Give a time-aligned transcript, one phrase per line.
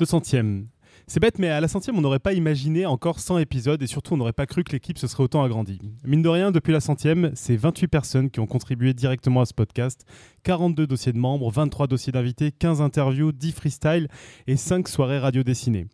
[0.00, 0.64] 200e.
[1.06, 4.14] C'est bête, mais à la centième, on n'aurait pas imaginé encore 100 épisodes et surtout,
[4.14, 5.80] on n'aurait pas cru que l'équipe se serait autant agrandie.
[6.04, 9.52] Mine de rien, depuis la centième, c'est 28 personnes qui ont contribué directement à ce
[9.52, 10.06] podcast,
[10.44, 14.08] 42 dossiers de membres, 23 dossiers d'invités, 15 interviews, 10 freestyles
[14.46, 15.86] et 5 soirées radio dessinées.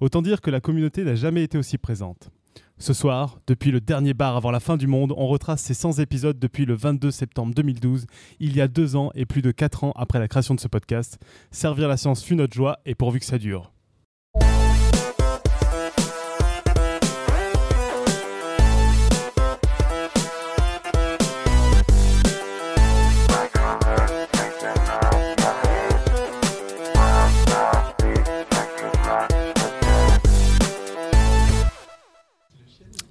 [0.00, 2.30] Autant dire que la communauté n'a jamais été aussi présente.
[2.78, 6.00] Ce soir, depuis le dernier bar avant la fin du monde, on retrace ces 100
[6.00, 8.06] épisodes depuis le 22 septembre 2012,
[8.40, 10.66] il y a deux ans et plus de 4 ans après la création de ce
[10.66, 11.18] podcast.
[11.52, 13.72] Servir la science fut notre joie et pourvu que ça dure.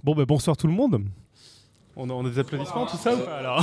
[0.04, 1.02] Bon, ben bonsoir tout le monde.
[1.96, 3.12] On a, des applaudissements, tout ça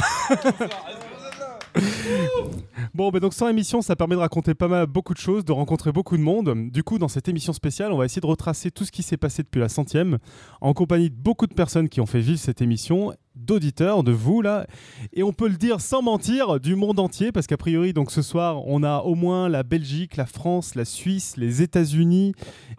[2.94, 5.52] Bon, ben donc sans émission, ça permet de raconter pas mal, beaucoup de choses, de
[5.52, 6.70] rencontrer beaucoup de monde.
[6.70, 9.18] Du coup, dans cette émission spéciale, on va essayer de retracer tout ce qui s'est
[9.18, 10.18] passé depuis la centième,
[10.62, 13.12] en compagnie de beaucoup de personnes qui ont fait vivre cette émission,
[13.46, 14.66] d'auditeurs, de vous là,
[15.12, 18.22] et on peut le dire sans mentir, du monde entier, parce qu'a priori, donc ce
[18.22, 22.34] soir, on a au moins la Belgique, la France, la Suisse, les États-Unis,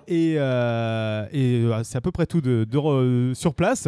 [0.07, 3.87] et, euh, euh, c'est à peu près tout de, re- sur place.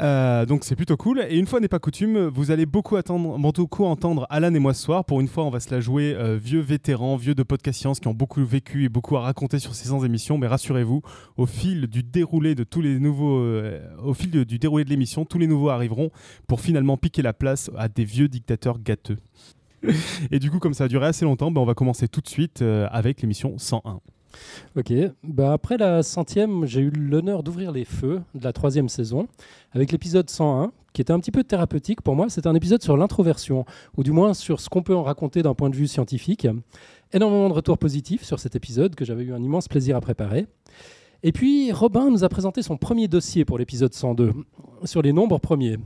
[0.00, 1.24] Euh, donc c'est plutôt cool.
[1.28, 4.74] Et une fois n'est pas coutume, vous allez beaucoup, attendre, beaucoup entendre Alan et moi
[4.74, 5.04] ce soir.
[5.04, 8.00] Pour une fois, on va se la jouer euh, vieux vétérans, vieux de podcast science
[8.00, 10.38] qui ont beaucoup vécu et beaucoup à raconter sur ces 100 émissions.
[10.38, 11.02] Mais rassurez-vous,
[11.36, 15.24] au fil du déroulé de tous les nouveaux, euh, au fil du déroulé de l'émission,
[15.24, 16.10] tous les nouveaux arriveront
[16.46, 19.18] pour finalement piquer la place à des vieux dictateurs gâteux.
[20.30, 22.28] et du coup, comme ça a duré assez longtemps, ben, on va commencer tout de
[22.28, 24.00] suite avec l'émission 101.
[24.76, 29.26] Ok, bah après la centième, j'ai eu l'honneur d'ouvrir les feux de la troisième saison
[29.72, 32.28] avec l'épisode 101, qui était un petit peu thérapeutique pour moi.
[32.28, 33.64] C'était un épisode sur l'introversion,
[33.96, 36.46] ou du moins sur ce qu'on peut en raconter d'un point de vue scientifique.
[37.12, 40.46] Énormément de retours positifs sur cet épisode que j'avais eu un immense plaisir à préparer.
[41.22, 44.32] Et puis Robin nous a présenté son premier dossier pour l'épisode 102
[44.84, 45.78] sur les nombres premiers.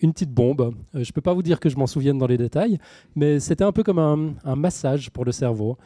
[0.00, 0.60] Une petite bombe.
[0.94, 2.78] Euh, je ne peux pas vous dire que je m'en souvienne dans les détails,
[3.14, 5.78] mais c'était un peu comme un massage pour le cerveau,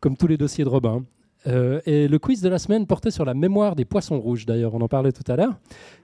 [0.00, 1.04] comme tous les dossiers de Robin.
[1.46, 4.74] Euh, et le quiz de la semaine portait sur la mémoire des poissons rouges, d'ailleurs,
[4.74, 5.58] on en parlait tout à l'heure,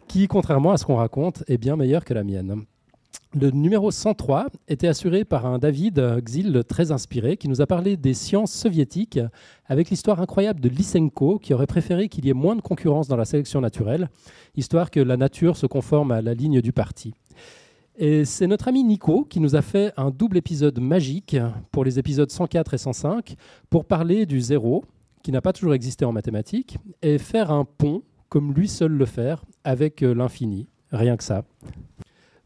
[0.06, 2.64] qui, contrairement à ce qu'on raconte, est bien meilleure que la mienne.
[3.36, 7.96] Le numéro 103 était assuré par un David Xil très inspiré qui nous a parlé
[7.96, 9.18] des sciences soviétiques
[9.66, 13.16] avec l'histoire incroyable de Lysenko qui aurait préféré qu'il y ait moins de concurrence dans
[13.16, 14.08] la sélection naturelle,
[14.56, 17.12] histoire que la nature se conforme à la ligne du parti.
[17.96, 21.36] Et c'est notre ami Nico qui nous a fait un double épisode magique
[21.70, 23.36] pour les épisodes 104 et 105
[23.70, 24.84] pour parler du zéro,
[25.24, 29.06] qui n'a pas toujours existé en mathématiques, et faire un pont, comme lui seul le
[29.06, 30.68] faire, avec euh, l'infini.
[30.92, 31.44] Rien que ça.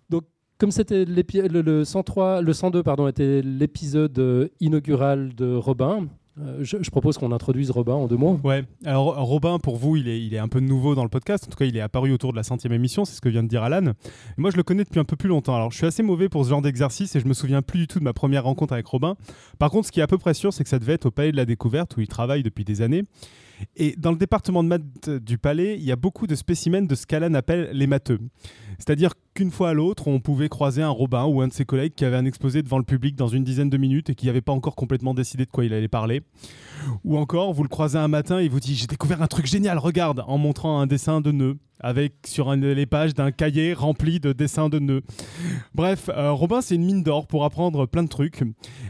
[0.09, 0.25] Donc,
[0.59, 6.07] comme c'était le 103, le 102 pardon, était l'épisode euh, inaugural de Robin,
[6.41, 8.39] euh, je, propose qu'on introduise Robin en deux mots.
[8.45, 11.45] Ouais, alors Robin, pour vous, il est, il est un peu nouveau dans le podcast.
[11.47, 13.43] En tout cas, il est apparu autour de la centième émission, c'est ce que vient
[13.43, 13.93] de dire Alan.
[14.37, 15.55] Moi, je le connais depuis un peu plus longtemps.
[15.55, 17.87] Alors, je suis assez mauvais pour ce genre d'exercice et je me souviens plus du
[17.87, 19.17] tout de ma première rencontre avec Robin.
[19.59, 21.11] Par contre, ce qui est à peu près sûr, c'est que ça devait être au
[21.11, 23.05] Palais de la Découverte où il travaille depuis des années.
[23.77, 26.95] Et dans le département de maths du Palais, il y a beaucoup de spécimens de
[26.95, 28.21] ce qu'Alan appelle les matheux.
[28.79, 31.95] C'est-à-dire qu'une fois à l'autre, on pouvait croiser un Robin ou un de ses collègues
[31.95, 34.41] qui avait un exposé devant le public dans une dizaine de minutes et qui n'avait
[34.41, 36.23] pas encore complètement décidé de quoi il allait parler.
[37.05, 39.47] Ou encore, vous le croisez un matin et il vous dit J'ai découvert un truc
[39.47, 43.73] génial, regarde en montrant un dessin de nœud avec sur un- les pages d'un cahier
[43.73, 45.03] rempli de dessins de nœuds.
[45.75, 48.43] Bref, euh, Robin, c'est une mine d'or pour apprendre plein de trucs.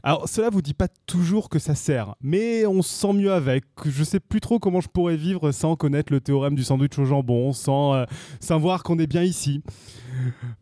[0.03, 3.65] Alors, cela vous dit pas toujours que ça sert, mais on se sent mieux avec.
[3.84, 7.05] Je sais plus trop comment je pourrais vivre sans connaître le théorème du sandwich au
[7.05, 8.05] jambon, sans euh,
[8.41, 9.62] savoir qu'on est bien ici.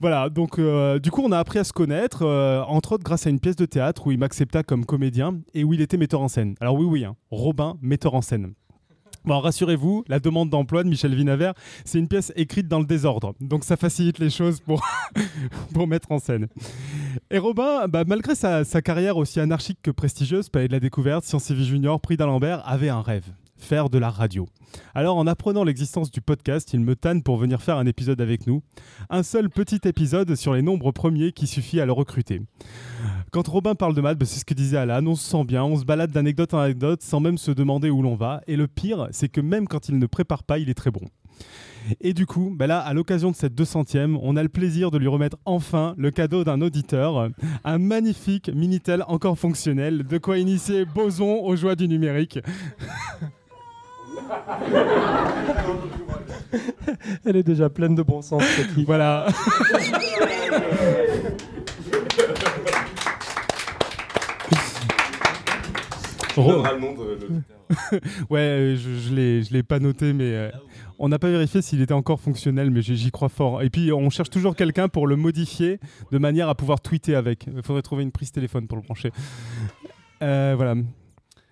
[0.01, 3.27] Voilà, donc euh, du coup, on a appris à se connaître, euh, entre autres grâce
[3.27, 6.21] à une pièce de théâtre où il m'accepta comme comédien et où il était metteur
[6.21, 6.55] en scène.
[6.61, 8.55] Alors oui, oui, hein, Robin, metteur en scène.
[9.25, 11.51] Bon, rassurez-vous, la demande d'emploi de Michel Vinaver,
[11.85, 13.35] c'est une pièce écrite dans le désordre.
[13.41, 14.87] Donc ça facilite les choses pour,
[15.75, 16.47] pour mettre en scène.
[17.33, 21.51] Et Robin, bah, malgré sa, carrière aussi anarchique que prestigieuse, Palais de la Découverte, Sciences
[21.51, 23.25] et Junior, Prix d'Alembert, avait un rêve
[23.59, 24.47] faire de la radio.
[24.95, 28.47] Alors en apprenant l'existence du podcast, il me tanne pour venir faire un épisode avec
[28.47, 28.63] nous.
[29.11, 32.43] Un seul petit épisode sur les nombres premiers qui suffit à le recruter.
[33.33, 35.77] Quand Robin parle de maths, c'est ce que disait Alan, on se sent bien, on
[35.77, 38.41] se balade d'anecdote en anecdote sans même se demander où l'on va.
[38.47, 41.03] Et le pire, c'est que même quand il ne prépare pas, il est très bon.
[42.01, 44.99] Et du coup, bah là, à l'occasion de cette 200e, on a le plaisir de
[44.99, 47.31] lui remettre enfin le cadeau d'un auditeur,
[47.65, 52.41] un magnifique Minitel encore fonctionnel, de quoi initier Boson aux joies du numérique.
[57.25, 58.85] Elle est déjà pleine de bon sens, fille.
[58.85, 59.27] Voilà.
[66.37, 67.19] le nom de
[68.31, 70.51] ouais, je, je l'ai, je l'ai pas noté, mais euh,
[70.99, 73.63] on n'a pas vérifié s'il était encore fonctionnel, mais j'y j'y crois fort.
[73.63, 75.81] Et puis, on cherche toujours quelqu'un pour le modifier
[76.13, 77.47] de manière à pouvoir tweeter avec.
[77.47, 79.11] Il faudrait trouver une prise téléphone pour le brancher.
[80.23, 80.75] Euh, voilà.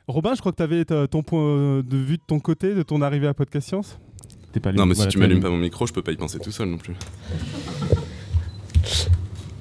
[0.07, 3.01] Robin, je crois que tu avais ton point de vue de ton côté, de ton
[3.03, 3.99] arrivée à Podcast Science.
[4.53, 4.83] T'es pas allumé.
[4.83, 6.69] Non, mais si tu m'allumes pas mon micro, je peux pas y penser tout seul
[6.69, 6.95] non plus.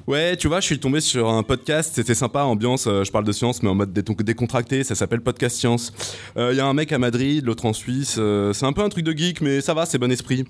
[0.06, 3.24] Ouais, tu vois, je suis tombé sur un podcast, c'était sympa, ambiance, euh, je parle
[3.24, 5.94] de science, mais en mode décontracté, ça s'appelle Podcast Science.
[6.36, 8.90] Il y a un mec à Madrid, l'autre en Suisse, euh, c'est un peu un
[8.90, 10.44] truc de geek, mais ça va, c'est bon esprit.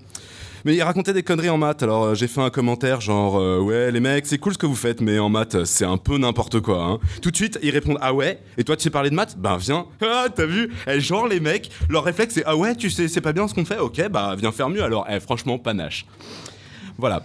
[0.65, 3.60] Mais il racontait des conneries en maths, alors euh, j'ai fait un commentaire genre euh,
[3.60, 6.18] ouais les mecs c'est cool ce que vous faites mais en maths c'est un peu
[6.18, 6.83] n'importe quoi.
[6.86, 7.00] Hein.
[7.21, 8.39] Tout de suite ils répondent ah ouais?
[8.57, 9.36] Et toi tu sais parler de maths?
[9.38, 10.71] Ben viens ah t'as vu?
[10.88, 13.54] Eh, genre les mecs leur réflexe c'est ah ouais tu sais c'est pas bien ce
[13.54, 13.77] qu'on fait?
[13.80, 16.06] Ok bah viens faire mieux alors eh, franchement panache.
[16.98, 17.24] Voilà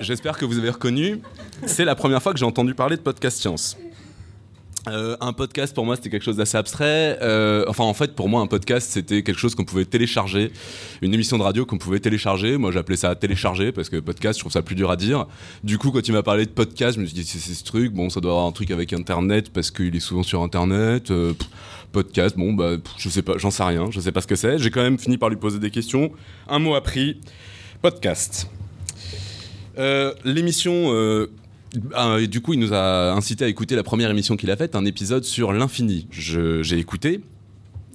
[0.00, 1.20] j'espère que vous avez reconnu
[1.66, 3.76] c'est la première fois que j'ai entendu parler de podcast science.
[4.86, 7.18] Euh, un podcast pour moi c'était quelque chose d'assez abstrait.
[7.20, 10.52] Euh, enfin en fait pour moi un podcast c'était quelque chose qu'on pouvait télécharger,
[11.02, 12.56] une émission de radio qu'on pouvait télécharger.
[12.56, 15.26] Moi j'appelais ça télécharger parce que podcast je trouve ça plus dur à dire.
[15.64, 17.92] Du coup quand il m'a parlé de podcast je me suis dit c'est ce truc,
[17.92, 21.10] bon ça doit avoir un truc avec internet parce qu'il est souvent sur internet.
[21.10, 21.34] Euh,
[21.90, 24.58] podcast bon bah je sais pas, j'en sais rien, je sais pas ce que c'est.
[24.58, 26.12] J'ai quand même fini par lui poser des questions.
[26.48, 27.20] Un mot appris,
[27.82, 28.48] podcast.
[30.24, 30.92] L'émission
[31.96, 34.74] euh, du coup, il nous a incité à écouter la première émission qu'il a faite,
[34.74, 36.06] un épisode sur l'infini.
[36.10, 37.20] J'ai écouté.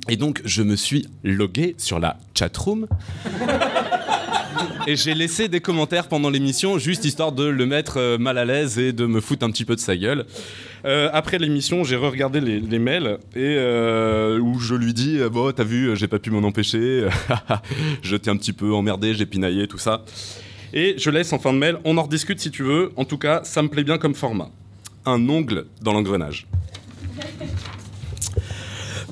[0.10, 2.88] Et donc, je me suis logué sur la chatroom.
[4.88, 8.46] et j'ai laissé des commentaires pendant l'émission, juste histoire de le mettre euh, mal à
[8.46, 10.26] l'aise et de me foutre un petit peu de sa gueule.
[10.86, 15.64] Euh, après l'émission, j'ai re-regardé les, mails et euh, où je lui dis Bon, t'as
[15.64, 17.08] vu, j'ai pas pu m'en empêcher.
[18.02, 20.04] je t'ai un petit peu emmerdé, j'ai pinaillé, tout ça.
[20.76, 22.92] Et je laisse en fin de mail, on en rediscute si tu veux.
[22.96, 24.50] En tout cas, ça me plaît bien comme format.
[25.06, 26.48] Un ongle dans l'engrenage.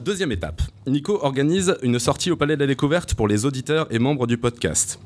[0.03, 0.63] Deuxième étape.
[0.87, 4.39] Nico organise une sortie au Palais de la Découverte pour les auditeurs et membres du
[4.39, 4.99] podcast.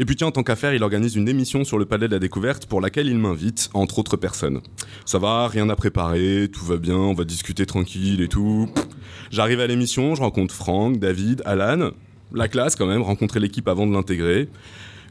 [0.00, 2.18] Et puis tiens, en tant qu'affaire, il organise une émission sur le Palais de la
[2.18, 4.60] Découverte pour laquelle il m'invite, entre autres personnes.
[5.06, 8.68] Ça va, rien à préparer, tout va bien, on va discuter tranquille et tout.
[9.30, 11.90] J'arrive à l'émission, je rencontre Franck, David, Alan.
[12.34, 14.48] La classe quand même, rencontrer l'équipe avant de l'intégrer.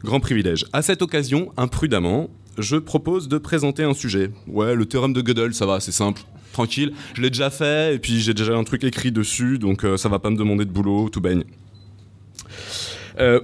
[0.04, 0.66] Grand privilège.
[0.72, 2.28] À cette occasion, imprudemment,
[2.58, 4.30] je propose de présenter un sujet.
[4.46, 6.22] Ouais, le théorème de Gödel, ça va, c'est simple,
[6.52, 6.92] tranquille.
[7.14, 10.08] Je l'ai déjà fait, et puis j'ai déjà un truc écrit dessus, donc euh, ça
[10.08, 11.44] va pas me demander de boulot, tout baigne.
[13.20, 13.40] Euh,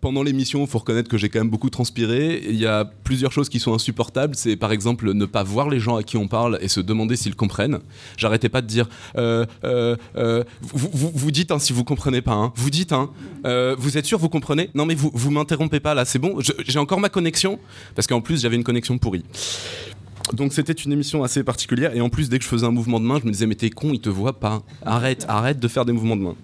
[0.00, 2.42] pendant l'émission, il faut reconnaître que j'ai quand même beaucoup transpiré.
[2.48, 4.34] Il y a plusieurs choses qui sont insupportables.
[4.34, 7.16] C'est par exemple ne pas voir les gens à qui on parle et se demander
[7.16, 7.78] s'ils comprennent.
[8.16, 12.32] J'arrêtais pas de dire euh, euh, euh, vous, dites hein, si vous comprenez pas.
[12.32, 12.52] hein.
[12.56, 13.10] Vous dites hein,
[13.78, 14.70] vous êtes sûr vous comprenez?
[14.74, 16.38] Non mais vous vous m'interrompez pas là, c'est bon.
[16.40, 17.58] J'ai encore ma connexion
[17.94, 19.24] parce qu'en plus j'avais une connexion pourrie.
[20.32, 22.98] Donc c'était une émission assez particulière et en plus dès que je faisais un mouvement
[22.98, 24.62] de main, je me disais mais t'es con, il te voit pas.
[24.84, 26.34] Arrête, arrête de faire des mouvements de main.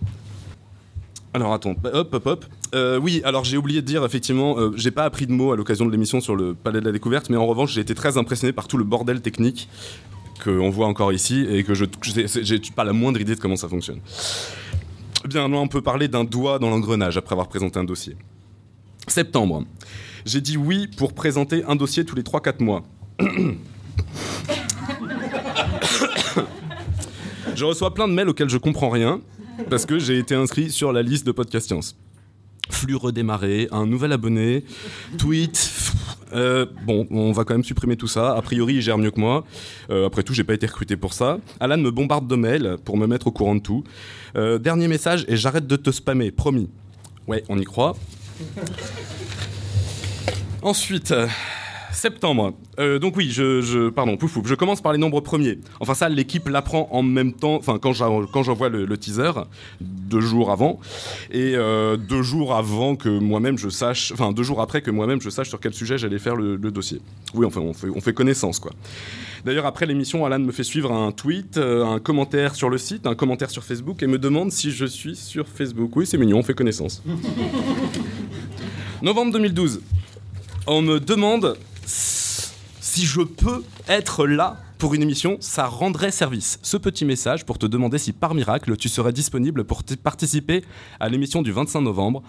[1.35, 2.45] Alors attends, bah, hop, hop, hop.
[2.75, 5.57] Euh, oui, alors j'ai oublié de dire, effectivement, euh, j'ai pas appris de mots à
[5.57, 8.19] l'occasion de l'émission sur le Palais de la Découverte, mais en revanche, j'ai été très
[8.19, 9.69] impressionné par tout le bordel technique
[10.45, 13.69] qu'on voit encore ici et que je j'ai pas la moindre idée de comment ça
[13.69, 14.01] fonctionne.
[15.27, 18.17] Bien, là, on peut parler d'un doigt dans l'engrenage après avoir présenté un dossier.
[19.07, 19.65] Septembre.
[20.27, 22.83] J'ai dit oui pour présenter un dossier tous les 3-4 mois.
[27.55, 29.21] je reçois plein de mails auxquels je comprends rien
[29.69, 31.97] parce que j'ai été inscrit sur la liste de Podcast Science.
[32.71, 34.65] Flux redémarré, un nouvel abonné,
[35.19, 35.73] tweet.
[36.33, 38.37] euh, bon, on va quand même supprimer tout ça.
[38.37, 39.45] A priori, il gère mieux que moi.
[39.91, 41.39] Euh, après tout, j'ai pas été recruté pour ça.
[41.61, 43.85] Alan me bombarde de mails pour me mettre au courant de tout.
[44.37, 46.71] Euh, dernier message et j'arrête de te spammer, promis.
[47.27, 47.97] Ouais, on y croit.
[50.63, 51.13] Ensuite,
[51.93, 52.55] septembre.
[52.79, 55.59] Euh, donc oui, je, je pardon, pouf, pouf, je commence par les nombres premiers.
[55.81, 57.55] Enfin ça, l'équipe l'apprend en même temps.
[57.57, 59.31] Enfin quand j'en- quand j'envoie le, le teaser
[59.81, 60.81] deux jours avant
[61.31, 65.21] et euh, deux jours avant que moi-même je sache, enfin deux jours après que moi-même
[65.21, 67.01] je sache sur quel sujet j'allais faire le, le dossier.
[67.35, 68.73] Oui, enfin on fait, on fait connaissance quoi.
[69.45, 73.07] D'ailleurs après l'émission, Alan me fait suivre un tweet, euh, un commentaire sur le site,
[73.07, 75.97] un commentaire sur Facebook et me demande si je suis sur Facebook.
[75.97, 77.03] Oui, c'est mignon, on fait connaissance.
[79.03, 79.81] Novembre 2012.
[80.67, 86.59] On me demande si je peux être là pour une émission, ça rendrait service.
[86.63, 90.65] Ce petit message pour te demander si par miracle tu serais disponible pour participer
[90.99, 92.23] à l'émission du 25 novembre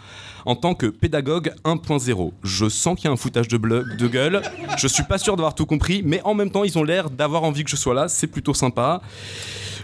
[0.46, 2.32] en tant que pédagogue 1.0.
[2.44, 4.44] Je sens qu'il y a un foutage de, de gueule.
[4.78, 7.44] Je suis pas sûr d'avoir tout compris, mais en même temps ils ont l'air d'avoir
[7.44, 8.08] envie que je sois là.
[8.08, 9.02] C'est plutôt sympa.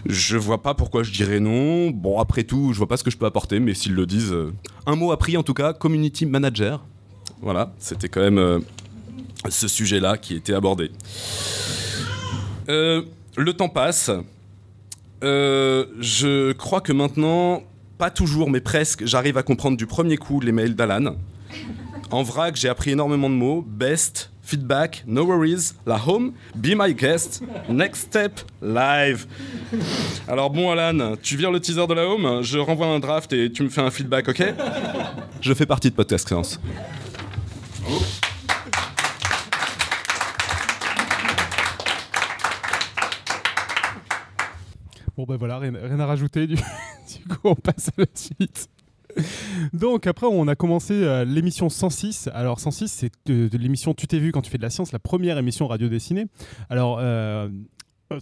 [0.06, 1.90] Je vois pas pourquoi je dirais non.
[1.90, 4.32] Bon, après tout, je vois pas ce que je peux apporter, mais s'ils le disent.
[4.32, 4.52] euh,
[4.86, 6.84] Un mot appris en tout cas, community manager.
[7.42, 8.60] Voilà, c'était quand même euh,
[9.48, 10.90] ce sujet-là qui était abordé.
[12.68, 13.02] Euh,
[13.36, 14.10] le temps passe.
[15.22, 17.62] Euh, je crois que maintenant,
[17.98, 21.16] pas toujours, mais presque, j'arrive à comprendre du premier coup les mails d'Alan.
[22.10, 23.64] En vrac, j'ai appris énormément de mots.
[23.66, 29.26] Best, feedback, no worries, la home, be my guest, next step, live.
[30.26, 33.52] Alors bon Alan, tu vires le teaser de la home, je renvoie un draft et
[33.52, 34.42] tu me fais un feedback, ok?
[35.40, 36.58] Je fais partie de Podcast Créance.
[45.20, 46.46] Bon ben voilà, rien, à rajouter.
[46.46, 48.70] Du, du coup, on passe à la suite.
[49.74, 52.30] Donc après, on a commencé euh, l'émission 106.
[52.32, 54.98] Alors 106, c'est de, l'émission Tu t'es vu quand tu fais de la science, la
[54.98, 56.24] première émission radio dessinée.
[56.70, 57.50] Alors euh,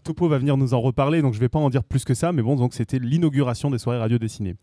[0.03, 2.33] Topo va venir nous en reparler, donc je vais pas en dire plus que ça,
[2.33, 4.57] mais bon, donc c'était l'inauguration des soirées radio dessinées.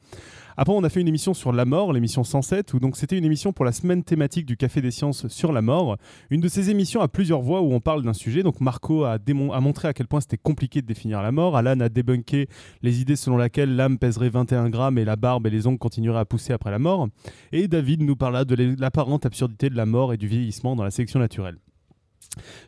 [0.57, 3.25] Après, on a fait une émission sur la mort, l'émission 107, où donc c'était une
[3.25, 5.97] émission pour la semaine thématique du Café des Sciences sur la mort.
[6.29, 8.43] Une de ces émissions à plusieurs voix où on parle d'un sujet.
[8.43, 9.17] Donc Marco a,
[9.59, 11.57] montré à quel point c'était compliqué de définir la mort.
[11.57, 12.47] Alan a débunké
[12.81, 16.19] les idées selon lesquelles l'âme pèserait 21 grammes et la barbe et les ongles continueraient
[16.19, 17.09] à pousser après la mort.
[17.51, 20.91] Et David nous parla de l'apparente absurdité de la mort et du vieillissement dans la
[20.91, 21.57] sélection naturelle.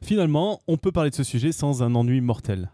[0.01, 2.69] Finalement, on peut parler de ce sujet sans un ennui mortel.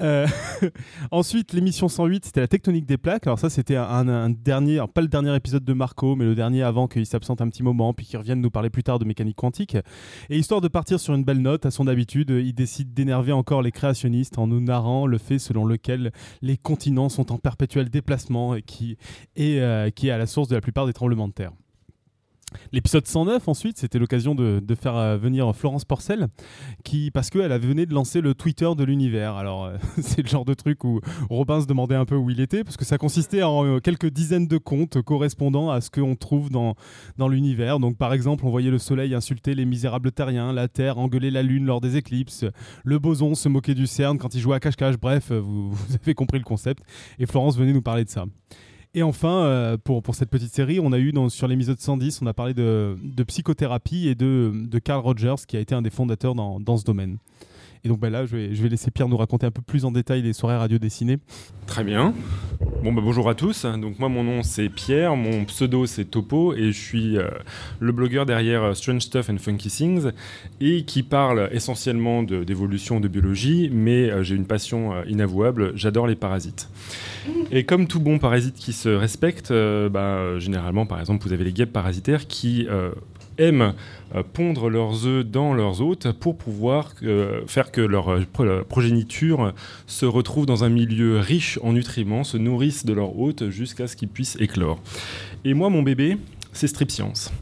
[0.00, 0.26] Euh,
[1.10, 3.26] Ensuite, l'émission 108, c'était la tectonique des plaques.
[3.26, 6.88] Alors ça, c'était un, dernier, pas le dernier épisode de Marco, mais le dernier avant
[6.88, 9.76] qu'il s'absente un petit moment, puis qu'il revienne nous parler plus tard de mécanique quantique.
[10.30, 13.62] Et histoire de partir sur une belle note, à son habitude, il décide d'énerver encore
[13.62, 18.54] les créationnistes en nous narrant le fait selon lequel les continents sont en perpétuel déplacement
[18.54, 18.96] et qui,
[19.36, 21.52] et, euh, qui est à la source de la plupart des tremblements de terre.
[22.72, 26.28] L'épisode 109, ensuite, c'était l'occasion de, faire euh, venir Florence Porcel,
[26.84, 29.34] qui, parce qu'elle venait de lancer le Twitter de l'univers.
[29.34, 32.40] Alors, euh, c'est le genre de truc où Robin se demandait un peu où il
[32.40, 36.16] était, parce que ça consistait en euh, quelques dizaines de comptes correspondant à ce qu'on
[36.16, 36.74] trouve dans,
[37.18, 37.78] dans l'univers.
[37.78, 41.42] Donc, par exemple, on voyait le soleil insulter les misérables terriens, la Terre engueuler la
[41.42, 42.44] Lune lors des éclipses,
[42.84, 44.96] le boson se moquer du CERN quand il jouait à cache-cache.
[44.96, 46.84] Bref, euh, vous avez compris le concept.
[47.18, 48.24] Et Florence venait nous parler de ça.
[48.94, 52.26] Et enfin, euh, pour, pour cette petite série, on a eu sur l'épisode 110, on
[52.26, 55.90] a parlé de, de psychothérapie et de, de Carl Rogers, qui a été un des
[55.90, 57.16] fondateurs dans, dans ce domaine.
[57.84, 60.22] Et donc ben là, je vais, laisser Pierre nous raconter un peu plus en détail
[60.22, 61.18] les soirées radio dessinées.
[61.66, 62.14] Très bien.
[62.84, 63.64] Bon, bah, bonjour à tous.
[63.64, 65.16] Donc, moi, mon nom, c'est Pierre.
[65.16, 66.54] Mon pseudo, c'est Topo.
[66.54, 67.28] Et je suis euh,
[67.80, 70.10] le blogueur derrière euh, Strange Stuff and Funky Things.
[70.60, 73.68] Et qui parle essentiellement d'évolution, de, biologie.
[73.72, 75.72] Mais euh, j'ai une passion inavouable.
[75.74, 76.68] J'adore les parasites.
[77.50, 81.52] Et comme tout bon parasite qui se respecte, bah, généralement, par exemple, vous avez les
[81.52, 82.68] guêpes parasitaires qui
[83.42, 83.74] aiment
[84.14, 89.52] euh, pondre leurs œufs dans leurs hôtes pour pouvoir euh, faire que leur euh, progéniture
[89.86, 93.96] se retrouvent dans un milieu riche en nutriments, se nourrissent de leur hôte jusqu'à ce
[93.96, 94.80] qu'ils puissent éclore.
[95.44, 96.16] Et moi, mon bébé,
[96.52, 97.32] c'est Strip Science.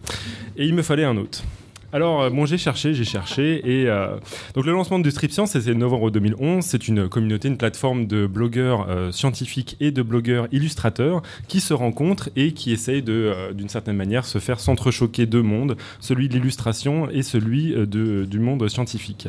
[0.56, 1.44] Et il me fallait un hôte.
[1.92, 3.62] Alors, euh, bon, j'ai cherché, j'ai cherché.
[3.68, 4.16] Et euh,
[4.54, 6.64] donc, le lancement de Strip Science, c'était novembre 2011.
[6.64, 11.74] C'est une communauté, une plateforme de blogueurs euh, scientifiques et de blogueurs illustrateurs qui se
[11.74, 16.28] rencontrent et qui essayent de, euh, d'une certaine manière, se faire s'entrechoquer deux mondes, celui
[16.28, 19.28] de l'illustration et celui de- du monde scientifique.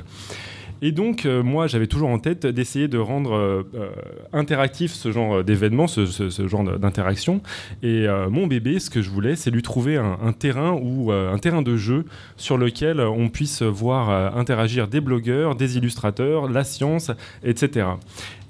[0.83, 3.89] Et donc, euh, moi, j'avais toujours en tête d'essayer de rendre euh, euh,
[4.33, 6.05] interactif ce genre d'événement, ce,
[6.47, 7.41] genre d'interaction.
[7.83, 11.37] Et mon bébé, ce que je voulais, c'est lui trouver un, un terrain ou un
[11.37, 12.05] terrain de jeu
[12.37, 17.11] sur lequel on puisse voir interagir des blogueurs, des illustrateurs, la science,
[17.43, 17.87] etc.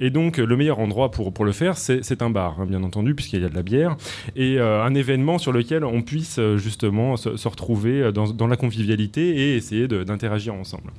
[0.01, 3.39] Et donc, le meilleur endroit pour, le faire, c'est un bar, hein, bien entendu, puisqu'il
[3.39, 3.97] y a de la bière,
[4.35, 8.57] et euh, un événement sur lequel on puisse euh, justement se, retrouver euh, dans, la
[8.57, 10.89] convivialité et essayer d'interagir ensemble.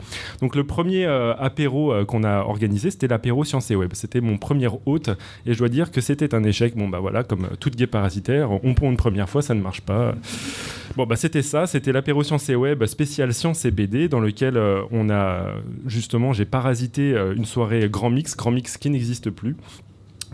[0.40, 3.90] Donc, le premier apéro qu'on a organisé, c'était l'apéro Science et Web.
[3.94, 5.11] C'était mon premier hôte,
[5.47, 6.76] et je dois dire que c'était un échec.
[6.76, 9.80] Bon, bah voilà, comme toute guet parasitaire, on pond une première fois, ça ne marche
[9.80, 10.14] pas.
[10.97, 14.56] Bon, bah c'était ça, c'était l'apéro Science et Web spécial Science et BD, dans lequel
[14.92, 15.47] on a
[15.87, 19.56] justement, j'ai parasité une soirée grand mix, grand mix qui n'existe plus.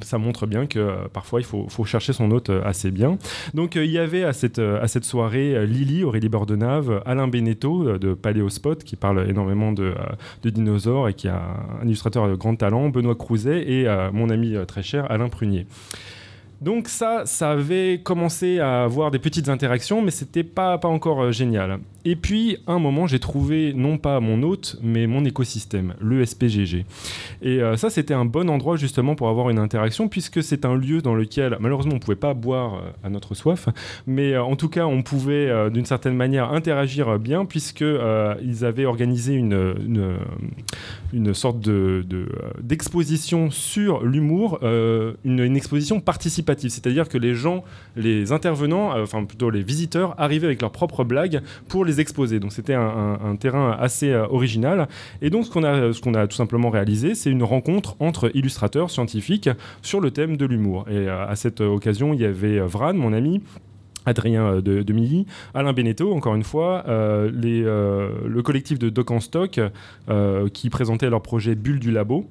[0.03, 3.19] Ça montre bien que euh, parfois il faut, chercher son hôte euh, assez bien.
[3.55, 4.59] Donc euh, il y avait à cette,
[5.05, 9.95] soirée Lily, Aurélie Bordenave, Alain Beneteau de Paléospot qui parle énormément de,
[10.45, 11.43] dinosaures et qui a
[11.83, 15.67] un illustrateur de grand talent, Benoît Crouzet et mon ami très cher Alain Prunier.
[16.61, 21.79] Donc ça, ça avait commencé à avoir des petites interactions, mais c'était pas, encore génial.
[22.05, 26.25] Et puis, à un moment, j'ai trouvé non pas mon hôte, mais mon écosystème, le
[26.25, 26.87] SPGG.
[27.43, 30.77] Et euh, ça, c'était un bon endroit justement pour avoir une interaction, puisque c'est un
[30.77, 33.69] lieu dans lequel, malheureusement, on pouvait pas boire euh, à notre soif,
[34.07, 37.85] mais euh, en tout cas, on pouvait d'une certaine manière interagir bien, puisque
[38.43, 39.75] ils avaient organisé une,
[41.13, 42.29] une, sorte de, de,
[42.63, 47.65] d'exposition sur l'humour, une, une exposition participative, c'est-à-dire que les gens,
[47.97, 52.41] les intervenants, enfin plutôt les visiteurs, arrivaient avec leurs propres blagues pour les exposer.
[52.41, 54.89] Donc c'était un, terrain assez original.
[55.23, 58.31] Et donc ce qu'on a, ce qu'on a tout simplement réalisé, c'est une rencontre entre
[58.35, 59.51] illustrateurs scientifiques
[59.83, 60.87] sur le thème de l'humour.
[60.91, 63.43] Et à cette occasion, il y avait Vran, mon ami,
[64.09, 69.21] Adrien de, Milly, Alain Beneteau, encore une fois, euh, euh, le collectif de Doc en
[69.21, 69.61] Stock
[70.09, 72.27] euh, qui présentait leur projet Bulle du Labo,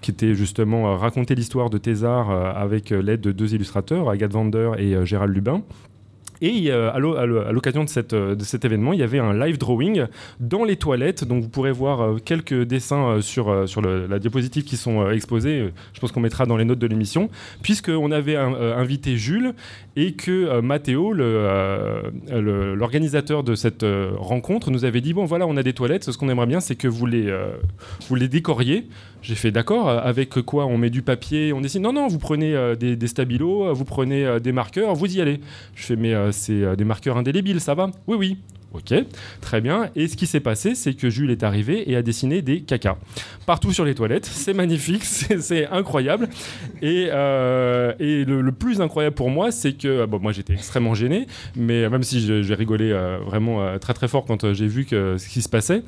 [0.00, 5.06] qui était justement raconter l'histoire de Thésar avec l'aide de deux illustrateurs, Agathe Vander et
[5.06, 5.62] Gérald Lubin.
[6.42, 10.06] Et à l'occasion de, de, cet événement, il y avait un live drawing
[10.38, 11.24] dans les toilettes.
[11.24, 15.70] Donc vous pourrez voir quelques dessins sur, la diapositive qui sont exposés.
[15.92, 17.28] Je pense qu'on mettra dans les notes de l'émission.
[17.62, 19.54] Puisqu'on avait invité Jules
[19.96, 22.02] et que euh, Mathéo, euh,
[22.74, 26.16] l'organisateur de cette euh, rencontre, nous avait dit bon voilà, on a des toilettes, ce
[26.16, 27.32] qu'on aimerait bien, c'est que vous les,
[28.08, 28.86] vous les décoriez.
[29.22, 30.64] J'ai fait d'accord, avec quoi?
[30.64, 31.82] On met du papier, on dessine.
[31.82, 35.40] Non, non, vous prenez des, des, stabilos, vous prenez des marqueurs, vous y allez.
[35.74, 37.90] Je fais mais c'est des marqueurs indélébiles, ça va?
[38.06, 38.38] Oui, oui.
[38.72, 38.94] Ok,
[39.40, 39.90] très bien.
[39.96, 42.96] Et ce qui s'est passé, c'est que Jules est arrivé et a dessiné des cacas
[43.44, 44.26] partout sur les toilettes.
[44.40, 46.28] C'est magnifique, c'est incroyable.
[46.80, 51.88] Et, euh, le, plus incroyable pour moi, c'est que bon, moi j'étais extrêmement gêné, mais
[51.88, 55.42] même si j'ai rigolé euh, vraiment euh, très très fort quand j'ai vu ce qui
[55.42, 55.82] se passait.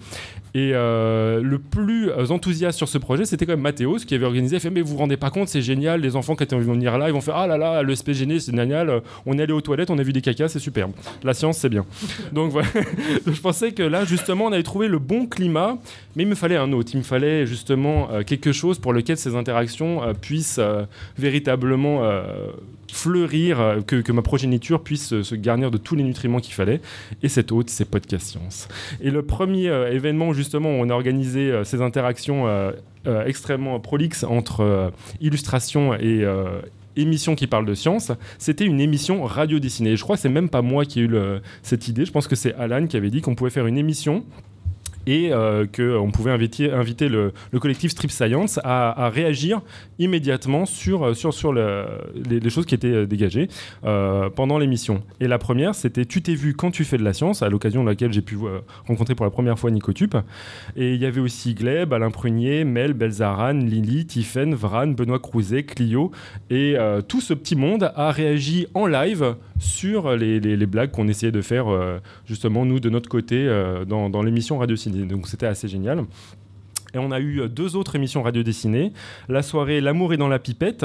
[0.54, 4.56] Et le plus enthousiaste sur ce projet, c'était quand même Mathéo, ce qui avait organisé.
[4.56, 6.00] Il fait mais vous vous rendez pas compte, c'est génial.
[6.00, 8.54] Les enfants qui vont venir là, ils vont faire ah là là, le SPGN, c'est
[8.54, 9.02] génial.
[9.24, 10.92] On est allé aux toilettes, on a vu des cacas, c'est superbe.
[11.22, 11.86] La science, c'est bien.
[12.32, 12.68] Donc voilà.
[13.26, 15.78] je pensais que là, justement, on avait trouvé le bon climat,
[16.16, 16.90] mais il me fallait un autre.
[16.94, 20.84] Il me fallait justement euh, quelque chose pour lequel ces interactions euh, puissent euh,
[21.18, 22.02] véritablement
[22.92, 26.80] fleurir, que, ma progéniture puisse se garnir de tous les nutriments qu'il fallait.
[27.22, 28.68] Et cet autre, c'est Podcast Science.
[29.00, 32.46] Et le premier événement, justement, où on a organisé ces interactions
[33.26, 36.26] extrêmement prolixes entre illustration et
[36.96, 39.96] émission qui parle de science, c'était une émission radio dessinée.
[39.96, 41.16] je crois que c'est même pas moi qui ai eu
[41.62, 42.04] cette idée.
[42.04, 44.24] Je pense que c'est Alan qui avait dit qu'on pouvait faire une émission
[45.06, 49.60] et euh, qu'on pouvait inviter, inviter le, collectif Strip Science à, réagir
[49.98, 53.48] immédiatement sur, euh, sur, sur les, choses qui étaient euh, dégagées
[53.82, 55.02] pendant l'émission.
[55.20, 57.82] Et la première, c'était Tu t'es vu quand tu fais de la science, à l'occasion
[57.82, 58.36] de laquelle j'ai pu
[58.86, 60.16] rencontrer pour la première fois Nicotup.
[60.76, 65.64] Et il y avait aussi Gleb, Alain Prunier, Mel, Belzaran, Lily, Tiffen, Vran, Benoît Crouzet,
[65.64, 66.10] Clio.
[66.50, 66.76] Et
[67.08, 71.40] tout ce petit monde a réagi en live sur les, les, blagues qu'on essayait de
[71.40, 71.66] faire
[72.26, 73.46] justement nous de notre côté
[73.86, 75.04] dans, dans l'émission Radio Ciné.
[75.06, 76.04] Donc c'était assez génial.
[76.94, 78.92] Et on a eu deux autres émissions radio dessinées.
[79.28, 80.84] La soirée L'amour est dans la pipette,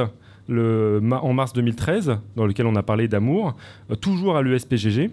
[0.49, 3.55] en mars 2013, dans lequel on a parlé d'amour,
[3.91, 5.11] euh, toujours à l'ESPGG.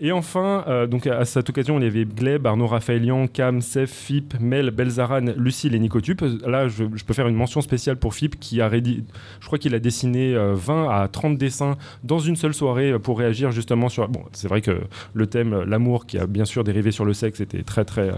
[0.00, 3.90] Et enfin, euh, donc à cette occasion, il y avait Gleb, Arnaud Raphaëlian, Cam, Sef,
[3.90, 6.22] Fip, Mel, Belzaran, Lucille et Nicotup.
[6.46, 9.02] Là, je, peux faire une mention spéciale pour Fip qui a rédigé,
[9.40, 13.18] je crois qu'il a dessiné 20 euh, à 30 dessins dans une seule soirée pour
[13.18, 14.08] réagir justement sur.
[14.08, 14.82] Bon, c'est vrai que
[15.14, 18.12] le thème, l'amour, qui a bien sûr dérivé sur le sexe, était très très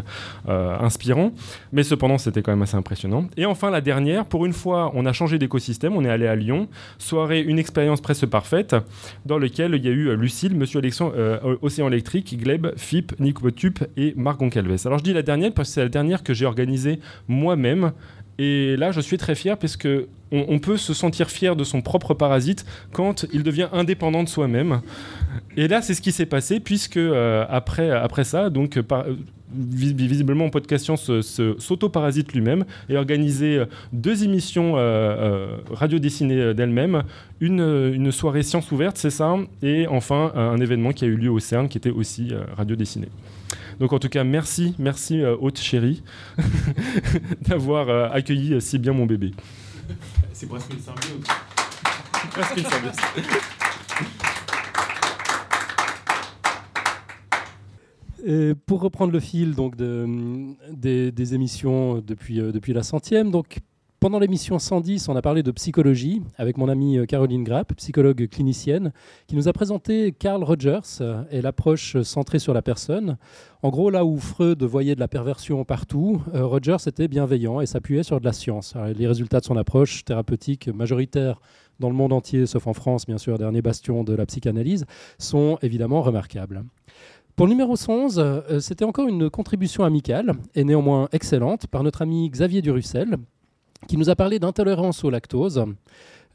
[0.47, 1.33] inspirant,
[1.73, 3.27] mais cependant, c'était quand même assez impressionnant.
[3.37, 6.35] Et enfin, la dernière, pour une fois, on a changé d'écosystème, on est allé à
[6.35, 6.58] Lyon
[6.99, 8.75] soirée Une expérience presque parfaite,
[9.27, 13.19] dans lequel il y a eu euh, Lucille, Monsieur Alexandre, euh, Océan Électrique, Gleb, Fip,
[13.21, 14.87] Nico Botup et Marc Goncalves.
[14.87, 17.93] Alors je dis la dernière parce que c'est la dernière que j'ai organisée moi-même.
[18.39, 21.81] Et là, je suis très fier parce que on, peut se sentir fier de son
[21.81, 24.83] propre parasite quand il devient indépendant de soi-même.
[25.57, 29.07] Et là, c'est ce qui s'est passé puisque euh, après, après ça, donc par,
[29.55, 31.11] visiblement Podcast Science
[31.59, 37.03] s'auto-parasite lui-même et organisé euh, deux émissions euh, euh, radio dessinées d'elle-même,
[37.41, 41.31] une, une, soirée science ouverte, c'est ça, et enfin un événement qui a eu lieu
[41.31, 43.09] au CERN qui était aussi radio dessinée.
[43.81, 46.03] Donc en tout cas, merci, merci haute chérie
[47.43, 49.33] d'avoir accueilli si bien mon bébé.
[50.33, 51.25] C'est presque une symbiose.
[52.33, 52.97] presque une symbiose.
[58.67, 63.59] Pour reprendre le fil donc, des, émissions depuis, euh, depuis la centième, donc,
[64.01, 68.29] pendant l'émission 110, on a parlé de psychologie avec mon amie euh, Caroline Grapp, psychologue
[68.29, 68.93] clinicienne,
[69.27, 73.19] qui nous a présenté Carl Rogers euh, et l'approche centrée sur la personne.
[73.63, 78.05] En gros, là où Freud voyait de la perversion partout, Rogers était bienveillant et s'appuyait
[78.05, 78.75] sur de la science.
[78.97, 81.41] les résultats de son approche thérapeutique majoritaire
[81.81, 84.85] dans le monde entier, sauf en France, bien sûr, dernier bastion de la psychanalyse,
[85.19, 86.65] sont évidemment remarquables.
[87.39, 92.03] Pour le numéro 11, euh, c'était encore une contribution amicale et néanmoins excellente par notre
[92.03, 93.17] ami Xavier Durussel,
[93.87, 95.65] qui nous a parlé d'intolérance au lactose,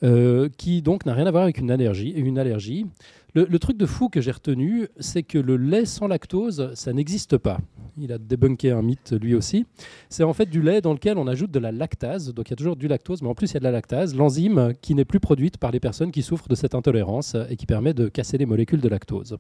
[0.04, 2.12] euh, qui donc n'a rien à voir avec une allergie.
[2.12, 2.86] Une allergie.
[3.34, 7.36] Le, truc de fou que j'ai retenu, c'est que le lait sans lactose, ça n'existe
[7.38, 7.58] pas.
[7.98, 9.66] Il a débunké un mythe lui aussi.
[10.08, 12.34] C'est en fait du lait dans lequel on ajoute de la lactase.
[12.34, 13.72] Donc il y a toujours du lactose, mais en plus il y a de la
[13.72, 17.58] lactase, l'enzyme qui n'est plus produite par les personnes qui souffrent de cette intolérance et
[17.58, 19.38] qui permet de casser les molécules de lactose.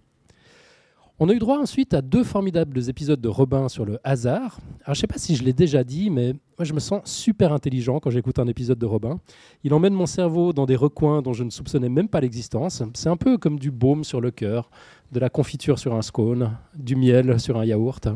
[1.19, 4.59] On a eu droit ensuite à deux formidables épisodes de Robin sur le hasard.
[4.87, 7.99] Je sais pas si je l'ai déjà dit, mais moi je me sens super intelligent
[7.99, 9.19] quand j'écoute un épisode de Robin.
[9.63, 12.81] Il emmène mon cerveau dans des recoins dont je ne soupçonnais même pas l'existence.
[12.95, 14.71] C'est un peu comme du baume sur le cœur,
[15.11, 18.07] de la confiture sur un scone, du miel sur un yaourt.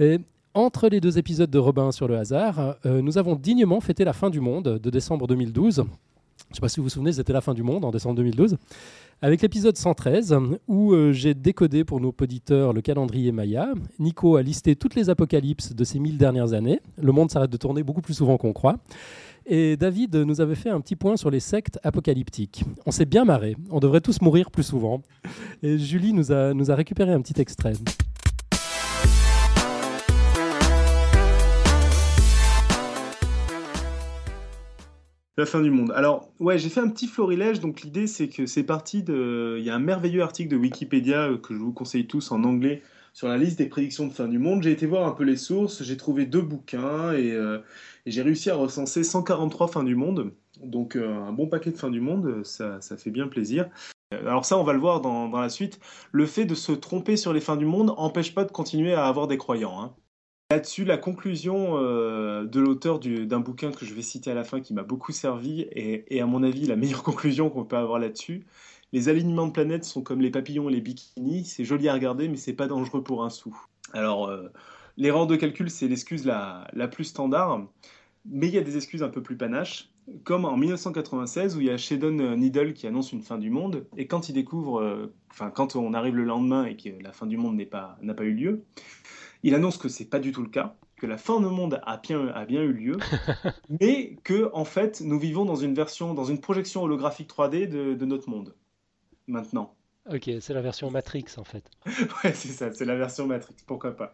[0.00, 0.18] Et
[0.52, 4.12] entre les deux épisodes de Robin sur le hasard, euh, nous avons dignement fêté la
[4.12, 5.84] fin du monde de décembre 2012.
[6.48, 8.16] Je ne sais pas si vous vous souvenez, c'était la fin du monde en décembre
[8.16, 8.56] 2012
[9.22, 10.34] avec l'épisode 113
[10.66, 13.68] où euh, j'ai décodé pour nos auditeurs le calendrier Maya.
[13.98, 16.80] Nico a listé toutes les apocalypses de ces mille dernières années.
[17.00, 18.76] Le monde s'arrête de tourner beaucoup plus souvent qu'on croit.
[19.46, 22.64] Et David nous avait fait un petit point sur les sectes apocalyptiques.
[22.86, 23.56] On s'est bien marré.
[23.70, 25.02] On devrait tous mourir plus souvent.
[25.62, 27.72] Et Julie nous a, nous a récupéré un petit extrait.
[35.40, 35.90] La fin du monde.
[35.96, 37.60] Alors, ouais, j'ai fait un petit florilège.
[37.60, 39.56] Donc, l'idée, c'est que c'est parti de.
[39.58, 42.44] Il y a un merveilleux article de Wikipédia euh, que je vous conseille tous en
[42.44, 42.82] anglais
[43.14, 44.62] sur la liste des prédictions de fin du monde.
[44.62, 45.82] J'ai été voir un peu les sources.
[45.82, 47.56] J'ai trouvé deux bouquins et, euh,
[48.04, 50.30] j'ai réussi à recenser 143 fins du monde.
[50.62, 52.44] Donc, euh, un bon paquet de fins du monde.
[52.44, 53.70] Ça, ça fait bien plaisir.
[54.12, 55.80] Alors ça, on va le voir dans, la suite.
[56.12, 59.06] Le fait de se tromper sur les fins du monde empêche pas de continuer à
[59.06, 59.80] avoir des croyants.
[59.80, 59.94] Hein.
[60.52, 64.60] Là-dessus, la conclusion euh, de l'auteur d'un bouquin que je vais citer à la fin
[64.60, 68.44] qui m'a beaucoup servi et, à mon avis la meilleure conclusion qu'on peut avoir là-dessus.
[68.92, 72.26] Les alignements de planètes sont comme les papillons et les bikinis, c'est joli à regarder
[72.28, 73.56] mais c'est pas dangereux pour un sou.
[73.92, 74.48] Alors euh,
[74.96, 77.64] l'erreur de calcul c'est l'excuse la, la, plus standard,
[78.24, 79.88] mais il y a des excuses un peu plus panaches,
[80.24, 83.86] comme en 1996 où il y a Sheldon Needle qui annonce une fin du monde
[83.96, 87.26] et quand il découvre, euh, enfin quand on arrive le lendemain et que la fin
[87.26, 88.64] du monde n'a pas, pas eu lieu,
[89.42, 91.96] il annonce que c'est pas du tout le cas, que la fin du monde a
[91.96, 92.98] bien, a bien eu lieu,
[93.80, 97.94] mais que en fait nous vivons dans une version, dans une projection holographique 3D de,
[97.94, 98.54] de notre monde
[99.26, 99.74] maintenant.
[100.12, 101.70] Ok, c'est la version Matrix en fait.
[102.24, 104.12] ouais, c'est ça, c'est la version Matrix, pourquoi pas.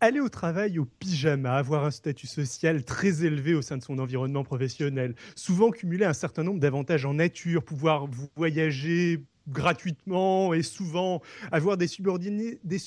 [0.00, 3.98] Aller au travail au pyjama, avoir un statut social très élevé au sein de son
[3.98, 11.22] environnement professionnel, souvent cumuler un certain nombre d'avantages en nature, pouvoir voyager gratuitement et souvent
[11.50, 12.78] avoir des subordonnés, des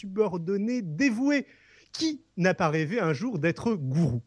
[0.81, 1.45] dévoués.
[1.93, 4.21] Qui n'a pas rêvé un jour d'être gourou?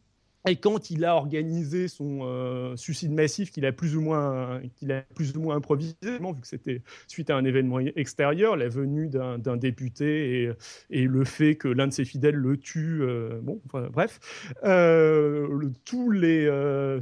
[0.47, 4.93] Et quand il a organisé son euh, suicide massif qu'il a plus ou moins qu'il
[4.93, 9.09] a plus ou moins improvisé, vu que c'était suite à un événement extérieur, la venue
[9.09, 10.55] d'un député
[10.91, 13.61] et, le fait que l'un de ses fidèles le tue, euh, bon,
[13.93, 14.21] bref,
[14.65, 16.51] euh, tous les,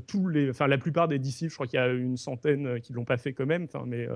[0.06, 2.92] tous les, enfin la plupart des disciples, je crois qu'il y a une centaine qui
[2.92, 4.08] l'ont pas fait quand même, mais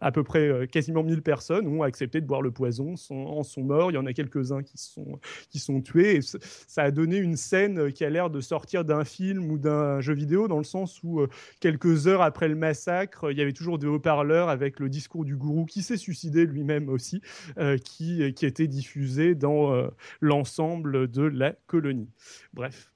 [0.00, 3.90] à peu près quasiment 1000 personnes ont accepté de boire le poison, en sont morts,
[3.90, 5.18] il y en a quelques-uns qui sont
[5.50, 9.04] qui sont tués, et ça a donné une scène qui a l'air de sortir d'un
[9.04, 11.28] film ou d'un jeu vidéo, dans le sens où euh,
[11.60, 15.36] quelques heures après le massacre, il y avait toujours des haut-parleurs avec le discours du
[15.36, 17.20] gourou qui s'est suicidé lui-même aussi,
[17.58, 19.88] euh, qui, qui était diffusé dans euh,
[20.20, 22.10] l'ensemble de la colonie.
[22.52, 22.92] Bref,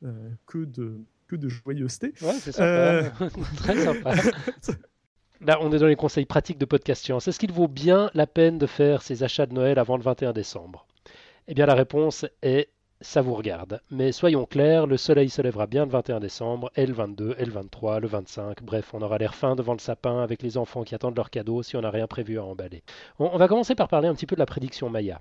[0.47, 2.15] que de que de joyeuseté.
[2.23, 3.13] Ouais, c'est sympa.
[3.57, 4.15] Très sympa.
[5.41, 7.29] Là, on est dans les conseils pratiques de podcast science.
[7.29, 10.33] Est-ce qu'il vaut bien la peine de faire ses achats de Noël avant le 21
[10.33, 10.87] décembre?
[11.47, 13.81] Eh bien, la réponse est ça vous regarde.
[13.91, 17.45] Mais soyons clairs, le soleil se lèvera bien le 21 décembre, et le 22, et
[17.45, 18.63] le 23, le 25.
[18.63, 21.63] Bref, on aura l'air fin devant le sapin avec les enfants qui attendent leurs cadeaux
[21.63, 22.83] si on n'a rien prévu à emballer.
[23.19, 25.21] On, on va commencer par parler un petit peu de la prédiction Maya.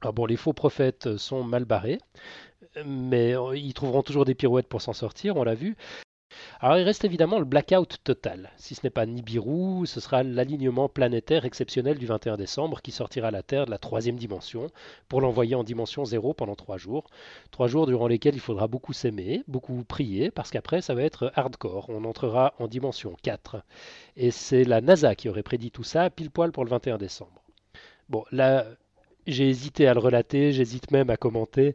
[0.00, 1.98] Alors bon, les faux prophètes sont mal barrés,
[2.84, 5.76] mais ils trouveront toujours des pirouettes pour s'en sortir, on l'a vu.
[6.60, 8.50] Alors il reste évidemment le blackout total.
[8.56, 13.30] Si ce n'est pas Nibiru, ce sera l'alignement planétaire exceptionnel du 21 décembre qui sortira
[13.30, 14.68] la Terre de la troisième dimension
[15.08, 17.04] pour l'envoyer en dimension zéro pendant trois jours.
[17.50, 21.32] Trois jours durant lesquels il faudra beaucoup s'aimer, beaucoup prier, parce qu'après ça va être
[21.34, 21.86] hardcore.
[21.88, 23.62] On entrera en dimension 4.
[24.16, 27.42] Et c'est la NASA qui aurait prédit tout ça pile poil pour le 21 décembre.
[28.08, 28.66] Bon, là,
[29.26, 31.74] j'ai hésité à le relater, j'hésite même à commenter.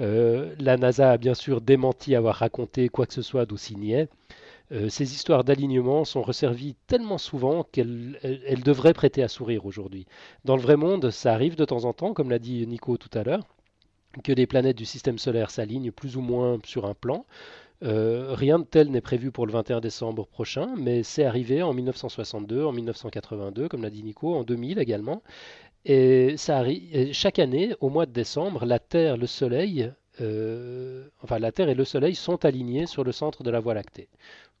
[0.00, 4.08] Euh, la NASA a bien sûr démenti avoir raconté quoi que ce soit d'aussi niais.
[4.70, 10.06] Euh, ces histoires d'alignement sont resservies tellement souvent qu'elles elles devraient prêter à sourire aujourd'hui.
[10.44, 13.16] Dans le vrai monde, ça arrive de temps en temps, comme l'a dit Nico tout
[13.16, 13.44] à l'heure,
[14.24, 17.24] que les planètes du système solaire s'alignent plus ou moins sur un plan.
[17.84, 21.72] Euh, rien de tel n'est prévu pour le 21 décembre prochain, mais c'est arrivé en
[21.72, 25.22] 1962, en 1982, comme l'a dit Nico, en 2000 également.
[25.88, 31.50] Et ça arrive chaque année, au mois de décembre, la Terre, le Soleil, euh, la
[31.50, 34.08] Terre et le Soleil sont alignés sur le centre de la Voie lactée.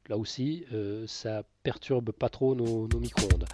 [0.08, 3.44] Là aussi, euh, ça perturbe pas trop nos micro-ondes.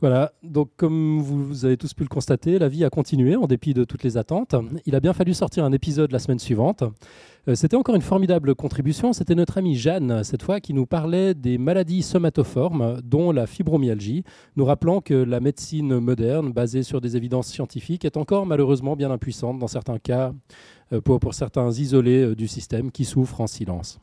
[0.00, 3.72] Voilà, donc comme vous avez tous pu le constater, la vie a continué en dépit
[3.72, 4.54] de toutes les attentes.
[4.84, 6.84] Il a bien fallu sortir un épisode la semaine suivante.
[7.48, 9.14] Euh, c'était encore une formidable contribution.
[9.14, 14.24] C'était notre amie Jeanne, cette fois, qui nous parlait des maladies somatoformes, dont la fibromyalgie,
[14.56, 19.10] nous rappelant que la médecine moderne, basée sur des évidences scientifiques, est encore malheureusement bien
[19.10, 20.34] impuissante dans certains cas,
[20.92, 23.98] euh, pour, certains isolés euh, du système qui souffrent en silence.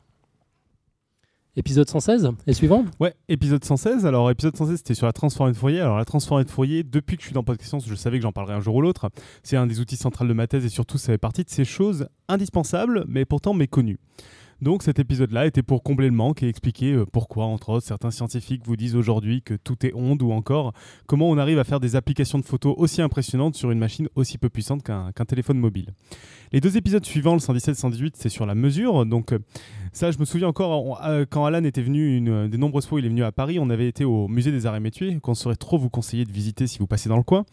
[1.56, 4.06] Épisode 116 et suivant Ouais, épisode 116.
[4.06, 5.78] Alors, épisode 116, c'était sur la transformée de Fourier.
[5.78, 8.24] Alors, la transformée de Fourier, depuis que je suis dans Podcast Science, je savais que
[8.24, 9.08] j'en parlerais un jour ou l'autre.
[9.44, 11.64] C'est un des outils centrales de ma thèse et surtout, ça fait partie de ces
[11.64, 14.00] choses indispensables, mais pourtant méconnues.
[14.62, 18.10] Donc cet épisode-là était pour combler le manque et expliquer euh, pourquoi, entre autres, certains
[18.10, 20.72] scientifiques vous disent aujourd'hui que tout est onde ou encore
[21.06, 24.38] comment on arrive à faire des applications de photos aussi impressionnantes sur une machine aussi
[24.38, 25.92] peu puissante qu'un téléphone mobile.
[26.52, 29.04] Les deux épisodes suivants, le 117 et 118, c'est sur la mesure.
[29.06, 29.34] Donc
[29.94, 33.06] ça, je me souviens encore, euh, quand Alan était venu, une des nombreuses fois il
[33.06, 35.54] est venu à Paris, on avait été au musée des arts et métiers, qu'on saurait
[35.54, 37.44] trop vous conseiller de visiter si vous passez dans le coin.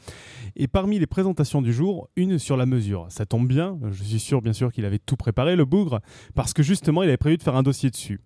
[0.55, 3.05] Et parmi les présentations du jour, une sur la mesure.
[3.09, 6.01] Ça tombe bien, je suis sûr bien sûr qu'il avait tout préparé, le bougre,
[6.33, 8.19] parce que justement, il avait prévu de faire un dossier dessus.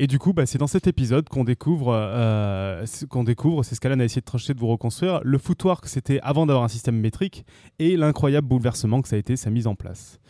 [0.00, 3.80] Et du coup, bah, c'est dans cet épisode qu'on découvre, euh, qu'on découvre, c'est ce
[3.80, 6.68] qu'Alan a essayé de trancher de vous reconstruire, le foutoir que c'était avant d'avoir un
[6.68, 7.44] système métrique
[7.80, 10.20] et l'incroyable bouleversement que ça a été sa mise en place.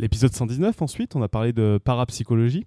[0.00, 2.64] L'épisode 119, ensuite, on a parlé de parapsychologie.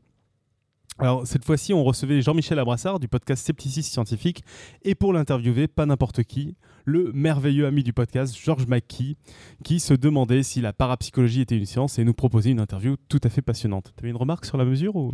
[1.00, 4.44] Alors, cette fois-ci, on recevait Jean-Michel Abrassard du podcast Scepticisme Scientifique
[4.84, 9.18] et pour l'interviewer, pas n'importe qui, le merveilleux ami du podcast, Georges McKee,
[9.64, 13.22] qui se demandait si la parapsychologie était une science et nous proposait une interview tout
[13.24, 13.94] à fait passionnante.
[13.98, 15.14] Tu avais une remarque sur la mesure ou...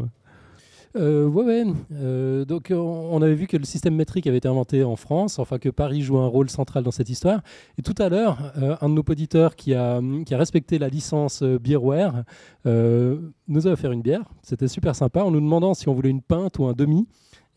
[0.96, 1.66] Euh, ouais.
[1.94, 5.60] Euh, donc, on avait vu que le système métrique avait été inventé en France, enfin
[5.60, 7.42] que Paris joue un rôle central dans cette histoire.
[7.78, 12.24] Et tout à l'heure, euh, un de nos auditeurs qui a, respecté la licence Beerware
[12.66, 14.24] nous a offert une bière.
[14.42, 17.08] C'était super sympa en nous demandant si on voulait une pinte ou un demi.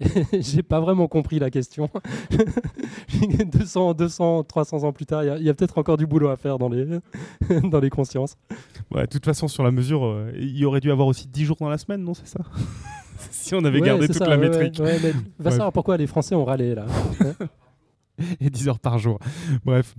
[0.32, 1.88] J'ai pas vraiment compris la question.
[3.52, 6.58] 200, 200, 300 ans plus tard, il y a, peut-être encore du boulot à faire
[6.58, 6.98] dans les,
[7.62, 8.36] dans les consciences.
[8.90, 11.56] Ouais, de toute façon, sur la mesure, il y aurait dû avoir aussi 10 jours
[11.60, 12.40] dans la semaine, non C'est ça?
[13.30, 14.80] si on avait gardé toute la métrique.
[15.38, 16.86] va savoir pourquoi les Français ont râlé là.
[18.40, 19.18] et 10 heures par jour.
[19.64, 19.94] Bref.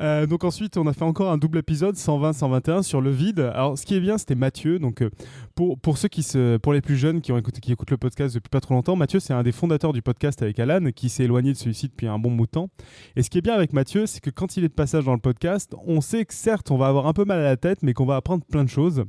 [0.00, 3.40] Euh, donc ensuite, on a fait encore un double épisode 120-121 sur le vide.
[3.40, 4.78] Alors, ce qui est bien, c'était Mathieu.
[4.78, 5.10] Donc, euh,
[5.54, 7.98] pour, pour ceux qui se, pour les plus jeunes qui ont écouté, qui écoutent le
[7.98, 11.08] podcast depuis pas trop longtemps, Mathieu, c'est un des fondateurs du podcast avec Alan, qui
[11.08, 12.70] s'est éloigné de celui-ci depuis un bon bout de temps.
[13.16, 15.14] Et ce qui est bien avec Mathieu, c'est que quand il est de passage dans
[15.14, 17.82] le podcast, on sait que certes, on va avoir un peu mal à la tête,
[17.82, 19.04] mais qu'on va apprendre plein de choses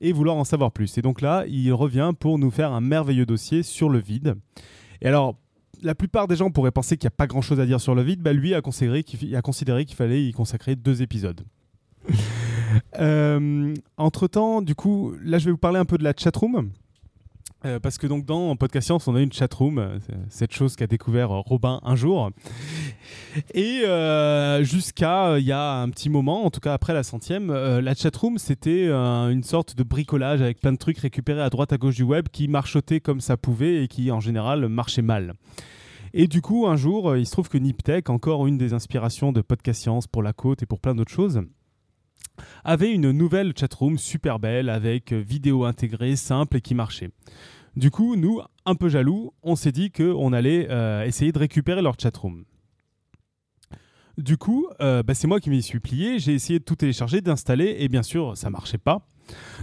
[0.00, 0.96] et vouloir en savoir plus.
[0.96, 4.36] Et donc là, il revient pour nous faire un merveilleux dossier sur le vide.
[5.02, 5.36] Et alors,
[5.82, 7.94] la plupart des gens pourraient penser qu'il n'y a pas grand chose à dire sur
[7.94, 11.42] le vide, bah lui a considéré qu'il fallait y consacrer deux épisodes.
[13.00, 16.70] Euh, entre temps, du coup, là je vais vous parler un peu de la chatroom.
[17.66, 19.98] Euh, parce que donc dans Podcast Science, on a une chatroom, euh,
[20.30, 22.30] cette chose qu'a découvert Robin un jour.
[23.54, 23.82] Et
[24.62, 28.38] jusqu'à il y a un petit moment, en tout cas après la centième, la chatroom
[28.38, 32.02] c'était une sorte de bricolage avec plein de trucs récupérés à droite à gauche du
[32.02, 35.34] web qui marchotaient comme ça pouvait et qui en général marchaient mal.
[36.12, 39.42] Et du coup, un jour, il se trouve que Niptech, encore une des inspirations de
[39.42, 41.42] Podcast Science pour la côte et pour plein d'autres choses,
[42.64, 47.10] avait une nouvelle chatroom super belle avec vidéo intégrée, simple et qui marchait.
[47.76, 51.82] Du coup, nous, un peu jaloux, on s'est dit qu'on allait euh, essayer de récupérer
[51.82, 52.44] leur chatroom.
[54.18, 57.20] Du coup, euh, bah, c'est moi qui m'y suis plié, j'ai essayé de tout télécharger,
[57.20, 59.06] d'installer, et bien sûr, ça marchait pas.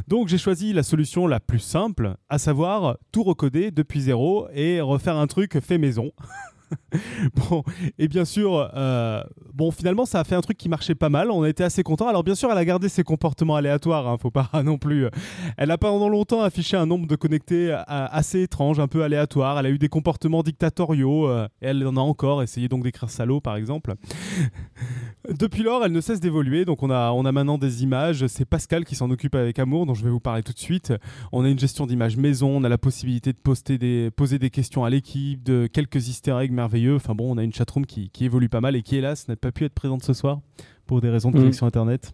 [0.07, 4.79] Donc j'ai choisi la solution la plus simple, à savoir tout recoder depuis zéro et
[4.81, 6.11] refaire un truc fait maison.
[7.35, 7.63] bon,
[7.97, 11.31] et bien sûr, euh, bon, finalement, ça a fait un truc qui marchait pas mal.
[11.31, 12.07] On a été assez content.
[12.07, 14.07] Alors, bien sûr, elle a gardé ses comportements aléatoires.
[14.07, 15.05] Hein, faut pas non plus.
[15.05, 15.09] Euh,
[15.57, 19.59] elle a pendant longtemps affiché un nombre de connectés euh, assez étrange, un peu aléatoire.
[19.59, 21.29] Elle a eu des comportements dictatoriaux.
[21.61, 23.93] elle en a encore essayé donc d'écrire salaud, par exemple.
[25.29, 26.65] Depuis lors, elle ne cesse d'évoluer.
[26.65, 28.27] Donc, on a, on a maintenant des images.
[28.27, 30.93] C'est Pascal qui s'en occupe avec amour, dont je vais vous parler tout de suite.
[31.31, 32.57] On a une gestion d'images maison.
[32.57, 36.37] On a la possibilité de poster des, poser des questions à l'équipe, de quelques easter
[36.41, 36.95] eggs merveilleux.
[36.95, 39.37] Enfin bon, on a une chatroom qui, qui évolue pas mal et qui, hélas, n'a
[39.37, 40.41] pas pu être présente ce soir
[40.85, 41.39] pour des raisons de mm.
[41.39, 42.13] connexion Internet.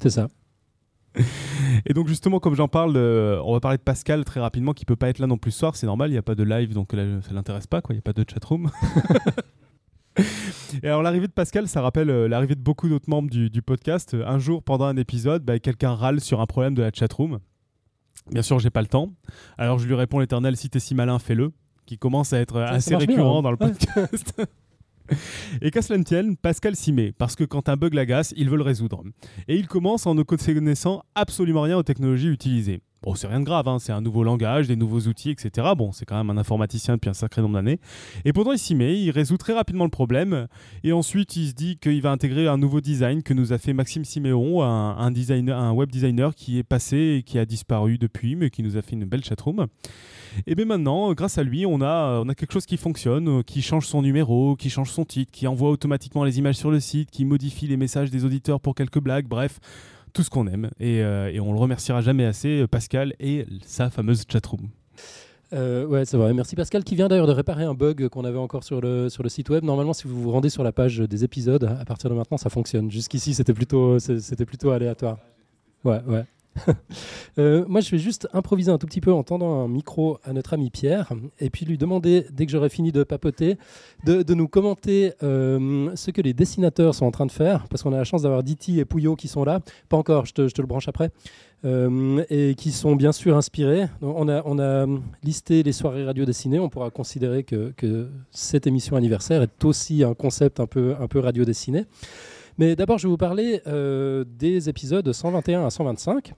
[0.00, 0.28] C'est ça.
[1.86, 4.84] Et donc justement, comme j'en parle, euh, on va parler de Pascal très rapidement, qui
[4.84, 5.76] peut pas être là non plus ce soir.
[5.76, 7.94] C'est normal, il n'y a pas de live, donc là, ça l'intéresse pas, quoi.
[7.94, 8.70] Il n'y a pas de chatroom.
[10.82, 14.16] Et alors l'arrivée de Pascal, ça rappelle euh, l'arrivée de beaucoup d'autres membres du, podcast.
[14.26, 17.40] Un jour, pendant un épisode, bah, quelqu'un râle sur un problème de la chatroom.
[18.30, 19.12] Bien sûr, j'ai pas le temps.
[19.58, 21.52] Alors je lui réponds l'éternel, si t'es si malin, fais-le
[21.90, 23.42] qui commence à être assez récurrent hein.
[23.42, 24.40] dans le podcast.
[25.60, 28.48] Et qu'à cela ne tienne, Pascal s'y met, parce que quand un bug l'agace, il
[28.48, 29.02] veut le résoudre.
[29.48, 32.80] Et il commence en ne connaissant absolument rien aux technologies utilisées.
[33.02, 35.66] Bon, c'est rien de grave, hein, c'est un nouveau langage, des nouveaux outils, etc.
[35.76, 37.80] Bon, c'est quand même un informaticien depuis un sacré nombre d'années.
[38.24, 40.46] Et pourtant, il s'y met, il résout très rapidement le problème.
[40.84, 43.72] Et ensuite, il se dit qu'il va intégrer un nouveau design que nous a fait
[43.72, 48.36] Maxime Siméon, un, designer, un web designer qui est passé et qui a disparu depuis,
[48.36, 49.66] mais qui nous a fait une belle chatroom.
[50.46, 53.62] Et bien maintenant, grâce à lui, on a, on a quelque chose qui fonctionne, qui
[53.62, 57.10] change son numéro, qui change son titre, qui envoie automatiquement les images sur le site,
[57.10, 59.60] qui modifie les messages des auditeurs pour quelques blagues, bref
[60.12, 60.70] tout ce qu'on aime.
[60.80, 64.68] Et, euh, et, on le remerciera jamais assez, Pascal et sa fameuse chatroom.
[65.52, 66.32] Euh, ouais, c'est vrai.
[66.32, 69.22] Merci Pascal, qui vient d'ailleurs de réparer un bug qu'on avait encore sur le, sur
[69.22, 69.64] le site web.
[69.64, 72.50] Normalement, si vous vous rendez sur la page des épisodes, à partir de maintenant, ça
[72.50, 72.90] fonctionne.
[72.90, 75.18] Jusqu'ici, c'était plutôt, c'était plutôt aléatoire.
[75.84, 76.24] Ouais, ouais.
[77.38, 80.32] Euh, moi, je vais juste improviser un tout petit peu en tendant un micro à
[80.32, 83.56] notre ami Pierre et puis lui demander, dès que j'aurai fini de papoter,
[84.04, 87.92] de, nous commenter euh, ce que les dessinateurs sont en train de faire, parce qu'on
[87.92, 89.60] a la chance d'avoir Diti et Pouillot qui sont là.
[89.88, 91.10] Pas encore, je te, le branche après.
[91.64, 93.86] Euh, et qui sont bien sûr inspirés.
[94.02, 94.86] on, a,
[95.22, 96.58] listé les soirées radio dessinées.
[96.58, 101.06] On pourra considérer que, que, cette émission anniversaire est aussi un concept un peu, un
[101.06, 101.86] peu radio dessiné.
[102.58, 106.34] Mais d'abord, je vais vous parler euh, des épisodes 121 à 125.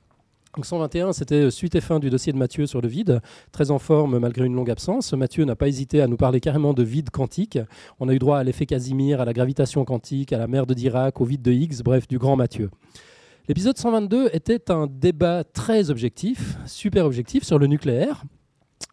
[0.54, 3.22] Donc 121, c'était suite et fin du dossier de Mathieu sur le vide,
[3.52, 5.14] très en forme malgré une longue absence.
[5.14, 7.58] Mathieu n'a pas hésité à nous parler carrément de vide quantique.
[8.00, 10.74] On a eu droit à l'effet Casimir, à la gravitation quantique, à la mer de
[10.74, 12.68] Dirac, au vide de Higgs, bref, du grand Mathieu.
[13.48, 18.22] L'épisode 122 était un débat très objectif, super objectif, sur le nucléaire.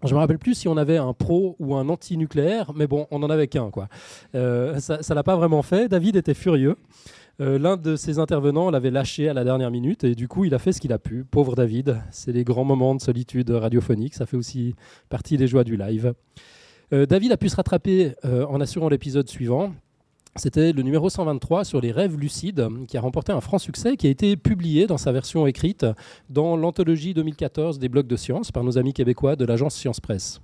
[0.04, 3.22] Je me rappelle plus si on avait un pro ou un anti-nucléaire, mais bon, on
[3.22, 3.70] en avait qu'un.
[3.70, 3.90] quoi.
[4.36, 5.90] Euh, ça ne l'a pas vraiment fait.
[5.90, 6.78] David était furieux.
[7.42, 10.54] Euh, l'un de ses intervenants l'avait lâché à la dernière minute et du coup il
[10.54, 11.24] a fait ce qu'il a pu.
[11.24, 14.76] Pauvre David, c'est les grands moments de solitude radiophonique, ça fait aussi
[15.08, 16.14] partie des joies du live.
[16.92, 19.72] Euh, David a pu se rattraper en assurant l'épisode suivant.
[20.40, 24.08] C'était le numéro 123 sur les rêves lucides qui a remporté un franc succès qui
[24.08, 25.86] a été publié dans sa version écrite
[26.30, 30.40] dans l'anthologie 2014 des blogs de science par nos amis québécois de l'agence Science Presse.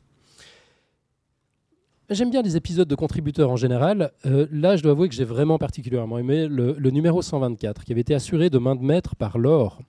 [2.12, 4.12] J'aime bien les épisodes de contributeurs en général.
[4.28, 8.02] Euh, là, je dois avouer que j'ai vraiment particulièrement aimé le, numéro 124, qui avait
[8.02, 9.80] été assuré de main de maître par Laure,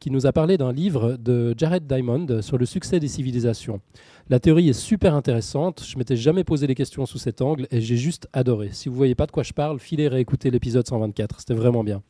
[0.00, 3.82] qui nous a parlé d'un livre de Jared Diamond sur le succès des civilisations.
[4.30, 5.84] La théorie est super intéressante.
[5.86, 8.70] Je m'étais jamais posé les questions sous cet angle et j'ai juste adoré.
[8.72, 11.40] Si vous voyez pas de quoi je parle, filez réécouter l'épisode 124.
[11.40, 12.00] C'était vraiment bien.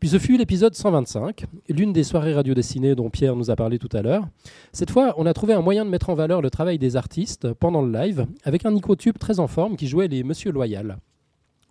[0.00, 3.78] Puis ce fut l'épisode 125, l'une des soirées radio dessinées dont Pierre nous a parlé
[3.78, 4.26] tout à l'heure.
[4.72, 7.52] Cette fois, on a trouvé un moyen de mettre en valeur le travail des artistes
[7.52, 10.96] pendant le live avec un microtube très en forme qui jouait les Monsieur Loyal.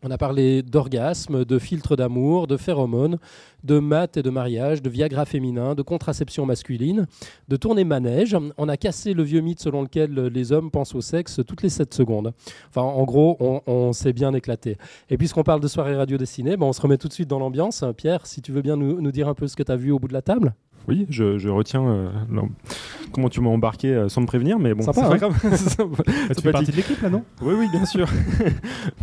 [0.02, 3.18] On a parlé d'orgasme, de filtre d'amour, de phéromones,
[3.66, 7.06] de maths et de mariage, de Viagra féminin, de contraception masculine,
[7.50, 8.38] de tournée manège.
[8.58, 11.70] On a cassé le vieux mythe selon lequel les hommes pensent au sexe toutes les
[11.70, 12.34] 7 secondes.
[12.70, 13.36] Enfin, en gros,
[13.68, 14.78] on, s'est bien éclaté.
[15.10, 17.40] Et puisqu'on parle de soirée radio dessinée, ben on se remet tout de suite dans
[17.40, 17.84] l'ambiance.
[17.98, 19.92] Pierre, si tu veux bien nous, nous dire un peu ce que tu as vu
[19.92, 20.54] au bout de la table
[20.88, 22.10] oui, je, retiens euh,
[23.12, 25.18] comment tu m'as embarqué euh, sans me prévenir, mais bon, c'est pas hein.
[25.18, 25.36] grave.
[26.36, 27.24] tu fais partie de l'équipe là, non?
[27.42, 28.08] Oui, oui, bien sûr.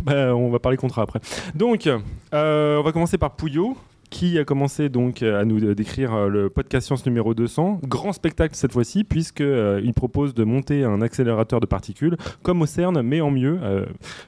[0.03, 1.19] Bah, on va parler contrat après.
[1.53, 3.75] Donc, euh, on va commencer par Pouillot
[4.09, 7.81] qui a commencé donc à nous décrire le podcast Science numéro 200.
[7.83, 12.65] Grand spectacle cette fois-ci, puisqu'il il propose de monter un accélérateur de particules, comme au
[12.65, 13.59] CERN, mais en mieux.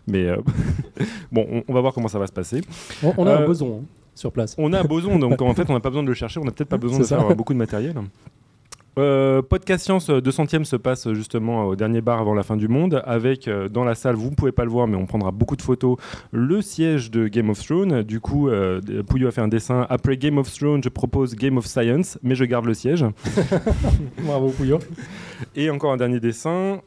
[0.05, 0.27] mais
[1.31, 2.59] bon, on, va voir comment ça va se passer.
[3.17, 3.81] On, a un boson.
[3.81, 4.55] Hein sur place.
[4.57, 6.45] On a un boson, donc en fait, on n'a pas besoin de le chercher, on
[6.45, 7.95] n'a peut-être pas besoin de faire beaucoup de matériel.
[8.97, 13.01] Euh, Podcast Science 200e se passe justement au dernier bar avant la fin du monde
[13.05, 15.55] avec euh, dans la salle, vous ne pouvez pas le voir mais on prendra beaucoup
[15.55, 15.97] de photos,
[16.31, 18.03] le siège de Game of Thrones.
[18.03, 19.85] Du coup, euh, Pouillot a fait un dessin.
[19.89, 23.05] Après Game of Thrones, je propose Game of Science, mais je garde le siège.
[24.23, 24.79] Bravo Pouillot.
[25.55, 26.81] Et encore un dernier dessin.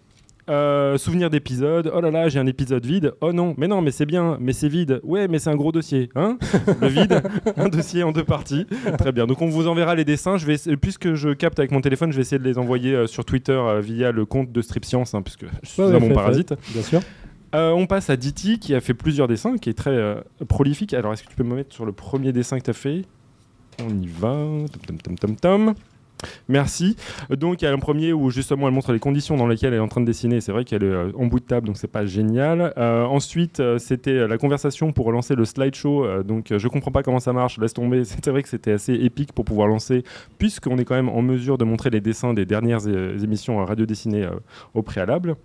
[0.50, 1.92] Euh, souvenir d'épisode.
[1.94, 3.14] Oh là là, j'ai un épisode vide.
[3.20, 5.00] Oh non, mais non, mais c'est bien, mais c'est vide.
[5.04, 6.08] Ouais, mais c'est un gros dossier.
[6.16, 6.36] Hein
[6.80, 7.22] Le vide,
[7.56, 8.66] un dossier en deux parties.
[8.98, 9.26] Très bien.
[9.26, 10.36] Donc on vous enverra les dessins.
[10.36, 13.06] Je vais, puisque je capte avec mon téléphone, je vais essayer de les envoyer euh,
[13.06, 16.54] sur Twitter euh, via le compte de Strip Science, hein, puisque je suis mon parasite.
[16.72, 17.00] bien sûr.
[17.52, 20.16] on passe à Diti qui a fait plusieurs dessins, qui est très
[20.48, 20.92] prolifique.
[20.92, 23.02] Alors est-ce que tu peux me mettre sur le premier dessin que tu as fait?
[23.80, 24.32] On y va.
[24.86, 25.74] Tom, tom, tom, tom.
[26.48, 26.96] Merci.
[27.30, 29.78] Donc il y a un premier où justement elle montre les conditions dans lesquelles elle
[29.78, 30.40] est en train de dessiner.
[30.40, 32.72] C'est vrai qu'elle est euh, en bout de table, donc c'est pas génial.
[32.76, 36.22] Euh, ensuite, euh, c'était la conversation pour lancer le slideshow.
[36.22, 37.58] donc je comprends pas comment ça marche.
[37.58, 38.02] Laisse tomber.
[38.22, 40.04] C'est vrai que c'était assez épique pour pouvoir lancer,
[40.38, 44.28] puisqu'on est quand même en mesure de montrer les dessins des dernières émissions radio dessinées
[44.74, 45.36] au préalable.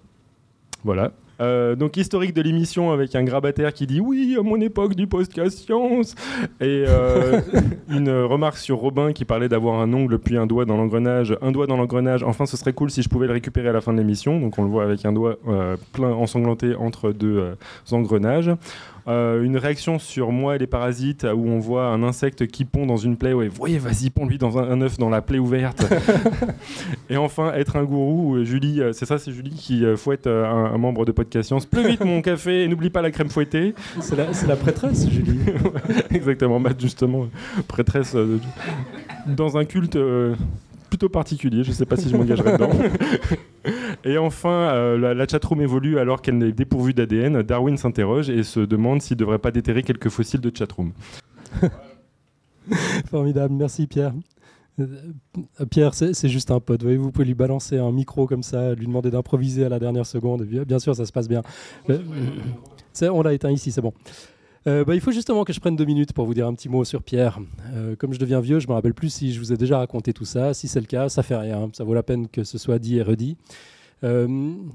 [0.83, 1.11] Voilà.
[1.39, 5.05] Euh, donc historique de l'émission avec un grabataire qui dit oui à mon époque du
[5.05, 6.15] podcast science
[6.59, 7.41] et euh,
[7.89, 11.51] une remarque sur Robin qui parlait d'avoir un ongle puis un doigt dans l'engrenage, un
[11.51, 12.23] doigt dans l'engrenage.
[12.23, 14.39] Enfin, ce serait cool si je pouvais le récupérer à la fin de l'émission.
[14.39, 17.55] Donc on le voit avec un doigt euh, plein ensanglanté entre deux
[17.91, 18.51] engrenages.
[19.07, 22.85] Euh, une réaction sur moi et les parasites où on voit un insecte qui pond
[22.85, 23.33] dans une plaie.
[23.33, 25.85] Ouais, voyez, vas-y, pond-lui dans un, un œuf dans la plaie ouverte.
[27.09, 28.35] et enfin, être un gourou.
[28.35, 31.11] où Julie, euh, c'est ça, c'est Julie qui euh, fouette euh, un, un membre de
[31.11, 31.65] Podcast Science.
[31.65, 33.73] Plus vite mon café et n'oublie pas la crème fouettée.
[34.01, 35.39] C'est la, prêtresse, Julie.
[36.11, 37.27] Exactement, bah, justement,
[37.67, 38.39] prêtresse euh,
[39.25, 40.35] dans un culte euh,
[40.89, 41.63] plutôt particulier.
[41.63, 42.69] Je sais pas si je m'engagerai dedans.
[44.03, 47.41] Et enfin, euh, la, la chatroom évolue alors qu'elle est dépourvue d'ADN.
[47.43, 50.93] Darwin s'interroge et se demande s'il ne devrait pas déterrer quelques fossiles de chatroom.
[53.09, 54.13] Formidable, merci Pierre.
[54.79, 54.85] Euh,
[55.69, 56.83] Pierre, c'est juste un pote.
[56.83, 60.05] Voyez, vous pouvez lui balancer un micro comme ça, lui demander d'improviser à la dernière
[60.05, 60.43] seconde.
[60.43, 61.41] Bien, sûr, ça se passe bien.
[61.89, 61.99] Euh,
[63.01, 63.93] on l'a éteint ici, c'est bon.
[64.67, 66.67] Euh, bah, il faut justement que je prenne deux minutes pour vous dire un petit
[66.67, 67.39] mot sur Pierre.
[67.73, 70.11] Euh, comme je deviens vieux, je me rappelle plus si je vous ai déjà raconté
[70.11, 70.53] tout ça.
[70.53, 71.69] Si c'est le cas, ça fait rien.
[71.73, 73.37] Ça vaut la peine que ce soit dit et redit.
[74.03, 74.27] Euh,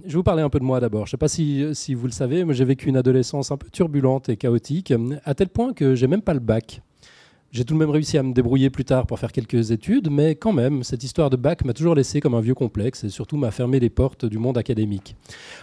[0.05, 1.07] je vais vous parler un peu de moi d'abord.
[1.07, 3.59] Je ne sais pas si, si vous le savez, mais j'ai vécu une adolescence un
[3.59, 6.81] peu turbulente et chaotique, à tel point que j'ai même pas le bac.
[7.53, 10.37] J'ai tout de même réussi à me débrouiller plus tard pour faire quelques études, mais
[10.37, 13.37] quand même, cette histoire de bac m'a toujours laissé comme un vieux complexe et surtout
[13.37, 15.17] m'a fermé les portes du monde académique.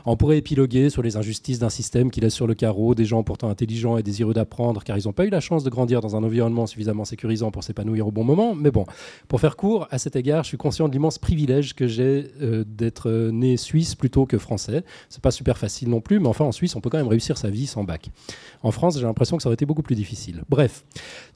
[0.06, 3.24] On pourrait épiloguer sur les injustices d'un système qui laisse sur le carreau des gens
[3.24, 6.16] pourtant intelligents et désireux d'apprendre car ils n'ont pas eu la chance de grandir dans
[6.16, 8.54] un environnement suffisamment sécurisant pour s'épanouir au bon moment.
[8.54, 8.86] Mais bon,
[9.28, 12.64] pour faire court, à cet égard, je suis conscient de l'immense privilège que j'ai euh,
[12.68, 14.84] d'être euh, né suisse plutôt que français.
[15.10, 17.40] C'est pas super facile non plus, mais enfin en Suisse, on peut quand même réussir
[17.40, 18.12] sa vie sans bac.
[18.62, 20.44] En France, j'ai l'impression que ça aurait été beaucoup plus difficile.
[20.50, 20.84] Bref,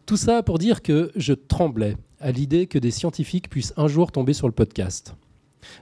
[0.06, 4.12] tout ça pour dire que je tremblais à l'idée que des scientifiques puissent un jour
[4.12, 5.16] tomber sur le podcast.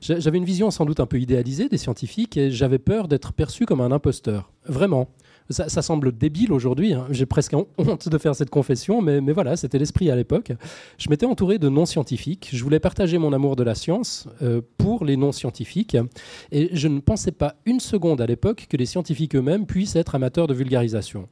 [0.02, 3.34] J'a- J'avais une vision sans doute un peu idéalisée des scientifiques et j'avais peur d'être
[3.34, 4.52] perçu comme un imposteur.
[4.66, 5.10] Vraiment.
[5.52, 7.06] Ça, semble débile aujourd'hui, hein.
[7.10, 10.52] j'ai presque honte de faire cette confession, mais, voilà, c'était l'esprit à l'époque.
[10.98, 15.06] Je m'étais entouré de non-scientifiques, je voulais partager mon amour de la science euh, pour
[15.06, 15.98] les non-scientifiques,
[16.52, 20.16] et je ne pensais pas une seconde à l'époque que les scientifiques eux-mêmes puissent être
[20.16, 21.28] amateurs de vulgarisation.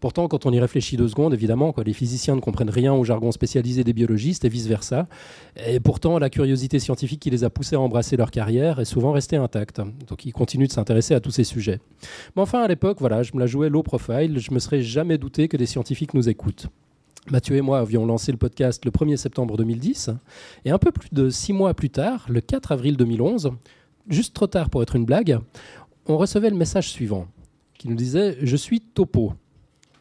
[0.00, 3.32] Pourtant, quand on y réfléchit deux secondes, évidemment, les physiciens ne comprennent rien au jargon
[3.32, 5.06] spécialisé des biologistes et vice-versa.
[5.66, 9.12] Et pourtant, la curiosité scientifique qui les a poussés à embrasser leur carrière est souvent
[9.12, 9.80] restée intacte.
[10.08, 11.80] Donc, ils continuent de s'intéresser à tous ces sujets.
[12.36, 14.38] Mais enfin, à l'époque, voilà, je me la jouais low profile.
[14.38, 16.68] Je me serais jamais douté que des scientifiques nous écoutent.
[17.30, 20.10] Mathieu et moi avions lancé le podcast le 1er septembre 2010.
[20.64, 23.52] Et un peu plus de six mois plus tard, le 4 avril 2011,
[24.08, 25.38] juste trop tard pour être une blague,
[26.06, 27.26] on recevait le message suivant
[27.78, 29.32] qui nous disait Je suis Topo,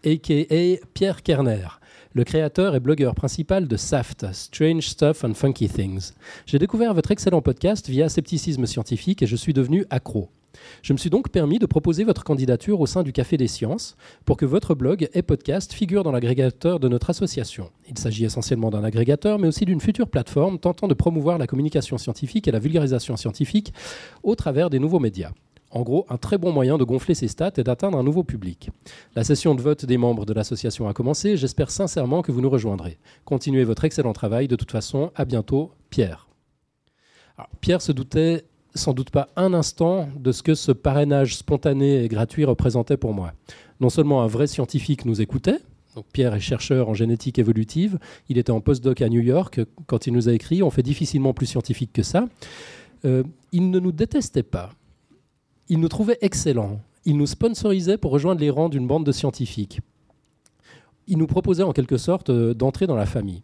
[0.06, 0.86] a.k.a.
[0.94, 1.68] Pierre Kerner,
[2.14, 6.12] le créateur et blogueur principal de SAFT, Strange Stuff and Funky Things.
[6.46, 10.30] J'ai découvert votre excellent podcast via Scepticisme Scientifique et je suis devenu accro.
[10.82, 13.96] Je me suis donc permis de proposer votre candidature au sein du Café des Sciences
[14.26, 17.70] pour que votre blog et podcast figurent dans l'agrégateur de notre association.
[17.90, 21.98] Il s'agit essentiellement d'un agrégateur, mais aussi d'une future plateforme tentant de promouvoir la communication
[21.98, 23.74] scientifique et la vulgarisation scientifique
[24.24, 25.32] au travers des nouveaux médias.
[25.74, 28.70] En gros, un très bon moyen de gonfler ses stats et d'atteindre un nouveau public.
[29.16, 31.36] La session de vote des membres de l'association a commencé.
[31.36, 33.00] J'espère sincèrement que vous nous rejoindrez.
[33.26, 34.48] Continuez votre excellent travail.
[34.48, 36.28] De toute façon, à bientôt, Pierre.
[37.60, 38.46] Pierre se doutait
[38.76, 43.14] sans doute pas un instant de ce que ce parrainage spontané et gratuit représentait pour
[43.14, 43.34] moi.
[43.80, 45.60] Non seulement un vrai scientifique nous écoutait,
[46.12, 48.00] Pierre est chercheur en génétique évolutive,
[48.30, 51.34] il était en postdoc à New York quand il nous a écrit, on fait difficilement
[51.34, 52.28] plus scientifique que ça.
[53.06, 54.72] Euh, il ne nous détestait pas,
[55.70, 59.82] il nous trouvait excellents, il nous sponsorisait pour rejoindre les rangs d'une bande de scientifiques.
[61.08, 63.44] Il nous proposait en quelque sorte euh, d'entrer dans la famille.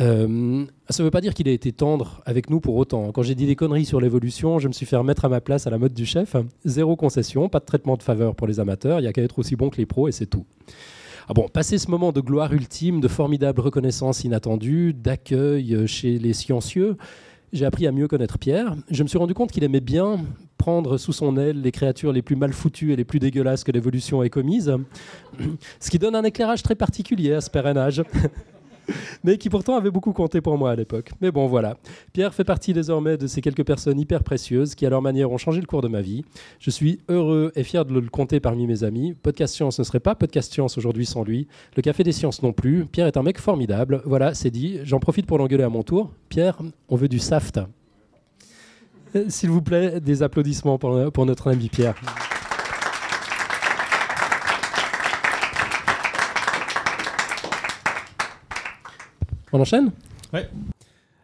[0.00, 3.12] Euh, ça ne veut pas dire qu'il a été tendre avec nous pour autant.
[3.12, 5.66] Quand j'ai dit des conneries sur l'évolution, je me suis fait remettre à ma place
[5.66, 6.36] à la mode du chef.
[6.64, 9.38] Zéro concession, pas de traitement de faveur pour les amateurs, il n'y a qu'à être
[9.38, 10.46] aussi bon que les pros et c'est tout.
[11.28, 16.32] Ah bon, passé ce moment de gloire ultime, de formidable reconnaissance inattendue, d'accueil chez les
[16.32, 16.96] sciencieux,
[17.52, 18.76] j'ai appris à mieux connaître Pierre.
[18.90, 20.18] Je me suis rendu compte qu'il aimait bien
[20.58, 23.72] prendre sous son aile les créatures les plus mal foutues et les plus dégueulasses que
[23.72, 24.74] l'évolution ait commises,
[25.80, 28.02] ce qui donne un éclairage très particulier à ce parrainage
[29.24, 31.10] mais qui pourtant avait beaucoup compté pour moi à l'époque.
[31.20, 31.76] Mais bon, voilà.
[32.12, 35.38] Pierre fait partie désormais de ces quelques personnes hyper précieuses qui, à leur manière, ont
[35.38, 36.24] changé le cours de ma vie.
[36.58, 39.14] Je suis heureux et fier de le compter parmi mes amis.
[39.14, 41.48] Podcast Science ne serait pas Podcast Science aujourd'hui sans lui.
[41.76, 42.86] Le Café des Sciences non plus.
[42.86, 44.02] Pierre est un mec formidable.
[44.04, 44.78] Voilà, c'est dit.
[44.84, 46.12] J'en profite pour l'engueuler à mon tour.
[46.28, 46.58] Pierre,
[46.88, 47.60] on veut du SAFT.
[49.16, 51.94] Euh, S'il vous plaît, des applaudissements pour, pour notre ami Pierre.
[59.52, 59.92] On enchaîne?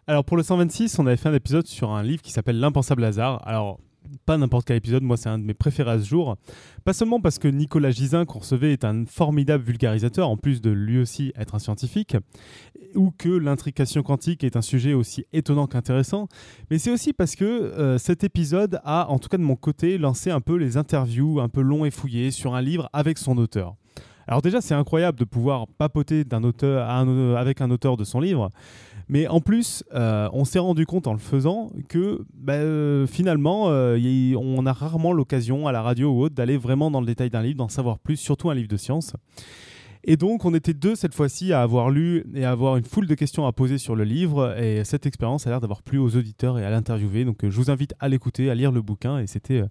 [0.06, 3.04] Alors pour le 126, on avait fait un épisode sur un livre qui s'appelle L'impensable
[3.04, 3.46] hasard.
[3.46, 3.78] Alors
[4.26, 6.36] pas n'importe quel épisode, moi c'est un de mes préférés à ce jour.
[6.84, 10.70] Pas seulement parce que Nicolas Gisin qu'on recevait est un formidable vulgarisateur, en plus de
[10.70, 12.16] lui aussi être un scientifique,
[12.94, 16.28] ou que l'intrication quantique est un sujet aussi étonnant qu'intéressant,
[16.70, 19.98] mais c'est aussi parce que euh, cet épisode a, en tout cas de mon côté,
[19.98, 23.36] lancé un peu les interviews un peu longs et fouillés sur un livre avec son
[23.38, 23.76] auteur.
[24.26, 26.88] Alors déjà, c'est incroyable de pouvoir papoter d'un auteur
[27.36, 28.50] avec un auteur de son livre,
[29.08, 33.66] mais en plus, euh, on s'est rendu compte en le faisant que bah, euh, finalement,
[33.68, 33.98] euh,
[34.36, 37.42] on a rarement l'occasion à la radio ou autre d'aller vraiment dans le détail d'un
[37.42, 39.14] livre, d'en savoir plus, surtout un livre de science.
[40.06, 43.06] Et donc, on était deux cette fois-ci à avoir lu et à avoir une foule
[43.06, 44.54] de questions à poser sur le livre.
[44.58, 47.24] Et cette expérience a l'air d'avoir plu aux auditeurs et à l'interviewer.
[47.24, 49.18] Donc, je vous invite à l'écouter, à lire le bouquin.
[49.18, 49.64] Et c'était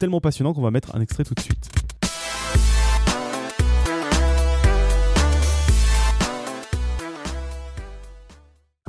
[0.00, 1.70] tellement passionnant qu'on va mettre un extrait tout de suite.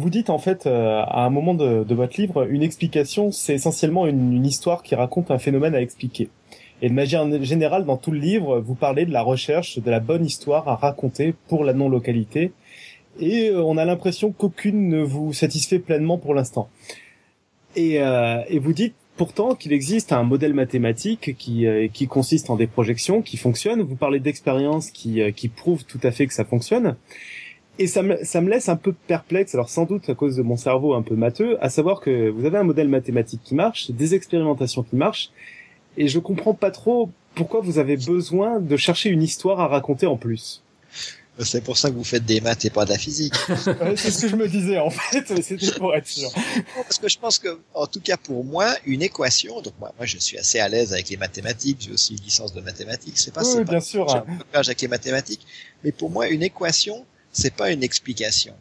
[0.01, 4.07] Vous dites en fait euh, à un moment de, votre livre, une explication, c'est essentiellement
[4.07, 6.29] une, histoire qui raconte un phénomène à expliquer.
[6.81, 9.99] Et de manière générale, dans tout le livre, vous parlez de la recherche de la
[9.99, 12.51] bonne histoire à raconter pour la non-localité.
[13.19, 16.67] Et euh, on a l'impression qu'aucune ne vous satisfait pleinement pour l'instant.
[17.75, 22.55] Et, euh, et, vous dites pourtant qu'il existe un modèle mathématique qui, qui consiste en
[22.55, 23.83] des projections qui fonctionnent.
[23.83, 26.95] Vous parlez d'expériences qui, qui prouvent tout à fait que ça fonctionne.
[27.79, 30.41] Et ça me, ça me laisse un peu perplexe, alors sans doute à cause de
[30.41, 33.91] mon cerveau un peu matheux, à savoir que vous avez un modèle mathématique qui marche,
[33.91, 35.31] des expérimentations qui marchent,
[35.97, 40.05] et je comprends pas trop pourquoi vous avez besoin de chercher une histoire à raconter
[40.05, 40.61] en plus.
[41.39, 43.33] C'est pour ça que vous faites des maths et pas de la physique.
[43.95, 46.29] c'est ce que je me disais en fait, c'était pour être sûr.
[46.75, 49.61] Parce que je pense que, en tout cas pour moi, une équation.
[49.61, 51.77] Donc moi, moi je suis assez à l'aise avec les mathématiques.
[51.81, 53.17] J'ai aussi une licence de mathématiques.
[53.17, 53.43] C'est pas.
[53.43, 54.07] Oui, bien sûr.
[54.09, 54.17] J'ai
[54.53, 55.45] un avec les mathématiques.
[55.83, 58.53] Mais pour moi, une équation, c'est pas une explication.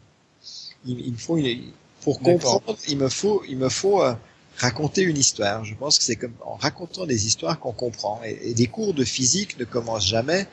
[0.85, 4.13] Il, faut une, pour comprendre, il me faut, il me faut euh,
[4.57, 5.63] raconter une histoire.
[5.63, 8.21] Je pense que c'est comme en racontant des histoires qu'on comprend.
[8.23, 10.47] Et, des cours de physique ne commencent jamais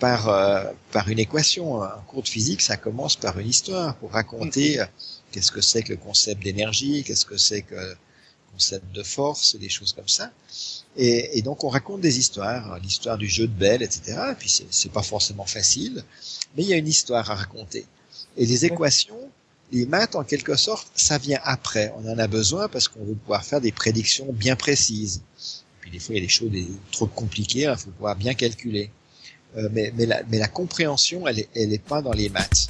[0.00, 1.82] par euh, par une équation.
[1.82, 4.82] Un cours de physique, ça commence par une histoire pour raconter mm-hmm.
[4.82, 4.86] euh,
[5.32, 7.96] qu'est-ce que c'est que le concept d'énergie, qu'est-ce que c'est que le
[8.52, 10.30] concept de force, des choses comme ça.
[10.96, 14.18] Et, et donc on raconte des histoires, l'histoire du jeu de Belle, etc.
[14.32, 16.02] Et puis c'est pas forcément facile
[16.56, 17.86] mais il y a une histoire à raconter.
[18.36, 19.30] Et les équations,
[19.72, 21.92] les maths, en quelque sorte, ça vient après.
[21.96, 25.22] On en a besoin parce qu'on veut pouvoir faire des prédictions bien précises.
[25.80, 26.50] Puis des fois, il y a des choses
[26.90, 28.90] trop compliquées, il faut pouvoir bien calculer.
[29.56, 32.68] Euh, mais, mais, la, mais la compréhension, elle n'est elle est pas dans les maths.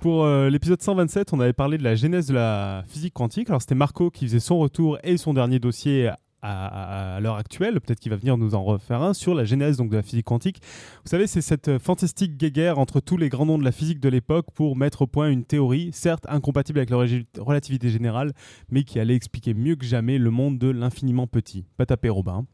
[0.00, 3.48] Pour euh, l'épisode 127, on avait parlé de la genèse de la physique quantique.
[3.48, 6.10] Alors c'était Marco qui faisait son retour et son dernier dossier
[6.46, 9.90] à, l'heure actuelle, peut-être qu'il va venir nous en refaire un, sur la genèse donc,
[9.90, 10.60] de la physique quantique.
[11.04, 14.08] Vous savez, c'est cette fantastique guéguerre entre tous les grands noms de la physique de
[14.08, 16.98] l'époque pour mettre au point une théorie, certes incompatible avec la
[17.38, 18.32] relativité générale,
[18.70, 21.64] mais qui allait expliquer mieux que jamais le monde de l'infiniment petit.
[21.76, 22.46] Pas taper Robin.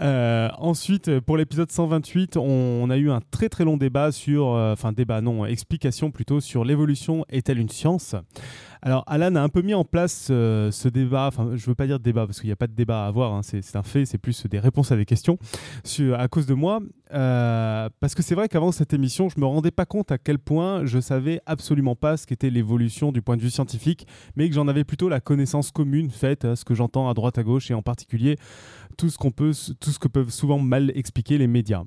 [0.00, 4.72] Euh, ensuite, pour l'épisode 128, on, a eu un très très long débat sur, euh,
[4.72, 8.16] enfin débat non, explication plutôt sur l'évolution est-elle une science?
[8.84, 11.74] Alors, Alan a un peu mis en place euh, ce débat, enfin, je ne veux
[11.76, 13.84] pas dire débat parce qu'il n'y a pas de débat à avoir, hein, c'est un
[13.84, 15.38] fait, c'est plus des réponses à des questions
[16.16, 16.80] à cause de moi.
[17.12, 20.18] Euh, parce que c'est vrai qu'avant cette émission, je ne me rendais pas compte à
[20.18, 24.48] quel point je savais absolument pas ce qu'était l'évolution du point de vue scientifique, mais
[24.48, 27.44] que j'en avais plutôt la connaissance commune faite à ce que j'entends à droite à
[27.44, 28.36] gauche et en particulier
[28.98, 31.84] tout ce, peut, tout ce que peuvent souvent mal expliquer les médias.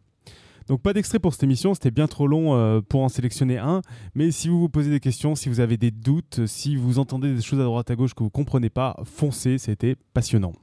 [0.68, 3.82] Donc pas d'extrait pour cette émission, c'était bien trop long euh, pour en sélectionner un.
[4.16, 7.34] Mais si vous vous posez des questions, si vous avez des doutes, si vous entendez
[7.34, 10.54] des choses à droite à gauche que vous comprenez pas, foncez, c'était passionnant.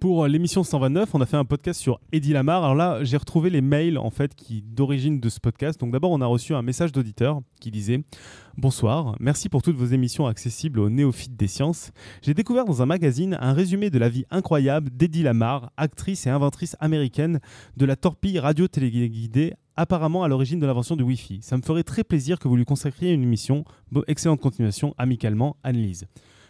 [0.00, 2.64] Pour euh, l'émission 129, on a fait un podcast sur Eddie Lamar.
[2.64, 5.78] Alors là, j'ai retrouvé les mails en fait qui d'origine de ce podcast.
[5.78, 8.02] Donc d'abord, on a reçu un message d'auditeur qui disait
[8.56, 11.92] Bonsoir, merci pour toutes vos émissions accessibles aux néophytes des sciences.
[12.22, 16.30] J'ai découvert dans un magazine un résumé de la vie incroyable d'Eddie Lamar, actrice et
[16.30, 17.40] inventrice américaine
[17.76, 21.40] de la torpille radio-téléguidée apparemment à l'origine de l'invention du Wi-Fi.
[21.42, 23.64] Ça me ferait très plaisir que vous lui consacriez une émission.
[24.06, 26.06] excellente continuation, amicalement, Annelise.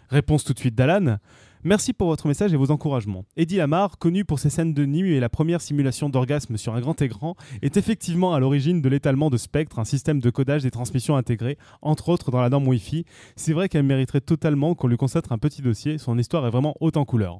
[0.09, 1.18] Réponse tout de suite d'Alan.
[1.65, 3.25] Merci pour votre message et vos encouragements.
[3.37, 6.81] Eddie Lamar, connu pour ses scènes de nuit et la première simulation d'orgasme sur un
[6.81, 10.73] grand écran, est effectivement à l'origine de l'étalement de spectre, un système de codage des
[10.73, 13.05] transmissions intégré, entre autres dans la norme Wi-Fi.
[13.37, 16.75] C'est vrai qu'elle mériterait totalement qu'on lui consacre un petit dossier, son histoire est vraiment
[16.81, 17.39] haute en couleur.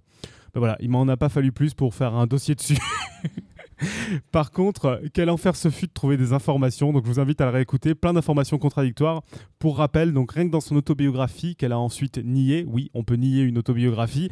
[0.55, 2.79] Ben voilà, il m'en a pas fallu plus pour faire un dossier dessus.
[4.33, 6.93] Par contre, quel enfer ce fut de trouver des informations.
[6.93, 7.95] Donc je vous invite à le réécouter.
[7.95, 9.23] Plein d'informations contradictoires.
[9.59, 13.15] Pour rappel, donc rien que dans son autobiographie, qu'elle a ensuite nié, oui, on peut
[13.15, 14.29] nier une autobiographie,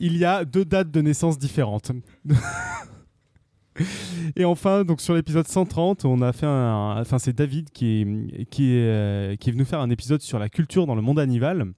[0.00, 1.92] il y a deux dates de naissance différentes.
[4.36, 8.44] Et enfin, donc sur l'épisode 130, on a fait un, enfin c'est David qui est,
[8.46, 11.20] qui, est, euh, qui est venu faire un épisode sur la culture dans le monde
[11.20, 11.72] animal.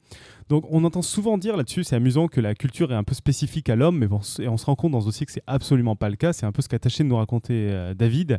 [0.51, 3.71] Donc on entend souvent dire là-dessus, c'est amusant que la culture est un peu spécifique
[3.71, 5.95] à l'homme, mais bon, et on se rend compte dans ce dossier que c'est absolument
[5.95, 6.33] pas le cas.
[6.33, 8.39] C'est un peu ce qu'a tâché de nous raconter euh, David.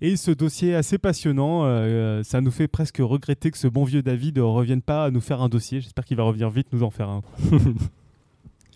[0.00, 4.02] Et ce dossier assez passionnant, euh, ça nous fait presque regretter que ce bon vieux
[4.02, 5.82] David ne revienne pas à nous faire un dossier.
[5.82, 7.20] J'espère qu'il va revenir vite nous en faire un.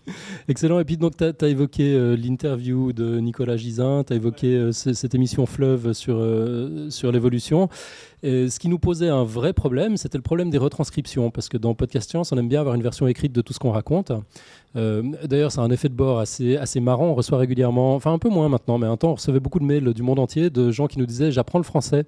[0.47, 0.79] Excellent.
[0.79, 4.71] Et puis, donc, tu as, évoqué euh, l'interview de Nicolas Gisin, tu as évoqué euh,
[4.71, 7.69] cette émission Fleuve sur, euh, sur l'évolution.
[8.23, 11.31] ce qui nous posait un vrai problème, c'était le problème des retranscriptions.
[11.31, 13.59] Parce que dans Podcast Science, on aime bien avoir une version écrite de tout ce
[13.59, 14.11] qu'on raconte.
[14.75, 17.05] D'ailleurs, c'est un effet de bord assez, assez marrant.
[17.05, 19.63] On reçoit régulièrement, enfin un peu moins maintenant, mais un temps, on recevait beaucoup de
[19.63, 22.05] mails du monde entier de gens qui nous disaient J'apprends le français.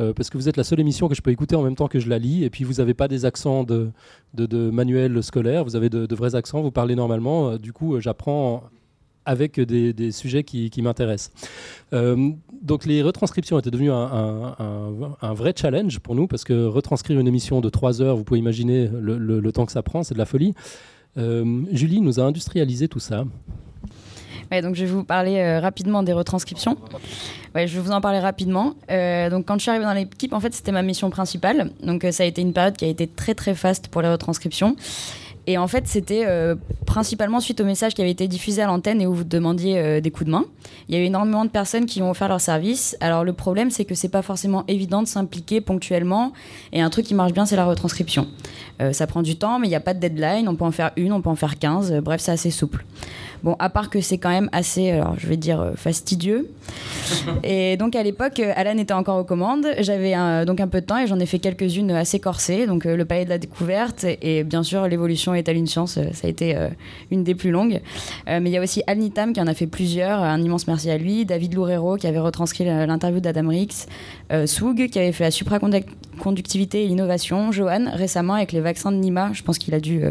[0.00, 1.86] Euh, parce que vous êtes la seule émission que je peux écouter en même temps
[1.86, 3.90] que je la lis, et puis vous n'avez pas des accents de,
[4.34, 8.00] de, manuel scolaire, vous avez de, vrais accents, vous parlez normalement, euh, du coup euh,
[8.00, 8.64] j'apprends
[9.24, 11.32] avec des, sujets qui, m'intéressent.
[12.60, 17.62] donc les retranscriptions étaient devenues un, vrai challenge pour nous, parce que retranscrire une émission
[17.62, 20.52] de 3 heures, vous pouvez imaginer le temps que ça prend, c'est de la folie.
[21.16, 23.24] Julie nous a industrialisé tout ça
[24.62, 26.76] donc je vais vous parler euh, rapidement des retranscriptions.
[27.54, 28.74] Ouais, je vais vous en parler rapidement.
[28.90, 31.70] Euh, donc quand je suis arrivée dans l'équipe, en fait, c'était ma mission principale.
[31.82, 34.08] Donc euh, ça a été une période qui a été très très faste pour les
[34.08, 34.76] retranscriptions.
[35.46, 36.26] Et en fait, c'était
[36.86, 40.10] principalement suite au message qui avait été diffusé à l'antenne et où vous demandiez des
[40.10, 40.46] coups de main.
[40.88, 42.96] Il y a eu énormément de personnes qui ont offert leur service.
[43.00, 46.32] Alors le problème, c'est que c'est pas forcément évident de s'impliquer ponctuellement.
[46.72, 48.28] Et un truc qui marche bien, c'est la retranscription.
[48.92, 50.48] ça prend du temps, mais il n'y a pas de deadline.
[50.48, 52.00] On peut en faire une, on peut en faire 15.
[52.02, 52.84] bref, c'est assez souple.
[53.44, 56.48] Bon, à part que c'est quand même assez, alors je vais dire euh, fastidieux.
[57.44, 59.66] et donc à l'époque, euh, Alan était encore aux commandes.
[59.80, 60.14] J'avais
[60.46, 62.66] donc un peu de temps et j'en ai fait quelques-unes assez corsées.
[62.66, 65.98] Donc euh, le palais de la découverte et bien sûr l'évolution à une chance.
[66.12, 66.56] Ça a été
[67.10, 67.80] une des plus longues.
[68.26, 70.20] mais il y a aussi Al Nitam qui en a fait plusieurs.
[70.20, 71.24] Un immense merci à lui.
[71.24, 73.86] David Loureiro qui avait retranscrit l'interview d'Adam Rix.
[74.46, 77.52] Soug qui avait fait la supraconductivité et l'innovation.
[77.52, 79.30] Johan récemment avec les vaccins de Nima.
[79.32, 80.02] Je pense qu'il a dû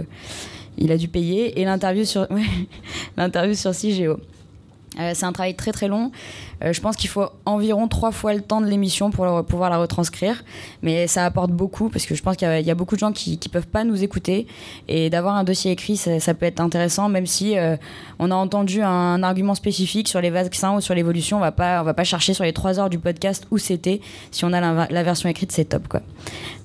[0.89, 1.59] a dû payer.
[1.59, 2.27] Et l'interview sur,
[3.17, 4.19] l'interview sur CIGEO.
[4.99, 6.11] Euh, c'est un travail très très long.
[6.63, 9.77] Euh, je pense qu'il faut environ trois fois le temps de l'émission pour pouvoir la
[9.77, 10.43] retranscrire.
[10.81, 13.39] Mais ça apporte beaucoup parce que je pense qu'il y, a beaucoup de gens qui
[13.43, 14.47] ne peuvent pas nous écouter.
[14.87, 17.75] Et d'avoir un dossier écrit, ça, peut être intéressant, même si euh,
[18.19, 21.41] on a entendu un, argument spécifique sur les vaccins ou sur l'évolution.
[21.41, 24.01] On on va pas chercher sur les trois heures du podcast où c'était.
[24.31, 25.83] Si on a la, version écrite, c'est top.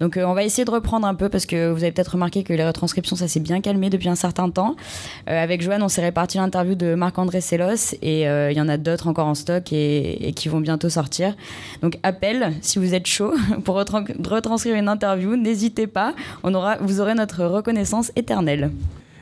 [0.01, 2.53] Donc on va essayer de reprendre un peu parce que vous avez peut-être remarqué que
[2.53, 4.76] les retranscriptions, ça s'est bien calmé depuis un certain temps.
[5.26, 9.09] avec Joanne, on s'est réparti l'interview de Marc-André Sellos et il y en a d'autres
[9.09, 9.88] encore en stock et,
[10.34, 11.36] qui vont bientôt sortir.
[11.82, 13.34] Donc appel, si vous êtes chaud
[13.64, 18.70] pour retranscrire une interview, n'hésitez pas, on aura, vous aurez notre reconnaissance éternelle.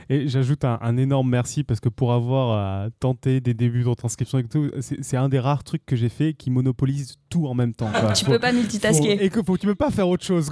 [0.09, 4.39] Et j'ajoute un, énorme merci parce que pour avoir euh, tenté des débuts de retranscription
[4.39, 7.75] et tout, c'est un des rares trucs que j'ai fait qui monopolise tout en même
[7.75, 7.91] temps.
[8.15, 9.25] Tu peux pas multitasker.
[9.25, 10.49] et que faut, tu peux pas faire autre chose.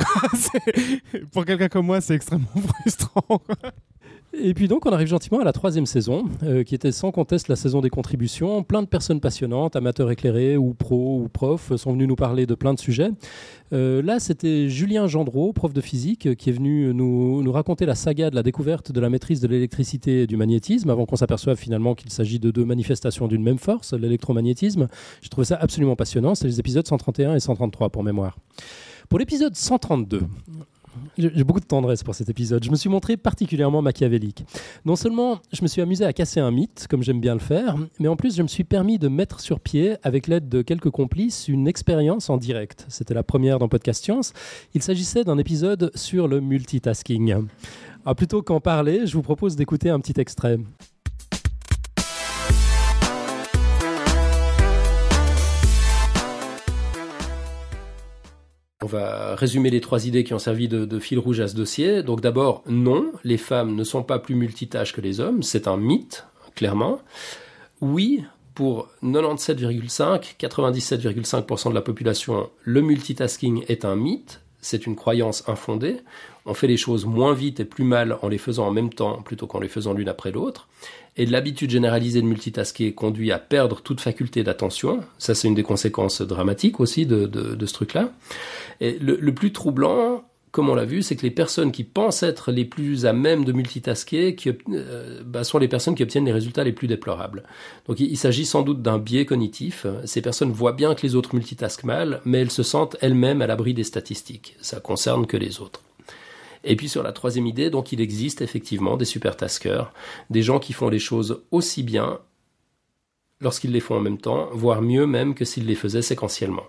[1.32, 2.48] pour quelqu'un comme moi, c'est extrêmement
[2.80, 3.40] frustrant.
[4.40, 7.48] Et puis donc on arrive gentiment à la troisième saison, euh, qui était sans conteste
[7.48, 8.62] la saison des contributions.
[8.62, 12.54] Plein de personnes passionnantes, amateurs éclairés ou pros ou profs, sont venus nous parler de
[12.54, 13.10] plein de sujets.
[13.72, 17.94] Euh, là, c'était Julien Gendreau, prof de physique, qui est venu nous, nous, raconter la
[17.94, 21.56] saga de la découverte de la maîtrise de l'électricité et du magnétisme, avant qu'on s'aperçoive
[21.56, 24.88] finalement qu'il s'agit de deux manifestations d'une même force, l'électromagnétisme.
[25.22, 26.34] J'ai trouvé ça absolument passionnant.
[26.34, 28.36] C'est les épisodes 131 et 133 pour mémoire.
[29.08, 30.22] Pour l'épisode 132,
[31.18, 32.64] j'ai beaucoup de tendresse pour cet épisode.
[32.64, 34.44] Je me suis montré particulièrement machiavélique.
[34.84, 37.76] Non seulement je me suis amusé à casser un mythe, comme j'aime bien le faire,
[37.98, 40.90] mais en plus je me suis permis de mettre sur pied, avec l'aide de quelques
[40.90, 42.86] complices, une expérience en direct.
[42.88, 44.32] C'était la première dans Podcast Science.
[44.74, 47.34] Il s'agissait d'un épisode sur le multitasking.
[48.06, 50.58] Ah, plutôt qu'en parler, je vous propose d'écouter un petit extrait.
[58.84, 62.02] On va résumer les trois idées qui ont servi de, fil rouge à ce dossier.
[62.02, 65.78] Donc d'abord, non, les femmes ne sont pas plus multitâches que les hommes, c'est un
[65.78, 67.00] mythe, clairement.
[67.80, 68.24] Oui,
[68.54, 75.96] pour 97,5, 97,5% de la population, le multitasking est un mythe, c'est une croyance infondée.
[76.44, 79.22] On fait les choses moins vite et plus mal en les faisant en même temps
[79.22, 80.68] plutôt qu'en les faisant l'une après l'autre
[81.16, 85.00] et l'habitude généralisée de multitasker conduit à perdre toute faculté d'attention.
[85.18, 88.10] Ça, c'est une des conséquences dramatiques aussi de, ce truc-là.
[88.80, 92.50] Et le, plus troublant, comme on l'a vu, c'est que les personnes qui pensent être
[92.50, 96.32] les plus à même de multitasker qui, euh, bah, sont les personnes qui obtiennent les
[96.32, 97.44] résultats les plus déplorables.
[97.86, 99.86] Donc il, il s'agit sans doute d'un biais cognitif.
[100.04, 103.46] Ces personnes voient bien que les autres multitaskent mal, mais elles se sentent elles-mêmes à
[103.46, 104.56] l'abri des statistiques.
[104.60, 105.80] Ça concerne que les autres.
[106.64, 109.92] Et puis sur la troisième idée, donc il existe effectivement des supertaskers,
[110.30, 112.20] des gens qui font les choses aussi bien
[113.40, 116.64] lorsqu'ils les font en même temps, voire mieux même que s'ils les faisaient séquentiellement.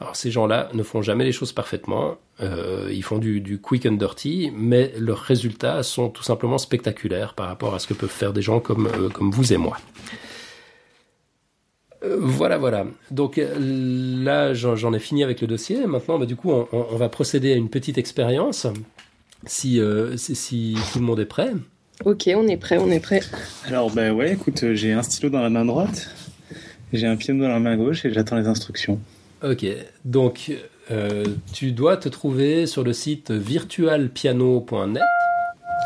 [0.00, 3.92] Alors ces gens-là ne font jamais les choses parfaitement, euh, ils font du, quick and
[3.92, 8.32] dirty, mais leurs résultats sont tout simplement spectaculaires par rapport à ce que peuvent faire
[8.32, 9.78] des gens comme, euh, comme vous et moi.
[12.02, 12.86] Euh, voilà, voilà.
[13.10, 15.86] Donc là, j'en ai fini avec le dossier.
[15.86, 18.66] Maintenant, bah, du coup, on, va procéder à une petite expérience
[19.46, 21.52] si, euh, si, tout le monde est prêt.
[22.04, 23.20] Ok, on est prêt, on est prêt.
[23.66, 26.10] Alors, ben ouais, écoute, euh, j'ai un stylo dans la main droite,
[26.92, 28.98] j'ai un piano dans la main gauche et j'attends les instructions.
[29.42, 29.66] Ok,
[30.04, 30.52] donc
[30.90, 35.02] euh, tu dois te trouver sur le site virtualpiano.net.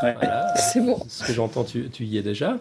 [0.02, 0.14] Ouais.
[0.14, 1.00] Voilà, C'est bon.
[1.08, 2.58] ce que j'entends, tu, tu y es déjà.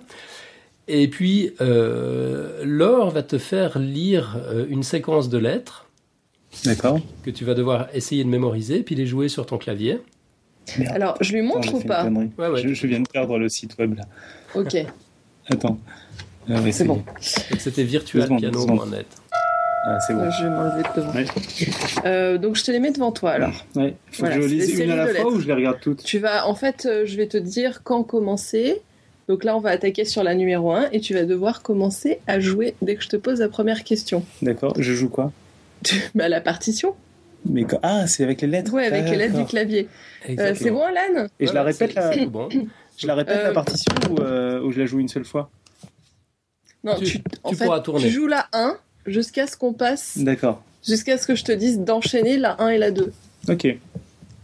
[0.87, 4.37] Et puis, euh, Laure va te faire lire
[4.69, 5.87] une séquence de lettres
[6.65, 6.99] D'accord.
[7.23, 9.99] que tu vas devoir essayer de mémoriser, puis les jouer sur ton clavier.
[10.89, 12.05] Alors, je lui montre ou pas.
[12.05, 12.61] Ouais, ouais.
[12.61, 14.03] je, je viens de perdre le site web là.
[14.55, 14.75] Ok,
[15.49, 15.77] Attends.
[16.49, 16.95] Ah c'est bon.
[16.95, 19.05] Donc, C'était virtualpiano.net.
[19.85, 20.29] Ah, c'est bon.
[20.31, 21.13] Je vais m'enlever de devant.
[21.13, 21.25] Ouais.
[22.05, 23.65] Euh, donc, je te les mets devant toi alors.
[23.75, 23.95] Ouais.
[24.11, 25.27] Faut Voilà, que je lise une à la fois lettres.
[25.33, 28.03] ou je les regarde toutes Tu vas, en fait, euh, je vais te dire quand
[28.03, 28.81] commencer.
[29.27, 32.39] Donc là, on va attaquer sur la numéro 1 et tu vas devoir commencer à
[32.39, 34.23] jouer dès que je te pose la première question.
[34.41, 34.73] D'accord.
[34.79, 35.31] Je joue quoi?
[36.15, 36.93] Bah, la partition.
[37.45, 39.87] Mais quand- Ah, c'est avec les lettres Ouais, avec les lettres du clavier.
[40.29, 41.27] Euh, c'est bon, Alan?
[41.39, 41.95] Et je la répète
[42.29, 42.49] bon.
[42.97, 45.49] Je la répète Euh, la partition ou, euh, ou je la joue une seule fois?
[46.83, 48.03] Non, Tu- tu, en tu fait, pourras tourner.
[48.05, 48.77] tu joues la 1
[49.07, 50.61] jusqu'à ce qu'on passe, D'accord.
[50.87, 53.11] jusqu'à ce que je te dise d'enchaîner la 1 et la 2.
[53.49, 53.67] Ok.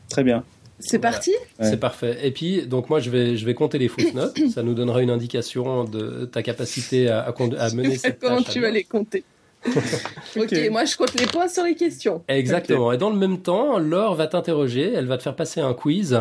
[0.09, 0.43] Très bien.
[0.79, 1.11] C'est Voilà.
[1.17, 1.29] parti?
[1.59, 1.69] Ouais.
[1.69, 2.17] C'est parfait.
[2.23, 4.39] Et puis, donc moi, je vais, je vais compter les fausses notes.
[4.51, 7.29] Ça nous donnera une indication de ta capacité à, à,
[7.59, 8.53] à mener cette Comment tâche.
[8.53, 9.23] tu vas les compter
[9.67, 10.57] ok, Ok.
[10.71, 12.23] moi je compte les points sur les questions.
[12.27, 12.91] Exactement.
[12.91, 14.93] Et dans le même temps, Laure va t'interroger.
[14.93, 16.17] Elle va te faire passer un quiz.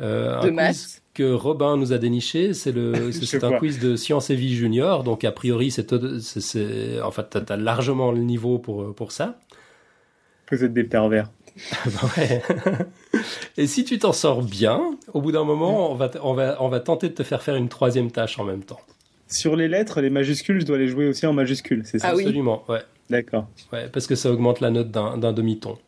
[0.00, 1.02] Euh, un De quiz maths.
[1.14, 2.54] que Robin nous a déniché.
[2.54, 3.58] C'est le, c'est un vois.
[3.58, 5.04] quiz de sciences et vie junior.
[5.04, 5.88] Donc a priori, c'est,
[6.20, 9.38] c'est, c'est- en fait, t'as, t'as largement le niveau pour pour ça.
[10.50, 11.30] Vous êtes des pervers.
[12.16, 12.42] Ouais.
[13.58, 14.80] Et si tu t'en sors bien,
[15.12, 17.42] au bout d'un moment, on va, t- on va, on va tenter de te faire
[17.42, 18.80] faire une troisième tâche en même temps.
[19.32, 22.14] Sur les lettres, les majuscules, je dois les jouer aussi en majuscules, c'est ça Ah
[22.14, 22.22] oui.
[22.22, 22.80] Absolument, ouais.
[23.10, 23.48] D'accord.
[23.72, 23.88] ouais.
[23.88, 25.78] Parce que ça augmente la note d'un, demi-ton.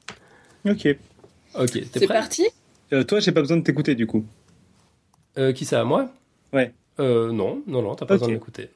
[0.66, 0.88] Ok.
[1.58, 2.46] Ok, t'es C'est prêt parti
[2.92, 4.24] Euh, toi, j'ai pas besoin de t'écouter du coup.
[5.38, 6.10] Euh, Qui ça, à moi?
[6.52, 6.72] Ouais.
[7.00, 8.20] Euh, non, non, non, t'as pas Ok.
[8.20, 8.70] besoin de m'écouter.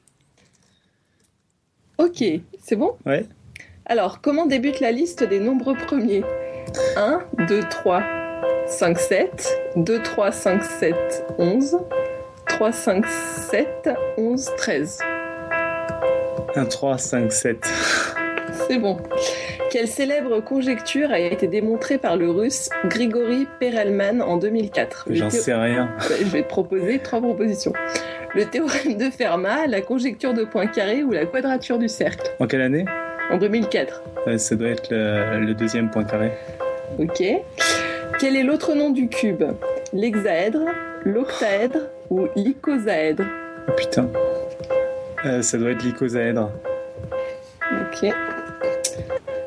[1.97, 2.23] Ok,
[2.61, 2.95] c'est bon?
[3.05, 3.25] Ouais.
[3.85, 6.23] Alors, comment débute la liste des nombreux premiers?
[6.95, 8.03] 1, 2, 3,
[8.67, 9.47] 5, 7,
[9.77, 10.95] 2, 3, 5, 7,
[11.39, 11.77] 11,
[12.49, 13.05] 3, 5,
[13.51, 14.99] 7, 11, 13.
[16.55, 17.57] 1, 3, 5, 7.
[18.67, 18.97] C'est bon.
[19.71, 25.29] Quelle célèbre conjecture a été démontrée par le russe Grigory Perelman en 2004 Le J'en
[25.29, 25.89] sais rien.
[26.19, 27.73] Je vais te proposer trois propositions.
[28.35, 32.29] Le théorème de Fermat, la conjecture de Poincaré ou la quadrature du cercle?
[32.39, 32.85] En quelle année?
[33.31, 34.03] En 2004.
[34.27, 36.31] Euh, Ça doit être le, le deuxième point carré.
[36.97, 37.23] Ok.
[38.19, 39.43] Quel est l'autre nom du cube?
[39.93, 40.65] L'hexaèdre,
[41.05, 41.79] l'octaèdre
[42.09, 43.23] ou l'icosaèdre
[43.67, 44.09] Oh putain.
[45.25, 46.51] Euh, ça doit être l'icosaèdre.
[47.71, 48.09] Ok.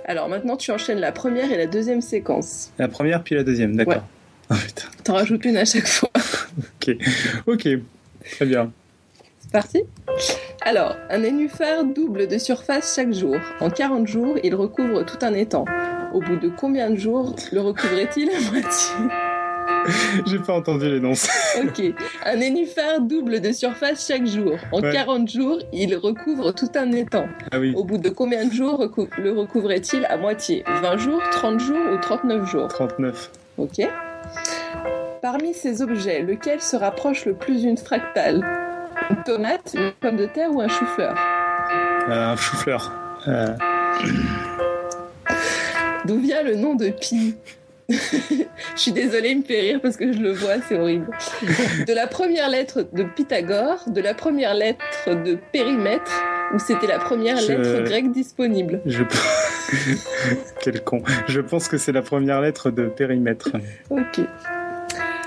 [0.05, 2.71] Alors maintenant, tu enchaînes la première et la deuxième séquence.
[2.79, 4.05] La première puis la deuxième, d'accord.
[4.51, 4.89] Oh putain.
[5.05, 6.11] T'en rajoutes une à chaque fois.
[7.47, 7.69] Ok.
[8.33, 8.71] Très bien.
[9.39, 9.85] C'est parti
[10.61, 13.37] Alors, un nénuphar double de surface chaque jour.
[13.61, 15.65] En 40 jours, il recouvre tout un étang.
[16.13, 18.95] Au bout de combien de jours le recouvrait-il à moitié?
[20.27, 21.29] J'ai pas entendu l'énonce.
[21.63, 21.83] Ok.
[22.25, 24.57] Un nénuphar double de surface chaque jour.
[24.73, 24.93] En Ouais.
[24.93, 27.27] 40 jours, il recouvre tout un étang.
[27.53, 27.75] Ah oui.
[27.77, 30.65] Au bout de combien de jours recou- le recouvrait-il à moitié?
[30.83, 32.69] 20 jours, 30 jours ou 39 jours?
[32.69, 33.31] 39.
[33.59, 33.81] Ok.
[35.21, 38.43] Parmi ces objets, lequel se rapproche le plus d'une fractale?
[39.11, 41.15] Une tomate, une pomme de terre ou un chou-fleur?
[42.09, 42.93] Euh, un chou-fleur.
[43.29, 43.49] Euh,
[46.07, 47.35] D'où vient le nom de pi?
[47.89, 51.11] Je suis désolée, il me fait rire parce que je le vois, c'est horrible.
[51.87, 56.11] De la première lettre de Pythagore, de la première lettre de périmètre,
[56.55, 59.03] ou c'était la première Je- lettre grecque disponible je...
[60.63, 61.03] Quel con.
[61.29, 63.51] Je pense que c'est la première lettre de périmètre.
[63.91, 64.21] Ok.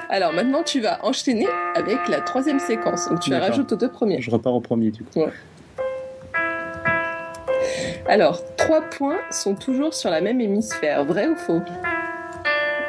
[0.10, 3.10] Alors maintenant, tu vas enchaîner avec la troisième séquence.
[3.10, 4.22] Donc tu la rajoutes aux deux premières.
[4.22, 5.24] Je repars au premier du coup.
[8.08, 11.62] Alors, trois points sont toujours sur la même hémisphère, vrai ou faux?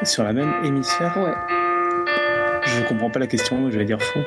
[0.03, 1.17] Sur la même hémisphère?
[1.17, 1.35] Ouais.
[2.65, 4.21] Je comprends pas la question, je vais dire faux.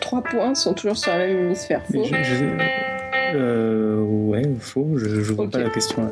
[0.00, 5.22] Trois points sont toujours sur la même hémisphère, faux je, je- Euh, ouais, faux, je,
[5.22, 5.52] je vois Ok.
[5.52, 6.10] pas la question là.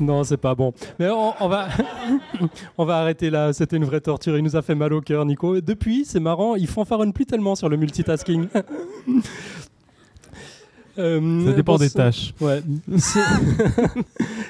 [0.00, 0.72] Non, c'est pas bon.
[0.98, 1.68] Mais on, on va,
[2.78, 3.52] on va arrêter là.
[3.52, 4.36] C'était une vraie torture.
[4.38, 5.56] Il nous a fait mal au cœur, Nico.
[5.56, 8.46] Et depuis, c'est marrant, il fanfaronne plus tellement sur le multitasking.
[11.00, 12.34] Euh, ça dépend des tâches.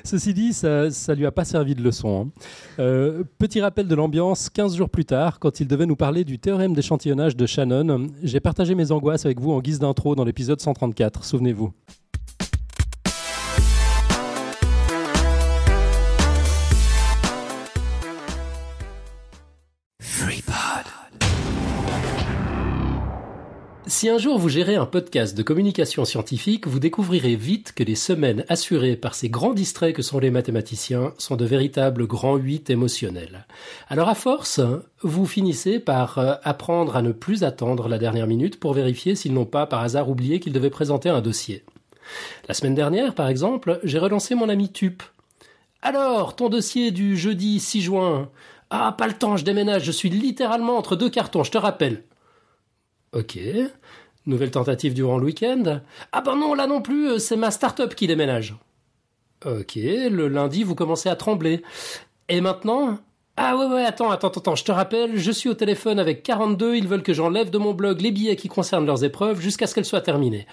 [0.04, 2.26] Ceci dit, ça ne lui a pas servi de leçon.
[2.26, 2.42] Hein.
[2.78, 6.38] Euh, petit rappel de l'ambiance, 15 jours plus tard, quand il devait nous parler du
[6.38, 10.60] théorème d'échantillonnage de Shannon, j'ai partagé mes angoisses avec vous en guise d'intro dans l'épisode
[10.60, 11.72] 134, souvenez-vous.
[20.00, 20.42] Free
[23.90, 27.96] Si un jour vous gérez un podcast de communication scientifique, vous découvrirez vite que les
[27.96, 32.70] semaines assurées par ces grands distraits que sont les mathématiciens sont de véritables grands huit
[32.70, 33.48] émotionnels.
[33.88, 34.60] Alors à force,
[35.02, 39.34] vous finissez par euh, apprendre à ne plus attendre la dernière minute pour vérifier s'ils
[39.34, 41.64] n'ont pas par hasard oublié qu'ils devaient présenter un dossier.
[42.46, 45.02] La semaine dernière, par exemple, j'ai relancé mon ami Tup.
[45.82, 48.30] Alors, ton dossier du jeudi 6 juin.
[48.70, 52.04] Ah, pas le temps, je déménage, je suis littéralement entre deux cartons, je te rappelle.
[53.12, 53.38] Ok.
[54.26, 55.80] Nouvelle tentative durant le week-end.
[56.12, 58.54] Ah ben non, là non plus, euh, c'est ma start-up qui déménage.
[59.44, 61.62] Ok, le lundi, vous commencez à trembler.
[62.28, 62.98] Et maintenant?
[63.36, 66.76] Ah ouais, ouais, attends, attends, attends, je te rappelle, je suis au téléphone avec 42,
[66.76, 69.74] ils veulent que j'enlève de mon blog les billets qui concernent leurs épreuves jusqu'à ce
[69.74, 70.46] qu'elles soient terminées.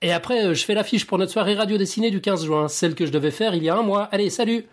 [0.00, 2.94] Et après, euh, je fais l'affiche pour notre soirée radio dessinée du 15 juin, celle
[2.94, 4.04] que je devais faire il y a un mois.
[4.04, 4.64] Allez, salut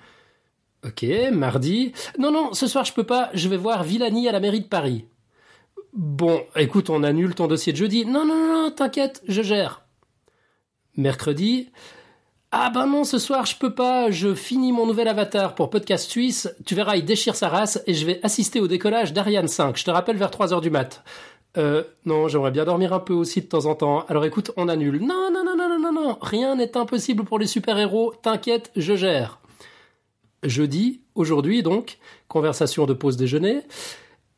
[0.86, 1.92] Ok, mardi.
[2.18, 4.68] Non, non, ce soir je peux pas, je vais voir Villani à la mairie de
[4.68, 5.06] Paris.
[5.98, 8.06] Bon, écoute, on annule ton dossier de jeudi.
[8.06, 9.82] Non, non, non, t'inquiète, je gère.
[10.96, 11.72] Mercredi.
[12.52, 16.08] Ah ben non, ce soir je peux pas, je finis mon nouvel avatar pour Podcast
[16.10, 19.76] Suisse, tu verras, il déchire sa race et je vais assister au décollage d'Ariane 5,
[19.76, 21.04] je te rappelle vers 3h du mat.
[21.58, 24.70] Euh, non, j'aimerais bien dormir un peu aussi de temps en temps, alors écoute, on
[24.70, 25.02] annule.
[25.02, 28.96] Non, non, non, non, non, non, non, rien n'est impossible pour les super-héros, t'inquiète, je
[28.96, 29.42] gère.
[30.44, 33.64] Jeudi, aujourd'hui donc, conversation de pause déjeuner.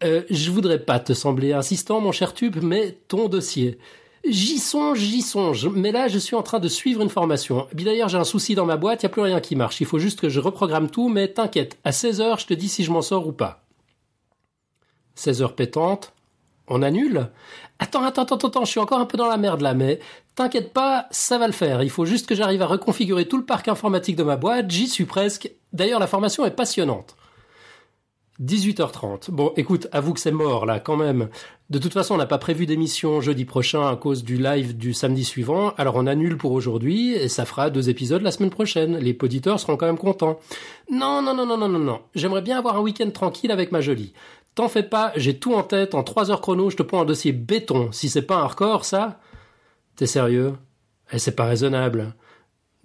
[0.04, 3.78] Euh, je voudrais pas te sembler insistant, mon cher tube, mais ton dossier.
[4.26, 7.68] J'y songe, j'y songe, mais là je suis en train de suivre une formation.
[7.72, 9.56] Et puis d'ailleurs j'ai un souci dans ma boîte, il n'y a plus rien qui
[9.56, 9.80] marche.
[9.80, 12.84] Il faut juste que je reprogramme tout, mais t'inquiète, à 16h je te dis si
[12.84, 13.64] je m'en sors ou pas.
[15.18, 16.14] 16h pétante,
[16.68, 17.30] on annule
[17.80, 20.00] Attends, attends, attends, attends, je suis encore un peu dans la merde là, mais
[20.36, 21.82] t'inquiète pas, ça va le faire.
[21.82, 24.88] Il faut juste que j'arrive à reconfigurer tout le parc informatique de ma boîte, j'y
[24.88, 25.50] suis presque.
[25.72, 27.16] D'ailleurs la formation est passionnante.
[28.43, 29.31] 18h30.
[29.31, 31.29] Bon, écoute, avoue que c'est mort là, quand même.
[31.69, 34.93] De toute façon, on n'a pas prévu d'émission jeudi prochain à cause du live du
[34.93, 38.97] samedi suivant, alors on annule pour aujourd'hui et ça fera deux épisodes la semaine prochaine.
[38.97, 40.39] Les auditeurs seront quand même contents.
[40.89, 41.99] Non, non, non, non, non, non, non.
[42.15, 44.13] J'aimerais bien avoir un week-end tranquille avec ma jolie.
[44.55, 47.05] T'en fais pas, j'ai tout en tête, en trois heures chrono, je te prends un
[47.05, 47.91] dossier béton.
[47.91, 49.19] Si c'est pas un record, ça
[49.95, 50.53] T'es sérieux?
[51.11, 52.13] Eh, c'est pas raisonnable.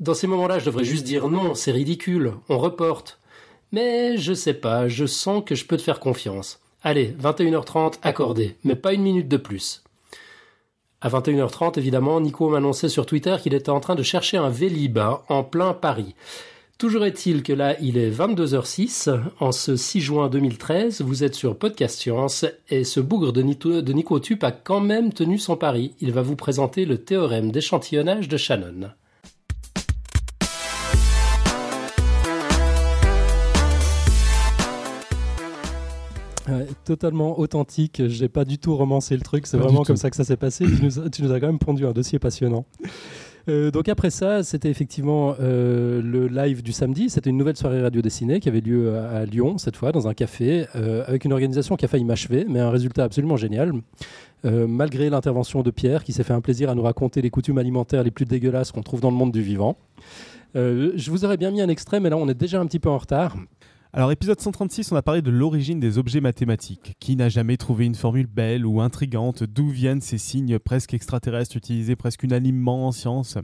[0.00, 3.20] Dans ces moments-là, je devrais juste dire non, c'est ridicule, on reporte.
[3.74, 6.60] Mais je sais pas, je sens que je peux te faire confiance.
[6.84, 9.82] Allez, 21h30, accordé, mais pas une minute de plus.
[11.00, 15.00] À 21h30, évidemment, Nico m'annonçait sur Twitter qu'il était en train de chercher un Vélib
[15.28, 16.14] en plein Paris.
[16.78, 21.58] Toujours est-il que là, il est 22h06, en ce 6 juin 2013, vous êtes sur
[21.58, 25.56] Podcast Science, et ce bougre de, Nico, de Nico Tup a quand même tenu son
[25.56, 25.96] pari.
[26.00, 28.92] Il va vous présenter le théorème d'échantillonnage de Shannon.
[36.84, 38.02] Totalement authentique.
[38.06, 39.46] J'ai pas du tout romancé le truc.
[39.46, 40.64] C'est vraiment comme ça que ça s'est passé.
[40.66, 42.66] Tu nous, tu nous, as quand même pondu un dossier passionnant.
[43.48, 47.10] Euh, donc après ça, c'était effectivement euh, le live du samedi.
[47.10, 50.08] C'était une nouvelle soirée radio dessinée qui avait lieu à, à Lyon cette fois dans
[50.08, 53.72] un café euh, avec une organisation qui a failli m'achever, mais un résultat absolument génial.
[54.46, 58.02] Malgré l'intervention de Pierre qui s'est fait un plaisir à nous raconter les coutumes alimentaires
[58.02, 59.78] les plus dégueulasses qu'on trouve dans le monde du vivant.
[60.54, 62.90] Je vous aurais bien mis un extrait, mais là on est déjà un petit peu
[62.90, 63.36] en retard.
[63.96, 66.96] Alors, épisode 136, on a parlé de l'origine des objets mathématiques.
[66.98, 69.44] Qui n'a jamais trouvé une formule belle ou intrigante?
[69.44, 73.38] D'où viennent ces signes presque extraterrestres utilisés presque unanimement en science?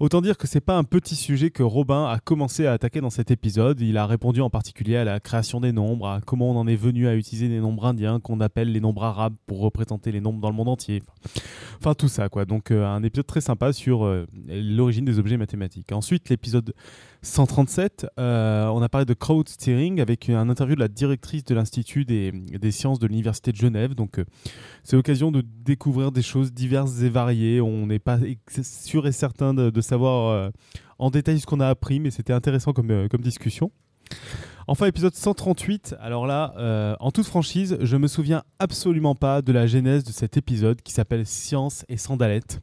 [0.00, 3.10] Autant dire que c'est pas un petit sujet que Robin a commencé à attaquer dans
[3.10, 3.80] cet épisode.
[3.80, 6.76] Il a répondu en particulier à la création des nombres, à comment on en est
[6.76, 10.40] venu à utiliser des nombres indiens qu'on appelle les nombres arabes pour représenter les nombres
[10.40, 11.04] dans le monde entier.
[11.78, 12.44] Enfin, tout ça, quoi.
[12.44, 15.92] Donc, euh, un épisode très sympa sur euh, l'origine des objets mathématiques.
[15.92, 16.74] Ensuite, l'épisode
[17.22, 21.54] 137, euh, on a parlé de crowd steering avec un interview de la directrice de
[21.54, 22.32] l'Institut des,
[22.70, 23.94] sciences de l'Université de Genève.
[23.94, 24.24] Donc, euh,
[24.84, 27.60] c'est l'occasion de découvrir des choses diverses et variées.
[27.60, 28.18] On n'est pas
[28.62, 30.50] sûr et certain de, savoir euh,
[30.98, 33.72] en détail ce qu'on a appris, mais c'était intéressant comme discussion.
[34.70, 35.96] Enfin, épisode 138.
[35.98, 40.12] Alors là, euh, en toute franchise, je me souviens absolument pas de la genèse de
[40.12, 42.60] cet épisode qui s'appelle Science et Sandalette.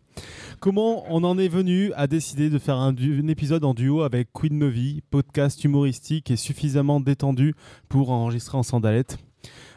[0.59, 4.59] Comment on en est venu à décider de faire un, épisode en duo avec Queen
[4.59, 7.55] Novi, podcast humoristique et suffisamment détendu
[7.89, 9.17] pour enregistrer en sandalette?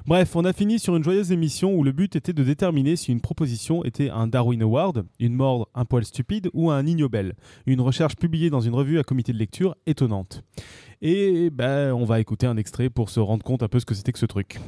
[0.07, 3.12] Bref, on a fini sur une joyeuse émission où le but était de déterminer si
[3.12, 7.34] une proposition était un Darwin Award, une mort un poil stupide ou un Ig Nobel.
[7.66, 10.44] Une recherche publiée dans une revue à comité de lecture étonnante.
[11.03, 13.94] Et ben, on va écouter un extrait pour se rendre compte un peu ce que
[13.94, 14.59] c'était que ce truc.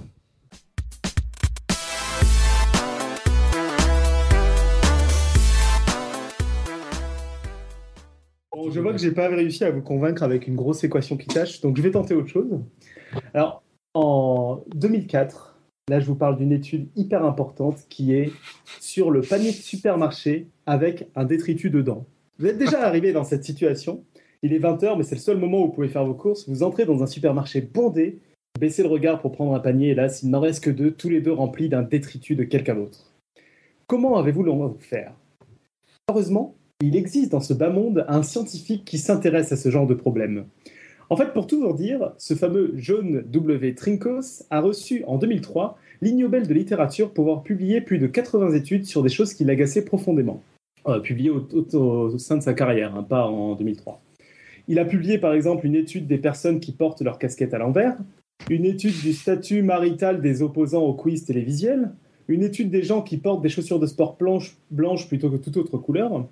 [8.53, 11.29] Bon, je vois que j'ai pas réussi à vous convaincre avec une grosse équation qui
[11.29, 12.61] tâche, donc je vais tenter autre chose.
[13.33, 13.63] Alors,
[13.95, 15.51] en 2004,
[15.91, 18.31] Là, je vous parle d'une étude hyper importante qui est
[18.79, 22.07] sur le panier de supermarché avec un détritus dedans.
[22.39, 24.05] Vous êtes déjà arrivé dans cette situation.
[24.45, 26.49] Il est 20h, mais c'est le seul moment où vous pouvez faire vos courses.
[26.49, 28.21] Vous entrez dans un supermarché bondé,
[28.61, 31.09] baissez le regard pour prendre un panier, et là, s'il n'en reste que deux, tous
[31.09, 33.13] les deux remplis d'un détritus de quelqu'un d'autre.
[33.89, 35.13] Comment avez-vous l'envie de faire?
[36.09, 39.95] Heureusement, il existe dans ce bas monde un scientifique qui s'intéresse à ce genre de
[39.95, 40.47] problème.
[41.13, 43.75] En fait, pour tout vous dire, ce fameux John W.
[43.75, 48.87] Trinkos a reçu en 2003 l'Ignobel de littérature pour avoir publié plus de 80 études
[48.87, 50.41] sur des choses qui l'agaçaient profondément.
[50.87, 54.01] Euh, publié au, sein de sa carrière, hein, pas en 2003.
[54.69, 57.99] Il a publié par exemple une étude des personnes qui portent leur casquette à l'envers,
[58.49, 61.91] une étude du statut marital des opposants au quiz télévisuel,
[62.29, 64.17] une étude des gens qui portent des chaussures de sport
[64.71, 66.25] blanches plutôt que toute autre couleur,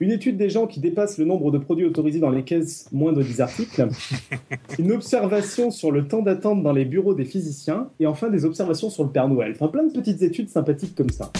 [0.00, 3.12] une étude des gens qui dépassent le nombre de produits autorisés dans les caisses moins
[3.12, 3.88] de 10 articles,
[4.78, 8.90] une observation sur le temps d'attente dans les bureaux des physiciens, et enfin des observations
[8.90, 9.52] sur le Père Noël.
[9.54, 11.32] Enfin, plein de petites études sympathiques comme ça.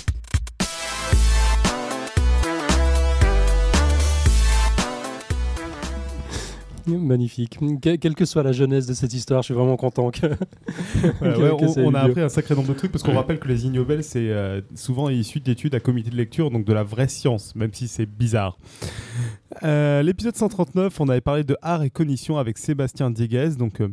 [6.96, 7.58] Magnifique.
[7.80, 10.26] Que- quelle que soit la jeunesse de cette histoire, je suis vraiment content que.
[11.18, 13.38] Voilà, que- ouais, que on, a appris un sacré nombre de trucs parce qu'on rappelle
[13.38, 16.82] que les Ignobel, c'est euh, souvent issu d'études à comité de lecture, donc de la
[16.82, 18.58] vraie science, même si c'est bizarre.
[19.64, 23.50] Euh, L'épisode 139, on avait parlé de art et cognition avec Sébastien Dieguez.
[23.58, 23.88] Donc, euh,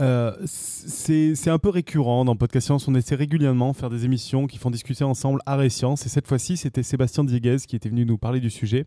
[0.00, 2.86] euh, c'est c'est un peu récurrent dans Podcast Science.
[2.88, 6.04] On essaie régulièrement de faire des émissions qui font discuter ensemble art et science.
[6.06, 8.84] Et cette fois-ci, c'était Sébastien Dieguez qui était venu nous parler du sujet.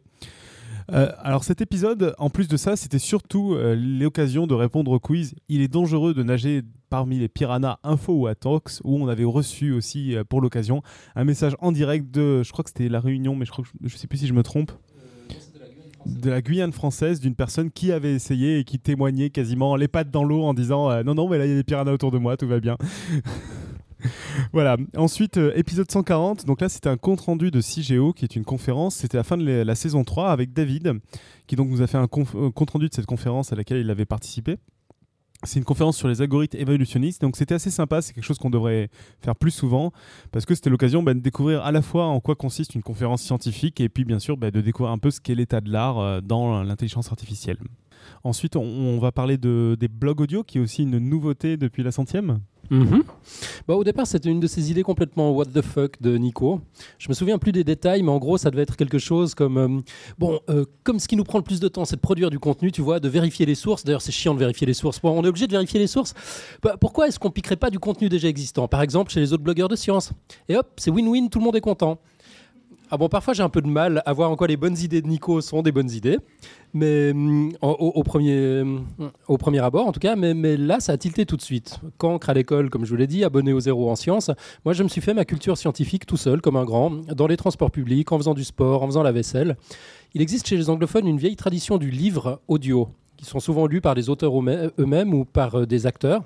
[0.91, 4.99] Euh, alors cet épisode, en plus de ça, c'était surtout euh, l'occasion de répondre au
[4.99, 5.35] quiz.
[5.47, 9.71] Il est dangereux de nager parmi les piranhas info ou atox, où on avait reçu
[9.71, 10.81] aussi euh, pour l'occasion
[11.15, 13.69] un message en direct de, je crois que c'était la Réunion, mais je crois que
[13.87, 14.71] je, sais plus si je me trompe,
[16.05, 20.09] de la Guyane française, d'une personne qui avait essayé et qui témoignait quasiment les pattes
[20.09, 22.17] dans l'eau en disant non non mais là il y a des piranhas autour de
[22.17, 22.77] moi, tout va bien.
[24.53, 24.77] Voilà.
[24.95, 26.45] Ensuite, euh, épisode 140.
[26.45, 28.95] Donc là, c'était un compte rendu de CIGEO, qui est une conférence.
[28.95, 30.99] C'était la fin de la, saison 3 avec David,
[31.47, 33.89] qui donc nous a fait un euh, compte rendu de cette conférence à laquelle il
[33.89, 34.57] avait participé.
[35.43, 38.49] C'est une conférence sur les algorithmes évolutionnistes, donc c'était assez sympa, c'est quelque chose qu'on
[38.49, 38.89] devrait
[39.21, 39.93] faire plus souvent,
[40.33, 43.21] parce que c'était l'occasion bah, de découvrir à la fois en quoi consiste une conférence
[43.21, 45.97] scientifique, et puis bien sûr bah, de découvrir un peu ce qu'est l'état de l'art
[45.97, 47.57] euh, dans l'intelligence artificielle.
[48.25, 51.83] Ensuite, on, on va parler de, des blogs audio, qui est aussi une nouveauté depuis
[51.83, 52.41] la centième.
[52.69, 53.03] Mhm.
[53.67, 56.61] Bah, au départ, c'était une de ces idées complètement what the fuck de Nico.
[56.97, 59.57] Je me souviens plus des détails, mais en gros, ça devait être quelque chose comme
[59.57, 59.81] euh,
[60.17, 62.39] bon, euh, comme ce qui nous prend le plus de temps, c'est de produire du
[62.39, 63.83] contenu, tu vois, de vérifier les sources.
[63.83, 64.99] D'ailleurs, c'est chiant de vérifier les sources.
[65.03, 66.13] On est obligé de vérifier les sources.
[66.61, 69.43] Bah, pourquoi est-ce qu'on piquerait pas du contenu déjà existant, par exemple chez les autres
[69.43, 70.11] blogueurs de science
[70.47, 71.99] Et hop, c'est win-win, tout le monde est content.
[72.91, 75.03] Ah bon, parfois j'ai un peu de mal à voir en quoi les bonnes idées
[75.03, 76.17] de Nico sont des bonnes idées,
[76.73, 78.83] mais hum, au, premier, hum,
[79.27, 81.79] au premier abord en tout cas, mais, là ça a tilté tout de suite.
[81.99, 84.31] Cancre à l'école, comme je vous l'ai dit, abonné au zéro en sciences,
[84.65, 87.37] moi je me suis fait ma culture scientifique tout seul, comme un grand, dans les
[87.37, 89.55] transports publics, en faisant du sport, en faisant la vaisselle.
[90.15, 93.81] Il existe chez les anglophones une vieille tradition du livre audio, qui sont souvent lus
[93.81, 96.23] par les auteurs eux-mêmes eux-mêmes ou par euh, des acteurs,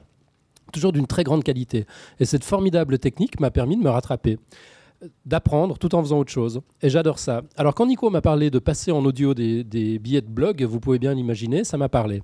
[0.71, 1.85] toujours d'une très grande qualité.
[2.21, 4.37] Et cette formidable technique m'a permis de me rattraper
[5.25, 6.61] d'apprendre tout en faisant autre chose.
[6.81, 7.41] Et j'adore ça.
[7.55, 9.63] Alors quand Nico m'a parlé de passer en audio des,
[9.99, 12.23] billets de blog, vous pouvez bien l'imaginer, ça m'a parlé.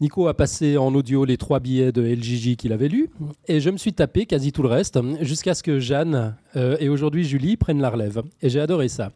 [0.00, 3.10] Nico a passé en audio les trois billets de LJJ qu'il avait lus,
[3.48, 6.88] et je me suis tapé quasi tout le reste, jusqu'à ce que Jeanne euh, et
[6.88, 8.22] aujourd'hui Julie prennent la relève.
[8.40, 9.10] Et j'ai adoré ça.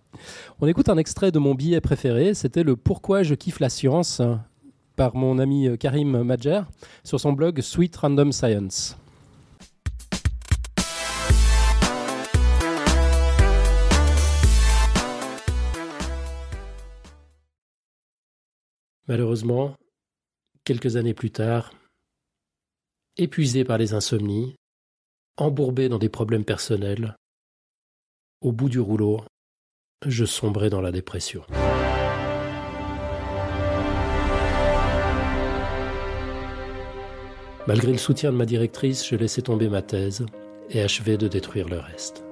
[0.61, 4.21] On écoute un extrait de mon billet préféré, c'était le Pourquoi je kiffe la science
[4.97, 6.63] par mon ami euh, Karim Madjer
[7.05, 8.97] sur son blog Sweet Random Science.
[19.09, 19.75] Malheureusement,
[20.65, 21.73] quelques années plus tard,
[23.17, 24.55] épuisé par les insomnies,
[25.37, 27.17] embourbé dans des problèmes personnels,
[28.41, 29.21] au bout du rouleau,
[30.07, 31.43] je sombrais dans la dépression.
[37.67, 40.27] Malgré le soutien de ma directrice, je laissais tomber ma thèse
[40.71, 42.25] et achevais de détruire le reste.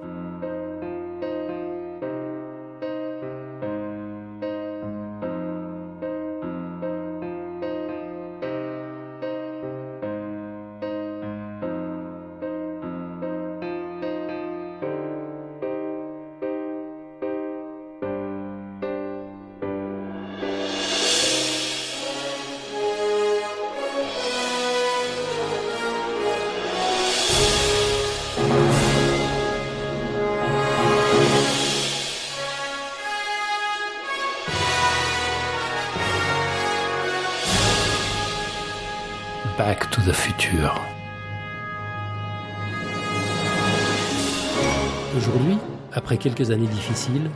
[46.41, 47.29] Quelques années difficiles,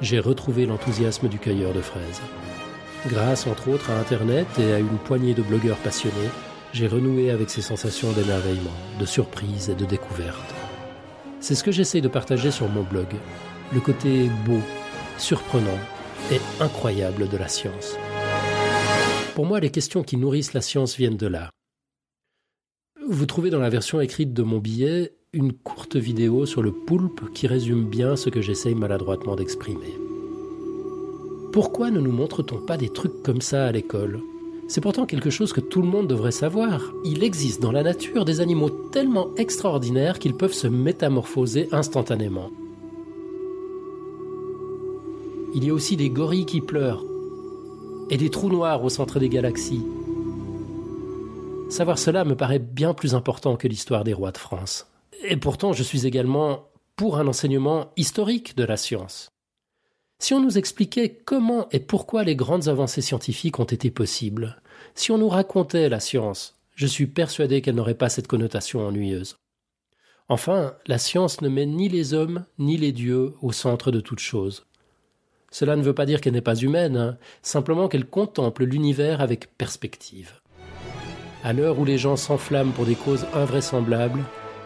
[0.00, 2.20] j'ai retrouvé l'enthousiasme du cueilleur de fraises.
[3.06, 6.28] Grâce entre autres à Internet et à une poignée de blogueurs passionnés,
[6.72, 10.54] j'ai renoué avec ces sensations d'émerveillement, de surprise et de découverte.
[11.40, 13.08] C'est ce que j'essaie de partager sur mon blog,
[13.72, 14.60] le côté beau,
[15.16, 15.78] surprenant
[16.30, 17.96] et incroyable de la science.
[19.34, 21.50] Pour moi, les questions qui nourrissent la science viennent de là.
[23.08, 27.32] Vous trouvez dans la version écrite de mon billet une courte vidéo sur le poulpe
[27.32, 29.98] qui résume bien ce que j'essaye maladroitement d'exprimer.
[31.52, 34.20] Pourquoi ne nous montre-t-on pas des trucs comme ça à l'école?
[34.68, 36.92] C'est pourtant quelque chose que tout le monde devrait savoir.
[37.06, 42.50] Il existe dans la nature des animaux tellement extraordinaires qu'ils peuvent se métamorphoser instantanément.
[45.54, 47.04] Il y a aussi des gorilles qui pleurent
[48.10, 49.86] et des trous noirs au centre des galaxies.
[51.70, 54.91] Savoir cela me paraît bien plus important que l'histoire des rois de France.
[55.24, 59.30] Et pourtant, je suis également pour un enseignement historique de la science.
[60.18, 64.60] Si on nous expliquait comment et pourquoi les grandes avancées scientifiques ont été possibles,
[64.94, 69.36] si on nous racontait la science, je suis persuadé qu'elle n'aurait pas cette connotation ennuyeuse.
[70.28, 74.20] Enfin, la science ne met ni les hommes ni les dieux au centre de toute
[74.20, 74.66] chose.
[75.50, 79.56] Cela ne veut pas dire qu'elle n'est pas humaine, hein, simplement qu'elle contemple l'univers avec
[79.58, 80.40] perspective.
[81.44, 84.24] À l'heure où les gens s'enflamment pour des causes invraisemblables,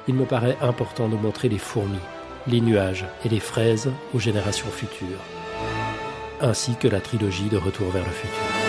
[0.08, 1.98] il me paraît important de montrer les fourmis,
[2.46, 5.22] les nuages et les fraises aux générations futures,
[6.40, 8.65] ainsi que la trilogie de Retour vers le futur.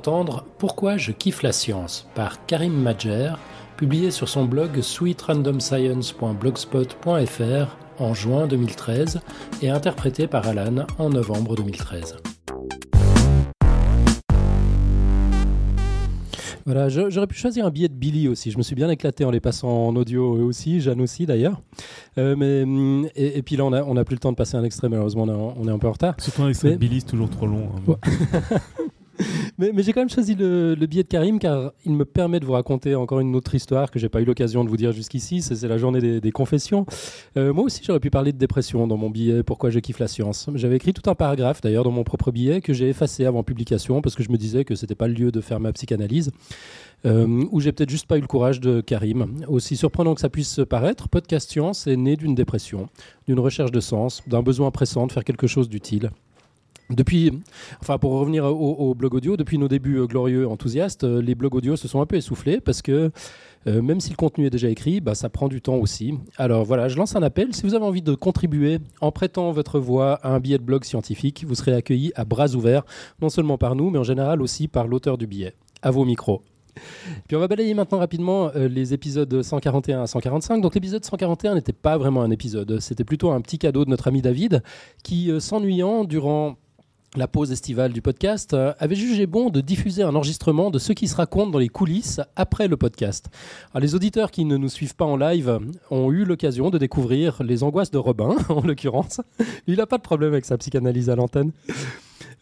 [0.00, 3.34] D'entendre Pourquoi je kiffe la science par Karim Majer,
[3.76, 9.20] publié sur son blog sweetrandomscience.blogspot.fr en juin 2013
[9.60, 12.16] et interprété par Alan en novembre 2013.
[16.64, 18.50] Voilà, j'aurais pu choisir un billet de Billy aussi.
[18.50, 21.60] Je me suis bien éclaté en les passant en audio aussi, Jeanne aussi d'ailleurs.
[22.16, 22.64] Euh, mais
[23.16, 24.88] et, puis là, on a, on a plus le temps de passer un extrait.
[24.88, 26.14] Malheureusement, on, est un peu en retard.
[26.18, 27.68] Surtout un extrait de Billy, c'est toujours trop long.
[27.88, 27.96] Hein.
[29.58, 32.52] mais, j'ai quand même choisi le, billet de Karim car il me permet de vous
[32.52, 35.42] raconter encore une autre histoire que j'ai pas eu l'occasion de vous dire jusqu'ici.
[35.42, 36.86] C'est la journée des, confessions.
[37.36, 39.42] Euh, moi aussi, j'aurais pu parler de dépression dans mon billet.
[39.42, 40.48] Pourquoi je kiffe la science?
[40.54, 44.00] J'avais écrit tout un paragraphe d'ailleurs dans mon propre billet que j'ai effacé avant publication
[44.00, 46.30] parce que je me disais que c'était pas le lieu de faire ma psychanalyse.
[47.06, 49.26] Euh, où j'ai peut-être juste pas eu le courage de Karim.
[49.48, 52.90] Aussi surprenant que ça puisse paraître, Podcast Science est né d'une dépression,
[53.26, 56.10] d'une recherche de sens, d'un besoin pressant de faire quelque chose d'utile.
[56.90, 57.30] Depuis,
[57.80, 61.54] enfin pour revenir au, blog audio, depuis nos débuts euh, glorieux, enthousiastes, euh, les blogs
[61.54, 63.12] audio se sont un peu essoufflés parce que
[63.68, 66.18] euh, même si le contenu est déjà écrit, bah, ça prend du temps aussi.
[66.36, 67.54] Alors voilà, je lance un appel.
[67.54, 70.82] Si vous avez envie de contribuer en prêtant votre voix à un billet de blog
[70.82, 72.82] scientifique, vous serez accueilli à bras ouverts,
[73.22, 75.54] non seulement par nous, mais en général aussi par l'auteur du billet.
[75.82, 76.42] À vos micros.
[77.28, 80.60] Puis on va balayer maintenant rapidement les épisodes 141 à 145.
[80.60, 84.08] Donc l'épisode 141 n'était pas vraiment un épisode, c'était plutôt un petit cadeau de notre
[84.08, 84.62] ami David
[85.02, 86.56] qui, s'ennuyant durant
[87.16, 90.92] la pause estivale du podcast, euh, avait jugé bon de diffuser un enregistrement de ce
[90.92, 93.30] qui se raconte dans les coulisses après le podcast.
[93.74, 95.58] les auditeurs qui ne nous suivent pas en live
[95.90, 99.20] ont eu l'occasion de découvrir les angoisses de Robin, en l'occurrence.
[99.66, 101.52] Il n'a pas de problème avec sa psychanalyse à l'antenne.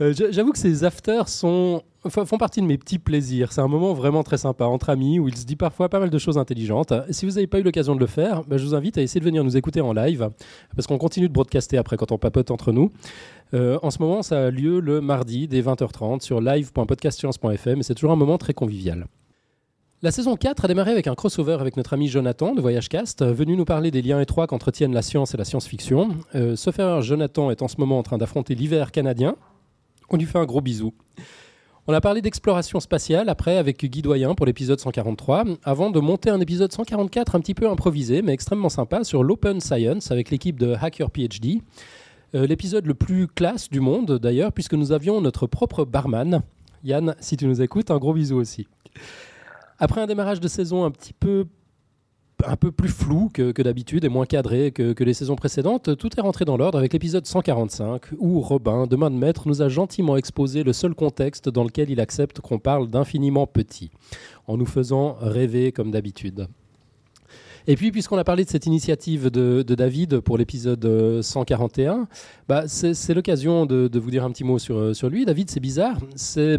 [0.00, 1.82] Euh, j'avoue que ces afters font
[2.38, 3.52] partie de mes petits plaisirs.
[3.52, 6.10] C'est un moment vraiment très sympa entre amis où il se dit parfois pas mal
[6.10, 6.92] de choses intelligentes.
[7.10, 9.20] Si vous n'avez pas eu l'occasion de le faire, bah, je vous invite à essayer
[9.20, 10.30] de venir nous écouter en live
[10.76, 12.92] parce qu'on continue de broadcaster après quand on papote entre nous.
[13.54, 17.94] Euh, en ce moment, ça a lieu le mardi dès 20h30 sur live.podcastscience.fm et c'est
[17.94, 19.06] toujours un moment très convivial.
[20.00, 23.56] La saison 4 a démarré avec un crossover avec notre ami Jonathan de VoyageCast, venu
[23.56, 26.10] nous parler des liens étroits qu'entretiennent la science et la science-fiction.
[26.36, 29.34] Euh, sauf erreur, Jonathan est en ce moment en train d'affronter l'hiver canadien,
[30.10, 30.94] on lui fait un gros bisou.
[31.86, 36.30] On a parlé d'exploration spatiale après avec Guy Doyen pour l'épisode 143, avant de monter
[36.30, 40.60] un épisode 144 un petit peu improvisé mais extrêmement sympa sur l'Open Science avec l'équipe
[40.60, 41.62] de Hacker PhD.
[42.34, 46.42] Euh, l'épisode le plus classe du monde d'ailleurs puisque nous avions notre propre barman.
[46.84, 48.68] Yann, si tu nous écoutes, un gros bisou aussi.
[49.78, 51.46] Après un démarrage de saison un petit peu
[52.46, 56.20] un peu plus flou que, d'habitude et moins cadré que, les saisons précédentes, tout est
[56.20, 60.16] rentré dans l'ordre avec l'épisode 145 où Robin, de main de maître, nous a gentiment
[60.16, 63.90] exposé le seul contexte dans lequel il accepte qu'on parle d'infiniment petit,
[64.46, 66.46] en nous faisant rêver comme d'habitude.
[67.70, 72.08] Et puis, puisqu'on a parlé de cette initiative de, David pour l'épisode 141,
[72.48, 75.26] bah, c'est l'occasion de, vous dire un petit mot sur, sur lui.
[75.26, 75.98] David, c'est bizarre.
[76.16, 76.56] C'est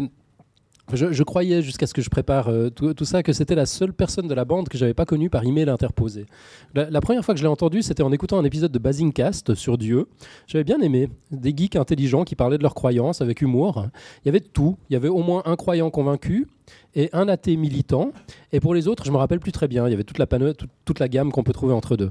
[0.94, 4.28] je, croyais jusqu'à ce que je prépare euh, tout, ça que c'était la seule personne
[4.28, 6.26] de la bande que j'avais pas connue par email interposé.
[6.74, 9.78] La, première fois que je l'ai entendu, c'était en écoutant un épisode de Basingcast sur
[9.78, 10.06] Dieu.
[10.46, 13.86] J'avais bien aimé des geeks intelligents qui parlaient de leurs croyances avec humour.
[14.24, 14.76] Il y avait tout.
[14.88, 16.48] Il y avait au moins un croyant convaincu
[16.94, 18.12] et un athée militant.
[18.52, 19.86] Et pour les autres, je me rappelle plus très bien.
[19.86, 22.10] Il y avait toute la, gamme qu'on peut trouver entre deux.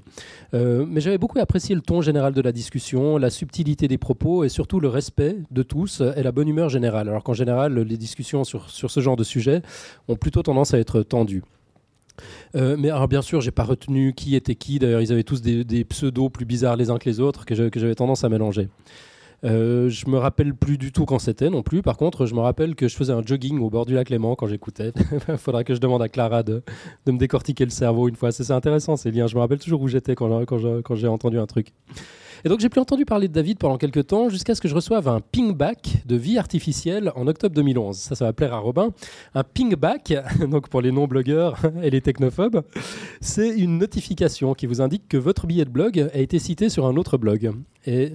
[0.53, 4.43] Euh, mais j'avais beaucoup apprécié le ton général de la discussion, la subtilité des propos
[4.43, 7.09] et surtout le respect de tous et la bonne humeur générale.
[7.09, 9.61] Alors qu'en général, les discussions sur, ce genre de sujet
[10.07, 11.43] ont plutôt tendance à être tendues.
[12.55, 14.79] Euh, mais alors bien sûr, j'ai pas retenu qui était qui.
[14.79, 17.95] D'ailleurs, ils avaient tous des, pseudos plus bizarres les uns que les autres que j'avais
[17.95, 18.69] tendance à mélanger.
[19.43, 21.81] Euh, je me rappelle plus du tout quand c'était non plus.
[21.81, 24.35] Par contre, je me rappelle que je faisais un jogging au bord du lac Léman
[24.35, 24.91] quand j'écoutais.
[25.29, 26.61] Il faudra que je demande à Clara de,
[27.07, 28.31] me décortiquer le cerveau une fois.
[28.31, 29.27] C'est intéressant ces liens.
[29.27, 31.73] Je me rappelle toujours où j'étais quand, quand j'ai entendu un truc.
[32.45, 34.75] Et donc j'ai plus entendu parler de David pendant quelques temps jusqu'à ce que je
[34.75, 37.97] reçoive un pingback de vie artificielle en octobre 2011.
[37.97, 38.91] Ça, ça va plaire à Robin.
[39.35, 40.13] Un pingback,
[40.49, 42.61] donc pour les non-blogueurs et les technophobes,
[43.19, 46.85] c'est une notification qui vous indique que votre billet de blog a été cité sur
[46.85, 47.51] un autre blog.
[47.85, 48.13] Et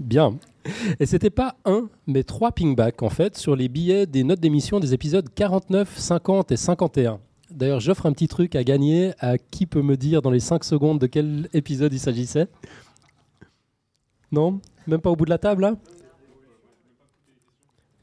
[0.00, 0.38] Bien.
[0.98, 4.80] Et c'était pas un, mais trois pingbacks en fait sur les billets des notes d'émission
[4.80, 7.20] des épisodes 49, 50 et 51.
[7.50, 10.64] D'ailleurs, j'offre un petit truc à gagner à qui peut me dire dans les 5
[10.64, 12.46] secondes de quel épisode il s'agissait
[14.32, 14.60] Non?
[14.86, 15.76] Même pas au bout de la table là?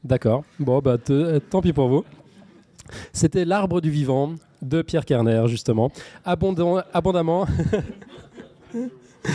[0.04, 0.44] D'accord.
[0.60, 2.04] Bon, bah euh, tant pis pour vous.
[3.12, 5.90] C'était L'arbre du vivant de Pierre Kerner, justement.
[6.24, 7.46] abondamment.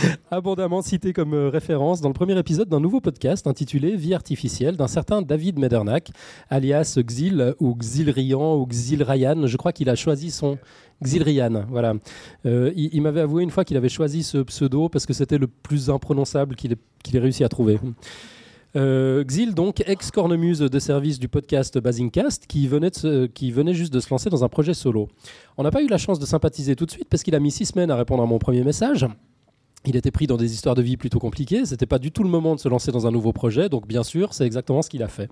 [0.30, 4.76] abondamment cité comme euh, référence dans le premier épisode d'un nouveau podcast intitulé Vie artificielle
[4.76, 6.10] d'un certain David Medernack,
[6.50, 9.46] alias Xil ou Xilrian ou Xilrayan.
[9.46, 10.58] Je crois qu'il a choisi son
[11.02, 11.64] Xilrian.
[11.68, 11.94] Voilà.
[12.46, 15.46] Euh, il, m'avait avoué une fois qu'il avait choisi ce pseudo parce que c'était le
[15.46, 17.78] plus imprononçable qu'il ait, réussi à trouver.
[18.76, 22.90] Euh, Xil, donc, ex-cornemuse de service du podcast Basingcast, qui venait,
[23.32, 25.08] qui venait juste de se lancer dans un projet solo.
[25.56, 27.52] On n'a pas eu la chance de sympathiser tout de suite parce qu'il a mis
[27.52, 29.06] six semaines à répondre à mon premier message.
[29.86, 31.66] Il était pris dans des histoires de vie plutôt compliquées.
[31.66, 33.68] C'était pas du tout le moment de se lancer dans un nouveau projet.
[33.68, 35.28] Donc, bien sûr, c'est exactement ce qu'il a fait.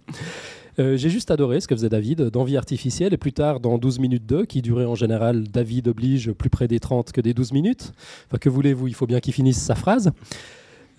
[0.78, 3.78] Euh, j'ai juste adoré ce que faisait David dans Vie artificielle et plus tard dans
[3.78, 7.34] 12 minutes 2, qui durait en général, David oblige, plus près des 30 que des
[7.34, 7.92] 12 minutes.
[8.28, 8.88] Enfin, que voulez-vous?
[8.88, 10.12] Il faut bien qu'il finisse sa phrase.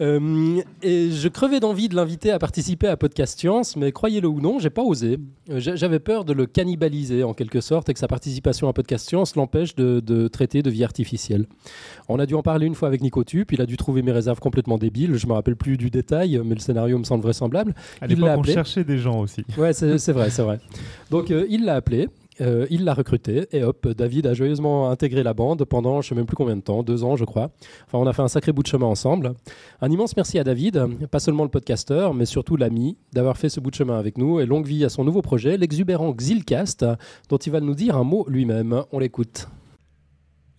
[0.01, 4.41] Euh, et je crevais d'envie de l'inviter à participer à Podcast Science, mais croyez-le ou
[4.41, 5.19] non, j'ai pas osé.
[5.49, 9.07] Euh, j'avais peur de le cannibaliser en quelque sorte et que sa participation à Podcast
[9.07, 11.45] Science l'empêche de, traiter de vie artificielle.
[12.09, 14.11] On a dû en parler une fois avec Nico puis il a dû trouver mes
[14.11, 15.15] réserves complètement débiles.
[15.15, 17.57] Je me rappelle plus du détail, mais le scénario me semble vraisemble.
[18.01, 19.45] À l'époque, on cherchait des gens aussi.
[19.57, 20.59] Ouais, c'est vrai, c'est vrai.
[21.09, 22.09] Donc euh, il l'a appelé
[22.41, 26.09] euh, il l'a recruté et hop, David a joyeusement intégré la bande pendant je ne
[26.09, 27.51] sais même plus combien de temps, deux ans je crois.
[27.85, 29.33] Enfin, on a fait un sacré bout de chemin ensemble.
[29.81, 33.59] Un immense merci à David, pas seulement le podcasteur, mais surtout l'ami, d'avoir fait ce
[33.59, 36.85] bout de chemin avec nous et longue vie à son nouveau projet, l'exubérant Xilcast,
[37.29, 38.83] dont il va nous dire un mot lui-même.
[38.91, 39.47] On l'écoute.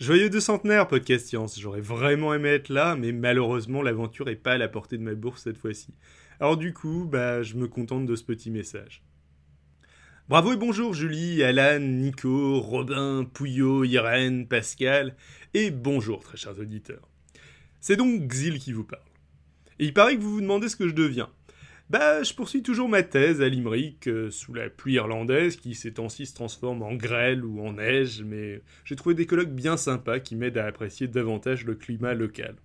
[0.00, 1.58] Joyeux deux centenaires, Podcast Science.
[1.58, 5.14] J'aurais vraiment aimé être là, mais malheureusement, l'aventure n'est pas à la portée de ma
[5.14, 5.94] bourse cette fois-ci.
[6.40, 9.02] Alors du coup, bah, je me contente de ce petit message.
[10.26, 15.16] Bravo et bonjour Julie, Alan, Nico, Robin, Pouillot, Irène, Pascal,
[15.52, 17.06] et bonjour très chers auditeurs.
[17.78, 19.02] C'est donc Xil qui vous parle.
[19.78, 21.28] Et il paraît que vous vous demandez ce que je deviens.
[21.90, 25.92] Bah, je poursuis toujours ma thèse à Limerick, euh, sous la pluie irlandaise, qui ces
[25.92, 30.20] temps-ci se transforme en grêle ou en neige, mais j'ai trouvé des colloques bien sympas
[30.20, 32.56] qui m'aident à apprécier davantage le climat local.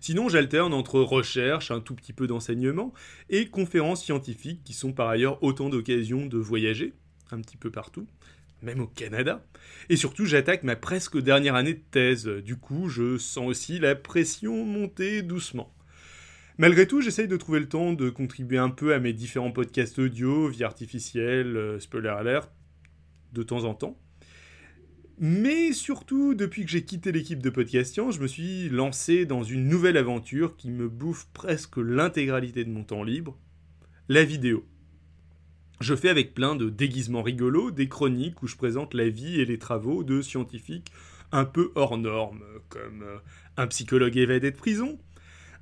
[0.00, 2.92] Sinon, j'alterne entre recherche, un tout petit peu d'enseignement,
[3.30, 6.94] et conférences scientifiques qui sont par ailleurs autant d'occasions de voyager,
[7.30, 8.06] un petit peu partout,
[8.62, 9.44] même au Canada.
[9.88, 12.26] Et surtout, j'attaque ma presque dernière année de thèse.
[12.26, 15.74] Du coup, je sens aussi la pression monter doucement.
[16.60, 20.00] Malgré tout, j'essaye de trouver le temps de contribuer un peu à mes différents podcasts
[20.00, 22.50] audio, vie artificielle, euh, spoiler alert,
[23.32, 23.96] de temps en temps.
[25.20, 29.66] Mais surtout, depuis que j'ai quitté l'équipe de Podcastian, je me suis lancé dans une
[29.66, 33.36] nouvelle aventure qui me bouffe presque l'intégralité de mon temps libre,
[34.08, 34.64] la vidéo.
[35.80, 39.44] Je fais avec plein de déguisements rigolos des chroniques où je présente la vie et
[39.44, 40.92] les travaux de scientifiques
[41.32, 43.18] un peu hors normes, comme euh,
[43.56, 44.98] un psychologue évadé de prison,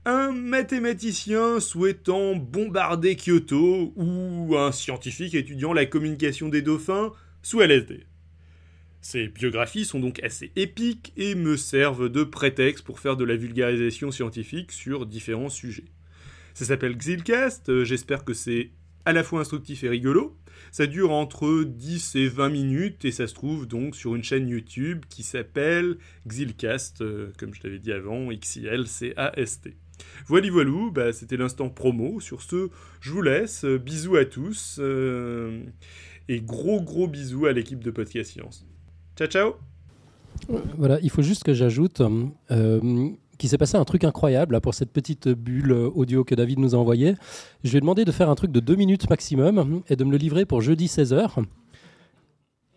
[0.05, 7.13] un mathématicien souhaitant bombarder Kyoto ou un scientifique étudiant la communication des dauphins
[7.43, 8.07] sous LSD.
[9.09, 13.37] Ces biographies sont donc assez épiques et me servent de prétexte pour faire de la
[13.37, 15.85] vulgarisation scientifique sur différents sujets.
[16.55, 18.71] Ça s'appelle Xilcast, euh, j'espère que c'est
[19.05, 20.37] à la fois instructif et rigolo.
[20.73, 24.49] Ça dure entre 10 et 20 minutes et ça se trouve donc sur une chaîne
[24.49, 29.77] YouTube qui s'appelle Xilcast, euh, comme je l'avais dit avant, X-I-L-C-A-S-T.
[30.27, 32.19] Voilà, voilou, bah, c'était l'instant promo.
[32.19, 32.71] Sur ce,
[33.01, 33.65] je vous laisse.
[33.65, 34.79] Bisous à tous.
[34.81, 35.63] Euh,
[36.27, 38.67] et gros gros bisous à l'équipe de Podcast Science.
[39.17, 39.55] Ciao ciao
[40.77, 42.03] Voilà, il faut juste que j'ajoute
[42.51, 46.59] euh, qu'il s'est passé un truc incroyable là, pour cette petite bulle audio que David
[46.59, 47.15] nous a envoyée.
[47.65, 50.11] Je lui ai demandé de faire un truc de 2 minutes maximum et de me
[50.11, 51.43] le livrer pour jeudi 16h.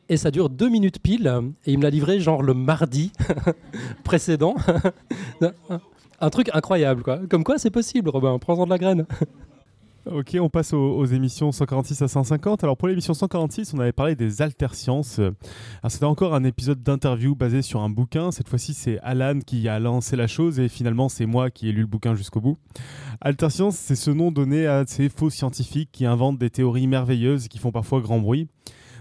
[0.07, 1.29] Et ça dure 2 minutes pile.
[1.65, 3.11] Et il me l'a livré genre le mardi
[4.05, 4.55] précédent.
[6.21, 7.19] un truc incroyable, quoi.
[7.29, 8.39] Comme quoi, c'est possible, Robin.
[8.39, 9.05] Prends-en de la graine.
[10.05, 12.63] Ok, on passe aux, émissions 146 à 150.
[12.63, 15.19] Alors pour l'émission 146, on avait parlé des altersciences.
[15.19, 18.31] Alors c'était encore un épisode d'interview basé sur un bouquin.
[18.31, 21.73] Cette fois-ci, c'est Alan qui a lancé la chose et finalement c'est moi qui ai
[21.73, 22.57] lu le bouquin jusqu'au bout.
[23.19, 27.57] Alterscience, c'est ce nom donné à ces faux scientifiques qui inventent des théories merveilleuses qui
[27.57, 28.47] font parfois grand bruit.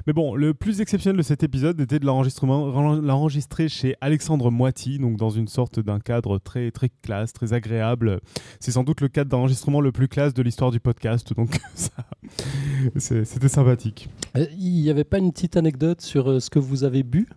[0.08, 5.18] Mais bon, le plus exceptionnel de cet épisode était de l'enregistrer chez Alexandre Moiti, donc
[5.18, 8.20] dans une sorte d'un cadre très très classe, très agréable.
[8.58, 11.60] C'est sans doute le cadre d'enregistrement le plus classe de l'histoire du podcast, donc
[12.96, 14.08] c'était sympathique.
[14.34, 17.28] Euh, il n'y avait pas une petite anecdote sur euh, ce que vous avez bu?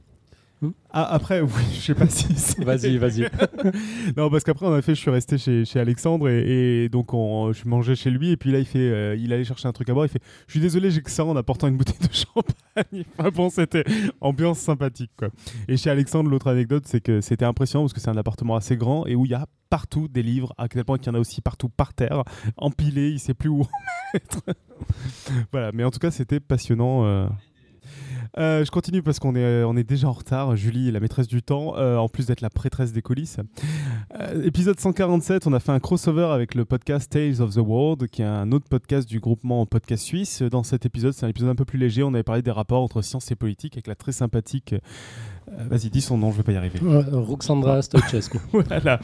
[0.92, 2.28] Ah, après, oui, je sais pas si.
[2.64, 3.30] vas-y, vas-y.
[4.18, 7.68] non, parce qu'après, en effet, je suis resté chez, chez Alexandre et, donc on, je
[7.68, 8.32] mangeais chez lui.
[8.32, 10.06] Et puis là, il, fait, euh, il allait chercher un truc à boire.
[10.06, 13.06] Il fait Je suis désolé, j'ai que ça en apportant une bouteille de champagne.
[13.18, 13.84] enfin bon, c'était
[14.20, 15.12] ambiance sympathique.
[15.18, 15.30] Quoi.
[15.68, 18.78] Et chez Alexandre, l'autre anecdote, c'est que c'était impressionnant parce que c'est un appartement assez
[18.78, 21.14] grand et où il y a partout des livres, à quel point il y en
[21.14, 22.24] a aussi partout par terre,
[22.58, 23.70] empilés, il sait plus où en
[24.14, 24.42] mettre.
[25.54, 27.06] voilà, mais en tout cas, c'était passionnant.
[27.06, 27.28] Euh,
[28.38, 30.56] euh, je continue parce qu'on est, euh, on est déjà en retard.
[30.56, 33.38] Julie est la maîtresse du temps, euh, en plus d'être la prêtresse des coulisses.
[34.44, 38.22] épisode 147, on a fait un crossover avec le podcast Tales of the World, qui
[38.22, 40.42] est un autre podcast du groupement Podcast Suisse.
[40.44, 42.04] Dans cet épisode, c'est un épisode un peu plus léger.
[42.04, 44.76] On avait parlé des rapports entre science et politique avec la très sympathique.
[45.70, 46.80] Vas-y, dis son nom, je vais pas y arriver.
[47.12, 48.38] Roxandra Stochescu.
[48.54, 49.02] voilà.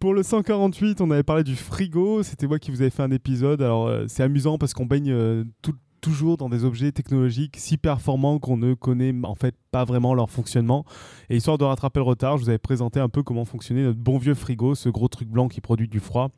[0.00, 2.22] Pour le 148, on avait parlé du frigo.
[2.22, 3.60] C'était moi qui vous avais fait un épisode.
[3.60, 8.56] Alors, c'est amusant parce qu'on baigne tout, toujours dans des objets technologiques si performants qu'on
[8.56, 10.84] ne connaît en fait pas vraiment leur fonctionnement.
[11.30, 13.98] Et histoire de rattraper le retard, je vous avais présenté un peu comment fonctionnait notre
[13.98, 16.30] bon vieux frigo, ce gros truc blanc qui produit du froid.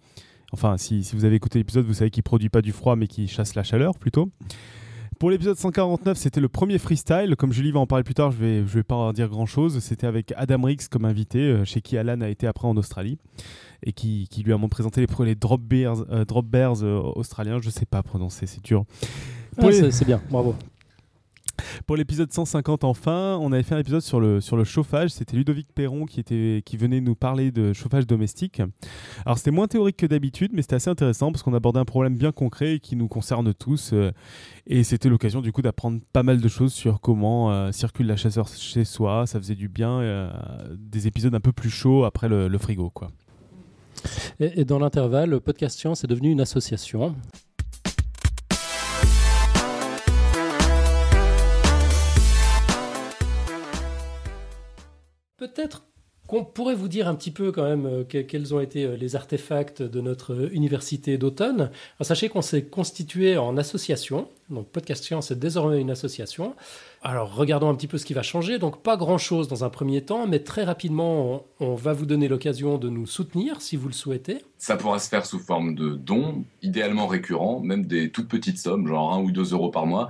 [0.53, 3.29] Enfin, si, vous avez écouté l'épisode, vous savez qu'il produit pas du froid, mais qui
[3.29, 4.31] chasse la chaleur plutôt.
[5.19, 7.35] Pour l'épisode 149, c'était le premier freestyle.
[7.37, 9.47] Comme Julie va en parler plus tard, je vais, je vais pas en dire grand
[9.47, 9.81] chose.
[9.81, 13.19] C'était avec Adam Rix comme invité, euh, chez qui Alan a été après en Australie
[13.83, 17.59] et qui, qui lui a présenté les, les drop bears, euh, drop bears euh, australiens.
[17.61, 18.85] Je sais pas prononcer, c'est dur.
[19.59, 20.55] Ah, c'est bien, bravo.
[21.87, 25.11] Pour l'épisode 150 enfin, on avait fait un épisode sur le, sur le chauffage.
[25.11, 28.63] C'était Ludovic Perron qui, était, qui venait nous parler de chauffage domestique.
[29.27, 32.17] Alors c'était moins théorique que d'habitude, mais c'était assez intéressant parce qu'on abordait un problème
[32.17, 33.91] bien concret qui nous concerne tous.
[33.93, 34.13] Euh,
[34.67, 38.17] et c'était l'occasion du coup d'apprendre pas mal de choses sur comment euh, circule la
[38.17, 39.27] chasseur chez soi.
[39.27, 40.01] Ça faisait du bien.
[40.01, 40.31] Euh,
[40.79, 42.91] des épisodes un peu plus chauds après le, le frigo.
[42.91, 43.11] quoi.
[44.39, 47.17] Et, et dans l'intervalle, Podcast Science est devenu une association.
[55.39, 55.85] Peut-être
[56.27, 59.15] qu'on pourrait vous dire un petit peu quand même euh, quels ont été euh, les
[59.15, 61.71] artefacts de notre euh, université d'automne.
[62.01, 66.55] Sachez qu'on s'est constitué en association, donc Podcast Science est désormais une association.
[67.03, 68.59] Alors regardons un petit peu ce qui va changer.
[68.59, 72.79] Donc pas grand-chose dans un premier temps, mais très rapidement, on, va vous donner l'occasion
[72.79, 74.39] de nous soutenir si vous le souhaitez.
[74.59, 78.89] Ça pourra se faire sous forme de dons, idéalement récurrents, même des toutes petites sommes,
[78.89, 80.09] genre 1 ou 2 euros par mois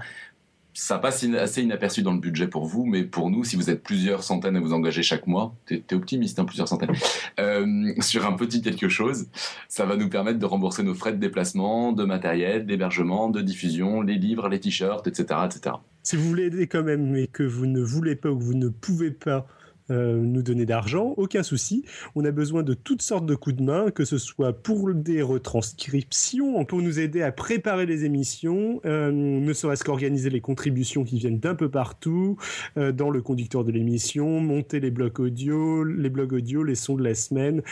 [0.79, 3.83] ça passe assez inaperçu dans le budget pour vous, mais pour nous, si vous êtes
[3.83, 6.93] plusieurs centaines à vous engager chaque mois, t'es es optimiste, hein, plusieurs centaines,
[7.41, 9.27] euh, sur un petit quelque chose,
[9.69, 14.03] ça va nous permettre de rembourser nos frais de déplacement, de matériel, d'hébergement, de diffusion,
[14.03, 15.75] les livres, les t-shirts, etc., etc.
[16.05, 18.55] Si vous voulez aider quand même, mais que vous ne voulez pas ou que vous
[18.55, 19.49] ne pouvez pas
[19.91, 21.85] euh, nous donner d'argent, aucun souci.
[22.15, 25.23] On a besoin de toutes sortes de coups de main, que ce soit pour des
[25.23, 31.19] retranscriptions, pour nous aider à préparer les émissions, euh, ne serait-ce qu'organiser les contributions qui
[31.19, 32.37] viennent d'un peu partout,
[32.77, 36.97] euh, dans le conducteur de l'émission, monter les blocs audio, les blogs audio, les sons
[36.97, 37.63] de la semaine,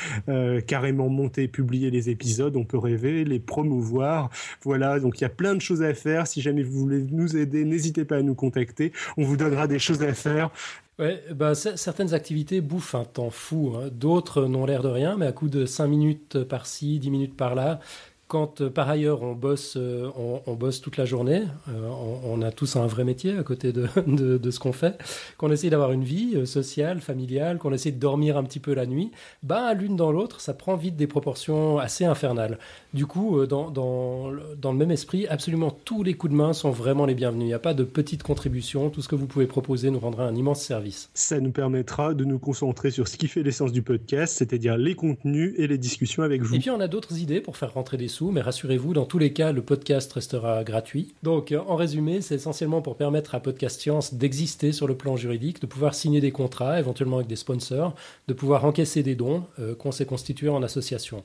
[0.67, 4.31] carrément monter publier les épisodes, on peut rêver, les promouvoir.
[4.63, 6.27] Voilà, donc il y a plein de choses à faire.
[6.27, 8.93] Si jamais vous voulez nous aider, n'hésitez pas à nous contacter.
[9.17, 10.51] On vous donnera des choses à faire.
[10.98, 13.74] Ouais, bah, certaines activités bouffent un temps fou.
[13.77, 13.89] Hein.
[13.93, 17.81] D'autres n'ont l'air de rien, mais à coup de 5 minutes par-ci, 10 minutes par-là,
[18.28, 20.10] quand euh, par ailleurs on bosse, euh,
[20.47, 21.89] on, bosse toute la journée, euh,
[22.24, 23.86] on, a tous un vrai métier à côté de,
[24.51, 24.98] ce qu'on fait,
[25.39, 28.86] qu'on essaie d'avoir une vie sociale, familiale, qu'on essaie de dormir un petit peu la
[28.86, 29.12] nuit,
[29.43, 32.59] bah l'une dans l'autre, ça prend vite des proportions assez infernales.
[32.97, 36.70] Du coup, dans, dans, dans, le même esprit, absolument tous les coups de main sont
[36.70, 37.44] vraiment les bienvenus.
[37.44, 40.24] Il n'y a pas de petites contributions, tout ce que vous pouvez proposer nous rendra
[40.24, 41.10] un immense service.
[41.14, 44.94] Ça nous permettra de nous concentrer sur ce qui fait l'essence du podcast, c'est-à-dire les
[44.94, 46.56] contenus et les discussions avec vous.
[46.56, 49.32] Et puis on a d'autres idées pour faire rentrer des mais rassurez-vous, dans tous les
[49.32, 51.14] cas, le podcast restera gratuit.
[51.23, 55.16] Donc, euh, en résumé, c'est essentiellement pour permettre à Podcast Science d'exister sur le plan
[55.16, 57.94] juridique, de pouvoir signer des contrats, éventuellement avec des sponsors,
[58.28, 61.24] de pouvoir encaisser des dons euh, qu'on s'est constitués en association.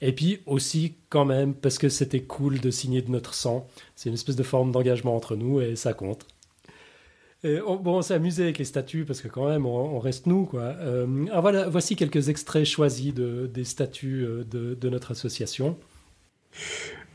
[0.00, 3.66] Et puis aussi, quand même, parce que c'était cool de signer de notre sang,
[3.96, 6.26] c'est une espèce de forme d'engagement entre nous et ça compte.
[7.42, 10.76] bon, on s'est amusé avec les statuts parce que quand même, on, reste nous, quoi.
[10.80, 15.76] Euh, voilà, voici quelques extraits choisis de, des statuts de, de, notre association.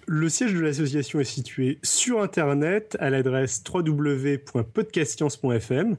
[0.06, 5.98] Le siège de l'association est situé sur Internet à l'adresse www.podcastscience.fm.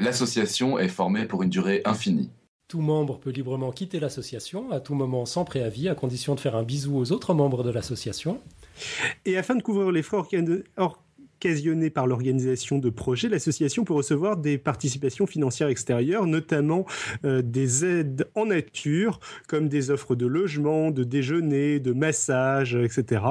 [0.00, 2.30] L'association est formée pour une durée infinie.
[2.74, 6.56] Tout membre peut librement quitter l'association à tout moment sans préavis, à condition de faire
[6.56, 8.40] un bisou aux autres membres de l'association.
[9.24, 10.16] Et afin de couvrir les frais
[11.44, 16.86] occasionné par l'organisation de projets, l'association peut recevoir des participations financières extérieures, notamment
[17.24, 23.22] euh, des aides en nature, comme des offres de logement, de déjeuner, de massage, etc.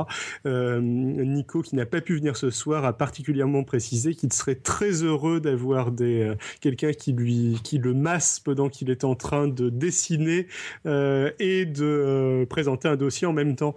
[0.46, 5.02] Euh, Nico, qui n'a pas pu venir ce soir, a particulièrement précisé qu'il serait très
[5.02, 9.70] heureux d'avoir euh, quelqu'un qui lui qui le masse pendant qu'il est en train de
[9.70, 10.48] dessiner
[10.86, 13.76] et de présenter un dossier en même temps.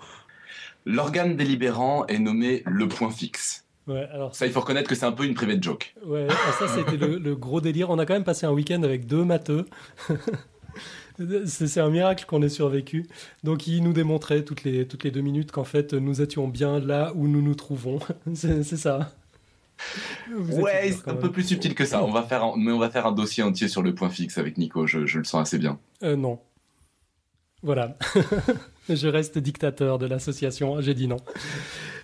[0.85, 3.66] L'organe délibérant est nommé le point fixe.
[3.87, 5.95] Ouais, alors ça, il faut reconnaître que c'est un peu une private joke.
[6.05, 7.91] Ouais, ah, ça, c'était le, gros délire.
[7.91, 9.67] On a quand même passé un week-end avec deux matheux.
[11.47, 13.07] c'est un miracle qu'on ait survécu.
[13.45, 16.81] Donc, il nous démontrait toutes les, toutes les deux minutes qu'en fait, nous étions bien
[16.81, 18.01] là où nous nous trouvons.
[18.35, 19.13] c'est ça.
[20.33, 22.03] ouais, c'est un peu plus subtil que ça.
[22.03, 24.37] On va faire un, mais on va faire un dossier entier sur le point fixe
[24.37, 24.89] avec Nico.
[24.89, 25.79] Je, je le sens assez bien.
[26.03, 26.41] Euh, non.
[27.63, 27.97] Voilà.
[28.89, 30.81] je reste dictateur de l'association.
[30.81, 31.19] J'ai dit non.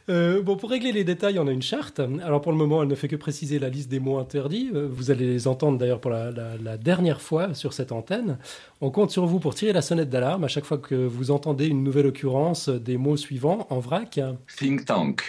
[0.09, 2.01] Euh, bon, pour régler les détails, on a une charte.
[2.01, 4.71] Alors pour le moment, elle ne fait que préciser la liste des mots interdits.
[4.75, 8.39] Euh, vous allez les entendre d'ailleurs pour la, dernière fois sur cette antenne.
[8.81, 11.67] On compte sur vous pour tirer la sonnette d'alarme à chaque fois que vous entendez
[11.67, 14.21] une nouvelle occurrence des mots suivants en vrac.
[14.59, 15.23] Think tank.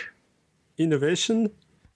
[0.78, 1.50] Innovation.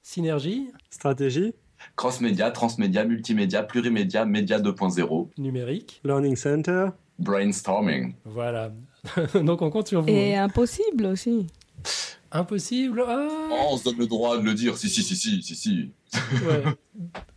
[0.03, 0.69] Synergie.
[0.89, 1.53] Stratégie.
[1.95, 5.29] Cross-média, transmédia, multimédia, plurimédia, média 2.0.
[5.37, 6.01] Numérique.
[6.03, 6.89] Learning Center.
[7.19, 8.13] Brainstorming.
[8.25, 8.71] Voilà.
[9.33, 10.09] Donc on compte sur vous.
[10.09, 11.47] Et impossible aussi.
[12.31, 13.27] Impossible ah.
[13.51, 15.91] oh, On se donne le droit de le dire, si, si, si, si, si, si.
[16.45, 16.63] Ouais.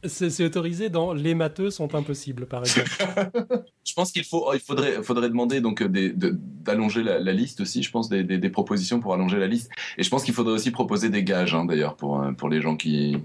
[0.04, 2.90] C'est autorisé dans les matheux sont impossibles, par exemple.
[3.84, 7.82] je pense qu'il faut, il faudrait, faudrait demander donc d'allonger la, liste aussi.
[7.82, 9.70] Je pense des, des, propositions pour allonger la liste.
[9.98, 12.76] Et je pense qu'il faudrait aussi proposer des gages, hein, d'ailleurs, pour, pour les gens
[12.76, 13.16] qui,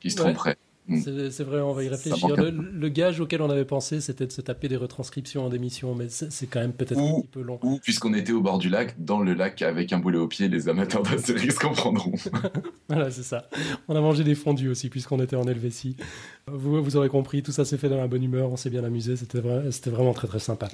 [0.00, 0.58] qui se tromperaient.
[0.86, 1.30] Mm.
[1.30, 2.36] C'est vrai, on va y réfléchir.
[2.36, 6.08] Le, gage auquel on avait pensé, c'était de se taper des retranscriptions en démission, mais
[6.08, 7.58] c'est quand même peut-être un petit peu long.
[7.62, 10.48] Ou, puisqu'on était au bord du lac, dans le lac avec un boulet au pied,
[10.48, 12.12] les amateurs d'Astérix comprendront.
[12.88, 13.48] voilà, c'est ça.
[13.88, 15.96] On a mangé des fondus aussi, puisqu'on était en Helvétie.
[16.46, 18.84] Vous, vous aurez compris, tout ça s'est fait dans la bonne humeur, on s'est bien
[18.84, 20.68] amusé, c'était vrai, vraiment très très sympa.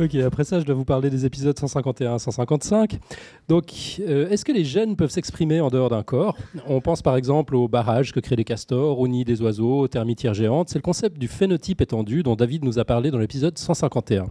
[0.00, 2.98] Ok, après ça, je dois vous parler des épisodes 151 155.
[3.46, 6.38] Donc, euh, est-ce que les gènes peuvent s'exprimer en dehors d'un corps?
[6.66, 9.88] On pense par exemple aux barrages que créent les castors, aux nids des oiseaux, aux
[9.88, 10.70] termitières géantes.
[10.70, 14.30] C'est le concept du phénotype étendu dont David nous a parlé dans l'épisode 151.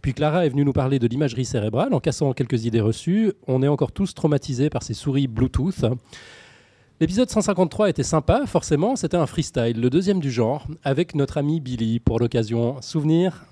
[0.00, 3.32] Puis Clara est venue nous parler de l'imagerie cérébrale en cassant quelques idées reçues.
[3.48, 5.86] On est encore tous traumatisés par ces souris Bluetooth.
[7.00, 11.58] L'épisode 153 était sympa, forcément, c'était un freestyle, le deuxième du genre, avec notre ami
[11.58, 12.76] Billy pour l'occasion.
[12.80, 13.46] Souvenir?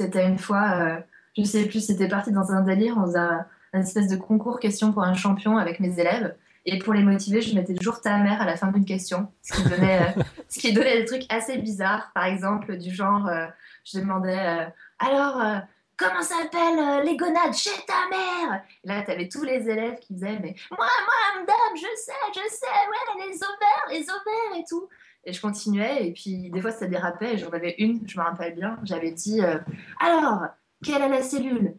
[0.00, 1.00] C'était une fois, euh,
[1.36, 4.92] je sais plus, c'était parti dans un délire, on faisait un, espèce de concours questions
[4.92, 6.34] pour un champion avec mes élèves.
[6.64, 9.52] Et pour les motiver, je mettais toujours ta mère à la fin d'une question, ce
[9.52, 12.12] qui donnait, euh, des trucs assez bizarres.
[12.14, 13.46] Par exemple, du genre, euh,
[13.84, 14.68] je demandais
[14.98, 15.62] alors,
[15.98, 18.62] comment s'appellent les gonades chez ta mère?
[18.82, 22.12] Et là, tu avais tous les élèves qui disaient mais moi, moi, madame, je sais,
[22.34, 24.88] je sais, ouais, les ovaires, les ovaires et tout.
[25.24, 28.54] Et je continuais, et puis des fois ça dérapait, j'en avais une, je me rappelle
[28.54, 29.58] bien, j'avais dit euh,
[30.00, 30.46] Alors,
[30.82, 31.74] quelle est la cellule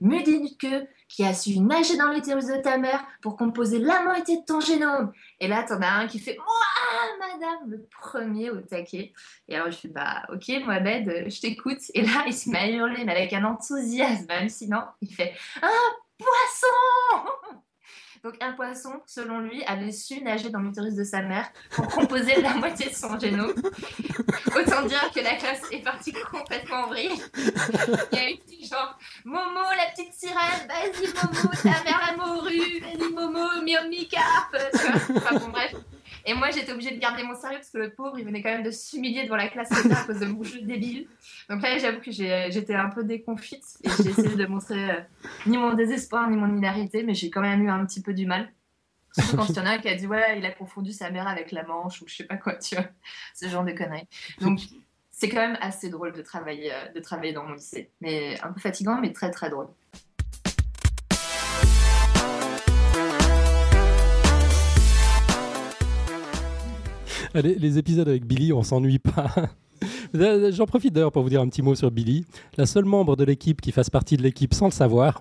[0.59, 4.45] queue qui a su nager dans l'utérus de ta mère pour composer la moitié de
[4.45, 5.11] ton génome?
[5.39, 9.11] Et là, t'en as un qui fait Moi, madame, le premier au taquet.
[9.47, 11.81] Et alors je suis Bah, ok, Mohamed, je t'écoute.
[11.95, 15.33] Et là, il se met à hurler, mais avec un enthousiasme, même sinon, il fait
[15.63, 15.67] Ah,
[16.19, 17.31] poisson
[18.23, 22.39] Donc un poisson, selon lui, avait su nager dans l'utérus de sa mère pour composer
[22.39, 23.55] la moitié de son génome.
[24.55, 27.19] Autant dire que la classe est partie complètement en vrille.
[28.11, 32.15] Il y a eu petit genre Momo, la petite sirène, vas-y Momo, ta mère la
[32.15, 34.57] morue, vas-y Momo, miomicarpe.
[35.15, 35.73] Enfin bon, bref.
[36.25, 38.51] Et moi, j'étais obligée de garder mon sérieux parce que le pauvre, il venait quand
[38.51, 41.07] même de s'humilier devant la classe à cause de mon jeu débile.
[41.49, 44.99] Donc là, j'avoue que j'étais un peu déconfite et j'ai essayé de montrer euh,
[45.45, 48.25] ni mon désespoir ni mon hilarité, mais j'ai quand même eu un petit peu du
[48.25, 48.51] mal.
[49.13, 51.09] Surtout quand il y en a un qui a dit ouais, il a confondu sa
[51.09, 52.85] mère avec la manche ou je sais pas quoi, tu vois,
[53.35, 54.07] ce genre de conneries.
[54.39, 54.59] Donc
[55.11, 58.51] c'est quand même assez drôle de travailler, euh, de travailler dans mon lycée, mais un
[58.51, 59.67] peu fatigant, mais très très drôle.
[67.35, 69.33] Les, les épisodes avec Billy, on s'ennuie pas.
[70.13, 72.25] J'en profite d'ailleurs pour vous dire un petit mot sur Billy,
[72.57, 75.19] la seule membre de l'équipe qui fasse partie de l'équipe sans le savoir.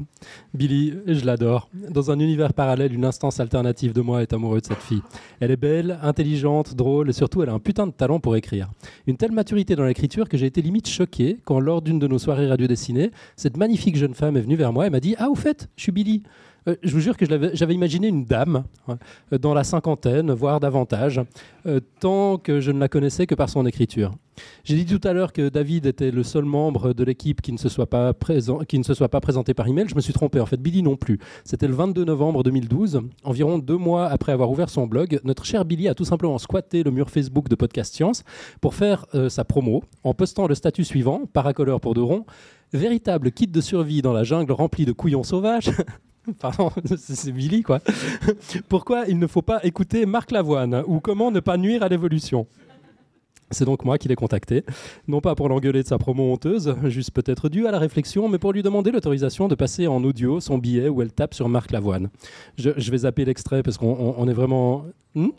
[0.54, 1.68] Billy, je l'adore.
[1.90, 5.02] Dans un univers parallèle, une instance alternative de moi est amoureux de cette fille.
[5.40, 8.70] Elle est belle, intelligente, drôle et surtout elle a un putain de talent pour écrire.
[9.06, 12.18] Une telle maturité dans l'écriture que j'ai été limite choqué quand lors d'une de nos
[12.18, 15.30] soirées radio dessinées, cette magnifique jeune femme est venue vers moi et m'a dit Ah,
[15.30, 16.22] au fait, je suis Billy.
[16.68, 21.20] Euh, je vous jure que j'avais imaginé une dame euh, dans la cinquantaine, voire davantage,
[21.66, 24.12] euh, tant que je ne la connaissais que par son écriture.
[24.64, 27.58] J'ai dit tout à l'heure que David était le seul membre de l'équipe qui, ne
[27.58, 29.86] se soit pas présenté par email.
[29.88, 30.40] Je me suis trompé.
[30.40, 31.18] En fait, Billy non plus.
[31.44, 35.20] C'était le 22 novembre 2012, environ deux mois après avoir ouvert son blog.
[35.24, 38.24] Notre cher Billy a tout simplement squatté le mur Facebook de Podcast Science
[38.62, 42.24] pour faire sa promo en postant le statut suivant, paracoleur pour deux ronds,
[42.72, 45.70] véritable kit de survie dans la jungle rempli de couillons sauvages.
[46.40, 47.80] Pardon, c'est Billy quoi.
[48.68, 52.46] Pourquoi il ne faut pas écouter Marc Lavoine ou comment ne pas nuire à l'évolution?
[53.52, 54.64] C'est donc moi qui l'ai contacté,
[55.08, 58.38] non pas pour l'engueuler de sa promo honteuse, juste peut-être dû à la réflexion, mais
[58.38, 61.72] pour lui demander l'autorisation de passer en audio son billet où elle tape sur Marc
[61.72, 62.10] Lavoine.
[62.56, 64.84] Je, vais zapper l'extrait parce qu'on est vraiment...
[65.16, 65.30] Hmm?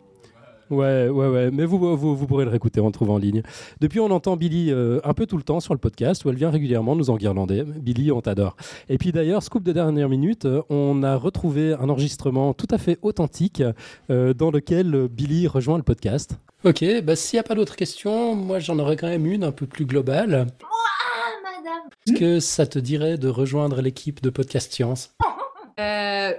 [0.72, 1.50] Ouais, ouais, ouais.
[1.50, 3.42] Mais vous, vous, vous, pourrez le réécouter, on le trouve en ligne.
[3.82, 6.36] Depuis, on entend Billy euh, un peu tout le temps sur le podcast où elle
[6.36, 7.62] vient régulièrement nous enguirlander.
[7.62, 8.56] Billy, on t'adore.
[8.88, 12.78] Et puis d'ailleurs, scoop de dernière minute, euh, on a retrouvé un enregistrement tout à
[12.78, 13.62] fait authentique
[14.08, 16.38] euh, dans lequel Billy rejoint le podcast.
[16.64, 19.52] Ok, bah, s'il n'y a pas d'autres questions, moi j'en aurais quand même une un
[19.52, 20.30] peu plus globale.
[20.30, 25.14] madame Est-ce que ça te dirait de rejoindre l'équipe de Podcast Science?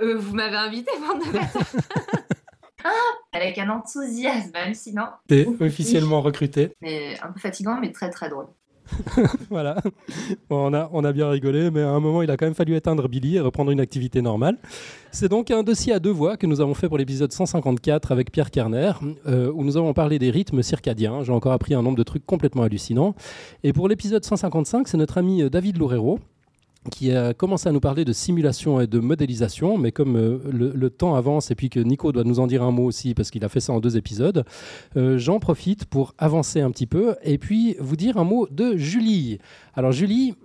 [0.01, 1.38] Vous m'avez invité, de
[2.84, 2.89] Ah,
[3.31, 5.10] avec un enthousiasme hallucinant.
[5.27, 6.72] T'es officiellement recruté.
[6.81, 8.47] Mais un peu fatigant, mais très très drôle.
[9.49, 9.77] voilà.
[10.49, 12.76] on, a, on a bien rigolé, mais à un moment, il a quand même fallu
[12.76, 14.57] éteindre Billy et reprendre une activité normale.
[15.11, 18.31] C'est donc un dossier à deux voix que nous avons fait pour l'épisode 154 avec
[18.31, 18.93] Pierre Kerner,
[19.27, 21.23] euh, où nous avons parlé des rythmes circadiens.
[21.23, 23.15] J'ai encore appris un nombre de trucs complètement hallucinants.
[23.64, 26.19] Et pour l'épisode 155, c'est notre ami David Loureiro
[26.91, 30.89] qui a commencé à nous parler de simulation et de modélisation, mais comme euh, le,
[30.89, 33.43] temps avance et puis que Nico doit nous en dire un mot aussi parce qu'il
[33.45, 34.45] a fait ça en deux épisodes,
[34.97, 38.76] euh, j'en profite pour avancer un petit peu et puis vous dire un mot de
[38.76, 39.39] Julie.
[39.76, 40.35] Alors Julie,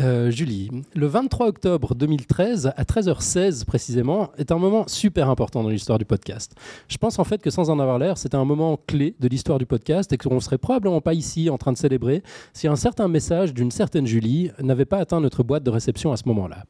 [0.00, 5.70] euh, Julie, le 23 octobre 2013, à 13h16 précisément, est un moment super important dans
[5.70, 6.54] l'histoire du podcast.
[6.86, 9.58] Je pense en fait que sans en avoir l'air, c'était un moment clé de l'histoire
[9.58, 12.22] du podcast et qu'on serait probablement pas ici en train de célébrer
[12.52, 16.16] si un certain message d'une certaine Julie n'avait pas atteint notre boîte de réception à
[16.16, 16.64] ce moment-là.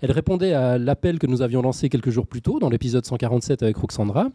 [0.00, 3.64] Elle répondait à l'appel que nous avions lancé quelques jours plus tôt dans l'épisode 147
[3.64, 4.28] avec Roxandra.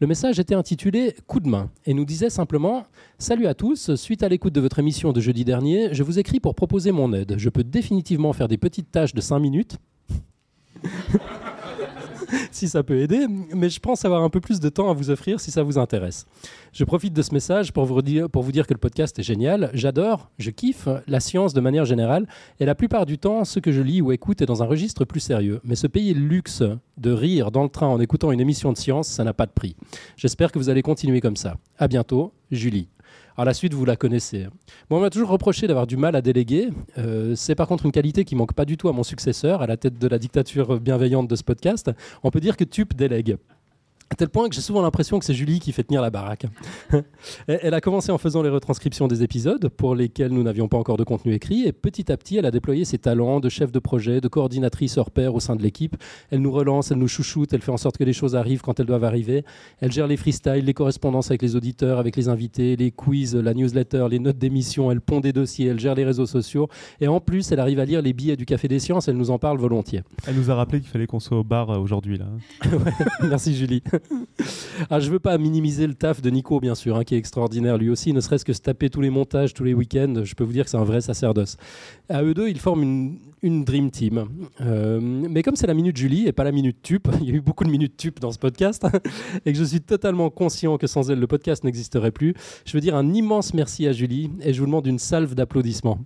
[0.00, 2.84] Le message était intitulé Coup de main et nous disait simplement
[3.18, 6.38] Salut à tous, suite à l'écoute de votre émission de jeudi dernier, je vous écris
[6.38, 7.36] pour proposer mon aide.
[7.38, 7.64] Je peux
[8.32, 9.76] faire des petites tâches de 5 minutes.
[12.50, 15.10] si ça peut aider, mais je pense avoir un peu plus de temps à vous
[15.10, 16.26] offrir si ça vous intéresse.
[16.72, 19.22] Je profite de ce message pour vous dire, pour vous dire que le podcast est
[19.22, 19.70] génial.
[19.74, 22.26] J'adore, je kiffe la science de manière générale,
[22.60, 25.04] et la plupart du temps, ce que je lis ou écoute est dans un registre
[25.04, 25.60] plus sérieux.
[25.64, 26.62] Mais se payer le luxe
[26.96, 29.52] de rire dans le train en écoutant une émission de science, ça n'a pas de
[29.52, 29.76] prix.
[30.16, 31.56] J'espère que vous allez continuer comme ça.
[31.78, 32.88] À bientôt, Julie.
[33.36, 34.46] Alors la suite, vous la connaissez.
[34.88, 36.70] Bon, on m'a toujours reproché d'avoir du mal à déléguer.
[36.96, 39.66] Euh, c'est par contre une qualité qui manque pas du tout à mon successeur, à
[39.66, 41.90] la tête de la dictature bienveillante de ce podcast.
[42.22, 43.36] On peut dire que Tup délègue.
[44.08, 46.46] À tel point que j'ai souvent l'impression que c'est Julie qui fait tenir la baraque.
[47.48, 50.96] elle a commencé en faisant les retranscriptions des épisodes pour lesquels nous n'avions pas encore
[50.96, 53.80] de contenu écrit et petit à petit elle a déployé ses talents de chef de
[53.80, 55.96] projet, de coordinatrice hors pair au sein de l'équipe.
[56.30, 58.78] Elle nous relance, elle nous chouchoute, elle fait en sorte que les choses arrivent quand
[58.78, 59.44] elles doivent arriver.
[59.80, 63.54] Elle gère les freestyles, les correspondances avec les auditeurs, avec les invités, les quiz, la
[63.54, 66.68] newsletter, les notes d'émission, elle pond des dossiers, elle gère les réseaux sociaux
[67.00, 69.30] et en plus elle arrive à lire les billets du Café des Sciences, elle nous
[69.30, 70.02] en parle volontiers.
[70.28, 72.26] Elle nous a rappelé qu'il fallait qu'on soit au bar euh, aujourd'hui là.
[73.22, 73.82] Merci Julie.
[74.90, 77.78] Ah, je veux pas minimiser le taf de Nico, bien sûr, hein, qui est extraordinaire
[77.78, 80.22] lui aussi, ne serait-ce que se taper tous les montages tous les week-ends.
[80.24, 81.56] Je peux vous dire que c'est un vrai sacerdoce.
[82.08, 84.26] À eux deux, ils forment une, dream team.
[84.60, 87.34] Euh, mais comme c'est la minute Julie et pas la minute tup, il y a
[87.34, 88.86] eu beaucoup de minutes tup dans ce podcast,
[89.44, 92.80] et que je suis totalement conscient que sans elle, le podcast n'existerait plus, je veux
[92.80, 95.98] dire un immense merci à Julie et je vous demande une salve d'applaudissements.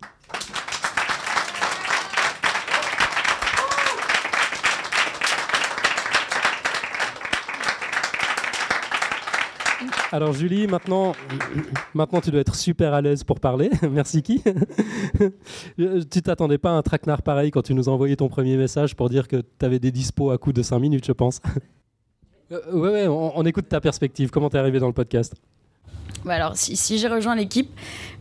[10.13, 11.13] Alors Julie, maintenant,
[11.95, 13.71] maintenant tu dois être super à l'aise pour parler.
[13.91, 14.43] Merci qui
[15.77, 18.97] Tu t'attendais pas à un traquenard pareil quand tu nous as envoyé ton premier message
[18.97, 21.41] pour dire que tu avais des dispos à coup de 5 minutes, je pense.
[22.51, 24.31] Euh, ouais, ouais, on, écoute ta perspective.
[24.31, 25.37] Comment t'es arrivé dans le podcast?
[26.25, 27.71] Bah alors, si, j'ai rejoint l'équipe,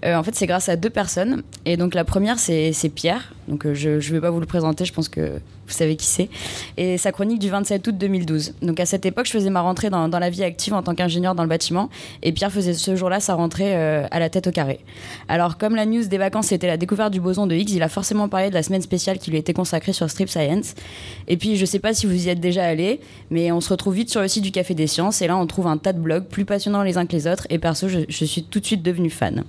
[0.05, 1.41] euh, en fait, c'est grâce à deux personnes.
[1.65, 3.33] Et donc, la première, c'est Pierre.
[3.49, 6.05] Donc, euh, je ne vais pas vous le présenter, je pense que vous savez qui
[6.05, 6.29] c'est.
[6.77, 8.53] Et sa chronique du 27 août 2012.
[8.61, 11.33] Donc, à cette époque, je faisais ma rentrée dans, la vie active en tant qu'ingénieur
[11.33, 11.89] dans le bâtiment.
[12.21, 14.79] Et Pierre faisait ce jour-là sa rentrée euh, à la tête au carré.
[15.27, 17.89] Alors, comme la news des vacances, c'était la découverte du boson de Higgs, il a
[17.89, 20.75] forcément parlé de la semaine spéciale qui lui était consacrée sur Strip Science.
[21.27, 22.99] Et puis, je ne sais pas si vous y êtes déjà allé,
[23.31, 25.23] mais on se retrouve vite sur le site du Café des Sciences.
[25.23, 27.47] Et là, on trouve un tas de blogs plus passionnants les uns que les autres.
[27.49, 29.43] Et perso, je, je suis tout de suite devenue fan.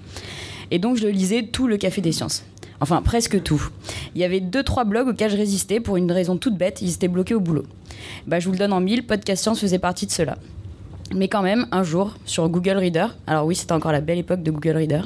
[0.70, 2.44] Et donc je lisais tout le Café des Sciences.
[2.80, 3.68] Enfin, presque tout.
[4.14, 6.92] Il y avait deux, trois blogs auxquels je résistais pour une raison toute bête, ils
[6.92, 7.64] étaient bloqués au boulot.
[8.26, 10.38] Bah, je vous le donne en mille, Podcast Science faisait partie de cela.
[11.14, 14.42] Mais quand même, un jour, sur Google Reader, alors oui, c'était encore la belle époque
[14.42, 15.02] de Google Reader,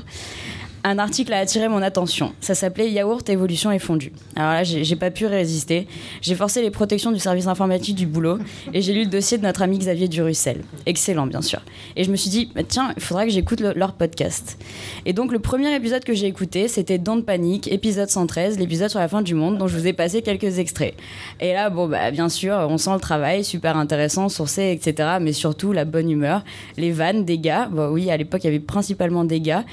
[0.87, 2.35] un article a attiré mon attention.
[2.41, 4.13] Ça s'appelait Yaourt, évolution et fondu.
[4.37, 5.89] Alors là, j'ai pas pu résister.
[6.21, 8.39] J'ai forcé les protections du service informatique du boulot
[8.75, 10.63] et j'ai lu le dossier de notre ami Xavier Durussel.
[10.85, 11.61] Excellent, bien sûr.
[11.97, 14.59] Et je me suis dit, bah, tiens, il faudra que j'écoute leur podcast.
[15.07, 19.01] Et donc, le premier épisode que j'ai écouté, c'était Don't Panic, épisode 113, l'épisode sur
[19.01, 20.95] la fin du monde, dont je vous ai passé quelques extraits.
[21.41, 25.15] Et là, bon, bah, bien sûr, on sent le travail, super intéressant, sourcé, etc.
[25.19, 26.45] Mais surtout, la bonne humeur,
[26.77, 27.71] les vannes des gars.
[27.73, 29.65] Oui, à l'époque, il y avait principalement des gars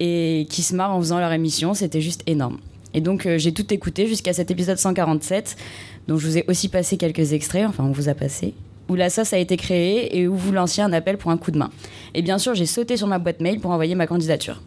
[0.00, 1.74] et qui se marrent en faisant leur émission.
[1.74, 2.58] C'était juste énorme.
[2.94, 5.56] Et donc euh, j'ai tout écouté jusqu'à cet épisode 147,
[6.06, 8.54] dont je vous ai aussi passé quelques extraits, enfin on vous a passé,
[8.88, 11.50] où la sauce a été créée et où vous lanciez un appel pour un coup
[11.50, 11.70] de main.
[12.14, 14.62] Et bien sûr j'ai sauté sur ma boîte mail pour envoyer ma candidature.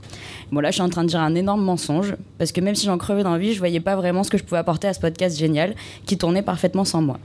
[0.52, 2.86] Bon là je suis en train de dire un énorme mensonge, parce que même si
[2.86, 5.38] j'en crevais d'envie, je voyais pas vraiment ce que je pouvais apporter à ce podcast
[5.38, 5.76] génial,
[6.06, 7.20] qui tournait parfaitement sans moi.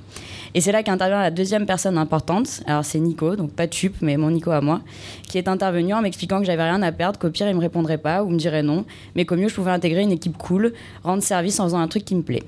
[0.55, 2.63] Et c'est là qu'intervient la deuxième personne importante.
[2.67, 4.81] Alors c'est Nico, donc pas Tup, mais mon Nico à moi,
[5.29, 7.99] qui est intervenu en m'expliquant que j'avais rien à perdre, qu'au pire il me répondrait
[7.99, 8.85] pas ou me dirait non,
[9.17, 10.73] mais qu'au mieux je pouvais intégrer une équipe cool,
[11.03, 12.45] rendre service en faisant un truc qui me plaît.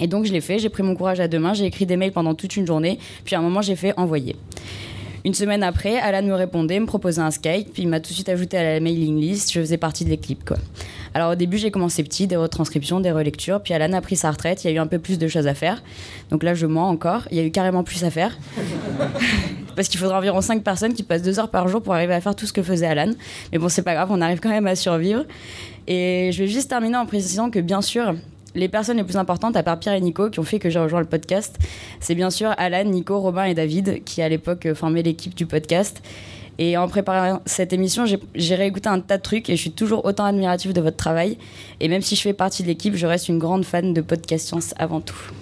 [0.00, 1.96] Et donc je l'ai fait, j'ai pris mon courage à deux mains, j'ai écrit des
[1.96, 4.36] mails pendant toute une journée, puis à un moment j'ai fait envoyer.
[5.24, 8.14] Une semaine après, Alan me répondait, me proposait un Skype, puis il m'a tout de
[8.14, 10.58] suite ajouté à la mailing list, je faisais partie de l'équipe quoi.
[11.14, 13.62] Alors au début, j'ai commencé petit, des retranscriptions, des relectures.
[13.62, 15.46] Puis Alan a pris sa retraite, il y a eu un peu plus de choses
[15.46, 15.82] à faire.
[16.30, 17.28] Donc là, je mens encore.
[17.30, 18.36] Il y a eu carrément plus à faire.
[19.76, 22.20] Parce qu'il faudra environ 5 personnes qui passent 2 heures par jour pour arriver à
[22.20, 23.12] faire tout ce que faisait Alan.
[23.52, 25.24] Mais bon, c'est pas grave, on arrive quand même à survivre.
[25.86, 28.14] Et je vais juste terminer en précisant que bien sûr,
[28.54, 30.78] les personnes les plus importantes, à part Pierre et Nico, qui ont fait que j'ai
[30.78, 31.58] rejoint le podcast,
[32.00, 36.02] c'est bien sûr Alan, Nico, Robin et David, qui à l'époque formaient l'équipe du podcast.
[36.58, 40.04] Et en préparant cette émission, j'ai réécouté un tas de trucs et je suis toujours
[40.04, 41.36] autant admiratif de votre travail.
[41.80, 44.46] Et même si je fais partie de l'équipe, je reste une grande fan de Podcast
[44.46, 45.32] Science avant tout.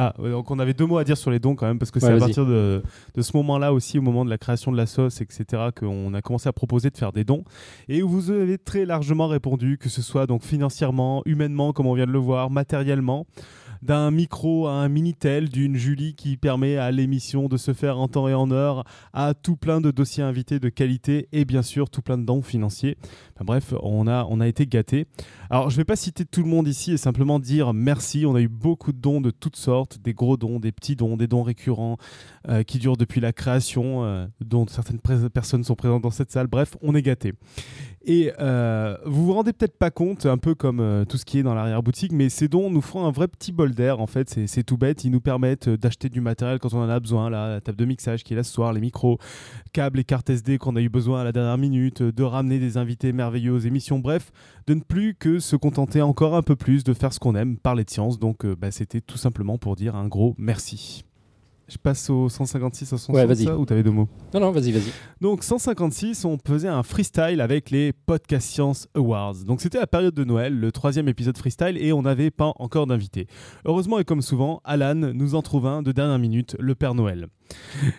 [0.00, 1.98] Ah, donc on avait deux mots à dire sur les dons quand même, parce que
[1.98, 2.84] c'est à partir de,
[3.16, 5.44] de ce moment-là aussi, au moment de la création de la sauce, etc.,
[5.76, 7.42] qu'on a commencé à proposer de faire des dons.
[7.88, 12.06] Et vous avez très largement répondu, que ce soit donc financièrement, humainement, comme on vient
[12.06, 13.26] de le voir, matériellement
[13.82, 18.08] d'un micro à un Minitel, d'une Julie qui permet à l'émission de se faire en
[18.08, 21.90] temps et en heure, à tout plein de dossiers invités de qualité et bien sûr
[21.90, 22.96] tout plein de dons financiers.
[23.40, 25.06] Bref, on a, on a été gâtés.
[25.50, 28.26] Alors je ne vais pas citer tout le monde ici et simplement dire merci.
[28.26, 31.16] On a eu beaucoup de dons de toutes sortes, des gros dons, des petits dons,
[31.16, 31.96] des dons récurrents
[32.48, 36.46] euh, qui durent depuis la création, euh, dont certaines personnes sont présentes dans cette salle.
[36.46, 37.34] Bref, on est gâtés.
[38.04, 41.38] Et euh, vous vous rendez peut-être pas compte, un peu comme euh, tout ce qui
[41.38, 44.00] est dans l'arrière-boutique, mais ces dons nous font un vrai petit bol d'air.
[44.00, 45.04] En fait, c'est tout bête.
[45.04, 47.28] Ils nous permettent euh, d'acheter du matériel quand on en a besoin.
[47.28, 49.18] Là, la table de mixage qui est là ce soir, les micros,
[49.72, 52.76] câbles et cartes SD qu'on a eu besoin à la dernière minute, de ramener des
[52.76, 53.98] invités merveilleux aux émissions.
[53.98, 54.30] Bref,
[54.66, 57.56] de ne plus que se contenter encore un peu plus de faire ce qu'on aime,
[57.58, 58.18] parler de science.
[58.18, 61.04] Donc, bah, c'était tout simplement pour dire un gros merci.
[61.68, 64.90] Je passe au 156 au 160 ouais, ou t'avais deux mots Non, non, vas-y, vas-y.
[65.20, 69.44] Donc 156, on faisait un freestyle avec les Podcast Science Awards.
[69.44, 72.86] Donc c'était la période de Noël, le troisième épisode freestyle, et on n'avait pas encore
[72.86, 73.26] d'invité.
[73.66, 77.26] Heureusement et comme souvent, Alan nous en trouve un de dernière minute, le Père Noël.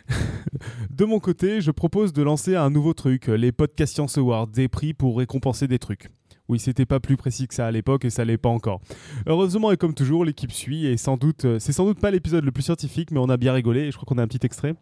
[0.90, 4.68] de mon côté, je propose de lancer un nouveau truc, les Podcast Science Awards, des
[4.68, 6.10] prix pour récompenser des trucs.
[6.50, 8.82] Oui, c'était pas plus précis que ça à l'époque et ça l'est pas encore.
[9.28, 12.44] Heureusement et comme toujours, l'équipe suit et sans doute, euh, c'est sans doute pas l'épisode
[12.44, 14.44] le plus scientifique, mais on a bien rigolé et je crois qu'on a un petit
[14.44, 14.74] extrait.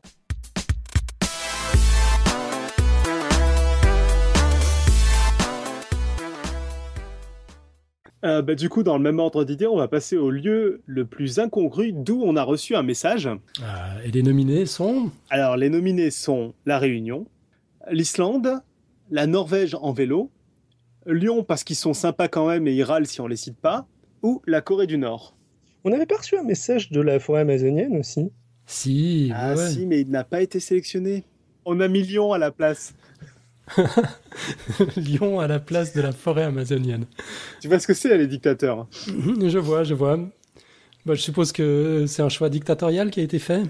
[8.23, 11.05] Euh, bah, du coup, dans le même ordre d'idée, on va passer au lieu le
[11.05, 13.29] plus incongru d'où on a reçu un message.
[13.61, 17.27] Ah, et les nominés sont Alors, les nominés sont La Réunion,
[17.91, 18.61] l'Islande,
[19.11, 20.31] la Norvège en vélo,
[21.07, 23.87] Lyon parce qu'ils sont sympas quand même et ils râlent si on les cite pas,
[24.23, 25.35] ou la Corée du Nord?
[25.83, 28.29] On n'avait pas reçu un message de la forêt amazonienne aussi
[28.65, 29.69] Si, Ah ouais.
[29.69, 31.23] si, mais il n'a pas été sélectionné.
[31.65, 32.93] On a mis Lyon à la place.
[34.95, 37.05] Lyon à la place de la forêt amazonienne.
[37.61, 40.17] Tu vois ce que c'est, les dictateurs Mhm, Je vois, je vois.
[41.05, 43.63] Bah, je suppose que c'est un choix dictatorial qui a été fait.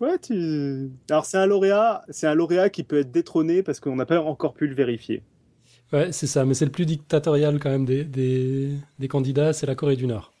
[0.00, 0.90] Ouais, tu...
[1.10, 4.20] Alors c'est un lauréat, c'est un lauréat qui peut être détrôné parce qu'on n'a pas
[4.20, 5.22] encore pu le vérifier.
[5.92, 9.76] Ouais, c'est ça, mais c'est le plus dictatorial quand même des, des, candidats, c'est la
[9.76, 10.32] Corée du Nord.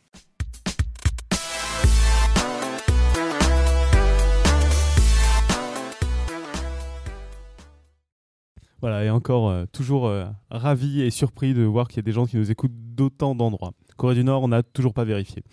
[8.80, 12.12] Voilà, et encore euh, toujours euh, ravi et surpris de voir qu'il y a des
[12.12, 13.70] gens qui nous écoutent d'autant d'endroits.
[13.96, 15.44] Corée du Nord, on n'a toujours pas vérifié.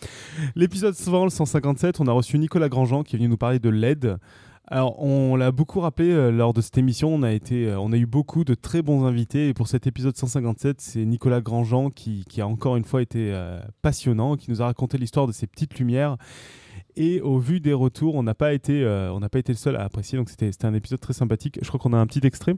[0.56, 3.70] L'épisode suivant, le 157, on a reçu Nicolas Grandjean qui est venu nous parler de
[3.70, 4.18] l'aide.
[4.76, 7.92] Alors, on l'a beaucoup rappelé euh, lors de cette émission, on a, été, euh, on
[7.92, 9.50] a eu beaucoup de très bons invités.
[9.50, 13.62] Et pour cet épisode 157, c'est Nicolas Grandjean qui, a encore une fois été euh,
[13.84, 16.18] passionnant, qui nous a raconté l'histoire de ces petites lumières.
[16.96, 18.84] Et au vu des retours, on n'a pas, été,
[19.32, 20.18] pas été le seul à apprécier.
[20.18, 21.60] Donc, c'était un épisode très sympathique.
[21.62, 22.56] Je crois qu'on a un petit extrait.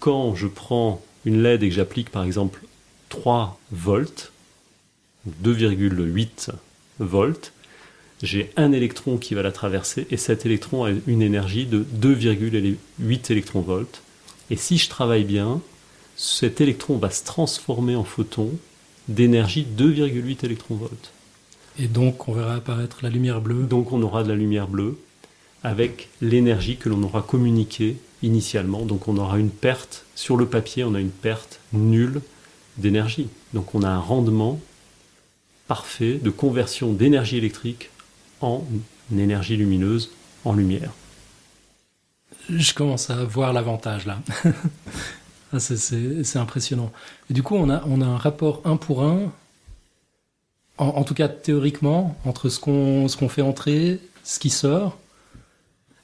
[0.00, 2.64] Quand je prends une LED et que j'applique par exemple
[3.08, 4.32] 3 volts,
[5.44, 6.50] 2,8
[6.98, 7.52] volts,
[8.22, 13.32] j'ai un électron qui va la traverser et cet électron a une énergie de 2,8
[13.32, 14.02] électronvolts.
[14.50, 15.60] Et si je travaille bien,
[16.16, 18.50] cet électron va se transformer en photon
[19.08, 21.12] d'énergie 2,8 électronvolts.
[21.78, 23.64] Et donc, on verra apparaître la lumière bleue.
[23.64, 24.98] Donc on aura de la lumière bleue
[25.62, 28.86] avec l'énergie que l'on aura communiquée initialement.
[28.86, 32.22] Donc on aura une perte, sur le papier, on a une perte nulle
[32.78, 33.28] d'énergie.
[33.54, 34.60] Donc on a un rendement
[35.68, 37.90] parfait de conversion d'énergie électrique
[38.40, 38.64] en
[39.16, 40.10] énergie lumineuse,
[40.44, 40.92] en lumière.
[42.48, 44.20] Je commence à voir l'avantage là.
[45.52, 46.92] Ah, c'est- impressionnant.
[47.30, 49.32] Et du coup, on a, on a un rapport un pour un,
[50.76, 54.98] en, en tout cas théoriquement, entre ce qu'on fait entrer, ce qui sort.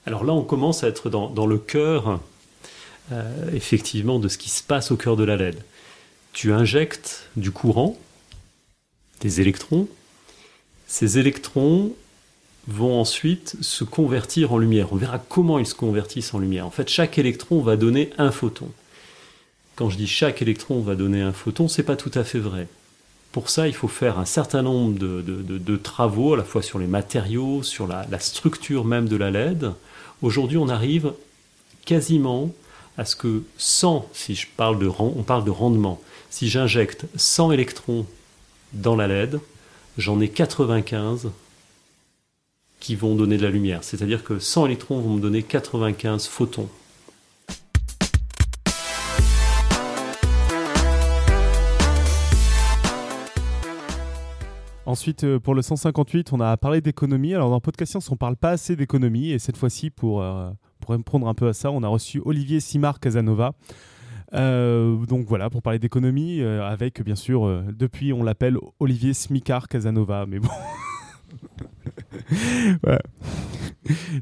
[0.05, 2.21] Alors là, on commence à être dans, dans le cœur,
[3.11, 5.61] euh, effectivement, de ce qui se passe au cœur de la LED.
[6.33, 7.97] Tu injectes du courant,
[9.21, 9.87] des électrons.
[10.87, 11.93] Ces électrons
[12.67, 14.93] vont ensuite se convertir en lumière.
[14.93, 16.65] On verra comment ils se convertissent en lumière.
[16.65, 18.69] En fait, chaque électron va donner un photon.
[19.75, 22.67] Quand je dis chaque électron va donner un photon, c'est pas tout à fait vrai.
[23.31, 26.87] Pour ça, il faut faire un certain nombre de, travaux, à la fois sur les
[26.87, 29.71] matériaux, sur la, structure même de la LED.
[30.21, 31.13] Aujourd'hui, on arrive
[31.85, 32.51] quasiment
[32.97, 35.99] à ce que 100, si je parle de, on parle de rendement,
[36.33, 38.07] si j'injecte 100 électrons
[38.73, 39.39] dans la LED,
[39.99, 41.29] j'en ai 95
[42.79, 43.83] qui vont donner de la lumière.
[43.83, 46.67] C'est-à-dire que 100 électrons vont me donner 95 photons.
[54.87, 57.35] Ensuite, euh, pour le 158, on a parlé d'économie.
[57.35, 59.29] Alors, dans Podcast Science, on parle pas assez d'économie.
[59.29, 60.49] Et cette fois-ci, pour, euh,
[60.79, 63.53] pour répondre un peu à ça, on a reçu Olivier Simard Casanova.
[64.33, 69.13] Euh, donc voilà, pour parler d'économie, euh, avec bien sûr, euh, depuis on l'appelle Olivier
[69.13, 70.49] Smicard Casanova, mais bon.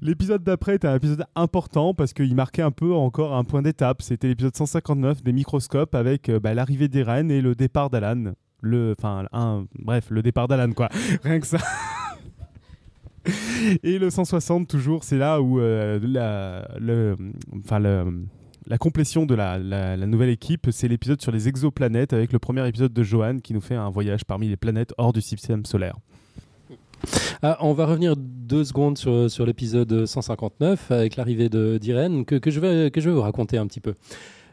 [0.01, 4.01] L'épisode d'après était un épisode important parce qu'il marquait un peu encore un point d'étape.
[4.01, 8.33] C'était l'épisode 159 des microscopes avec bah, l'arrivée d'Eren et le départ d'Alan.
[8.61, 9.25] Le, enfin,
[9.79, 10.89] bref, le départ d'Alan, quoi.
[11.23, 11.59] Rien que ça.
[13.83, 17.15] Et le 160, toujours, c'est là où la, le,
[17.63, 18.25] enfin, le-
[18.67, 22.93] la complétion de la, nouvelle équipe, c'est l'épisode sur les exoplanètes avec le premier épisode
[22.93, 25.95] de Johan qui nous fait un voyage parmi les planètes hors du système solaire.
[27.41, 32.59] Ah, on va revenir deux secondes sur, l'épisode 159 avec l'arrivée d'Irène que, que je
[32.59, 33.95] vais, que je vais vous raconter un petit peu.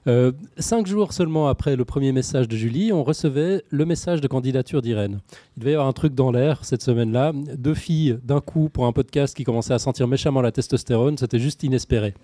[0.06, 4.28] Euh, cinq jours seulement après le premier message de Julie, on recevait le message de
[4.28, 5.20] candidature d'Irène.
[5.56, 7.32] Il devait y avoir un truc dans l'air cette semaine-là.
[7.34, 11.38] Deux filles d'un coup pour un podcast qui commençait à sentir méchamment la testostérone, c'était
[11.38, 12.14] juste inespéré.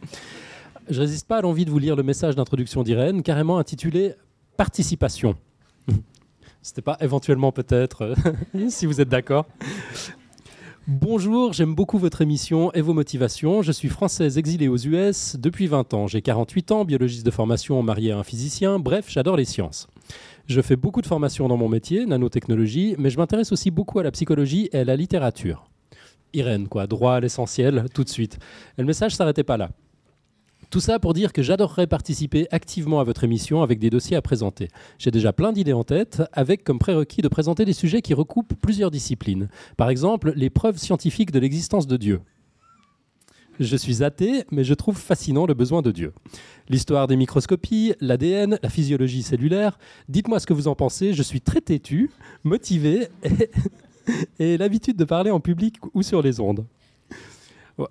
[0.90, 4.12] Je résiste pas à l'envie de vous lire le message d'introduction d'Irène, carrément intitulé
[4.58, 5.34] Participation.
[6.62, 8.14] C'était pas éventuellement peut-être,
[8.54, 9.46] euh, si vous êtes d'accord.
[10.86, 13.62] Bonjour, j'aime beaucoup votre émission et vos motivations.
[13.62, 16.06] Je suis française exilée aux US depuis 20 ans.
[16.06, 18.78] J'ai 48 ans, biologiste de formation, marié à un physicien.
[18.78, 19.86] Bref, j'adore les sciences.
[20.46, 24.02] Je fais beaucoup de formations dans mon métier, nanotechnologie, mais je m'intéresse aussi beaucoup à
[24.02, 25.66] la psychologie et à la littérature.
[26.34, 28.38] Irène, quoi, droit à l'essentiel, tout de suite.
[28.76, 29.70] Et le message s'arrêtait pas là.
[30.74, 34.22] Tout ça pour dire que j'adorerais participer activement à votre émission avec des dossiers à
[34.22, 34.70] présenter.
[34.98, 38.54] J'ai déjà plein d'idées en tête, avec comme prérequis de présenter des sujets qui recoupent
[38.60, 39.48] plusieurs disciplines.
[39.76, 42.22] Par exemple, les preuves scientifiques de l'existence de Dieu.
[43.60, 46.12] Je suis athée, mais je trouve fascinant le besoin de Dieu.
[46.68, 49.78] L'histoire des microscopies, l'ADN, la physiologie cellulaire.
[50.08, 51.12] Dites-moi ce que vous en pensez.
[51.12, 52.10] Je suis très têtu,
[52.42, 53.50] motivé et,
[54.40, 56.66] et l'habitude de parler en public ou sur les ondes.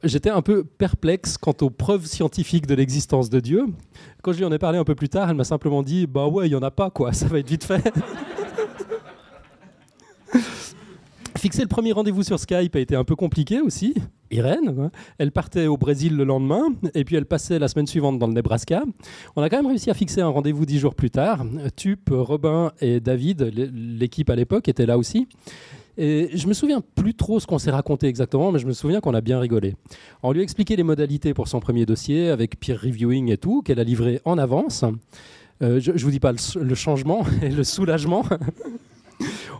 [0.04, 3.66] J'étais un peu perplexe quant aux preuves scientifiques de l'existence de Dieu.
[4.22, 6.28] Quand je lui en ai parlé un peu plus tard, elle m'a simplement dit Bah
[6.28, 7.94] ouais, il n'y en a pas, quoi, ça va être vite fait.
[11.38, 13.94] Fixer le premier rendez-vous sur Skype a été un peu compliqué aussi.
[14.32, 18.18] Irène, hein, elle partait au Brésil le lendemain, et puis elle passait la semaine suivante
[18.18, 18.84] dans le Nebraska.
[19.36, 21.46] On a quand même réussi à fixer un rendez-vous dix jours plus tard.
[21.76, 25.28] Tup, Robin et David, l'équipe à l'époque, étaient là aussi.
[25.98, 29.00] Et je me souviens plus trop ce qu'on s'est raconté exactement, mais je me souviens
[29.00, 29.76] qu'on a bien rigolé.
[30.24, 33.62] On lui a expliqué les modalités pour son premier dossier avec peer reviewing et tout,
[33.62, 34.84] qu'elle a livré en avance.
[35.62, 38.26] Euh, je, ne vous dis pas le, le changement et le soulagement.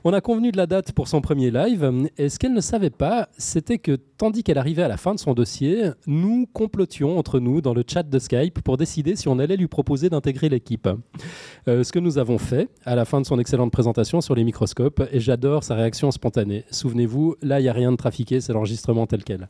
[0.04, 2.90] On a convenu de la date pour son premier live, et ce qu'elle ne savait
[2.90, 7.40] pas, c'était que tandis qu'elle arrivait à la fin de son dossier, nous complotions entre
[7.40, 10.90] nous dans le chat de Skype pour décider si on allait lui proposer d'intégrer l'équipe.
[11.68, 14.44] Euh, ce que nous avons fait à la fin de son excellente présentation sur les
[14.44, 16.66] microscopes, et j'adore sa réaction spontanée.
[16.72, 19.48] Souvenez-vous, là, il n'y a rien de trafiqué, c'est l'enregistrement tel quel.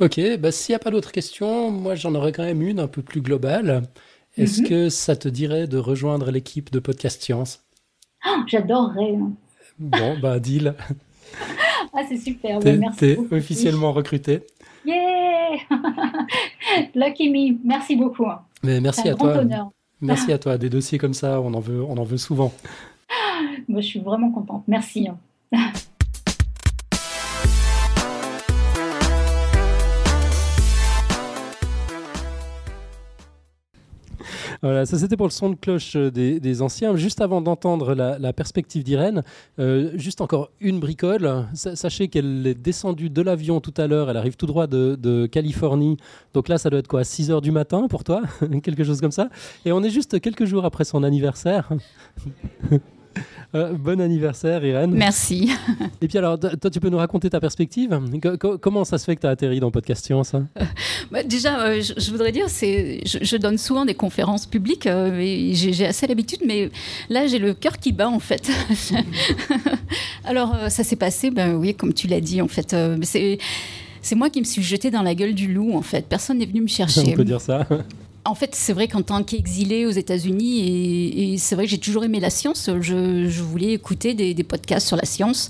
[0.00, 2.86] Ok, bah, s'il n'y a pas d'autres questions, moi j'en aurais quand même une un
[2.88, 3.82] peu plus globale.
[4.36, 4.68] Est-ce Mhm.
[4.68, 7.64] que ça te dirait de rejoindre l'équipe de Podcast Science?
[8.26, 9.16] Oh, J'adorerais.
[9.16, 9.32] hein.
[9.78, 10.74] Bon, bah deal.
[11.94, 12.58] Ah, c'est super.
[12.60, 14.46] Bah, merci t'es officiellement recruté.
[14.84, 15.56] Yeah
[16.94, 17.58] Lucky me.
[17.64, 18.26] Merci beaucoup.
[18.26, 18.40] hein.
[18.62, 19.38] Mais merci C'est un à grand toi.
[19.38, 19.70] honneur.
[20.00, 20.58] Merci à toi.
[20.58, 22.52] Des dossiers comme ça, on en veut, on en veut souvent.
[23.68, 24.64] Moi, je suis vraiment contente.
[24.68, 25.08] Merci.
[34.62, 36.96] Voilà, ça c'était pour le son de cloche euh, des, anciens.
[36.96, 39.22] Juste avant d'entendre la, perspective d'Irène,
[39.58, 41.46] euh, juste encore une bricole.
[41.54, 44.10] Sa- Sachez qu'elle est descendue de l'avion tout à l'heure.
[44.10, 45.96] Elle arrive tout droit de, de Californie.
[46.34, 48.22] Donc là, ça doit être quoi 6 heures du matin pour toi?
[48.62, 49.28] Quelque chose comme ça.
[49.64, 51.68] Et on est juste quelques jours après son anniversaire.
[53.54, 54.90] Euh, bon anniversaire, Irène.
[54.92, 55.50] Merci.
[56.02, 59.06] Et puis alors, toi, tu peux nous raconter ta perspective Co- co- Comment ça se
[59.06, 60.46] fait que tu as atterri dans Podcast Science hein?
[61.10, 64.86] Bah, déjà, euh, je, je voudrais dire, c'est, je, je donne souvent des conférences publiques
[64.86, 66.70] euh, et j'ai, assez l'habitude, mais
[67.08, 68.50] là, j'ai le cœur qui bat en fait.
[70.24, 73.38] Alors, euh, ça s'est passé, ben oui, comme tu l'as dit, en fait, euh, c'est.
[74.00, 76.06] C'est moi qui me suis jetée dans la gueule du loup, en fait.
[76.08, 77.02] Personne n'est venu me chercher.
[77.08, 77.66] On peut dire ça.
[78.28, 82.04] En fait, c'est vrai qu'en tant qu'exilée aux États-Unis, et, c'est vrai que j'ai toujours
[82.04, 85.48] aimé la science, je, voulais écouter des, podcasts sur la science.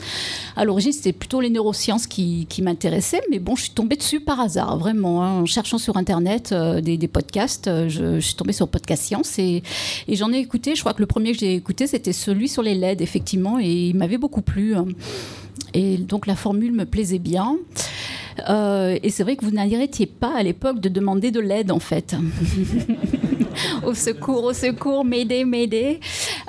[0.56, 4.38] À l'origine, c'était plutôt les neurosciences qui, m'intéressaient, mais bon, je suis tombée dessus par
[4.40, 5.24] hasard, vraiment.
[5.24, 5.40] hein.
[5.40, 9.62] en cherchant sur Internet euh, des, podcasts, euh, je, suis tombée sur Podcast Science et,
[10.06, 10.76] et j'en ai écouté.
[10.76, 13.88] Je crois que le premier que j'ai écouté, c'était celui sur les LED, effectivement, et
[13.88, 14.76] il m'avait beaucoup plu.
[14.76, 14.86] hein.
[15.74, 17.56] Et donc la formule me plaisait bien.
[18.48, 21.80] Euh, et c'est vrai que vous n'arrêtiez pas à l'époque de demander de l'aide, en
[21.80, 22.14] fait.
[23.84, 26.00] au secours, au secours, m'aider, m'aider.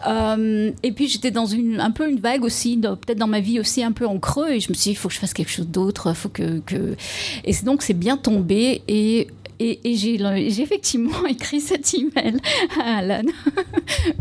[0.07, 3.60] Euh, et puis j'étais dans une, un peu une vague aussi, peut-être dans ma vie
[3.60, 5.34] aussi un peu en creux, et je me suis dit, il faut que je fasse
[5.34, 6.95] quelque chose d'autre, faut que, que...
[7.44, 9.28] Et donc c'est bien tombé, et
[9.60, 12.38] et, j'ai effectivement écrit cet email
[12.80, 13.23] à Alan.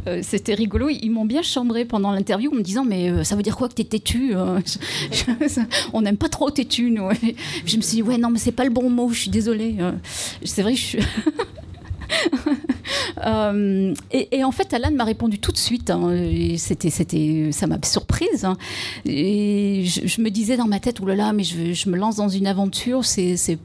[0.07, 0.89] Euh, C'était rigolo.
[0.89, 3.69] Ils m'ont bien chambré pendant l'interview en me disant Mais euh, ça veut dire quoi
[3.69, 4.61] que t'es têtu euh?
[5.93, 7.09] On n'aime pas trop têtu, nous.
[7.67, 9.77] Je me suis dit Ouais, non, mais c'est pas le bon mot, je suis désolée.
[10.43, 10.99] C'est vrai, je suis.
[13.27, 15.91] Euh, et, en fait, Alan m'a répondu tout de suite.
[15.91, 16.11] hein,
[16.57, 18.45] c'était, c'était, ça m'a surprise.
[18.45, 18.57] hein.
[19.05, 23.05] Et je, me disais dans ma tête, oulala, mais je, me lance dans une aventure.
[23.05, 23.59] C'est, c'est,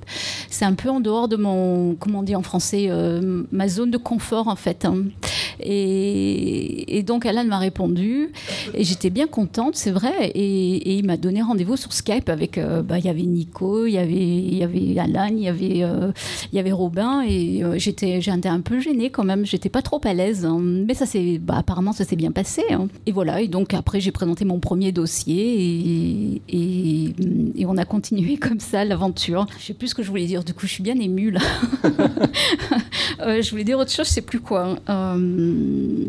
[0.49, 3.91] c'est un peu en dehors de mon, comment on dit en français, euh, ma zone
[3.91, 4.85] de confort en fait.
[4.85, 5.05] hein.
[5.59, 8.31] Et, donc Alan m'a répondu
[8.73, 10.31] et j'étais bien contente, c'est vrai.
[10.35, 13.93] Et, il m'a donné rendez-vous sur Skype avec, euh, bah, il y avait Nico, il
[13.93, 15.83] y avait, y avait Alan, il y avait,
[16.51, 19.45] il y avait Robin et j'étais, j'étais un peu gênée quand même.
[19.45, 20.59] J'étais pas trop à l'aise, hein.
[20.61, 22.63] mais ça s'est, bah, apparemment ça s'est bien passé.
[22.71, 22.87] hein.
[23.05, 23.41] Et voilà.
[23.41, 27.13] Et donc après j'ai présenté mon premier dossier et, et,
[27.55, 29.45] et on a continué comme ça l'aventure.
[29.59, 30.43] Je sais plus ce que je voulais dire.
[30.43, 31.41] Du coup, je suis bien émue là.
[33.19, 34.77] Euh, je voulais dire autre chose, je sais plus quoi.
[34.89, 36.05] Euh,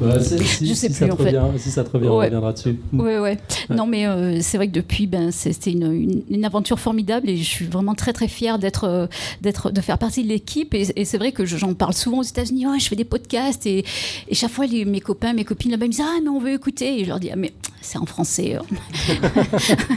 [0.00, 1.22] Bah, je sais si plus ça te en fait.
[1.24, 2.78] revient, si ça te revient, on reviendra dessus.
[2.92, 3.38] Ouais, ouais.
[3.70, 7.36] Non, mais euh, c'est vrai que depuis, ben, c'était une, une- une aventure formidable et
[7.36, 9.06] je suis vraiment très très fière d'être, euh,
[9.42, 10.74] d'être, de faire partie de l'équipe.
[10.74, 12.66] Et, et c'est vrai que je- j'en parle souvent aux États-Unis.
[12.66, 13.84] Ouais, je fais des podcasts et,
[14.28, 16.38] et chaque fois les- mes copains, mes copines là-bas ils me disent ah mais on
[16.40, 17.00] veut écouter.
[17.00, 18.56] Et je leur dis ah mais c'est en français.
[18.56, 18.60] euh.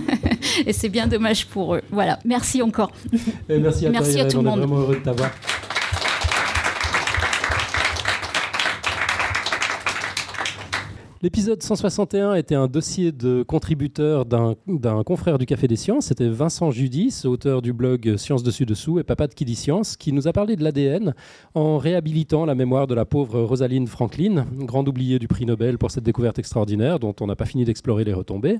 [0.65, 1.81] et c'est bien dommage pour eux.
[1.91, 2.19] Voilà.
[2.25, 2.91] Merci encore.
[3.49, 4.59] Et merci à Merci toi, à Irène, tout le on est monde.
[4.59, 5.31] vraiment heureux de t'avoir.
[11.23, 16.05] L'épisode 161 était un dossier de contributeur d'un confrère du Café des Sciences.
[16.05, 19.97] C'était Vincent Judis, auteur du blog Science Dessus Dessous et papa de qui dit Science,
[19.97, 21.15] qui nous a parlé de l'ADN
[21.55, 25.89] en réhabilitant la mémoire de la pauvre Rosalind Franklin, grande oubliée du prix Nobel pour
[25.89, 28.59] cette découverte extraordinaire dont on n'a pas fini d'explorer les retombées.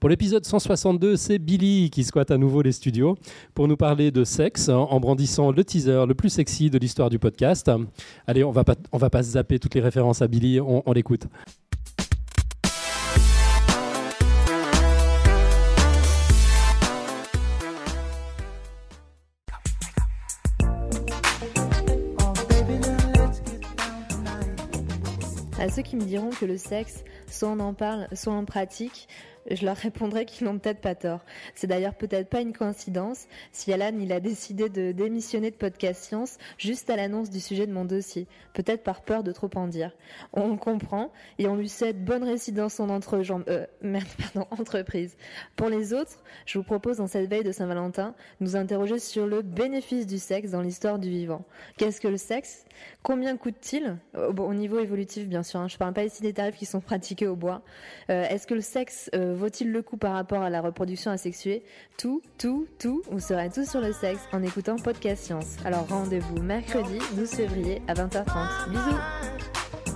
[0.00, 3.16] Pour l'épisode 162, c'est Billy qui squatte à nouveau les studios
[3.54, 7.20] pour nous parler de sexe en brandissant le teaser le plus sexy de l'histoire du
[7.20, 7.70] podcast.
[8.26, 11.28] Allez, on va pas, on va pas zapper toutes les références à Billy, on l'écoute.
[25.62, 29.06] À ceux qui me diront que le sexe, soit on en parle, soit on pratique,
[29.50, 31.20] je leur répondrai qu'ils n'ont peut-être pas tort.
[31.54, 36.04] C'est d'ailleurs peut-être pas une coïncidence si Alan il a décidé de démissionner de Podcast
[36.04, 39.66] Science juste à l'annonce du sujet de mon dossier, peut-être par peur de trop en
[39.66, 39.92] dire.
[40.32, 45.16] On comprend et on lui souhaite bonne résidence en euh, pardon, entreprise.
[45.56, 49.42] Pour les autres, je vous propose en cette veille de Saint-Valentin, nous interroger sur le
[49.42, 51.44] bénéfice du sexe dans l'histoire du vivant.
[51.76, 52.64] Qu'est-ce que le sexe?
[53.02, 53.96] Combien coûte-t-il?
[54.16, 55.60] Au, bon, au niveau évolutif, bien sûr.
[55.60, 55.68] hein.
[55.68, 57.62] Je parle pas ici des tarifs qui sont pratiqués au bois.
[58.10, 61.62] Euh, Est-ce que le sexe euh, vaut-il le coup par rapport à la reproduction asexuée?
[61.98, 63.02] Tout, tout, tout.
[63.10, 65.56] Vous saurez tout sur le sexe en écoutant Podcast Science.
[65.64, 68.70] Alors rendez-vous mercredi 12 février à 20h30.
[68.70, 69.91] Bisous.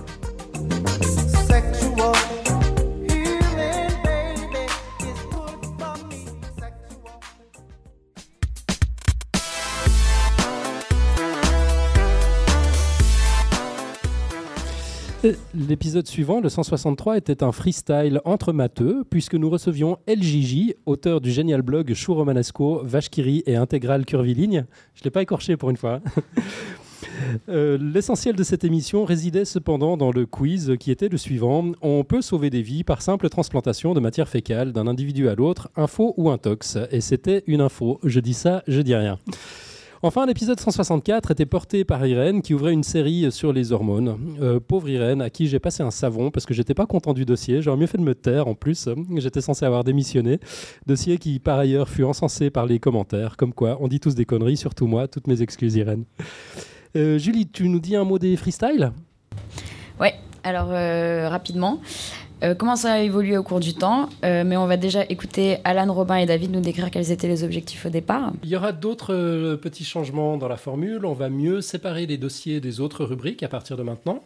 [15.55, 21.31] L'épisode suivant, le 163, était un freestyle entre matheux, puisque nous recevions LJJ, auteur du
[21.31, 24.65] génial blog Chou Romanesco, Vache Kiri et Intégrale Curviligne.
[24.93, 26.01] Je ne l'ai pas écorché pour une fois.
[27.47, 31.71] Euh, L'essentiel de cette émission résidait cependant dans le quiz qui était le suivant.
[31.81, 35.69] On peut sauver des vies par simple transplantation de matière fécale d'un individu à l'autre,
[35.75, 36.77] info ou intox.
[36.91, 37.99] Et c'était une info.
[38.03, 39.19] Je dis ça, je dis rien.
[40.07, 44.37] Enfin, l'épisode 164 était porté par Irène qui ouvrait une série sur les hormones.
[44.41, 47.25] Euh, pauvre Irène, à qui j'ai passé un savon parce que j'étais pas content du
[47.25, 47.61] dossier.
[47.61, 48.87] J'aurais mieux fait de me taire en plus.
[49.17, 50.39] J'étais censé avoir démissionné.
[50.85, 53.35] Dossier qui, par ailleurs, fut encensé par les commentaires.
[53.35, 55.09] Comme quoi, on dit tous des conneries, surtout moi.
[55.09, 56.05] Toutes mes excuses, Irène.
[56.95, 58.93] Euh, Julie, tu nous dis un mot des freestyles?
[59.99, 60.13] Ouais,
[60.45, 61.81] alors euh, rapidement.
[62.43, 65.57] Euh, comment ça a évolué au cours du temps Euh, Mais on va déjà écouter
[65.63, 68.31] Alan, Robin et David nous décrire quels étaient les objectifs au départ.
[68.43, 71.05] Il y aura d'autres euh, petits changements dans la formule.
[71.05, 74.21] On va mieux séparer les dossiers des autres rubriques à partir de maintenant.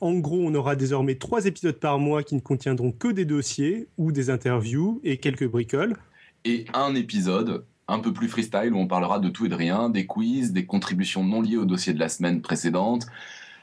[0.00, 3.86] En gros, on aura désormais trois épisodes par mois qui ne contiendront que des dossiers
[3.96, 5.96] ou des interviews et quelques bricoles.
[6.44, 9.88] et un épisode un peu plus freestyle où on parlera de tout et de rien,
[9.88, 13.06] des quiz, des contributions non liées au dossier de la semaine précédente,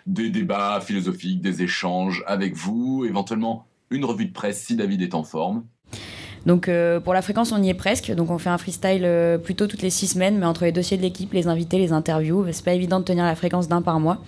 [0.05, 5.16] des débats philosophiques, des échanges avec vous, éventuellement une revue de presse si David est
[5.16, 5.64] en forme.
[6.45, 8.11] Donc euh, pour la fréquence, on y est presque.
[8.11, 10.98] Donc on fait un freestyle euh, plutôt toutes les six semaines, mais entre les dossiers
[10.98, 13.99] de l'équipe, les invités, les interviews, c'est pas évident de tenir la fréquence d'un par
[13.99, 14.24] mois.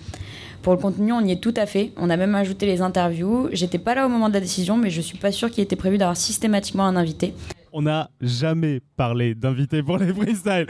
[0.62, 1.90] Pour le contenu, on y est tout à fait.
[1.96, 3.48] On a même ajouté les interviews.
[3.52, 5.74] J'étais pas là au moment de la décision, mais je suis pas sûre qu'il était
[5.74, 7.34] prévu d'avoir systématiquement un invité.
[7.72, 10.66] On n'a jamais parlé d'invité pour les freestyles.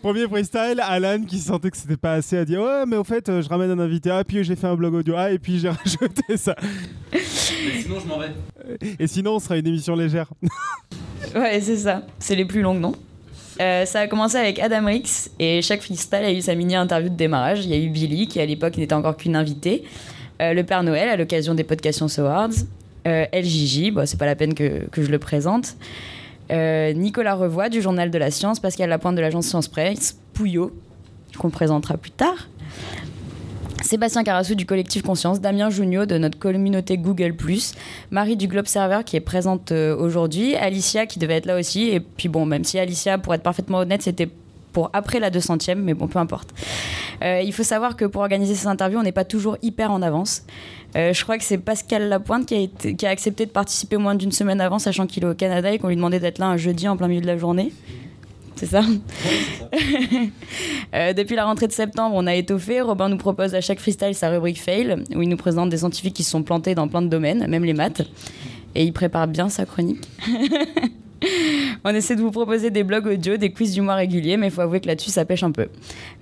[0.00, 3.28] Premier freestyle, Alan qui sentait que c'était pas assez a dit ouais mais au fait
[3.28, 5.58] euh, je ramène un invité ah puis j'ai fait un blog audio ah et puis
[5.58, 6.54] j'ai rajouté ça
[7.12, 8.28] sinon je m'en vais.
[9.00, 10.32] et sinon on sera une émission légère.
[11.34, 12.02] Ouais, c'est ça.
[12.20, 12.92] C'est les plus longues, non?
[13.60, 17.10] Euh, ça a commencé avec Adam Rix et chaque freestyle a eu sa mini interview
[17.10, 17.64] de démarrage.
[17.64, 19.82] Il y a eu Billy qui à l'époque n'était encore qu'une invitée,
[20.40, 22.50] Euh, le Père Noël à l'occasion des Podcast Science Awards,
[23.08, 25.74] euh, LJJ, bon, c'est pas la peine que, que je le présente,
[26.50, 30.72] Euh, Nicolas Revoy du Journal de la Science, Pascal Lapointe de l'agence Science Presse, Pouillot
[31.38, 32.48] qu'on présentera plus tard.
[33.82, 37.34] Sébastien Carassou du collectif Conscience, Damien Junio de notre communauté Google+,
[38.10, 41.88] Marie du Globe Server qui est présente euh, aujourd'hui, Alicia qui devait être là aussi,
[41.88, 44.28] et puis bon, même si Alicia, pour être parfaitement honnête, c'était
[44.72, 46.54] pour après la 200e, mais bon, peu importe.
[47.22, 50.02] Euh, il faut savoir que pour organiser ces interviews, on n'est pas toujours hyper en
[50.02, 50.42] avance.
[50.96, 54.60] Euh, je crois que c'est Pascal Lapointe qui a, accepté de participer moins d'une semaine
[54.60, 56.96] avant, sachant qu'il est au Canada et qu'on lui demandait d'être là un jeudi en
[56.96, 57.72] plein milieu de la journée.
[58.56, 58.82] c'est ça,
[60.94, 62.80] Euh, Depuis la rentrée de septembre, on a étoffé.
[62.80, 66.14] Robin nous propose à chaque freestyle sa rubrique fail, où il nous présente des scientifiques
[66.14, 68.02] qui se sont plantés dans plein de domaines, même les maths.
[68.74, 70.08] Et il prépare bien sa chronique.
[71.84, 74.50] On essaie de vous proposer des blogs audio, des quiz du mois réguliers, mais il
[74.50, 75.68] faut avouer que là-dessus, ça pêche un peu.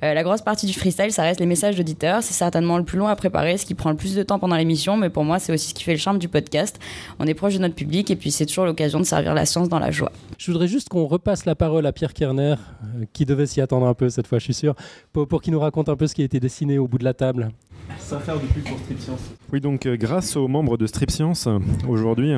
[0.02, 2.22] Euh, la grosse partie du freestyle, ça reste les messages d'auditeurs.
[2.22, 4.56] C'est certainement le plus long à préparer, ce qui prend le plus de temps pendant
[4.56, 6.78] l'émission, mais pour moi, c'est aussi ce qui fait le charme du podcast.
[7.18, 9.68] On est proche de notre public et puis c'est toujours l'occasion de servir la science
[9.68, 10.12] dans la joie.
[10.38, 13.86] Je voudrais juste qu'on repasse la parole à Pierre Kerner, euh, qui devait s'y attendre
[13.86, 14.74] un peu cette fois, je suis sûr,
[15.12, 17.04] pour, pour qu'il nous raconte un peu ce qui a été dessiné au bout de
[17.04, 17.50] la table.
[17.98, 19.20] Ça faire depuis pour Strip Science.
[19.52, 21.48] Oui, donc euh, grâce aux membres de Strip Science
[21.88, 22.32] aujourd'hui,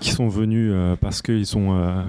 [0.00, 2.02] qui sont venus euh, parce qu'ils sont euh,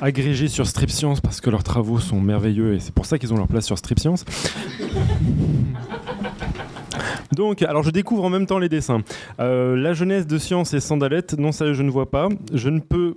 [0.00, 3.32] agrégés sur Strip Science, parce que leurs travaux sont merveilleux et c'est pour ça qu'ils
[3.32, 4.24] ont leur place sur Strip Science.
[7.32, 9.02] Donc, alors je découvre en même temps les dessins.
[9.38, 12.28] Euh, la jeunesse de science et sandalette, non ça je ne vois pas.
[12.52, 13.14] Je ne peux...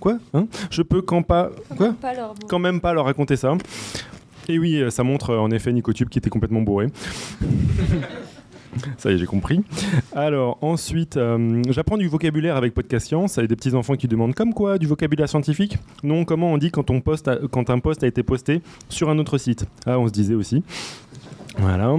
[0.00, 0.46] Quoi hein?
[0.70, 1.50] Je peux quand pas...
[1.76, 1.94] Quoi?
[2.48, 3.54] Quand même pas leur raconter ça.
[4.48, 6.86] Et oui, ça montre en effet Nicotube qui était complètement bourré.
[8.98, 9.60] Ça y est, j'ai compris.
[10.12, 14.34] Alors, ensuite, euh, j'apprends du vocabulaire avec Podcast Science, avec des petits enfants qui demandent
[14.34, 15.78] comme quoi du vocabulaire scientifique?
[16.02, 19.18] Non, comment on dit quand, poste a- quand un post a été posté sur un
[19.18, 19.64] autre site?
[19.86, 20.62] Ah, on se disait aussi.
[21.58, 21.94] Voilà.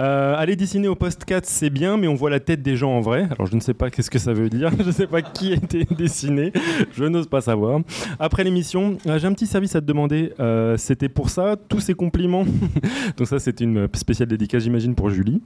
[0.00, 2.92] Euh, aller dessiner au post 4, c'est bien, mais on voit la tête des gens
[2.92, 3.26] en vrai.
[3.32, 4.70] Alors je ne sais pas qu'est-ce que ça veut dire.
[4.78, 6.52] Je ne sais pas qui a été dessiné.
[6.92, 7.80] Je n'ose pas savoir.
[8.20, 10.32] Après l'émission, euh, j'ai un petit service à te demander.
[10.40, 12.44] Euh, c'était pour ça, tous ces compliments.
[13.16, 15.42] donc ça, c'est une spéciale dédicace, j'imagine, pour Julie.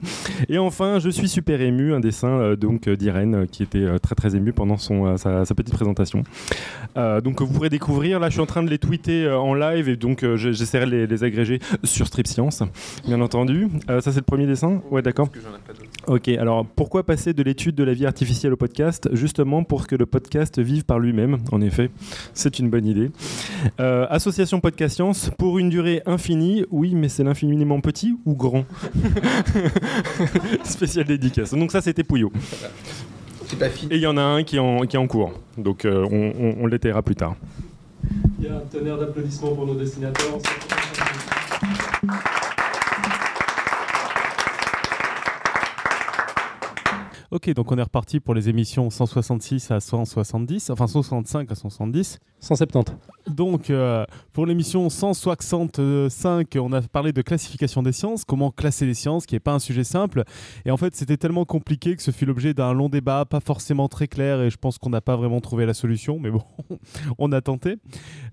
[0.49, 1.93] Et enfin, je suis super ému.
[1.93, 6.23] Un dessin donc d'Irène qui était très très ému pendant son, sa, petite présentation.
[6.95, 8.19] Donc vous pourrez découvrir.
[8.19, 10.91] Là, je suis en train de les tweeter en live et donc je- j'essaierai de
[10.91, 12.63] les, les agréger sur Strip Science,
[13.07, 13.67] bien entendu.
[13.87, 15.29] Ça, c'est le premier dessin Ouais, d'accord.
[16.07, 19.09] Ok, alors pourquoi passer de l'étude de la vie artificielle au podcast?
[19.13, 21.89] Justement pour que le podcast vive par lui-même, en effet.
[22.33, 23.11] C'est une bonne idée.
[23.79, 28.65] Euh, association Podcast Science, pour une durée infinie, oui, mais c'est l'infiniment petit ou grand?
[30.63, 31.53] Spécial dédicace.
[31.53, 32.31] Donc ça, c'était Pouillot.
[33.91, 36.07] Et il y en a un qui est en, qui est en cours, donc euh,
[36.09, 37.35] on, on, on l'étayera plus tard.
[38.39, 40.39] Il y a un tonnerre d'applaudissements pour nos dessinateurs.
[47.33, 52.19] Ok, donc on est reparti pour les émissions 166 à 170, enfin 165 à 170.
[52.39, 52.93] 170.
[53.27, 58.93] Donc, euh, pour l'émission 165, on a parlé de classification des sciences, comment classer les
[58.93, 60.25] sciences, qui n'est pas un sujet simple.
[60.65, 63.87] Et en fait, c'était tellement compliqué que ce fut l'objet d'un long débat, pas forcément
[63.87, 66.43] très clair, et je pense qu'on n'a pas vraiment trouvé la solution, mais bon,
[67.17, 67.77] on a tenté.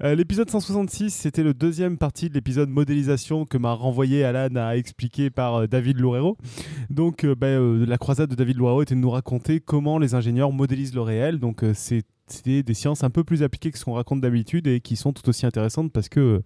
[0.03, 4.77] Euh, l'épisode 166, c'était le deuxième partie de l'épisode modélisation que m'a renvoyé Alan à
[4.77, 6.37] expliquer par euh, David Loureiro.
[6.91, 10.95] Donc, euh, ben, la croisade de David Loureiro de nous raconter comment les ingénieurs modélisent
[10.95, 11.39] le réel.
[11.39, 14.67] Donc, euh, c'est c'est des sciences un peu plus appliquées que ce qu'on raconte d'habitude
[14.67, 16.43] et qui sont tout aussi intéressantes parce que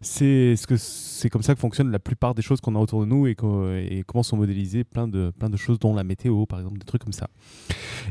[0.00, 3.00] c'est ce que c'est comme ça que fonctionnent la plupart des choses qu'on a autour
[3.00, 6.60] de nous et, comment sont modélisées plein de, plein de choses dont la météo par
[6.60, 7.28] exemple des trucs comme ça.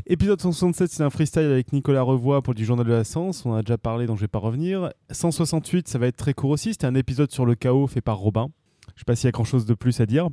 [0.06, 3.54] Épisode 167 c'est un freestyle avec Nicolas Revoy pour du journal de la science, on
[3.54, 4.90] a déjà parlé donc je vais pas revenir.
[5.10, 8.18] 168 ça va être très court aussi, c'était un épisode sur le chaos fait par
[8.18, 8.50] Robin.
[8.96, 10.28] Je sais pas s'il y a grand chose de plus à dire.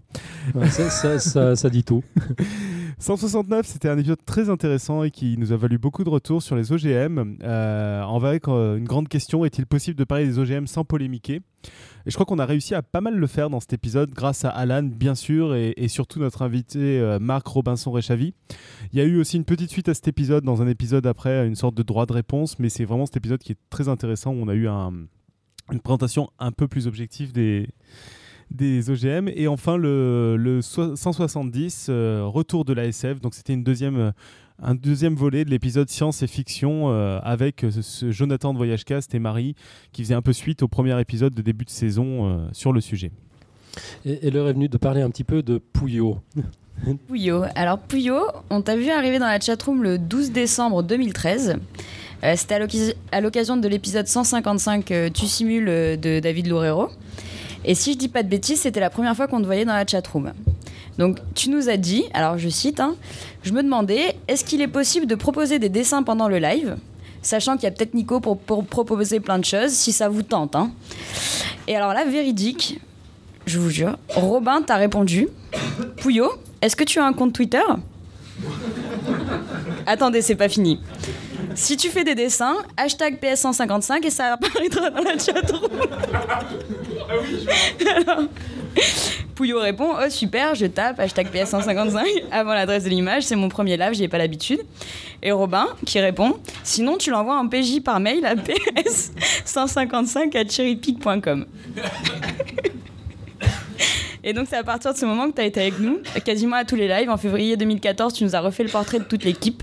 [0.56, 2.04] Ouais, ça- ça- ça- ça dit tout.
[3.00, 6.56] 169, c'était un épisode très intéressant et qui nous a valu beaucoup de retours sur
[6.56, 7.38] les OGM.
[7.44, 11.42] Euh, en avec euh, une grande question est-il possible de parler des OGM sans polémiquer?
[12.06, 14.46] Et je crois qu'on a réussi à pas mal le faire dans cet épisode grâce
[14.46, 18.34] à Alan, bien sûr, et, et surtout notre invité euh, Marc Robinson-Réchavy.
[18.94, 21.46] Il y a eu aussi une petite suite à cet épisode dans un épisode après,
[21.48, 24.32] une sorte de droit de réponse, mais c'est vraiment cet épisode qui est très intéressant
[24.32, 24.94] où on a eu un-
[25.72, 27.68] une présentation un peu plus objective des
[28.52, 29.30] des OGM.
[29.36, 33.20] Et enfin, le, le so- 170, euh, retour de la SF.
[33.22, 34.12] Donc, c'était une deuxième, euh,
[34.62, 39.14] un deuxième volet de l'épisode Science et Fiction euh, avec ce, ce Jonathan de Voyagecast
[39.16, 39.56] et Marie
[39.92, 42.82] qui faisait un peu suite au premier épisode de début de saison euh, sur le
[42.82, 43.12] sujet.
[44.06, 46.20] Et, et l'heure est venue de parler un petit peu de Pouillot.
[47.08, 47.44] Pouillot.
[47.56, 51.58] Alors Pouillot, on t'a vu arriver dans la chatroom le 12 décembre 2013.
[52.24, 52.56] Euh, C'était
[53.12, 56.90] à l'occasion- de l'épisode 155 euh, Tu simules de David Loureiro.
[57.66, 59.74] Et si je dis pas de bêtises, c'était la première fois qu'on te voyait dans
[59.74, 60.34] la chatroom.
[60.98, 62.96] Donc tu nous as dit, alors je cite, hein,
[63.44, 66.78] je me demandais, est-ce qu'il est possible de proposer des dessins pendant le live
[67.22, 70.56] Sachant qu'il y a peut-être Nico pour, proposer plein de choses, si ça vous tente.
[70.56, 70.72] hein.
[71.68, 72.82] Et alors là, véridique,
[73.46, 75.30] je vous jure, Robin t'a répondu,
[75.98, 76.32] Pouillot,
[76.62, 77.62] est-ce que tu as un compte Twitter?
[79.86, 80.80] Attendez, c'est pas fini.
[81.56, 85.70] Si tu fais des dessins, hashtag PS155 et ça apparaîtra dans la chatroom.
[89.36, 93.78] Pouillot répond Oh super, je tape hashtag PS155 avant l'adresse de l'image, c'est mon premier
[93.78, 94.62] live, j'y ai pas l'habitude.
[95.22, 101.46] Et Robin qui répond Sinon, tu l'envoies en PJ par mail à ps155 à cherrypic.com.
[104.24, 106.56] Et donc, c'est à partir de ce moment que tu as été avec nous, quasiment
[106.56, 107.10] à tous les lives.
[107.10, 109.62] En février 2014, tu nous as refait le portrait de toute l'équipe,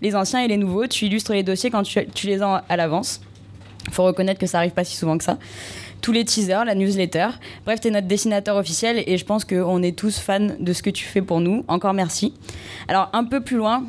[0.00, 0.86] les anciens et les nouveaux.
[0.86, 3.20] Tu illustres les dossiers quand tu, les as à l'avance.
[3.92, 5.38] Faut reconnaître que ça arrive pas si souvent que ça
[6.02, 7.28] tous les teasers, la newsletter.
[7.64, 10.82] Bref, tu es notre dessinateur officiel et je pense qu'on est tous fans de ce
[10.82, 11.64] que tu fais pour nous.
[11.68, 12.34] Encore merci.
[12.88, 13.84] Alors, un peu plus loin,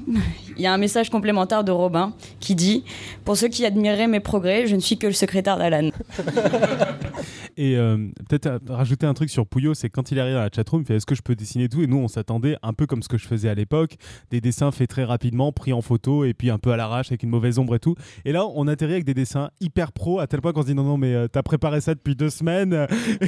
[0.57, 2.83] il y a un message complémentaire de Robin qui dit
[3.25, 5.89] Pour ceux qui admiraient mes progrès, je ne suis que le secrétaire d'Alan.
[7.57, 7.97] Et euh,
[8.27, 10.85] peut-être euh, rajouter un truc sur Pouillot, c'est quand il arrive dans la chatroom, il
[10.85, 11.81] fait est-ce que je peux dessiner tout?
[11.81, 13.95] Et nous, on s'attendait un peu comme ce que je faisais à l'époque,
[14.31, 17.23] des dessins faits très rapidement, pris en photo et puis un peu à l'arrache avec
[17.23, 17.95] une mauvaise ombre et tout.
[18.25, 20.75] Et là, on atterrit avec des dessins hyper pro à tel point qu'on se dit
[20.75, 22.87] non, non, mais euh, t'as préparé ça depuis deux semaines?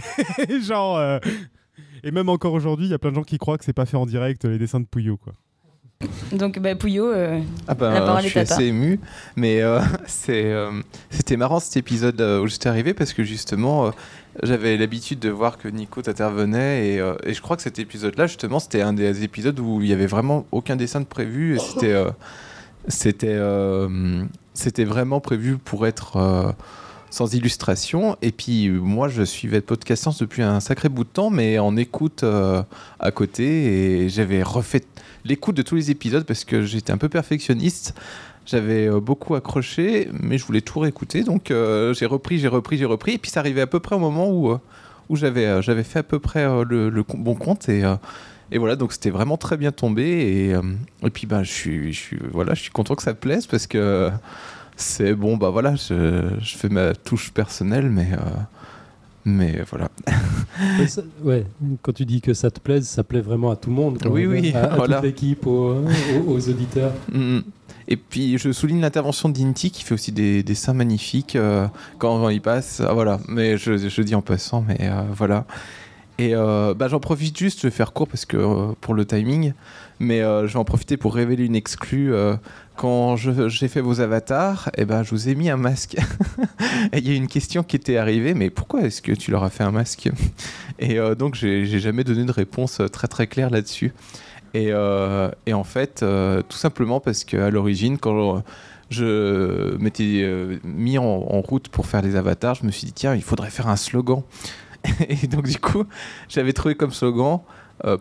[0.62, 1.20] Genre.
[2.04, 3.86] Et même encore aujourd'hui, il y a plein de gens qui croient que c'est pas
[3.86, 5.34] fait en direct les dessins de Pouillot, quoi.
[6.32, 8.56] Donc, bah, Pouillot, euh, Ah ben, la parole je est suis à toi.
[8.58, 9.00] assez ému,
[9.36, 10.72] mais euh, c'est, euh,
[11.10, 13.92] c'était marrant cet épisode euh, où j'étais arrivé parce que justement,
[14.44, 18.60] j'avais l'habitude de voir que Nico t'intervenait et, et je crois que cet épisode-là, justement,
[18.60, 22.04] c'était un des épisodes où il y avait vraiment aucun dessin de prévu et c'était,
[22.90, 23.40] c'était,
[24.54, 26.54] c'était vraiment prévu pour être
[27.16, 28.18] sans illustration.
[28.22, 31.78] Et puis moi, je suivais Podcast Science depuis un sacré bout de temps, mais en
[31.78, 32.62] écoute euh,
[33.00, 33.46] à côté
[34.04, 34.84] et j'avais refait
[35.24, 37.96] l'écoute de tous les épisodes parce que j'étais un peu perfectionniste.
[38.46, 41.24] J'avais euh, beaucoup accroché, mais je voulais tout réécouter.
[41.24, 43.14] Donc euh, j'ai repris, j'ai repris, j'ai repris.
[43.14, 44.54] Et puis ça arrivait à peu près au moment où,
[45.08, 47.70] où j'avais j'avais fait à peu près le, le bon compte.
[47.70, 47.84] Et,
[48.52, 50.04] et voilà, donc c'était vraiment très bien tombé.
[50.04, 50.50] Et,
[51.08, 53.68] et puis bah, je, suis, je, suis, voilà, je suis content que ça plaise parce
[53.68, 54.12] que
[54.76, 58.18] c'est bon, bah voilà, je, je fais ma touche personnelle, mais, euh,
[59.26, 59.90] mais voilà.
[60.80, 61.46] Ouais, ça- ouais,
[61.82, 64.00] quand tu dis que ça te plaise, ça plaît vraiment à tout le monde.
[64.02, 64.10] quoi.
[64.10, 64.96] Oui, oui, à, à voilà.
[64.98, 66.94] toute l'équipe, aux, aux- aux auditeurs.
[67.12, 67.40] Mm.
[67.90, 71.68] Et puis je souligne l'intervention d'Inti qui fait aussi des dessins magnifiques euh,
[72.00, 72.82] quand, quand il passe.
[72.88, 75.46] Ah, voilà, mais je, je dis en passant, mais euh, voilà.
[76.18, 79.06] Et euh, bah, j'en profite juste, je vais faire court parce que euh, pour le
[79.06, 79.52] timing,
[80.00, 82.14] mais euh, je vais en profiter pour révéler une exclue.
[82.76, 85.96] Quand j'ai fait vos avatars, et ben, je vous ai mis un masque.
[86.94, 89.50] Il y a une question qui était arrivée, mais pourquoi est-ce que tu leur as
[89.50, 90.10] fait un masque?
[90.80, 93.94] Et euh, donc j'ai jamais donné de réponse euh, très très claire là-dessus.
[94.54, 98.44] Et, euh, en fait, euh, tout simplement parce qu'à l'origine, quand
[98.90, 100.26] je m'étais
[100.64, 103.68] mis en, route pour faire les avatars, je me suis dit, tiens, il faudrait faire
[103.68, 104.22] un slogan.
[105.10, 105.84] Et donc, du coup,
[106.30, 107.40] j'avais trouvé comme slogan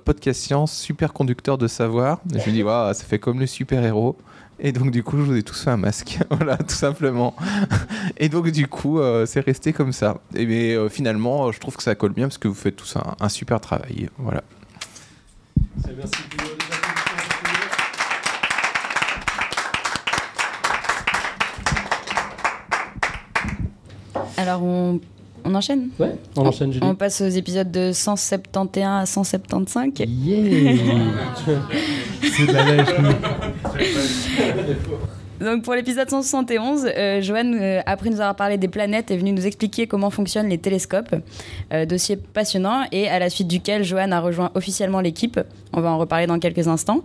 [0.05, 2.21] Podcast Science, super conducteur de savoir.
[2.31, 4.17] Je me dit, Waouh, ça fait comme le super-héros.
[4.61, 6.19] Et donc, du coup, je vous ai tous fait un masque.
[6.31, 7.35] voilà, tout simplement.
[8.17, 10.19] Et donc, du coup, euh, c'est resté comme ça.
[10.35, 12.97] Et mais euh, finalement, je trouve que ça colle bien parce que vous faites tous
[12.97, 14.09] un, un super travail.
[14.19, 14.43] Voilà.
[24.37, 25.01] Alors, on,
[25.45, 25.89] on enchaîne?
[25.99, 26.87] Ouais, on enchaîne, Julie.
[26.87, 29.93] On passe aux épisodes de 171 à 175.
[29.99, 30.77] Yeah
[32.23, 32.89] C'est de la lèche,
[35.41, 39.33] Donc pour l'épisode 171, euh, Joanne, euh, après nous avoir parlé des planètes, est venue
[39.33, 41.15] nous expliquer comment fonctionnent les télescopes.
[41.73, 45.41] Euh, dossier passionnant et à la suite duquel Joanne a rejoint officiellement l'équipe.
[45.73, 47.03] On va en reparler dans quelques instants.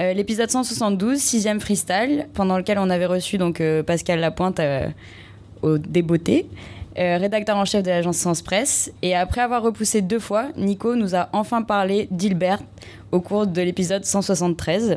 [0.00, 4.60] Euh, l'épisode 172, sixième freestyle, pendant lequel on avait reçu donc Pascal Lapointe
[5.62, 6.46] au Débeauté.
[6.96, 8.90] rédacteur en chef de l'agence Sens Presse.
[9.02, 12.60] Et après avoir repoussé deux fois, Nico nous a enfin parlé d'Hilbert
[13.12, 14.96] au cours de l'épisode 173.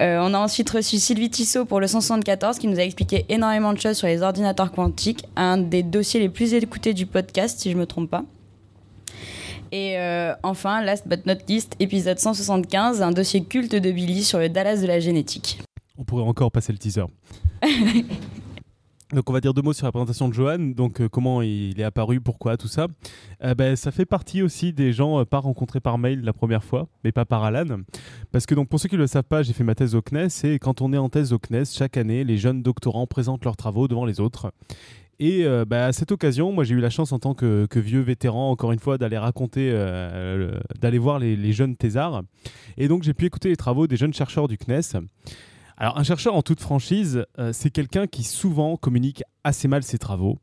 [0.00, 3.74] Euh, on a ensuite reçu Sylvie Tissot pour le 174 qui nous a expliqué énormément
[3.74, 7.70] de choses sur les ordinateurs quantiques, un des dossiers les plus écoutés du podcast si
[7.70, 8.24] je me trompe pas.
[9.72, 14.38] Et euh, enfin, last but not least, épisode 175, un dossier culte de Billy sur
[14.38, 15.60] le Dallas de la génétique.
[15.98, 17.04] On pourrait encore passer le teaser.
[19.12, 21.80] Donc on va dire deux mots sur la présentation de Johan, donc euh, comment il
[21.80, 22.86] est apparu, pourquoi, tout ça.
[23.56, 26.86] Ben, ça fait partie aussi des gens euh, pas rencontrés par mail la première fois,
[27.02, 27.80] mais pas par Alan.
[28.30, 30.00] Parce que donc pour ceux qui ne le savent pas, j'ai fait ma thèse au
[30.02, 33.44] CNES et quand on est en thèse au CNES, chaque année, les jeunes doctorants présentent
[33.44, 34.52] leurs travaux devant les autres.
[35.18, 38.50] Et bah, à cette occasion, moi j'ai eu la chance en tant que, vieux vétéran,
[38.50, 42.22] encore une fois, d'aller raconter, le- d'aller voir les, les jeunes thésards.
[42.78, 45.00] Et donc j'ai pu écouter les travaux des jeunes chercheurs du CNES.
[45.82, 49.96] Alors un chercheur en toute franchise, euh, c'est quelqu'un qui souvent communique assez mal ses
[49.96, 50.38] travaux.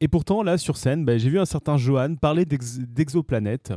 [0.00, 3.74] Et pourtant, là, sur scène, bah, j'ai vu un certain Johan parler d'ex- d'exoplanètes.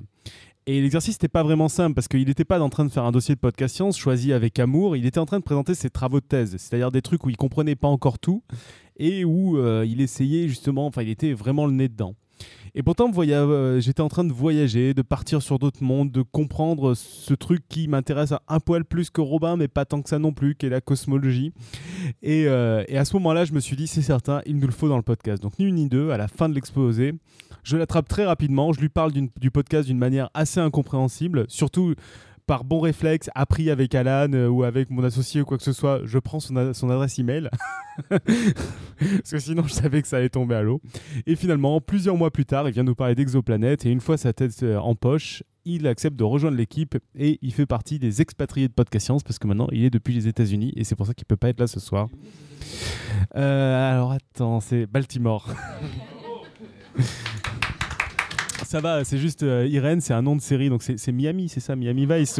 [0.65, 3.11] Et l'exercice n'était pas vraiment simple parce qu'il n'était pas en train de faire un
[3.11, 4.95] dossier de podcast science choisi avec amour.
[4.95, 7.35] Il était en train de présenter ses travaux de thèse, c'est-à-dire des trucs où il
[7.35, 8.41] comprenait pas encore tout
[8.95, 12.15] et où euh, il essayait justement, enfin, il était vraiment le nez dedans.
[12.77, 16.93] Et pourtant, euh, j'étais en train de voyager, de partir sur d'autres mondes, de comprendre
[16.93, 20.33] ce truc qui m'intéresse un poil plus que Robin, mais pas tant que ça non
[20.33, 21.53] plus, qui est la cosmologie.
[22.21, 24.73] Et, euh, et à ce moment-là, je me suis dit, c'est certain, il nous le
[24.73, 25.41] faut dans le podcast.
[25.41, 27.13] Donc, ni une ni deux, à la fin de l'exposé,
[27.63, 31.95] je l'attrape très rapidement, je lui parle du podcast d'une manière assez incompréhensible, surtout
[32.47, 35.73] par bon réflexe, appris avec Alan euh, ou avec mon associé ou quoi que ce
[35.73, 37.49] soit, je prends son, adresse email.
[38.09, 40.81] Parce que sinon, je savais que ça allait tomber à l'eau.
[41.25, 43.85] Et finalement, plusieurs mois plus tard, il vient nous parler d'exoplanète.
[43.85, 47.51] Et une fois sa tête euh, en poche, il accepte de rejoindre l'équipe et il
[47.51, 50.71] fait partie des expatriés de Podcast Science parce que maintenant, il est depuis les États-Unis
[50.75, 52.09] et c'est pour ça qu'il peut pas être là ce soir.
[53.35, 55.49] Euh, alors, attends, c'est Baltimore.
[58.65, 61.59] Ça va, c'est juste euh, Irène, c'est un nom de série, donc c'est Miami, c'est
[61.59, 62.39] ça, Miami Vice.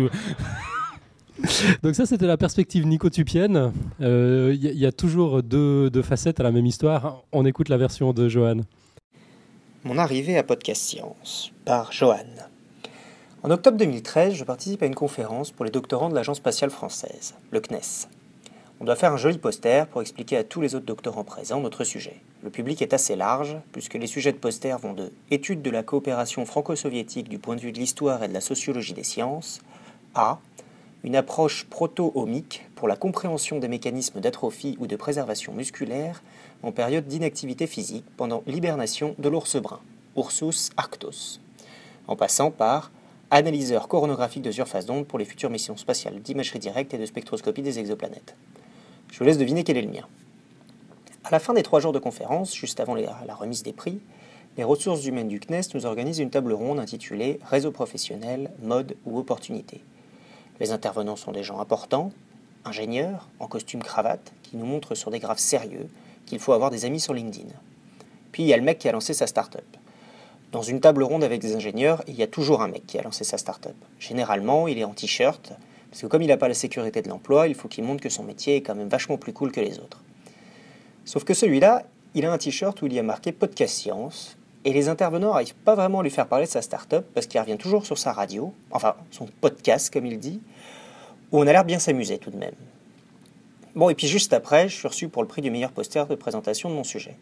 [1.83, 3.71] donc ça, c'était la perspective nicotupienne.
[3.99, 7.23] Il euh, y, a toujours deux, facettes à la même histoire.
[7.31, 8.61] On écoute la version de Johan.
[9.83, 12.25] Mon arrivée à Podcast Science par Johan.
[13.43, 17.35] En octobre 2013, je participe à une conférence pour les doctorants de l'Agence spatiale française,
[17.51, 18.07] le CNES.
[18.79, 21.83] On doit faire un joli poster pour expliquer à tous les autres doctorants présents notre
[21.83, 22.19] sujet.
[22.45, 25.81] Le public est assez large, puisque les sujets de poster vont de études de la
[25.81, 29.61] coopération franco-soviétique du point de vue de l'histoire et de la sociologie des sciences
[30.13, 30.37] à
[31.03, 36.21] une approche proto-omique pour la compréhension des mécanismes d'atrophie ou de préservation musculaire
[36.61, 39.79] en période d'inactivité physique pendant l'hibernation de l'ours brun,
[40.15, 41.39] Ursus arctos,
[42.07, 42.91] en passant par
[43.31, 47.63] analyseur coronographique de surface d'onde pour les futures missions spatiales d'imagerie directe et de spectroscopie
[47.63, 48.35] des exoplanètes.
[49.11, 50.05] Je vous laisse deviner quel est le mien.
[51.27, 53.99] À la fin des trois jours de conférence, juste avant la remise des prix,
[54.57, 59.17] les ressources humaines du CNES nous organisent une table ronde intitulée Réseau professionnel, mode ou
[59.17, 59.81] opportunité.
[60.59, 62.11] Les intervenants sont des gens importants,
[62.63, 65.89] ingénieurs, en costume cravate, qui nous montrent sur des graphes sérieux
[66.27, 67.49] qu'il faut avoir des amis sur LinkedIn.
[68.31, 69.65] Puis il y a le mec qui a lancé sa start-up.
[70.51, 73.01] Dans une table ronde avec des ingénieurs, il y a toujours un mec qui a
[73.01, 73.75] lancé sa start-up.
[73.97, 75.53] Généralement, il est en t-shirt,
[75.89, 78.09] parce que comme il n'a pas la sécurité de l'emploi, il faut qu'il montre que
[78.09, 80.04] son métier est quand même vachement plus cool que les autres.
[81.05, 81.83] Sauf que celui-là,
[82.15, 85.53] il a un t-shirt où il y a marqué Podcast Science, et les intervenants n'arrivent
[85.53, 88.11] pas vraiment à lui faire parler de sa start-up parce qu'il revient toujours sur sa
[88.11, 90.41] radio, enfin son podcast comme il dit,
[91.31, 92.55] où on a l'air bien s'amuser tout de même.
[93.75, 96.15] Bon, et puis juste après, je suis reçu pour le prix du meilleur poster de
[96.15, 97.15] présentation de mon sujet.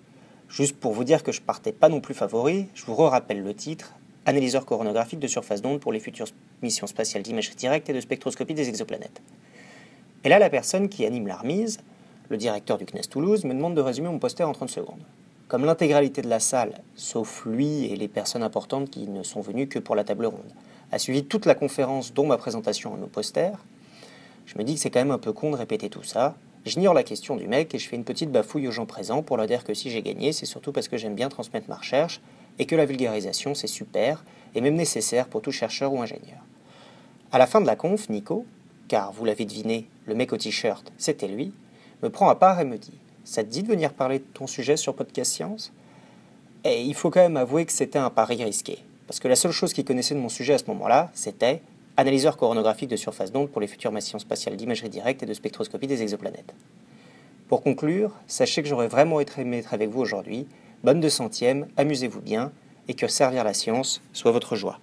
[0.47, 3.53] Juste pour vous dire que je partais pas non plus favori, je vous rappelle le
[3.53, 3.93] titre
[4.25, 6.27] analyseur coronographique de surface d'onde pour les futures
[6.61, 9.21] missions spatiales d'imagerie directe et de spectroscopie des exoplanètes.
[10.23, 11.79] Et là, la personne qui anime la remise,
[12.33, 15.03] le directeur du CNES Toulouse, me demande de résumer mon poster en 30 secondes.
[15.47, 19.67] Comme l'intégralité de la salle, sauf lui et les personnes importantes qui ne sont venues
[19.67, 20.51] que pour la table ronde,
[20.91, 23.63] a suivi toute la conférence dont ma présentation à nos posters,
[24.47, 26.35] je me dis que c'est quand même un peu con de répéter tout ça.
[26.65, 29.37] J'ignore la question du mec et je fais une petite bafouille aux gens présents pour
[29.37, 32.19] leur dire que si j'ai gagné, c'est surtout parce que j'aime bien transmettre ma recherche
[32.57, 36.41] et que la vulgarisation, c'est super, et même nécessaire pour tout chercheur ou ingénieur.
[37.31, 38.43] À la fin de la conf, Nico,
[38.87, 41.53] car vous l'avez deviné, le mec au t-shirt, c'était lui,
[42.03, 42.93] me prend à part et me dit
[43.23, 45.71] Ça te dit de venir parler de ton sujet sur Podcast Science?
[46.65, 49.51] Et il faut quand même avouer que c'était un pari risqué, parce que la seule
[49.51, 51.61] chose qu'il connaissait de mon sujet à ce moment-là, c'était
[51.97, 55.87] analyseur coronographique de surface d'onde pour les futures missions spatiales d'imagerie directe et de spectroscopie
[55.87, 56.53] des exoplanètes.
[57.47, 60.47] Pour conclure, sachez que j'aurais vraiment aimé être avec vous aujourd'hui,
[60.83, 62.51] Bonne de centième, amusez-vous bien,
[62.89, 64.79] et que servir la science soit votre joie.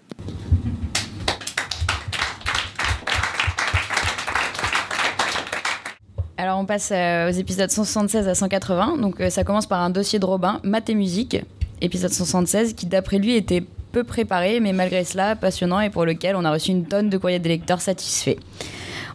[6.41, 8.97] Alors on passe euh, aux épisodes 176 à 180.
[8.97, 11.37] Donc euh, ça commence par un dossier de Robin, maths et musique,
[11.83, 13.63] épisode 176, qui d'après lui était
[13.93, 17.19] peu préparé, mais malgré cela passionnant et pour lequel on a reçu une tonne de
[17.19, 18.39] courriers des lecteurs satisfaits.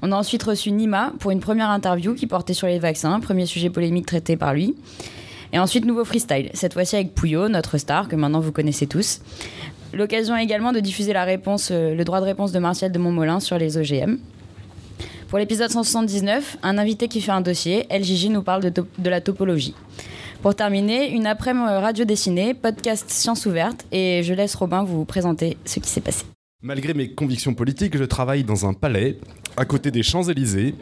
[0.03, 3.47] On a ensuite reçu Nima pour une première interview qui portait sur les vaccins, premier
[3.47, 4.75] sujet polémique traité par lui.
[5.51, 9.21] Et ensuite, nouveau freestyle, cette fois-ci avec Pouillot, notre star, que maintenant vous connaissez tous.
[9.93, 13.79] L'occasion également de diffuser euh, le droit de réponse de Martial de Montmolin sur les
[13.79, 14.17] OGM.
[15.29, 19.73] Pour l'épisode 179, un invité qui fait un dossier, LJJ nous parle de, la topologie.
[20.43, 25.57] Pour terminer, une après-midi radio dessinée, podcast Science ouverte, et je laisse Robin vous présenter
[25.65, 26.25] ce qui s'est passé.
[26.61, 29.17] Malgré mes convictions politiques, je travaille dans un palais,
[29.57, 30.75] à côté des Champs-Élysées,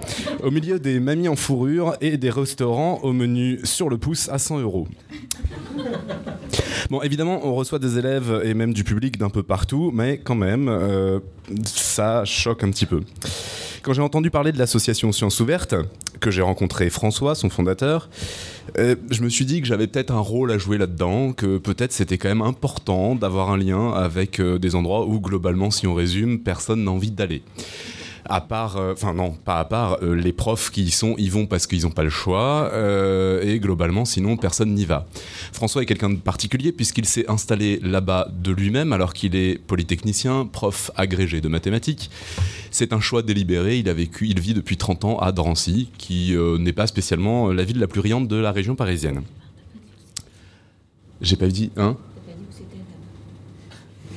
[0.43, 4.39] au milieu des mamies en fourrure et des restaurants au menu sur le pouce à
[4.39, 4.87] 100 euros.
[6.89, 10.35] Bon, évidemment, on reçoit des élèves et même du public d'un peu partout, mais quand
[10.35, 11.19] même, euh,
[11.63, 13.01] ça choque un petit peu.
[13.83, 15.75] Quand j'ai entendu parler de l'association Sciences Ouvertes,
[16.21, 18.09] que j'ai rencontré François, son fondateur,
[18.77, 21.91] euh, je me suis dit que j'avais peut-être un rôle à jouer là-dedans, que peut-être
[21.91, 25.95] c'était quand même important d'avoir un lien avec euh, des endroits où, globalement, si on
[25.95, 27.43] résume, personne n'a envie d'aller.
[28.25, 31.29] À part, euh, enfin non, pas à part, euh, les profs qui y sont, y
[31.29, 35.07] vont parce qu'ils n'ont pas le choix, euh, et globalement, sinon, personne n'y va.
[35.51, 40.47] François est quelqu'un de particulier puisqu'il s'est installé là-bas de lui-même alors qu'il est polytechnicien,
[40.51, 42.09] prof agrégé de mathématiques.
[42.71, 46.35] C'est un choix délibéré, il a vécu, il vit depuis 30 ans à Drancy, qui
[46.59, 49.21] n'est pas spécialement la ville la plus riante de la région parisienne.
[51.21, 51.97] J'ai pas dit, hein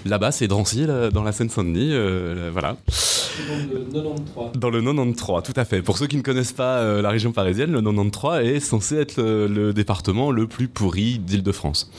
[0.06, 2.76] Là-bas, c'est Drancy, là, dans la Seine-Saint-Denis, euh, voilà.
[3.48, 4.52] Dans le 93.
[4.60, 5.82] Dans le 93, tout à fait.
[5.82, 9.20] Pour ceux qui ne connaissent pas euh, la région parisienne, le 93 est censé être
[9.20, 11.90] le, le département le plus pourri d'Île-de-France.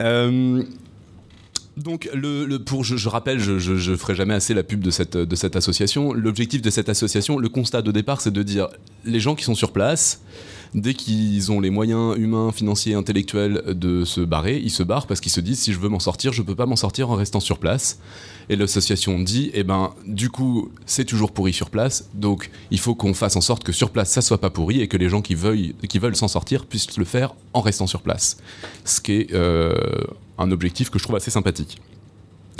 [0.00, 0.62] Euh,
[1.76, 4.80] donc, le, le- pour, je, je rappelle, je, je, je ferai jamais assez la pub
[4.80, 6.12] de cette, de cette association.
[6.12, 8.68] L'objectif de cette association, le constat de départ, c'est de dire
[9.04, 10.22] les gens qui sont sur place,
[10.74, 15.20] dès qu'ils ont les moyens humains, financiers, intellectuels de se barrer, ils se barrent parce
[15.20, 17.40] qu'ils se disent si je veux m'en sortir, je peux pas m'en sortir en restant
[17.40, 17.98] sur place.
[18.48, 22.94] Et l'association dit eh ben, du coup, c'est toujours pourri sur place, donc il faut
[22.94, 25.22] qu'on fasse en sorte que sur place ça soit pas pourri et que les gens
[25.22, 28.36] qui veulent, s'en sortir puissent le faire en restant sur place.
[28.84, 29.74] Ce qui est euh,
[30.38, 31.80] un objectif que je trouve assez sympathique.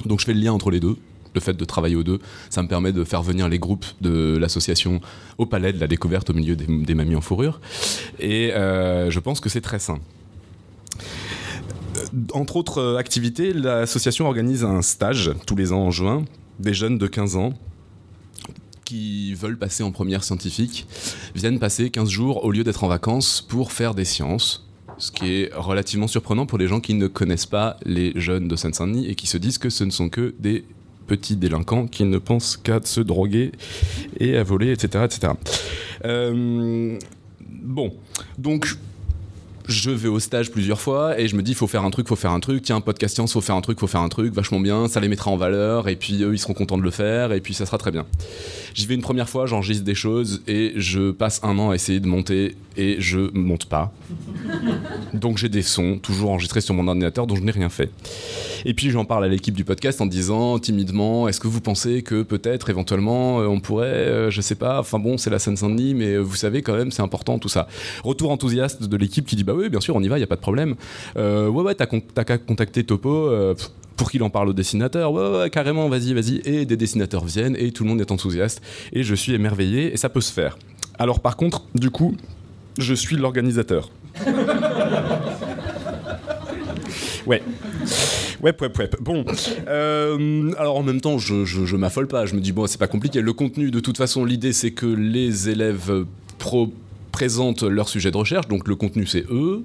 [0.07, 0.97] Donc je fais le lien entre les deux.
[1.35, 2.19] Le fait de travailler aux deux,
[2.51, 5.01] ça me permet de faire venir les groupes de l'association
[5.39, 7.61] au palais de la découverte au milieu des, des mamies en fourrure.
[8.21, 9.99] Et euh, je pense que c'est très sain.
[11.97, 12.01] Euh,
[12.33, 16.25] Entre autres euh, activités, l'association organise un stage tous les ans en juin
[16.59, 17.53] des jeunes de 15 ans
[18.85, 20.87] qui veulent passer en première scientifique
[21.35, 24.69] viennent passer 15 jours au lieu d'être en vacances pour faire des sciences.
[24.99, 28.55] Ce qui est relativement surprenant pour les gens qui ne connaissent pas les jeunes de
[28.55, 30.65] Seine-Saint-Denis et qui se disent que ce ne sont que des
[31.07, 33.53] petits délinquants qui ne pensent qu'à se droguer
[34.19, 35.05] et à voler, etc.
[35.05, 35.33] etc.
[36.05, 36.99] Euh,
[37.41, 37.93] bon,
[38.39, 38.77] donc
[39.67, 42.17] je vais au stage plusieurs fois et je me dis faut faire un truc, faut
[42.17, 44.61] faire un truc, tiens podcast science, faut faire un truc, faut faire un truc, vachement
[44.61, 47.33] bien, ça les mettra en valeur et puis eux ils seront contents de le faire
[47.33, 48.05] et puis ça sera très bien.
[48.75, 52.01] J'y vais une première fois, j'enregistre des choses et je passe un an à essayer
[52.01, 53.93] de monter et je monte pas.
[55.15, 57.91] Donc j'ai des sons toujours enregistrés sur mon ordinateur dont je n'ai rien fait.
[58.65, 62.03] Et puis j'en parle à l'équipe du podcast en disant timidement est-ce que vous pensez
[62.03, 65.95] que peut-être éventuellement euh, on pourrait, euh, je sais pas, enfin bon c'est la Seine-Saint-Denis
[65.95, 67.69] mais euh, vous savez quand même c'est important tout ça.
[68.03, 70.25] Retour enthousiaste de l'équipe qui dit bah oui bien sûr on y va, il y
[70.25, 70.75] a pas de problème.
[71.17, 73.11] Euh, ouais ouais t'as con- qu'à contacter Topo.
[73.29, 73.55] euh,
[73.97, 76.41] pour qu'il en parle au dessinateur, ouais, ouais, ouais, carrément, vas-y, vas-y.
[76.45, 78.61] Et des dessinateurs viennent et tout le monde est enthousiaste.
[78.93, 80.59] Et je suis émerveillé et ça peut se faire.
[80.99, 82.17] Alors par contre, du coup,
[82.77, 83.91] je suis l'organisateur.
[87.27, 87.43] Ouais.
[88.43, 88.91] Ouais, ouais, ouais.
[89.01, 89.25] Bon,
[89.69, 92.27] euh, alors en même temps, je, je, je m'affole pas.
[92.27, 93.21] Je me dis, bon, c'est pas compliqué.
[93.23, 96.05] Le contenu, de toute façon, l'idée, c'est que les élèves
[96.39, 96.73] pro
[97.15, 99.63] présentent leur sujet de recherche, donc le contenu c'est eux.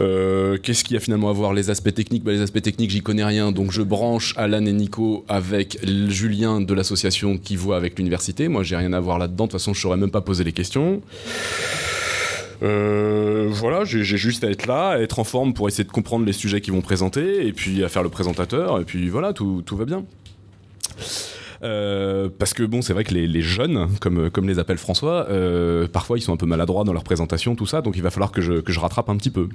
[0.00, 1.54] Euh, Qu'est-ce qu'il y a finalement à voir?
[1.54, 4.72] Les aspects techniques, bah, les aspects techniques j'y connais rien, donc je branche Alan et
[4.72, 5.78] Nico avec
[6.08, 8.48] Julien de l'association qui voit avec l'université.
[8.48, 10.52] Moi j'ai rien à voir là-dedans, de toute façon je saurais même pas poser les
[10.52, 11.00] questions.
[12.64, 16.26] Euh, voilà, j'ai juste à être là, à être en forme pour essayer de comprendre
[16.26, 19.62] les sujets qu'ils vont présenter, et puis à faire le présentateur, et puis voilà, tout,
[19.64, 20.04] tout va bien.
[21.64, 25.88] Euh, parce que bon, c'est vrai que les, jeunes, comme, comme les appelle François, euh,
[25.88, 28.32] parfois ils sont un peu maladroits dans leur présentation, tout ça, donc il va falloir
[28.32, 29.48] que je, que je rattrape un petit peu.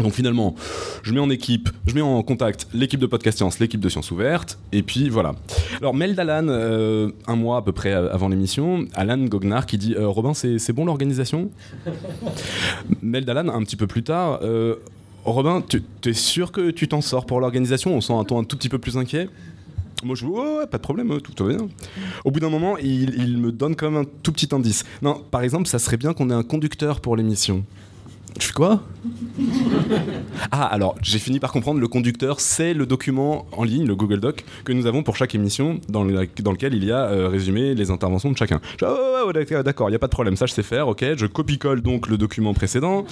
[0.00, 0.56] Donc finalement,
[1.02, 4.10] je mets en équipe, je mets en contact l'équipe de Podcast Science, l'équipe de Sciences
[4.10, 5.34] Ouvertes, et puis voilà.
[5.78, 9.94] Alors mail d'Alan, euh, un mois à peu près avant l'émission, Alan Gognard qui dit
[9.96, 11.50] Robin, c'est bon l'organisation?
[13.02, 14.40] Mail d'Alan un petit peu plus tard,
[15.24, 17.94] Robin, tu es sûr que tu t'en sors pour l'organisation?
[17.94, 19.28] On sent un ton un tout petit peu plus inquiet?
[20.04, 21.68] Moi je dis ouais, pas de problème, tout va bien.
[22.24, 24.84] Au bout d'un moment, il, il me donne quand même un tout petit indice.
[25.02, 27.64] Non, par exemple, ça serait bien qu'on ait un conducteur pour l'émission.
[28.40, 28.82] Je fais quoi
[30.50, 34.20] Ah, alors j'ai fini par comprendre, le conducteur, c'est le document en ligne, le Google
[34.20, 37.74] Doc, que nous avons pour chaque émission, dans, dans lequel il y a euh, résumé
[37.74, 38.60] les interventions de chacun.
[38.72, 40.88] Je dis, ah, ouais, d'accord, il n'y a pas de problème, ça je sais faire,
[40.88, 41.04] ok.
[41.16, 43.04] Je copie-colle donc le document précédent,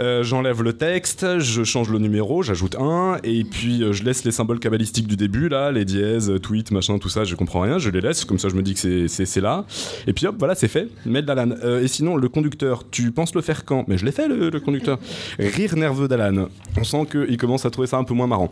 [0.00, 4.24] euh, j'enlève le texte, je change le numéro, j'ajoute un, et puis euh, je laisse
[4.24, 7.78] les symboles cabalistiques du début, là, les dièses, tweet, machin, tout ça, je comprends rien,
[7.78, 9.64] je les laisse, comme ça je me dis que c'est- là,
[10.06, 10.88] et puis hop, voilà, c'est fait.
[11.06, 13.84] Euh, et sinon, le conducteur, tu penses le faire quand?
[13.88, 14.98] Mais je l'ai fait, le, conducteur.
[15.38, 16.48] Rire nerveux d'Alan.
[16.78, 18.50] On sent qu'il commence à trouver ça un peu moins marrant.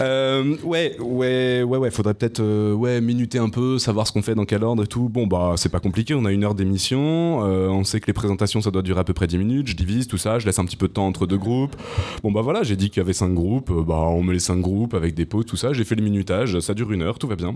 [0.00, 4.22] Euh, ouais, ouais, ouais, ouais, faudrait peut-être euh, ouais, minuter un peu, savoir ce qu'on
[4.22, 5.08] fait, dans quel ordre et tout.
[5.08, 8.12] Bon, bah, c'est pas compliqué, on a une heure d'émission, euh, on sait que les
[8.12, 10.58] présentations, ça doit durer à peu près 10 minutes, je divise tout ça, je laisse
[10.58, 11.76] un petit peu de temps entre deux groupes.
[12.22, 14.60] Bon, bah voilà, j'ai dit qu'il y avait 5 groupes, bah, on met les 5
[14.60, 17.28] groupes avec des pauses, tout ça, j'ai fait le minutage, ça dure une heure, tout
[17.28, 17.54] va bien.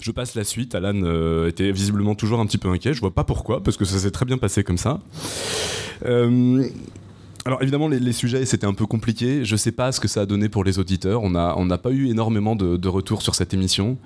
[0.00, 0.74] Je passe la suite.
[0.74, 2.94] Alan euh, était visiblement toujours un petit peu inquiet.
[2.94, 5.00] Je vois pas pourquoi, parce que ça s'est très bien passé comme ça.
[6.06, 6.68] Euh,
[7.46, 9.44] Alors évidemment, les, sujets, c'était un peu compliqué.
[9.44, 11.22] Je sais pas ce que ça a donné pour les auditeurs.
[11.22, 13.96] On n'a pas eu énormément de, de retours sur cette émission.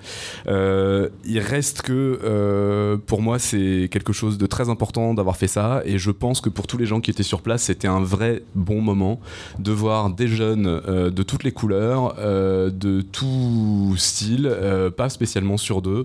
[0.47, 5.47] Euh, il reste que, euh, pour moi, c'est quelque chose de très important d'avoir fait
[5.47, 5.81] ça.
[5.85, 8.43] Et je pense que pour tous les gens qui étaient sur place, c'était un vrai
[8.55, 9.19] bon moment
[9.59, 14.49] de voir des jeunes euh, de toutes les couleurs, euh, de tout style,
[14.95, 16.03] pas spécialement sur deux,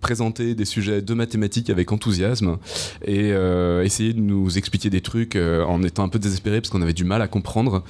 [0.00, 2.58] présenter des sujets de mathématiques avec enthousiasme
[3.04, 6.70] et euh, essayer de nous expliquer des trucs euh, en étant un peu désespéré parce
[6.70, 7.82] qu'on avait du mal à comprendre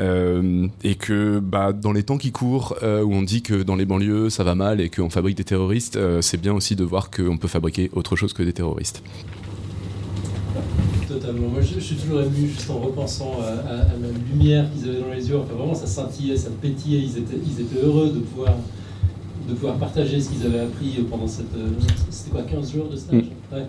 [0.00, 3.84] Euh, et que bah, dans les temps qui courent où on dit que dans les
[3.84, 7.36] banlieues ça va mal et qu'on fabrique des terroristes, c'est bien aussi de voir qu'on
[7.36, 9.02] peut fabriquer autre chose que des terroristes.
[11.08, 11.48] Totalement.
[11.48, 15.28] Moi, je, suis toujours ému juste en repensant à, la lumière qu'ils avaient dans les
[15.28, 15.38] yeux.
[15.38, 17.00] Enfin, vraiment, ça scintillait, ça pétillait.
[17.00, 18.54] Ils ils étaient heureux de pouvoir,
[19.50, 21.54] de pouvoir partager ce qu'ils avaient appris pendant cette.
[21.56, 21.70] euh,
[22.10, 23.66] C'était quoi, 15 jours de stage Ouais.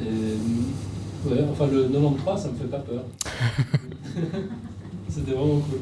[0.00, 3.04] Et, ouais, enfin, le 93, ça me fait pas peur.
[5.08, 5.78] C'était vraiment cool.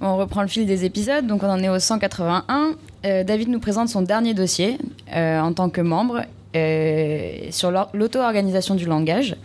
[0.00, 2.72] On reprend le fil des épisodes, donc on en est au 181.
[3.06, 4.78] Euh, David nous présente son dernier dossier
[5.14, 6.22] euh, en tant que membre euh,
[7.50, 9.36] sur l'or- l'auto-organisation du langage.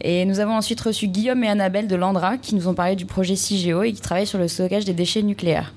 [0.00, 3.06] Et nous avons ensuite reçu Guillaume et Annabelle de Landra qui nous ont parlé du
[3.06, 5.72] projet CIGEO et qui travaillent sur le stockage des déchets nucléaires.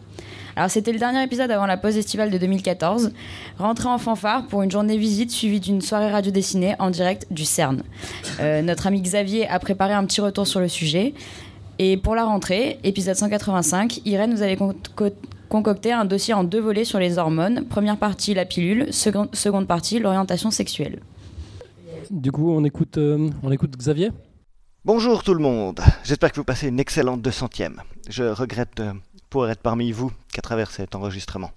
[0.56, 3.12] Alors c'était le dernier épisode avant la pause estivale de 2014.
[3.60, 7.46] Rentrée en fanfare pour une journée visite suivie d'une soirée radio dessinée en direct du
[7.46, 7.82] CERN.
[8.42, 11.14] Euh, notre ami Xavier a préparé un petit retour sur le sujet.
[11.78, 14.58] Et pour la rentrée, épisode 185, Irène nous avait
[15.50, 17.66] con- co- concocté un dossier en deux volets sur les hormones.
[17.66, 18.94] Première partie, la pilule.
[18.94, 21.00] Seconde, seconde partie, l'orientation sexuelle.
[22.10, 24.12] Du coup, on écoute, euh, on écoute Xavier
[24.86, 27.76] Bonjour tout le monde, j'espère que vous passez une excellente 200e.
[28.10, 28.92] Je regrette de
[29.30, 31.52] pouvoir être parmi vous qu'à travers cet enregistrement.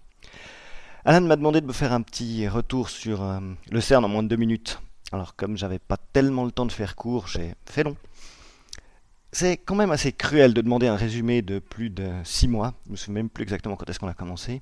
[1.05, 3.39] Alan m'a demandé de me faire un petit retour sur euh,
[3.71, 4.81] le CERN en moins de deux minutes.
[5.13, 7.97] Alors comme j'avais pas tellement le temps de faire court, j'ai fait long.
[9.35, 12.75] C'est quand même assez cruel de demander un résumé de plus de six mois.
[12.87, 14.61] Je me souviens même plus exactement quand est-ce qu'on a commencé.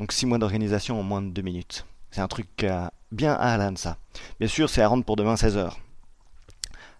[0.00, 1.86] Donc six mois d'organisation en moins de deux minutes.
[2.10, 2.66] C'est un truc
[3.12, 3.98] bien à Alan ça.
[4.40, 5.72] Bien sûr, c'est à rendre pour demain 16h.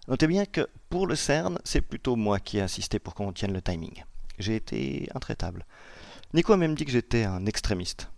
[0.07, 3.53] Notez bien que pour le CERN, c'est plutôt moi qui ai insisté pour qu'on tienne
[3.53, 4.03] le timing.
[4.39, 5.65] J'ai été intraitable.
[6.33, 8.09] Nico a même dit que j'étais un extrémiste.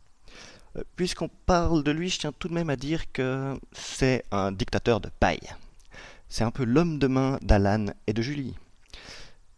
[0.78, 4.52] Euh, Puisqu'on parle de lui, je tiens tout de même à dire que c'est un
[4.52, 5.54] dictateur de paille.
[6.30, 8.56] C'est un peu l'homme de main d'Alan et de Julie.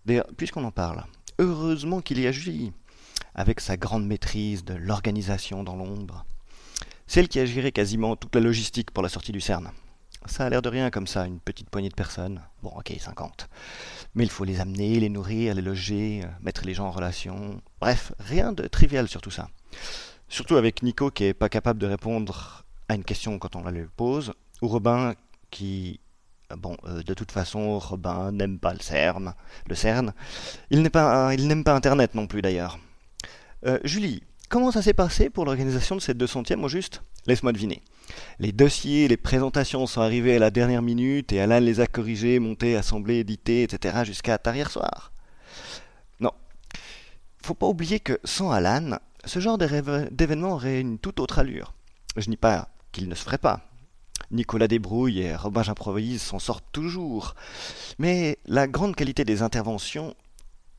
[0.08, 1.04] D'ailleurs, puisqu'on en parle,
[1.38, 2.72] heureusement qu'il y a Julie,
[3.36, 6.26] avec sa grande maîtrise de l'organisation dans l'ombre.
[7.08, 9.70] Celle qui a géré quasiment toute la logistique pour la sortie du CERN.
[10.26, 12.42] Ça a l'air de rien comme ça, une petite poignée de personnes.
[12.64, 13.50] Bon, ok, 50.
[14.16, 17.62] Mais il faut les amener, les nourrir, les loger, euh, mettre les gens en relation.
[17.82, 19.50] Bref, rien de trivial sur tout ça.
[20.30, 23.72] Surtout avec Nico qui est pas capable de répondre à une question quand on la
[23.72, 24.32] lui pose,
[24.62, 25.16] ou Robin
[25.52, 26.00] qui...
[26.56, 29.34] Bon, euh, de toute façon, Robin n'aime pas le CERN.
[29.68, 30.14] Le CERN.
[30.72, 32.80] Il n'aime pas Internet non plus d'ailleurs.
[33.66, 37.02] Euh, Julie, comment ça s'est passé pour l'organisation de cette 200e au juste?
[37.26, 37.84] Laisse-moi deviner.
[38.40, 42.40] Les dossiers, les présentations sont arrivés à la dernière minute et Alan les a corrigés,
[42.40, 44.06] montés, assemblés, édités, etc.
[44.06, 45.12] jusqu'à tard hier soir.
[46.22, 46.32] Non.
[47.44, 51.74] Faut pas oublier que sans Alan, ce genre d'événement aurait une toute autre allure.
[52.16, 53.67] Je dis pas qu'il ne se ferait pas.
[54.32, 57.36] Nicolas Débrouille et Robin J'improvise s'en sortent toujours.
[58.00, 60.16] Mais la grande qualité des interventions,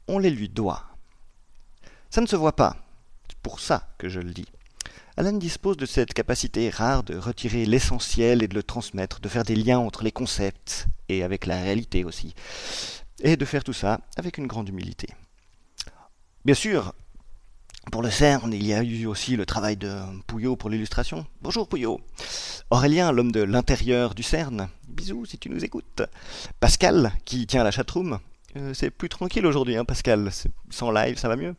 [0.07, 0.85] on les lui doit.
[2.11, 2.77] Ça ne se voit pas.
[3.29, 4.47] C'est pour ça que je le dis.
[5.16, 9.43] Alan dispose de cette capacité rare de retirer l'essentiel et de le transmettre, de faire
[9.43, 12.35] des liens entre les concepts et avec la réalité aussi,
[13.23, 15.09] et de faire tout ça avec une grande humilité.
[16.45, 16.95] Bien sûr,
[17.90, 19.94] pour le CERN, il y a eu aussi le travail de
[20.27, 21.27] Pouillot pour l'illustration.
[21.43, 22.01] Bonjour Pouillot.
[22.70, 24.69] Aurélien, l'homme de l'intérieur du CERN.
[24.89, 26.02] Bisous si tu nous écoutes.
[26.60, 28.19] Pascal, qui tient la chatroom.
[28.56, 30.31] Euh, c'est plus tranquille aujourd'hui, hein, Pascal.
[30.70, 31.55] Sans live, ça va mieux.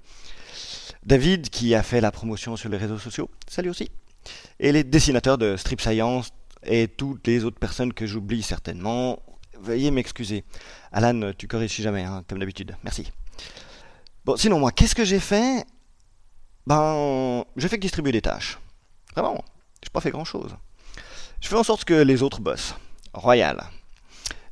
[1.05, 3.29] David, qui a fait la promotion sur les réseaux sociaux.
[3.47, 3.89] Salut aussi.
[4.59, 6.31] Et les dessinateurs de Strip Science
[6.63, 9.19] et toutes les autres personnes que j'oublie certainement.
[9.61, 10.43] Veuillez m'excuser.
[10.91, 12.75] Alan, tu corriges si jamais, hein, comme d'habitude.
[12.83, 13.11] Merci.
[14.25, 15.65] Bon, sinon, moi, qu'est-ce que j'ai fait
[16.69, 18.59] Ben, j'ai fait que distribuer des tâches.
[19.15, 19.43] Vraiment,
[19.83, 20.55] j'ai pas fait grand-chose.
[21.41, 22.75] Je fais en sorte que les autres bossent.
[23.11, 23.63] Royal.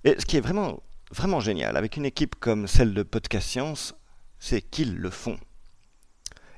[0.03, 0.81] Et ce qui est vraiment,
[1.11, 3.93] vraiment génial avec une équipe comme celle de Podcast Science,
[4.39, 5.37] c'est qu'ils le font.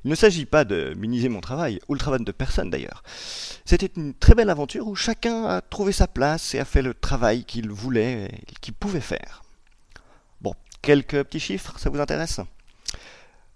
[0.06, 3.04] Il ne s'agit pas de minimiser mon travail, ou le travail de personne d'ailleurs.
[3.66, 6.94] C'était une très belle aventure où chacun a trouvé sa place et a fait le
[6.94, 9.44] travail qu'il voulait et qu'il pouvait faire.
[10.40, 12.40] Bon, quelques petits chiffres, ça vous intéresse?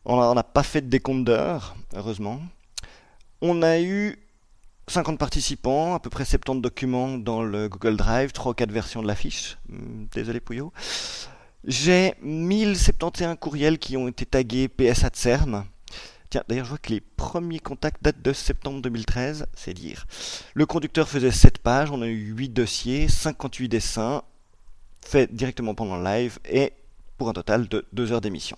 [0.05, 2.41] On n'a pas fait de décompte d'heures, heureusement.
[3.41, 4.19] On a eu
[4.87, 9.01] 50 participants, à peu près 70 documents dans le Google Drive, 3 ou 4 versions
[9.01, 9.57] de la fiche.
[9.69, 10.73] Hmm, Désolé Pouillot.
[11.65, 15.63] J'ai 1071 courriels qui ont été tagués PS CERN.
[16.29, 20.05] Tiens, d'ailleurs, je vois que les premiers contacts datent de septembre 2013, c'est dire.
[20.53, 24.23] Le conducteur faisait 7 pages, on a eu 8 dossiers, 58 dessins,
[24.99, 26.73] faits directement pendant le live, et
[27.17, 28.57] pour un total de 2 heures d'émission.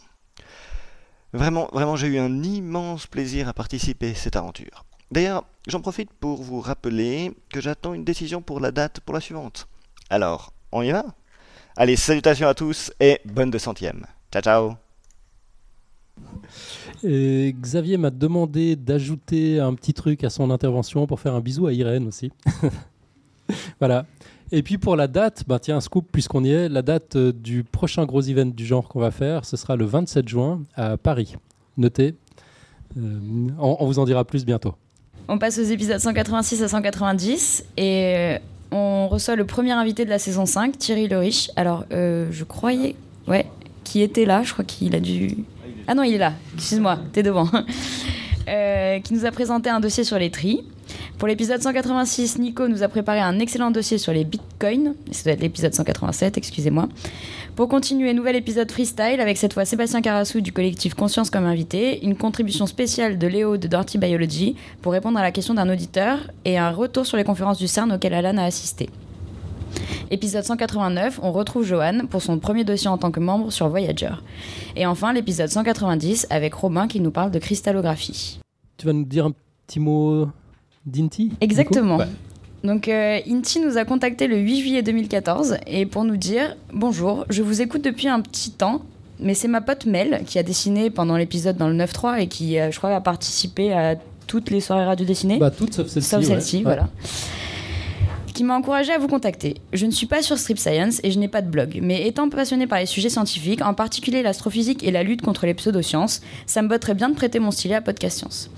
[1.35, 4.85] Vraiment, vraiment, j'ai eu un immense plaisir à participer à cette aventure.
[5.11, 9.21] D'ailleurs, j'en profite pour vous rappeler que j'attends une décision pour la date pour la
[9.21, 9.67] suivante.
[10.09, 11.05] Alors, on y va?
[11.75, 14.03] Allez, salutations à tous et bonne 200ème.
[14.31, 14.75] Ciao ciao
[17.03, 21.73] Xavier m'a demandé d'ajouter un petit truc à son intervention pour faire un bisou à
[21.73, 22.31] Irène aussi.
[23.79, 24.05] voilà.
[24.55, 27.33] Et puis pour la date, bah tiens, un scoop puisqu'on y est, la date euh,
[27.33, 30.95] du prochain gros event du genre qu'on va faire, ce sera le 27 juin à
[30.95, 31.35] Paris.
[31.75, 32.15] Notez.
[32.97, 33.19] Euh,
[33.59, 34.75] on, vous en dira plus bientôt.
[35.27, 38.37] On passe aux épisodes 186 à 190 et
[38.71, 41.51] on reçoit le premier invité de la saison 5, Thierry Le Riche.
[41.57, 42.95] Alors, euh, je croyais,
[43.27, 43.47] ouais,
[43.83, 45.35] qui était là, je crois qu'il a dû...
[45.85, 47.49] Ah non, il est là, excuse-moi, t'es devant.
[48.47, 50.63] Euh, qui nous a présenté un dossier sur les tris.
[51.17, 54.95] Pour l'épisode 186, Nico nous a préparé un excellent dossier sur les bitcoins.
[55.11, 56.89] Ça doit être l'épisode 187, excusez-moi.
[57.55, 62.03] Pour continuer, nouvel épisode freestyle avec cette fois Sébastien Carassou du collectif Conscience comme invité,
[62.03, 66.19] une contribution spéciale de Léo de Dirty Biology pour répondre à la question d'un auditeur
[66.43, 68.89] et un retour sur les conférences du CERN auxquelles Alan a assisté.
[70.11, 74.15] Épisode 189, on retrouve Johan pour son premier dossier en tant que membre sur Voyager.
[74.75, 78.39] Et enfin, l'épisode 190 avec Robin qui nous parle de cristallographie.
[78.77, 79.33] Tu vas nous dire un
[79.65, 80.27] petit mot
[80.85, 81.97] d'Inti Exactement.
[81.97, 82.05] Ouais.
[82.63, 87.25] Donc euh, Inti nous a contacté le 8 juillet 2014 et pour nous dire bonjour,
[87.29, 88.81] je vous écoute depuis un petit temps,
[89.19, 92.57] mais c'est ma pote Mel qui a dessiné pendant l'épisode dans le 9.3 et qui,
[92.59, 93.95] euh, je crois, a participé à
[94.27, 95.37] toutes les soirées radio dessinées.
[95.37, 96.09] Bah, toutes sauf celle-ci.
[96.09, 96.63] Sauf celle-ci, Ouais.
[96.63, 96.89] voilà.
[98.35, 99.55] Qui m'a encouragé à vous contacter.
[99.71, 102.27] Je ne suis pas sur Strip Science et je n'ai pas de blog, mais étant
[102.27, 106.61] passionné par les sujets scientifiques, en particulier l'astrophysique et la lutte contre les pseudosciences, ça
[106.61, 108.51] me botterait bien de prêter mon stylet à Podcast Science.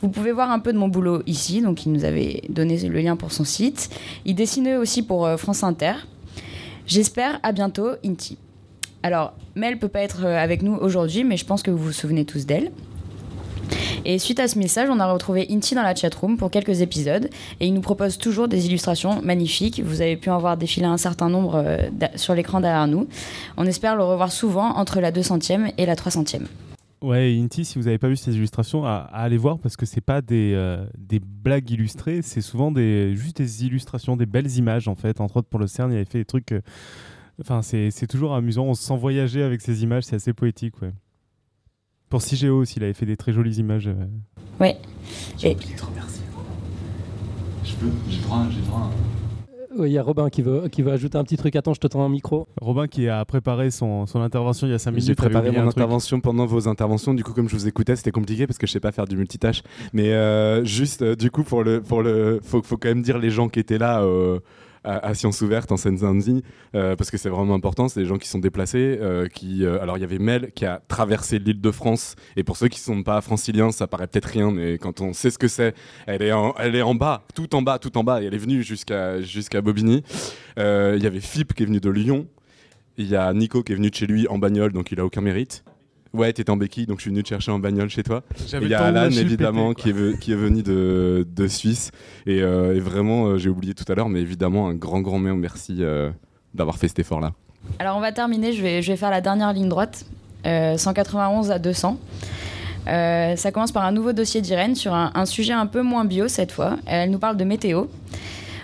[0.00, 3.00] Vous pouvez voir un peu de mon boulot ici, donc il nous avait donné le
[3.00, 3.90] lien pour son site.
[4.24, 5.92] Il dessinait aussi pour euh, France Inter.
[6.86, 8.38] J'espère à bientôt, Inti.
[9.02, 11.92] Alors, Mel peut pas être euh, avec nous aujourd'hui, mais je pense que vous vous
[11.92, 12.72] souvenez tous d'elle.
[14.04, 17.28] Et suite à ce message, on a retrouvé Inti dans la chatroom pour quelques épisodes
[17.60, 19.82] et il nous propose toujours des illustrations magnifiques.
[19.84, 23.08] Vous avez pu en voir défiler un certain nombre euh, sur l'écran derrière nous.
[23.56, 26.42] On espère le revoir souvent entre la 200e et la 300e.
[27.00, 30.00] Ouais, Inti, si vous n'avez pas vu ces illustrations, à, aller voir parce que c'est
[30.00, 34.96] pas des, euh, des blagues illustrées, c'est souvent juste des illustrations, des belles images en
[34.96, 35.20] fait.
[35.20, 36.52] Entre autres pour le CERN, il avait fait des trucs.
[36.52, 36.60] euh,
[37.40, 38.64] Enfin, c'est toujours amusant.
[38.64, 40.92] On se sent voyager avec ces images, c'est assez poétique, ouais.
[42.08, 43.88] Pour CIGEO aussi, il avait fait des très jolies images.
[43.88, 43.94] euh.
[44.60, 44.76] Ouais.
[45.42, 45.56] Et-
[47.64, 48.90] Je peux, j'ai droit, j'ai droit.
[49.78, 51.54] Oui, il y a Robin qui veut, qui veut ajouter un petit truc.
[51.54, 52.48] Attends, je te tends un micro.
[52.60, 55.06] Robin qui a préparé son, son intervention il y a 5 minutes.
[55.06, 57.14] J'ai préparé mon intervention pendant vos interventions.
[57.14, 59.16] Du coup, comme je vous écoutais, c'était compliqué parce que je sais pas faire du
[59.16, 59.62] multitâche.
[59.92, 63.18] Mais euh, juste, euh, du coup, pour le, pour le, faut, faut quand même dire
[63.18, 64.40] les gens qui étaient là euh,
[64.88, 66.42] à, à Science Ouverte en Seine-Saint-Denis,
[66.74, 67.88] euh, parce que c'est vraiment important.
[67.88, 68.98] C'est des gens qui sont déplacés.
[69.00, 72.16] euh, qui, euh, alors, il y avait Mel qui a traversé l'île de France.
[72.36, 75.30] Et pour ceux qui sont pas franciliens, ça paraît peut-être rien, mais quand on sait
[75.30, 75.74] ce que c'est,
[76.06, 78.22] elle est en, elle est en bas, tout en bas, tout en bas.
[78.22, 80.02] Et elle est venue jusqu'à Bobigny.
[80.56, 82.26] Il y avait Philippe qui est venu de Lyon.
[82.96, 85.04] Il y a Nico qui est venu de chez lui en bagnole, donc il a
[85.04, 85.62] aucun mérite.
[86.14, 88.22] Ouais, t'étais en béquille, donc je suis venu te chercher en bagnole chez toi.
[88.60, 91.90] Il y a Alan, évidemment, pété, qui, est, ve- qui est venu de, de Suisse.
[92.26, 95.18] Et, euh, et vraiment, euh, j'ai oublié tout à l'heure, mais évidemment, un grand, grand
[95.18, 96.10] merci euh,
[96.54, 97.32] d'avoir fait cet effort-là.
[97.78, 100.06] Alors on va terminer, je vais, je vais faire la dernière ligne droite,
[100.46, 101.98] euh, 191 à 200.
[102.86, 106.06] Euh, ça commence par un nouveau dossier d'Irène sur un, un sujet un peu moins
[106.06, 106.78] bio cette fois.
[106.86, 107.84] Elle nous parle de météo.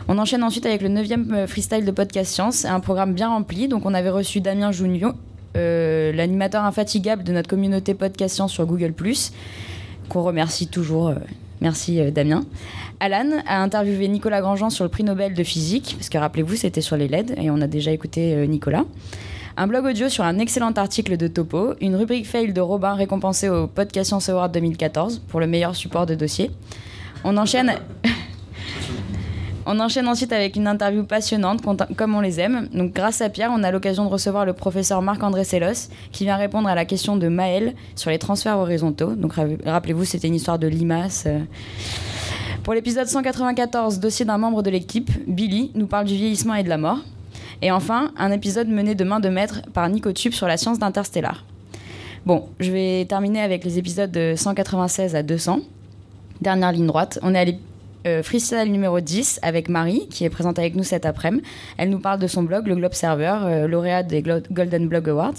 [0.08, 3.68] On enchaîne ensuite avec le 9e freestyle de Podcast Science, un programme bien rempli.
[3.68, 5.12] Donc on avait reçu Damien Junio,
[5.56, 8.92] euh, l'animateur infatigable de notre communauté Podcast Science sur Google⁇
[10.08, 11.08] qu'on remercie toujours.
[11.08, 11.14] euh,
[11.60, 12.44] merci euh, Damien.
[13.00, 16.80] Alan a interviewé Nicolas Grandjean sur le prix Nobel de physique, parce que rappelez-vous, c'était
[16.80, 18.84] sur les LED, et on a déjà écouté Nicolas.
[19.56, 23.48] Un blog audio sur un excellent article de Topo, une rubrique fail de Robin récompensée
[23.48, 26.50] au Podcast Science Award 2014 pour le meilleur support de dossier.
[27.22, 27.74] On enchaîne.
[29.66, 31.62] On enchaîne ensuite avec une interview passionnante,
[31.96, 32.68] comme on les aime.
[32.74, 36.36] Donc, grâce à Pierre, on a l'occasion de recevoir le professeur Marc-André Sellos, qui vient
[36.36, 39.14] répondre à la question de Maël sur les transferts horizontaux.
[39.14, 41.24] Donc, ra- rappelez-vous, c'était une histoire de limaces.
[41.26, 41.38] euh.
[42.62, 46.68] Pour l'épisode 194, dossier d'un membre de l'équipe, Billy nous parle du vieillissement et de
[46.68, 46.98] la mort.
[47.62, 50.78] Et enfin, un épisode mené de main de maître par Nico Tube sur la science
[50.78, 51.44] d'Interstellar.
[52.26, 55.60] Bon, je vais terminer avec les épisodes de 196 à 200.
[56.40, 57.18] Dernière ligne droite.
[57.22, 57.58] On est allé
[58.06, 61.44] euh, freestyle numéro 10 avec Marie, qui est présente avec nous cet après-midi.
[61.78, 65.32] Elle nous parle de son blog, le Globe Server, euh, lauréat des Golden Blog Awards.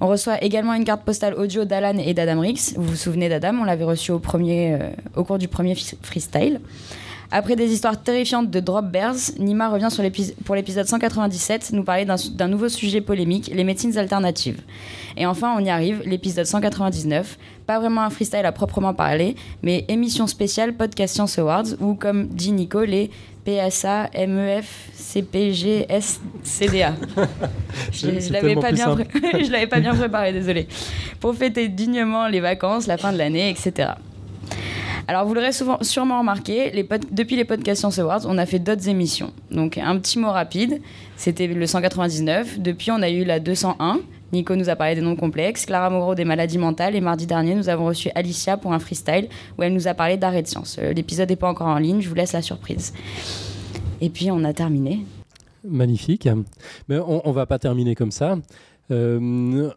[0.00, 2.74] On reçoit également une carte postale audio d'Alan et d'Adam Rix.
[2.76, 6.60] Vous vous souvenez d'Adam On l'avait reçu au, premier, euh, au cours du premier freestyle.
[7.30, 10.04] Après des histoires terrifiantes de Drop Bears, Nima revient sur
[10.44, 14.60] pour l'épisode 197 nous parler d'un nouveau sujet polémique, les médecines alternatives.
[15.16, 19.84] Et enfin, on y arrive, l'épisode 199, pas vraiment un freestyle à proprement parler, mais
[19.88, 23.10] émission spéciale Podcast Science Awards, ou comme dit Nico, les
[23.44, 26.94] PSA, MEF, CPG, SCDA.
[27.92, 30.66] Je, l'avais pas bien je l'avais pas bien préparé, désolé.
[31.20, 33.92] Pour fêter dignement les vacances, la fin de l'année, etc.
[35.06, 35.50] Alors, vous l'aurez
[35.82, 39.32] sûrement remarqué, depuis les Podcasts Science Awards, on a fait d'autres émissions.
[39.50, 40.80] Donc, un petit mot rapide,
[41.16, 42.58] c'était le 199.
[42.60, 44.00] Depuis, on a eu la 201.
[44.32, 47.54] Nico nous a parlé des noms complexes, Clara Moreau des maladies mentales, et mardi dernier,
[47.54, 50.76] nous avons reçu Alicia pour un freestyle où elle nous a parlé d'arrêt de science.
[50.80, 52.92] Euh, L'épisode n'est pas encore en ligne, je vous laisse la surprise.
[54.00, 55.00] Et puis, on a terminé.
[55.66, 56.28] Magnifique.
[56.88, 58.38] Mais on, on va pas terminer comme ça.
[58.90, 59.70] Euh,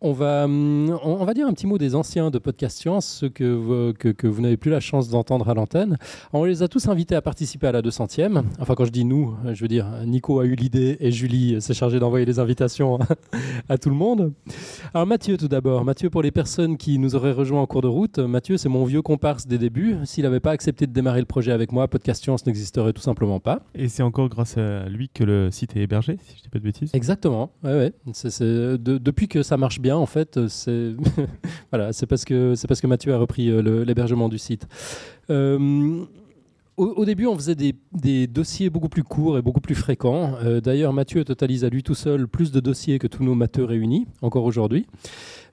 [0.00, 3.28] on va, hum, on, va dire un petit mot des anciens de Podcast Science, ceux
[3.28, 5.96] que, vous- que, que vous n'avez plus la chance d'entendre à l'antenne.
[6.32, 8.42] On les a tous invités à participer à la 200e.
[8.60, 11.74] Enfin, quand je dis nous, je veux dire, Nico a eu l'idée et Julie s'est
[11.74, 12.98] chargée d'envoyer les invitations
[13.68, 14.32] à tout le monde.
[14.94, 15.84] Alors Mathieu tout d'abord.
[15.84, 18.84] Mathieu, pour les personnes qui nous auraient rejoints en cours de route, Mathieu, c'est mon
[18.84, 19.96] vieux comparse des débuts.
[20.04, 23.40] S'il n'avait pas accepté de démarrer le projet avec moi, Podcast Science n'existerait tout simplement
[23.40, 23.60] pas.
[23.74, 26.58] Et c'est encore grâce à lui que le site est hébergé, si je dis pas
[26.58, 26.90] de bêtises.
[26.94, 27.50] Exactement.
[27.64, 27.92] Ouais, ouais.
[28.38, 30.92] De- depuis que ça marche bien, en fait, c'est
[31.72, 34.66] voilà, parce que parce que Mathieu a repris euh, l'hébergement du site.
[35.30, 36.04] Euh,
[36.78, 40.34] au, début, on faisait des, dossiers beaucoup plus courts et beaucoup plus fréquents.
[40.44, 43.64] Euh, D'ailleurs, Mathieu totalise à lui tout seul plus de dossiers que tous nos matheux
[43.64, 44.86] réunis, encore aujourd'hui.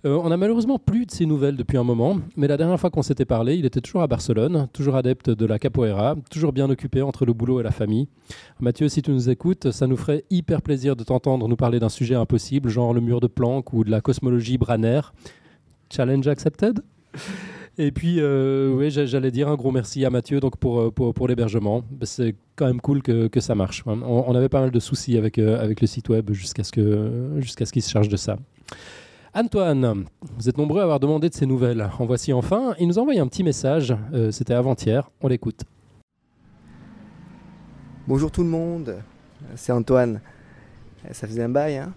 [0.05, 2.91] Euh, on a malheureusement plus de ses nouvelles depuis un moment, mais la dernière fois
[2.91, 6.69] qu'on s'était parlé, il était toujours à Barcelone, toujours adepte de la capoeira, toujours bien
[6.69, 8.07] occupé entre le boulot et la famille.
[8.59, 11.89] Mathieu, si tu nous écoutes, ça nous ferait hyper plaisir de t'entendre nous parler d'un
[11.89, 15.13] sujet impossible, genre le mur de Planck ou de la cosmologie branaire.
[15.89, 16.81] Challenge accepted?
[17.77, 21.27] Et puis, euh, j'a- j'allais dire un gros merci à Mathieu donc pour, euh, pour,
[21.27, 21.83] l'hébergement.
[21.91, 23.83] Bah, C'est quand même cool que, que ça marche.
[23.85, 26.71] On, on avait pas mal de soucis avec, euh, avec le site web jusqu'à ce
[26.71, 28.37] qu'il se charge de ça.
[29.33, 30.05] Antoine,
[30.37, 31.89] vous êtes nombreux à avoir demandé de ces nouvelles.
[31.99, 32.73] En voici enfin.
[32.79, 33.93] Il nous a envoyé un petit message.
[34.31, 35.09] C'était avant-hier.
[35.21, 35.61] On l'écoute.
[38.07, 38.97] Bonjour tout le monde,
[39.55, 40.21] c'est Antoine.
[41.11, 41.93] Ça faisait un bail, hein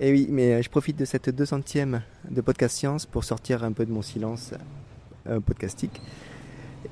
[0.00, 3.86] Et oui, mais je profite de cette 200e de Podcast Science pour sortir un peu
[3.86, 4.52] de mon silence
[5.44, 6.00] podcastique.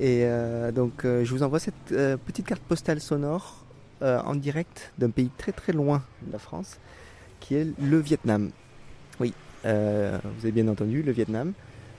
[0.00, 3.64] Et euh, donc, euh, je vous envoie cette euh, petite carte postale sonore
[4.02, 6.78] euh, en direct d'un pays très très loin de la France,
[7.40, 8.50] qui est le Vietnam.
[9.20, 11.52] Oui, euh, vous avez bien entendu, le Vietnam.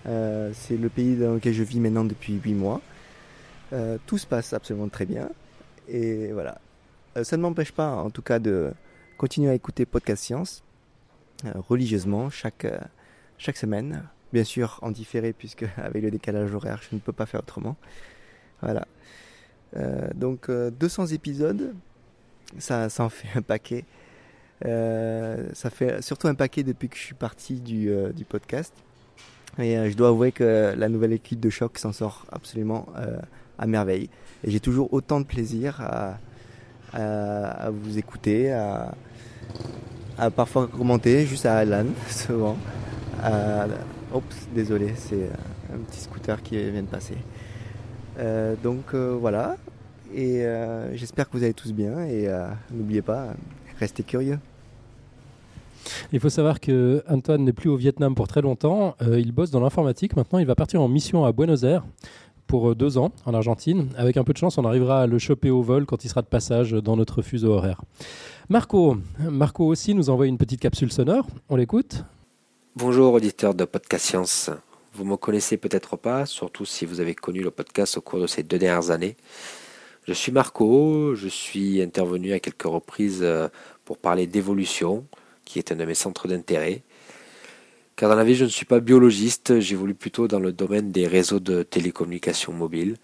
[0.06, 2.82] Euh, c'est le pays dans lequel je vis maintenant depuis 8 mois.
[3.72, 5.30] Euh, tout se passe absolument très bien.
[5.88, 6.60] Et voilà.
[7.16, 8.74] Euh, ça ne m'empêche pas, en tout cas, de
[9.18, 10.64] continuer à écouter Podcast Science
[11.46, 12.78] euh, religieusement chaque, euh,
[13.38, 14.04] chaque semaine.
[14.34, 17.78] Bien sûr, en différé, puisque avec le décalage horaire, je ne peux pas faire autrement.
[18.62, 18.88] Voilà.
[19.78, 21.74] Euh, donc, euh, 200 épisodes,
[22.58, 23.86] ça, ça en fait un paquet.
[24.66, 28.74] Euh, ça fait surtout un paquet depuis que je suis parti du, euh, du podcast.
[29.60, 33.18] Et euh, je dois avouer que la nouvelle équipe de choc s'en sort absolument euh,
[33.60, 34.10] à merveille.
[34.44, 36.18] Et j'ai toujours autant de plaisir à,
[36.94, 38.96] à, vous écouter, à,
[40.18, 42.58] à parfois commenter, juste à Alan, souvent.
[44.54, 45.30] Désolé, c'est
[45.74, 47.18] un petit scooter qui vient de passer.
[48.20, 49.58] Euh, donc euh, voilà,
[50.14, 53.34] et euh, j'espère que vous allez tous bien, et euh, n'oubliez pas,
[53.80, 54.38] restez curieux.
[56.12, 58.96] Il faut savoir que Antoine n'est plus au Vietnam pour très longtemps.
[59.02, 60.16] Euh, il bosse dans l'informatique.
[60.16, 61.84] Maintenant, il va partir en mission à Buenos Aires
[62.46, 63.90] pour euh, deux ans en Argentine.
[63.98, 66.22] Avec un peu de chance, on arrivera à le choper au vol quand il sera
[66.22, 67.82] de passage dans notre fuseau horaire.
[68.48, 71.26] Marco, Marco aussi nous envoie une petite capsule sonore.
[71.50, 72.06] On l'écoute.
[72.76, 74.50] Bonjour auditeurs de Podcast Science.
[74.96, 78.26] Vous me connaissez peut-être pas, surtout si vous avez connu le podcast au cours de
[78.26, 79.16] ces deux dernières années.
[80.08, 83.48] Je suis Marco, je suis intervenu à quelques reprises euh,
[83.86, 85.06] pour parler d'évolution,
[85.46, 86.82] qui est un de mes centres d'intérêt.
[87.96, 91.06] Car dans la vie, je ne suis pas biologiste, j'évolue plutôt dans le domaine des
[91.06, 92.98] réseaux de télécommunications mobiles.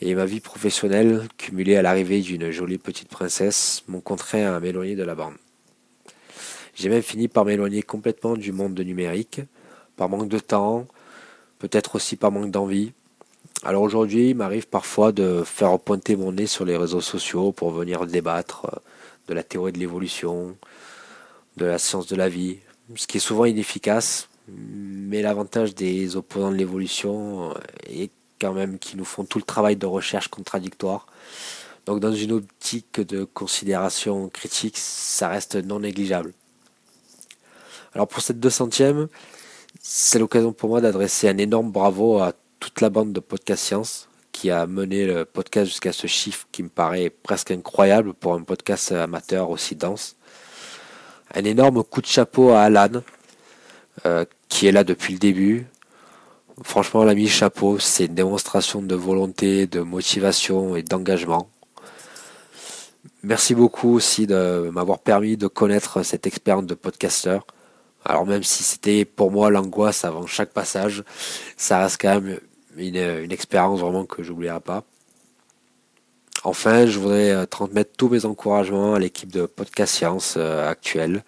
[0.00, 4.96] Et ma vie professionnelle, cumulée à l'arrivée d'une jolie petite princesse, m'ont contraint à m'éloigner
[4.96, 5.34] de la bande.
[6.76, 9.40] J'ai même fini par m'éloigner complètement du monde numérique,
[9.96, 10.86] par manque de temps,
[11.58, 12.92] peut-être aussi par manque d'envie.
[13.62, 17.70] Alors aujourd'hui, il m'arrive parfois de faire pointer mon nez sur les réseaux sociaux pour
[17.70, 18.78] venir débattre euh,
[19.28, 20.54] de la théorie de l'évolution,
[21.56, 22.58] de la science de la vie,
[22.94, 27.54] ce qui est souvent inefficace, mais l'avantage des opposants de l'évolution euh,
[27.88, 31.06] est quand même qui nous font tout le travail de recherche contradictoire.
[31.86, 36.34] Donc dans une optique de considération critique, ça reste non négligeable.
[37.96, 39.06] Alors pour cette 200e,
[39.80, 44.10] c'est l'occasion pour moi d'adresser un énorme bravo à toute la bande de Podcast Science
[44.32, 48.42] qui a mené le podcast jusqu'à ce chiffre qui me paraît presque incroyable pour un
[48.42, 50.16] podcast amateur aussi dense.
[51.34, 53.00] Un énorme coup de chapeau à Alan,
[54.04, 55.66] euh, qui est là depuis le début.
[56.64, 61.48] Franchement, l'ami chapeau, c'est une démonstration de volonté, de motivation et d'engagement.
[63.22, 67.46] Merci beaucoup aussi de m'avoir permis de connaître cette expérience de podcasteur.
[68.08, 71.02] Alors même si c'était pour moi l'angoisse avant chaque passage,
[71.56, 72.38] ça reste quand même
[72.76, 74.84] une, expérience vraiment que j'oublierai pas.
[76.44, 81.24] Enfin, je voudrais euh, transmettre tous mes encouragements à l'équipe de Podcast Science euh, actuelle,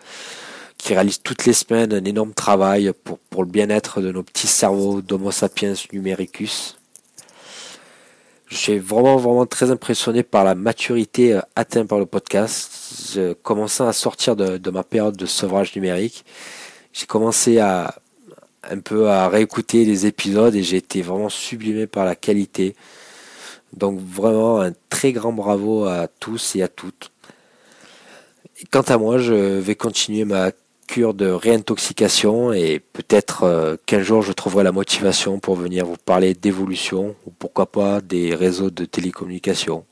[0.77, 5.03] qui réalise toutes les semaines un énorme travail pour, le bien-être de nos petits cerveaux
[5.03, 6.77] d'Homo sapiens numericus.
[8.47, 13.19] Je suis vraiment, vraiment très impressionné par la maturité euh, atteinte par le podcast.
[13.43, 16.25] Commençant à sortir de ma période de sevrage numérique,
[16.93, 17.95] j'ai commencé à
[18.71, 22.75] un peu à réécouter les épisodes et j'ai été vraiment sublimé par la qualité.
[23.73, 27.11] Donc vraiment un très grand bravo à tous et à toutes.
[28.71, 30.51] Quant à moi, je vais continuer ma
[30.89, 35.99] cure de réintoxication et peut-être euh, qu'un jour je trouverai la motivation pour venir vous
[36.03, 39.85] parler d'évolution ou pourquoi pas des réseaux de télécommunication.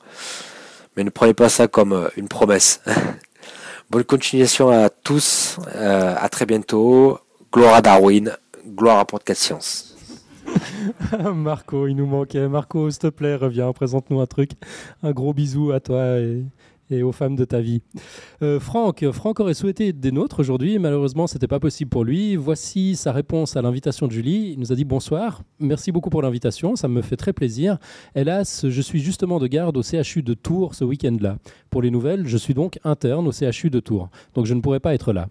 [0.97, 2.81] Mais ne prenez pas ça comme euh, une promesse.
[3.89, 7.21] Bonne continuation à tous, euh, à très bientôt.
[7.53, 8.33] Gloire à Darwin,
[8.67, 9.97] gloire à Podcast Science.
[11.35, 12.49] Marco, il nous manquait.
[12.49, 14.51] Marco, s'il te plaît, reviens, présente-nous un truc.
[15.05, 16.19] Un gros bisou à toi
[16.91, 17.83] et aux femmes de ta vie.
[18.43, 22.37] Euh, Franck, Franck aurait souhaité être des nôtres aujourd'hui, malheureusement, c'était pas possible pour lui.
[22.37, 24.53] Voici sa réponse à l'invitation de Julie.
[24.53, 27.79] Il nous a dit bonsoir, merci beaucoup pour l'invitation, ça me fait très plaisir.
[28.15, 31.39] Hélas, je suis justement de garde au CHU de Tours ce week-end-là.
[31.71, 34.81] Pour les nouvelles, je suis donc interne au CHU de Tours, donc je ne pourrai
[34.81, 35.29] pas être là.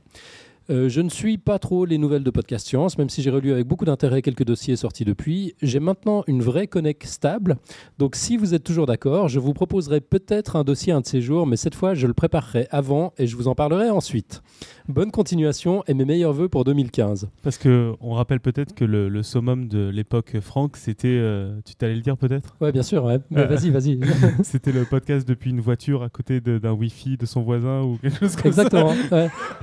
[0.71, 3.51] Euh, je ne suis pas trop les nouvelles de Podcast Science, même si j'ai relu
[3.51, 5.53] avec beaucoup d'intérêt quelques dossiers sortis depuis.
[5.61, 7.57] J'ai maintenant une vraie connect stable.
[7.99, 11.21] Donc si vous êtes toujours d'accord, je vous proposerai peut-être un dossier un de ces
[11.21, 14.41] jours, mais cette fois je le préparerai avant et je vous en parlerai ensuite.
[14.87, 17.29] Bonne continuation et mes meilleurs voeux pour 2015.
[17.43, 21.07] Parce que on rappelle peut-être que le, le summum de l'époque Franck, c'était.
[21.09, 22.55] euh, tu t'allais le dire peut-être?
[22.61, 23.19] Ouais, bien sûr, ouais.
[23.29, 23.99] Mais vas-y, vas-y.
[24.43, 28.17] c'était le podcast depuis une voiture à côté d'un Wi-Fi de son voisin ou quelque
[28.19, 28.93] chose comme Exactement.
[29.09, 29.15] ça.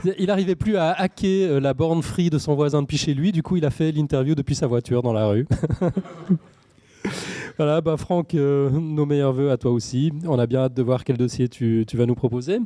[0.05, 0.15] ouais.
[0.19, 3.33] Il n'arrivait plus à hacker euh, la borne free de son voisin depuis chez lui.
[3.33, 5.47] Du coup, il a fait l'interview depuis sa voiture dans la rue.
[7.59, 10.13] voilà, bah Franck, euh, nos meilleurs voeux à toi aussi.
[10.27, 12.59] On a bien hâte de voir quel dossier tu, tu vas nous proposer.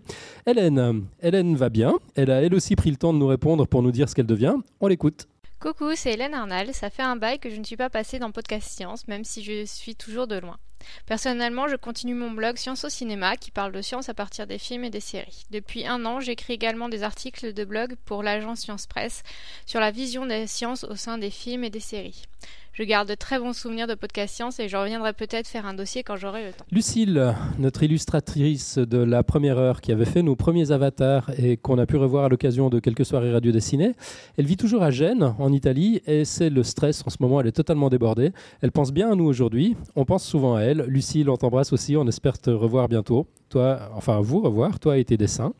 [0.46, 1.94] Hélène, Hélène va bien.
[2.14, 4.26] Elle a elle aussi pris le temps de nous répondre pour nous dire ce qu'elle
[4.26, 4.56] devient.
[4.80, 5.26] On l'écoute.
[5.60, 6.74] Coucou, c'est Hélène Arnal.
[6.74, 9.42] Ça fait un bail que je ne suis pas passée dans Podcast Science, même si
[9.42, 10.58] je suis toujours de loin.
[11.06, 14.58] Personnellement, je continue mon blog Science au cinéma qui parle de science à partir des
[14.58, 15.44] films et des séries.
[15.50, 19.22] Depuis un an, j'écris également des articles de blog pour l'agence Science Presse
[19.66, 22.24] sur la vision des sciences au sein des films et des séries.
[22.72, 25.72] Je garde de très bons souvenirs de Podcast Science et je reviendrai peut-être faire un
[25.72, 26.66] dossier quand j'aurai le temps.
[26.70, 31.78] Lucille, notre illustratrice de la première heure qui avait fait nos premiers avatars et qu'on
[31.78, 33.92] a pu revoir à l'occasion de quelques soirées radio dessinées,
[34.36, 37.46] elle vit toujours à Gênes, en Italie, et c'est le stress en ce moment, elle
[37.46, 38.32] est totalement débordée.
[38.60, 40.84] Elle pense bien à nous aujourd'hui, on pense souvent à elle.
[40.86, 43.26] Lucille, on t'embrasse aussi, on espère te revoir bientôt.
[43.48, 45.54] Toi, enfin vous revoir, toi et tes dessins.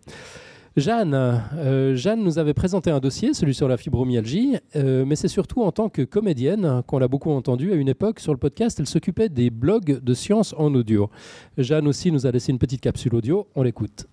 [0.76, 5.26] Jeanne, euh, Jeanne nous avait présenté un dossier, celui sur la fibromyalgie, euh, mais c'est
[5.26, 8.78] surtout en tant que comédienne qu'on l'a beaucoup entendu à une époque sur le podcast.
[8.78, 11.08] Elle s'occupait des blogs de science en audio.
[11.56, 13.46] Jeanne aussi nous a laissé une petite capsule audio.
[13.54, 14.04] On l'écoute.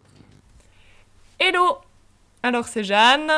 [1.37, 1.79] Hello
[2.41, 3.29] Alors c'est Jeanne.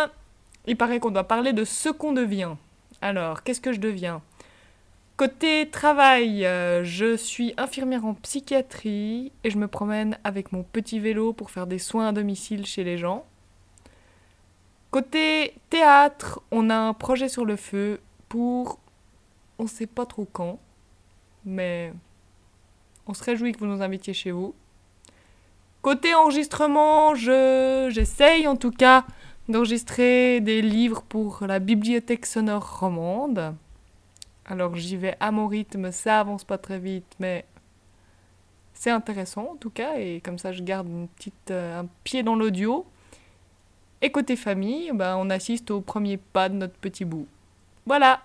[0.67, 2.51] Il paraît qu'on doit parler de ce qu'on devient.
[3.01, 4.21] Alors, qu'est-ce que je deviens?
[5.17, 10.99] Côté travail, euh, je suis infirmière en psychiatrie et je me promène avec mon petit
[10.99, 13.25] vélo pour faire des soins à domicile chez les gens.
[14.91, 18.79] Côté théâtre, on a un projet sur le feu pour
[19.57, 20.59] on sait pas trop quand,
[21.45, 21.93] mais
[23.07, 24.53] on se réjouit que vous nous invitiez chez vous.
[25.81, 29.05] Côté enregistrement, je j'essaye en tout cas
[29.47, 33.55] d'enregistrer des livres pour la bibliothèque sonore romande.
[34.45, 37.45] Alors j'y vais à mon rythme, ça avance pas très vite, mais
[38.73, 42.21] c'est intéressant en tout cas, et comme ça je garde une petite, euh, un pied
[42.21, 42.85] dans l'audio.
[44.01, 47.27] Et côté famille, ben, on assiste au premier pas de notre petit bout.
[47.87, 48.21] Voilà.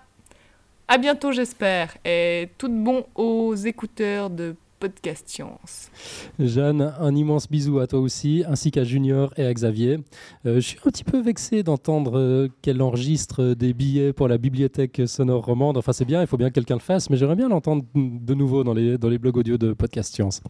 [0.87, 5.91] À bientôt j'espère, et tout bon aux écouteurs de Podcast Science.
[6.39, 9.99] Jeanne, un immense bisou à toi aussi, ainsi qu'à Junior et à Xavier.
[10.47, 14.39] Euh, je suis un petit peu vexé d'entendre euh, qu'elle enregistre des billets pour la
[14.39, 15.77] bibliothèque sonore romande.
[15.77, 18.33] Enfin, c'est bien, il faut bien que quelqu'un le fasse, mais j'aimerais bien l'entendre de
[18.33, 20.41] nouveau dans les, dans les blogs audio de Podcast Science.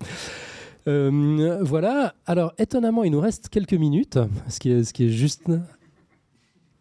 [0.88, 5.10] Euh, voilà, alors étonnamment, il nous reste quelques minutes, ce qui est, ce qui est
[5.10, 5.52] juste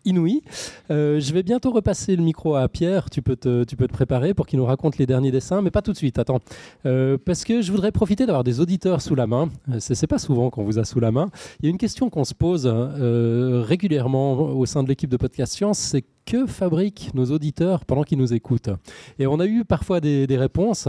[0.05, 0.43] inouï.
[0.91, 3.11] Euh, je vais bientôt repasser le micro à Pierre.
[3.11, 5.71] Tu peux te, tu peux te préparer pour qu'il nous raconte les derniers dessins, mais
[5.71, 6.19] pas tout de suite.
[6.19, 6.41] Attends,
[6.87, 9.49] Euh, parce que je voudrais profiter d'avoir des auditeurs sous la main.
[9.71, 11.29] Euh, C'est c'est pas souvent qu'on vous a sous la main.
[11.61, 15.17] Il y a une question qu'on se pose euh, régulièrement au sein de l'équipe de
[15.17, 18.71] Podcast Science, c'est que fabriquent nos auditeurs pendant qu'ils nous écoutent
[19.19, 20.89] Et on a eu parfois des, réponses.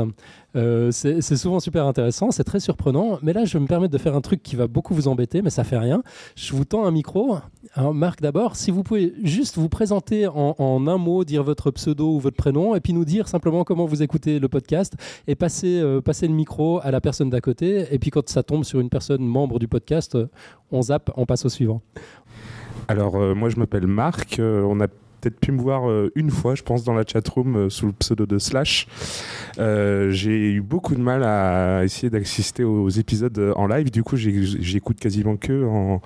[0.56, 3.18] Euh, c'est souvent super intéressant, c'est très surprenant.
[3.24, 5.42] Mais là, je vais me permettre de faire un truc qui va beaucoup vous embêter,
[5.42, 6.04] mais ça fait rien.
[6.36, 7.38] Je vous tends un micro.
[7.76, 12.20] Marc, d'abord, si vous pouvez juste vous présenter en, un mot, dire votre pseudo ou
[12.20, 14.94] votre prénom, et puis nous dire simplement comment vous écoutez le podcast,
[15.28, 17.88] et passer, euh, passer le micro à la personne d'à côté.
[17.90, 20.16] Et puis quand ça tombe sur une personne membre du podcast,
[20.72, 21.82] on zappe, on passe au suivant.
[22.88, 24.40] Alors, euh, moi, je m'appelle Marc.
[24.40, 24.88] On a
[25.22, 27.94] peut-être pu me voir euh, une fois, je pense, dans la chatroom euh, sous le
[27.94, 28.88] pseudo de Slash.
[29.60, 33.92] Euh, j'ai eu beaucoup de mal à essayer d'assister aux épisodes en live.
[33.92, 36.02] Du coup, j'écoute quasiment que en,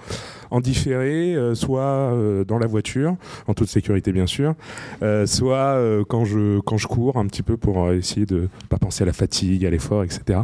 [0.51, 2.13] en différé, soit
[2.47, 3.15] dans la voiture,
[3.47, 4.55] en toute sécurité bien sûr,
[5.25, 9.05] soit quand, je, quand je cours un petit peu pour essayer de pas penser à
[9.05, 10.39] la fatigue, à l'effort, etc.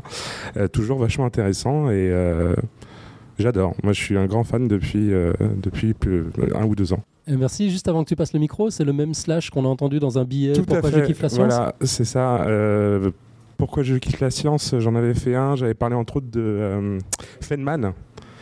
[0.71, 2.11] Toujours vachement intéressant et
[3.41, 3.73] j'adore.
[3.83, 7.03] Moi, je suis un grand fan depuis, euh, depuis plus- un ou deux ans.
[7.27, 7.69] Et merci.
[7.69, 10.17] Juste avant que tu passes le micro, c'est le même slash qu'on a entendu dans
[10.17, 10.53] un billet.
[10.53, 10.99] Tout Pourquoi à fait.
[11.01, 12.43] je kiffe la science Voilà, c'est ça.
[12.45, 13.11] Euh,
[13.57, 14.73] pourquoi je kiffe la science?
[14.79, 15.55] J'en avais fait un.
[15.55, 16.99] J'avais parlé entre autres de euh,
[17.41, 17.93] Feynman.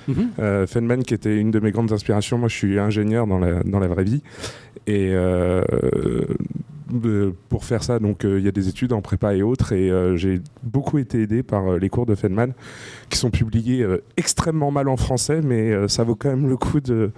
[0.07, 0.29] Mhm.
[0.39, 2.37] Euh, Feynman qui était une de mes grandes inspirations.
[2.37, 4.23] Moi, je suis ingénieur dans la, dans la vraie vie.
[4.87, 5.11] Et
[7.49, 9.73] pour faire ça, donc euh, il y a des études en prépa et autres.
[9.73, 12.53] Et euh, j'ai beaucoup été aidé par euh, les cours de Feynman
[13.09, 13.85] qui sont publiés
[14.17, 17.11] extrêmement mal en français, mais ça vaut quand même le coup de,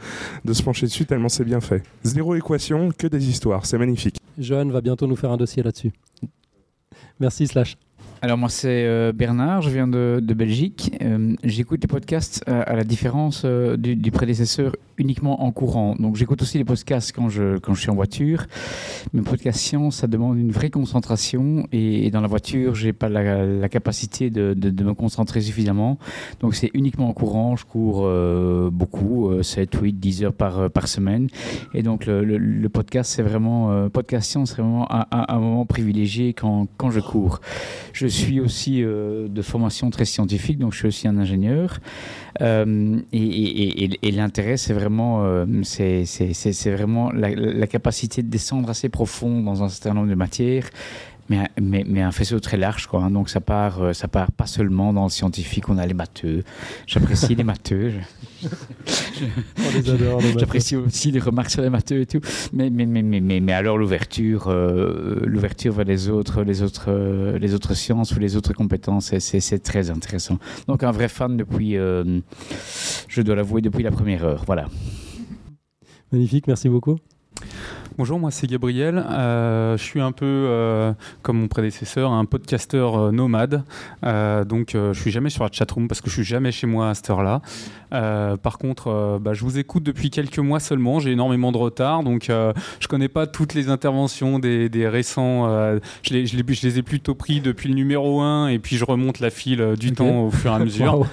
[0.45, 1.83] de se pencher dessus tellement c'est bien fait.
[2.03, 3.65] Zéro équation, que des histoires.
[3.65, 4.17] C'est magnifique.
[4.37, 5.91] Johan va bientôt nous faire un dossier là-dessus.
[7.19, 7.77] Merci Slash.
[8.23, 10.95] Alors moi c'est euh, Bernard, je viens de, de Belgique.
[11.01, 15.95] Euh, j'écoute les podcasts euh, à la différence du, du prédécesseur uniquement en courant.
[15.97, 18.45] Donc j'écoute aussi les podcasts quand je, quand je suis en voiture.
[19.13, 23.43] Mais podcast science, ça demande une vraie concentration et, dans la voiture, j'ai pas la,
[23.43, 25.97] la capacité de, de, me concentrer suffisamment.
[26.41, 28.07] Donc c'est uniquement en courant, je cours
[28.71, 31.27] beaucoup, euh, 7, 8, 10 heures par, par semaine.
[31.73, 36.67] Et donc le, podcast, c'est vraiment, podcast science, c'est vraiment un, un- moment privilégié quand,
[36.77, 37.41] quand je cours.
[38.11, 41.79] Suis aussi euh, de formation très scientifique, donc je suis aussi un ingénieur.
[42.41, 49.63] Euh, et l'intérêt, c'est vraiment, euh, c'est vraiment la, capacité de descendre assez profond dans
[49.63, 50.69] un certain nombre de matières.
[51.29, 53.03] Mais, mais, un faisceau très large, quoi.
[53.03, 53.09] hein.
[53.09, 56.43] Donc ça part, ça part pas seulement dans le scientifique, on a les matheux.
[56.87, 57.93] J'apprécie les matheux.
[60.37, 62.21] J'apprécie aussi les remarques sur les matheux et tout.
[62.53, 67.37] Mais, mais, mais, mais, mais, alors l'ouverture, euh, l'ouverture vers les autres, les autres, euh,
[67.37, 70.37] les autres sciences ou les autres compétences, c'est très intéressant.
[70.67, 72.19] Donc un vrai fan depuis, euh,
[73.07, 74.43] je dois l'avouer, depuis la première heure.
[74.45, 74.67] Voilà.
[76.11, 76.97] Magnifique, merci beaucoup.
[77.97, 78.97] Bonjour, moi c'est Gabriel.
[79.11, 83.63] Euh, je suis un peu euh, comme mon prédécesseur, un podcasteur euh, nomade.
[84.47, 86.93] Donc je suis jamais sur la chatroom parce que je suis jamais chez moi à
[86.95, 87.41] cette heure-là.
[87.91, 90.99] Par contre, bah, je vous écoute depuis quelques mois seulement.
[90.99, 95.47] J'ai énormément de retard, donc je connais pas toutes les interventions des, des récents.
[96.03, 98.77] je, les, je les- je les ai plutôt pris depuis le numéro 1 et puis
[98.77, 100.99] je remonte la file du temps au fur et à mesure.
[100.99, 101.05] Wow.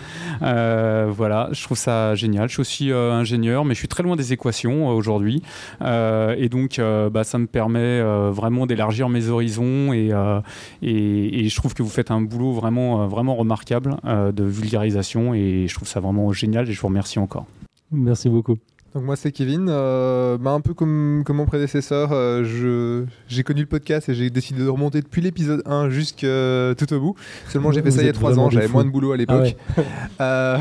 [1.12, 2.48] Voilà, je trouve ça génial.
[2.48, 5.42] Je suis aussi ingénieur, mais je suis très loin des équations aujourd'hui.
[5.82, 9.92] Et donc, euh, bah, ça me permet euh, vraiment d'élargir mes horizons.
[9.92, 10.40] Et, euh,
[10.82, 15.34] et, et je trouve que vous faites un boulot vraiment, vraiment remarquable de vulgarisation.
[15.34, 16.68] Et je trouve ça vraiment génial.
[16.68, 17.47] Et je vous remercie encore.
[17.90, 18.58] Merci beaucoup.
[18.94, 23.60] Donc moi c'est Kevin, Euh, bah, un peu comme, comme mon prédécesseur, euh, j'ai connu
[23.60, 27.15] le podcast et j'ai décidé de remonter depuis l'épisode 1 jusqu'à tout au bout.
[27.49, 29.12] Seulement j'ai fait ça il y a êtes 3 vraiment ans, j'avais moins de boulot
[29.12, 29.57] à l'époque.
[29.78, 29.83] Ah
[30.20, 30.58] Euh,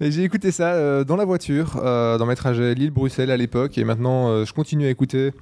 [0.00, 3.76] et j'ai écouté ça euh, dans la voiture, euh, dans mes trajets Lille-Bruxelles à l'époque
[3.78, 5.32] et maintenant euh, je continue à écouter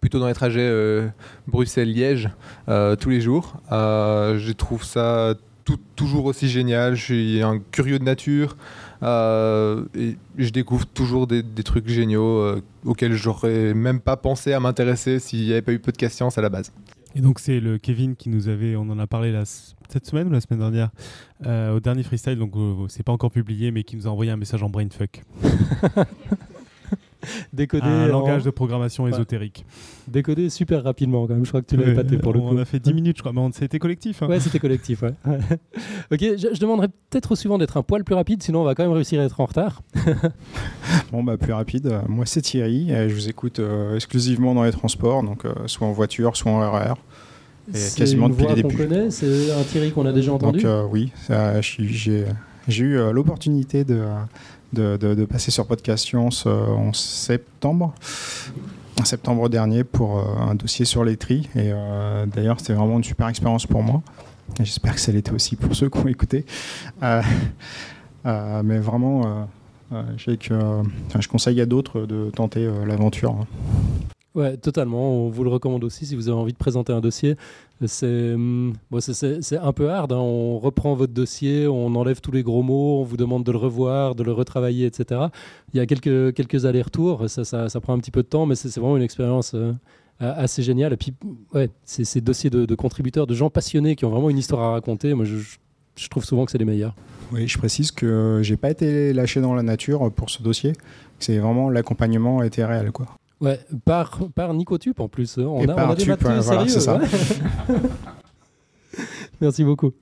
[0.00, 1.06] plutôt dans les trajets euh,
[1.46, 2.28] Bruxelles-Liège
[2.68, 3.54] euh, tous les jours.
[3.72, 5.34] Euh, je trouve ça
[5.64, 6.96] tout- toujours aussi génial.
[6.96, 8.56] Je suis un curieux de nature
[9.02, 14.52] euh, et je découvre toujours des, des trucs géniaux euh, auxquels j'aurais même pas pensé
[14.52, 16.72] à m'intéresser s'il n'y avait pas eu podcast science à la base.
[17.14, 20.28] Et donc c'est le Kevin qui nous avait, on en a parlé la, cette semaine
[20.28, 20.90] ou la semaine dernière,
[21.46, 24.30] euh, au dernier freestyle, donc euh, c'est pas encore publié, mais qui nous a envoyé
[24.30, 25.22] un message en brainfuck.
[27.52, 29.10] Décoder Un en- langage de programmation Ouais.
[29.10, 29.64] ésotérique.
[30.08, 31.44] Décoder super rapidement quand même.
[31.44, 32.58] Je crois que tu l'avais Ouais, pâté pour le on coup.
[32.58, 33.32] a fait 10 minutes, je crois.
[33.32, 34.22] Mais on- c'était collectif.
[34.22, 34.28] hein.
[34.28, 35.02] Ouais, c'était collectif.
[35.02, 35.14] Ouais.
[36.12, 38.74] ok, je, je demanderais peut-être au suivant d'être un poil plus rapide, sinon on va
[38.74, 39.82] quand même réussir à être en retard.
[41.12, 41.92] Bon, bah, plus rapide.
[42.08, 42.90] Moi, c'est Thierry.
[42.90, 46.52] et je vous écoute euh, exclusivement dans les transports, donc euh, soit en voiture, soit
[46.52, 46.94] en RER.
[47.72, 48.86] Et C'est quasiment une depuis voix les qu'on débuts.
[48.88, 50.58] connaît, c'est un Thierry qu'on a déjà entendu?
[50.60, 51.12] Donc, euh, oui,
[52.68, 54.02] j'ai eu l'opportunité de,
[54.72, 57.94] de, passer sur Podcast Science euh, en septembre.
[59.00, 61.48] En septembre dernier pour euh, un dossier sur les tris.
[61.54, 64.02] Et euh, d'ailleurs, c'était vraiment une super expérience pour moi.
[64.58, 66.44] J'espère que ça l'était aussi pour ceux qui ont écouté.
[67.02, 67.22] Euh,
[68.26, 69.48] euh, mais vraiment,
[69.90, 70.82] que,
[71.18, 73.30] je conseille à d'autres de tenter l'aventure.
[73.30, 73.46] hein.
[74.34, 75.12] Ouais, totalement.
[75.12, 77.36] On vous le recommande aussi si vous avez envie de présenter un dossier.
[77.86, 80.12] C'est hum, c'est- un peu hard.
[80.12, 80.16] hein.
[80.18, 83.58] On reprend votre dossier, on enlève tous les gros mots, on vous demande de le
[83.58, 85.20] revoir, de le retravailler, etc.
[85.72, 87.28] Il y a quelques, allers-retours.
[87.30, 89.72] Ça, prend un petit peu de temps, mais c'est vraiment une expérience euh,
[90.20, 90.92] assez géniale.
[90.92, 91.14] Et puis,
[91.84, 95.14] ces dossiers de, contributeurs, de gens passionnés qui ont vraiment une histoire à raconter.
[95.14, 95.56] Moi, je-
[95.96, 96.94] je trouve souvent que c'est les meilleurs.
[97.32, 100.72] Oui, je précise que j'ai pas été lâché dans la nature pour ce dossier.
[101.18, 103.06] C'est vraiment l'accompagnement a été réel, quoi.
[103.40, 105.38] Ouais, par, par Nicotup en plus.
[105.38, 106.96] On Et a, par on a des matheux ouais, voilà, sérieux, c'est ça.
[106.98, 107.06] ouais.
[109.40, 109.92] Merci beaucoup.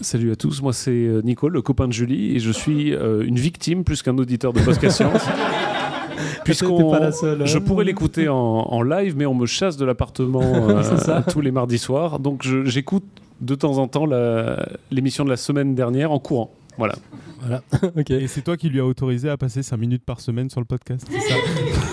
[0.00, 3.22] Salut à tous, moi c'est euh, Nico, le copain de Julie, et je suis euh,
[3.24, 5.22] une victime plus qu'un auditeur de Podcast Science.
[6.44, 7.46] Puisqu'on, T'es pas la seule, hein.
[7.46, 11.50] je pourrais l'écouter en, en live, mais on me chasse de l'appartement euh, tous les
[11.50, 12.18] mardis soirs.
[12.18, 13.04] Donc je- j'écoute
[13.40, 16.50] de temps en temps la- l'émission de la semaine dernière en courant.
[16.78, 16.94] Voilà.
[17.40, 17.62] Voilà.
[18.08, 20.66] Et c'est toi qui lui as autorisé à passer 5 minutes par semaine sur le
[20.66, 21.34] podcast, c'est ça?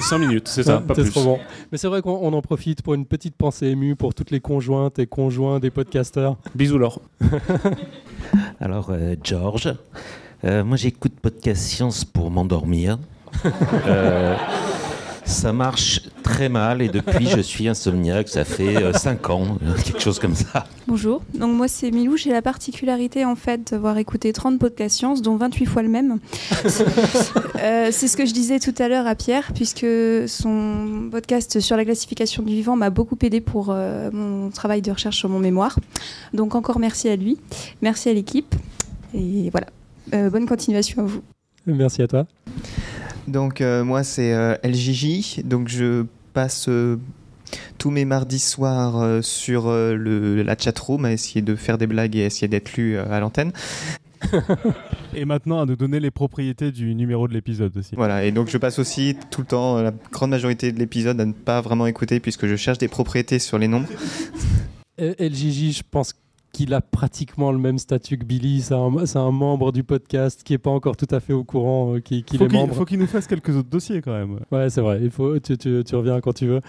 [0.01, 1.11] 5 minutes, c'est ça, pas C'est plus.
[1.11, 1.39] trop bon.
[1.71, 4.39] Mais c'est vrai qu'on on en profite pour une petite pensée émue pour toutes les
[4.39, 6.37] conjointes et conjoints des podcasteurs.
[6.55, 7.01] Bisous Laure.
[8.59, 9.73] Alors, euh, George,
[10.45, 12.97] euh, moi j'écoute Podcast Science pour m'endormir.
[13.85, 14.35] Euh,
[15.27, 20.01] ça marche très mal et depuis je suis insomniaque, ça fait 5 ans, euh, quelque
[20.01, 20.65] chose comme ça.
[20.87, 25.21] Bonjour, donc moi c'est Milou, j'ai la particularité en fait d'avoir écouté 30 podcasts science,
[25.21, 26.19] dont 28 fois le même.
[27.57, 29.85] Euh, c'est ce que je disais tout à l'heure à Pierre, puisque
[30.27, 34.91] son podcast sur la classification du vivant m'a beaucoup aidé pour euh, mon travail de
[34.91, 35.77] recherche sur mon mémoire.
[36.33, 37.39] Donc encore merci à lui,
[37.81, 38.55] merci à l'équipe,
[39.13, 39.67] et voilà.
[40.13, 41.21] Euh, bonne continuation à vous.
[41.65, 42.27] Merci à toi.
[43.27, 46.97] Donc euh, moi c'est euh, LJJ, donc je passe euh,
[47.77, 51.87] tous mes mardis soirs euh, sur euh, le, la chatroom à essayer de faire des
[51.87, 53.51] blagues et à essayer d'être lu euh, à l'antenne.
[55.13, 57.95] Et maintenant à nous donner les propriétés du numéro de l'épisode aussi.
[57.95, 61.25] Voilà, et donc je passe aussi tout le temps, la grande majorité de l'épisode, à
[61.25, 63.87] ne pas vraiment écouter puisque je cherche des propriétés sur les nombres.
[64.97, 66.13] LJJ, je pense
[66.53, 68.61] qu'il a pratiquement le même statut que Billy.
[68.61, 71.95] C'est un, un membre du podcast qui n'est pas encore tout à fait au courant
[71.95, 72.73] euh, qu'il Faut est qu'il membre.
[72.75, 74.39] faut qu'il nous fasse quelques autres dossiers quand même.
[74.51, 74.99] Ouais, c'est vrai.
[75.03, 76.61] Il faut, tu, tu- tu reviens quand tu veux.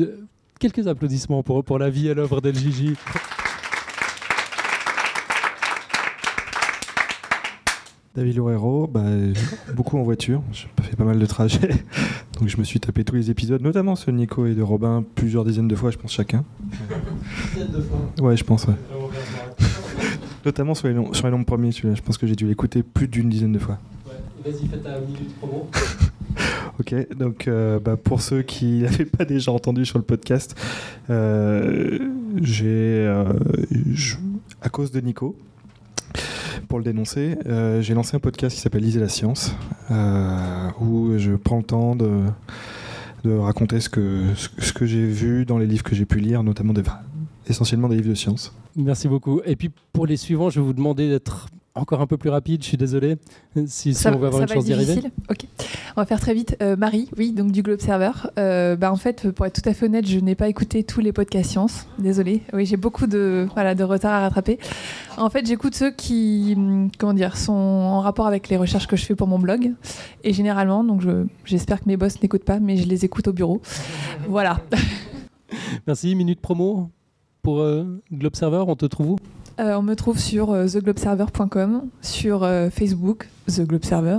[0.00, 0.16] Euh,
[0.58, 2.94] Quelques applaudissements pour, pour la vie et l'œuvre d'LJJ.
[8.16, 9.02] David Loureiro, bah,
[9.74, 11.68] beaucoup en voiture, j'ai fait pas mal de trajets,
[12.40, 15.04] donc je me suis tapé tous les épisodes, notamment ceux de Nico et de Robin,
[15.14, 16.42] plusieurs dizaines de fois, je pense chacun.
[18.20, 18.74] Ouais, je pense, ouais.
[20.46, 23.06] notamment sur les, noms- sur les premiers, celui-là, je pense que j'ai dû l'écouter plus
[23.08, 23.78] d'une dizaine de fois.
[24.44, 25.68] Vas-y, fais ta minute promo.
[26.78, 30.54] Ok, donc euh, bah, pour ceux qui n'avaient pas déjà entendu sur le podcast,
[31.10, 31.98] euh,
[32.42, 32.66] j'ai,
[33.06, 33.24] euh,
[34.62, 35.34] à cause de Nico,
[36.68, 39.54] pour le dénoncer, euh, j'ai lancé un podcast qui s'appelle Lisez la science,
[39.90, 42.22] euh, où je prends le temps de,
[43.24, 46.72] raconter ce que, ce, que j'ai vu dans les livres que j'ai pu lire, notamment
[47.48, 48.54] essentiellement des livres de science.
[48.76, 49.40] Merci beaucoup.
[49.44, 52.62] Et puis pour les suivants, je vais vous demander d'être encore un peu plus rapide.
[52.62, 53.16] Je suis désolé.
[53.66, 55.00] Si, Ça, on veut avoir une va chance d'y arriver.
[55.30, 55.46] Ok.
[55.96, 56.56] On va faire très vite.
[56.62, 58.10] Euh, Marie, oui, donc du Globe Server.
[58.38, 61.00] Euh, bah, en fait, pour être tout à fait honnête, je n'ai pas écouté tous
[61.00, 61.86] les podcasts science.
[61.98, 62.42] Désolée.
[62.52, 64.58] Oui, j'ai beaucoup de, voilà, de retard à rattraper.
[65.16, 68.96] En fait, j'écoute ceux qui hum, comment dire, sont en rapport avec les recherches que
[68.96, 69.72] je fais pour mon blog.
[70.24, 73.32] Et généralement, donc je- j'espère que mes boss n'écoutent pas, mais je les écoute au
[73.32, 73.62] bureau.
[74.28, 74.60] Voilà.
[75.86, 76.14] Merci.
[76.14, 76.90] Minute promo
[77.42, 78.64] pour euh, Globe Server.
[78.66, 79.16] On te trouve où?
[79.58, 84.18] Euh, on me trouve sur euh, theglobeserver.com, sur euh, Facebook, The Globe Server.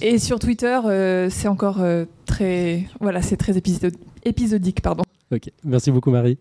[0.00, 5.04] Et sur Twitter, euh, c'est encore euh, très, voilà, c'est très épisode- épisodique, pardon.
[5.32, 5.50] Ok.
[5.64, 6.38] Merci beaucoup, Marie.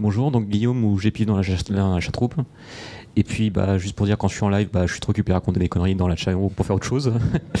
[0.00, 2.34] Bonjour, donc Guillaume ou GP dans la, dans la chatroupe.
[3.16, 5.10] Et puis, bah, juste pour dire, quand je suis en live, bah, je suis trop
[5.10, 7.12] occupé à raconter des conneries dans la chat pour faire autre chose.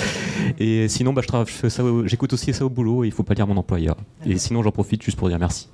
[0.58, 3.06] et sinon, bah, je trava- je fais ça au- j'écoute aussi ça au boulot et
[3.06, 3.96] il faut pas dire mon employeur.
[4.26, 5.68] Et sinon, j'en profite juste pour dire merci.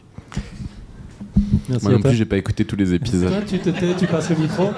[1.68, 3.30] Merci Moi non plus, j'ai pas écouté tous les épisodes.
[3.30, 4.64] Toi, tu te tais, tu passes le micro.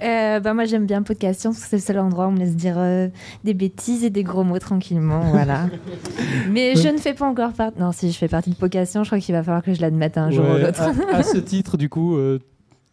[0.00, 2.32] Euh, bah moi j'aime bien Podcast Science, parce que c'est le seul endroit où on
[2.32, 3.08] me laisse dire euh,
[3.42, 5.68] des bêtises et des gros mots tranquillement, voilà.
[6.50, 7.80] Mais je ne fais pas encore partie.
[7.80, 9.80] Non, si je fais partie de Podcast Science, je crois qu'il va falloir que je
[9.80, 10.80] l'admette un jour ou l'autre.
[10.80, 12.38] à, à ce titre, du coup, euh,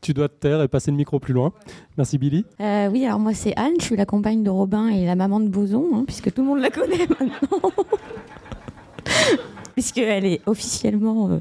[0.02, 1.52] tu dois te taire et passer le micro plus loin.
[1.98, 2.44] Merci Billy.
[2.60, 5.40] Euh, oui, alors moi c'est Anne, je suis la compagne de Robin et la maman
[5.40, 7.72] de Boson, hein, puisque tout le monde la connaît maintenant.
[9.74, 11.40] Puisqu'elle est officiellement euh,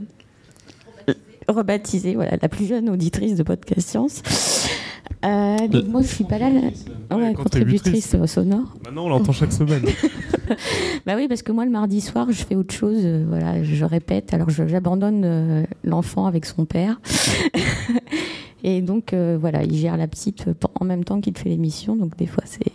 [1.48, 4.23] rebaptisée, voilà, la plus jeune auditrice de Podcast Science.
[5.24, 7.16] Euh, donc moi je suis pas là, la...
[7.16, 8.74] ouais, contributrice euh, sonore.
[8.84, 9.84] Maintenant, on l'entend chaque semaine.
[11.06, 13.00] Bah oui, parce que moi, le mardi soir, je fais autre chose.
[13.02, 14.34] euh, voilà, je répète.
[14.34, 17.00] Alors, j'abandonne euh, l'enfant avec son père.
[18.62, 20.44] Et donc, voilà, il gère la petite
[20.81, 21.97] en même temps qu'il fait l'émission.
[21.97, 22.73] Donc, des fois, c'est.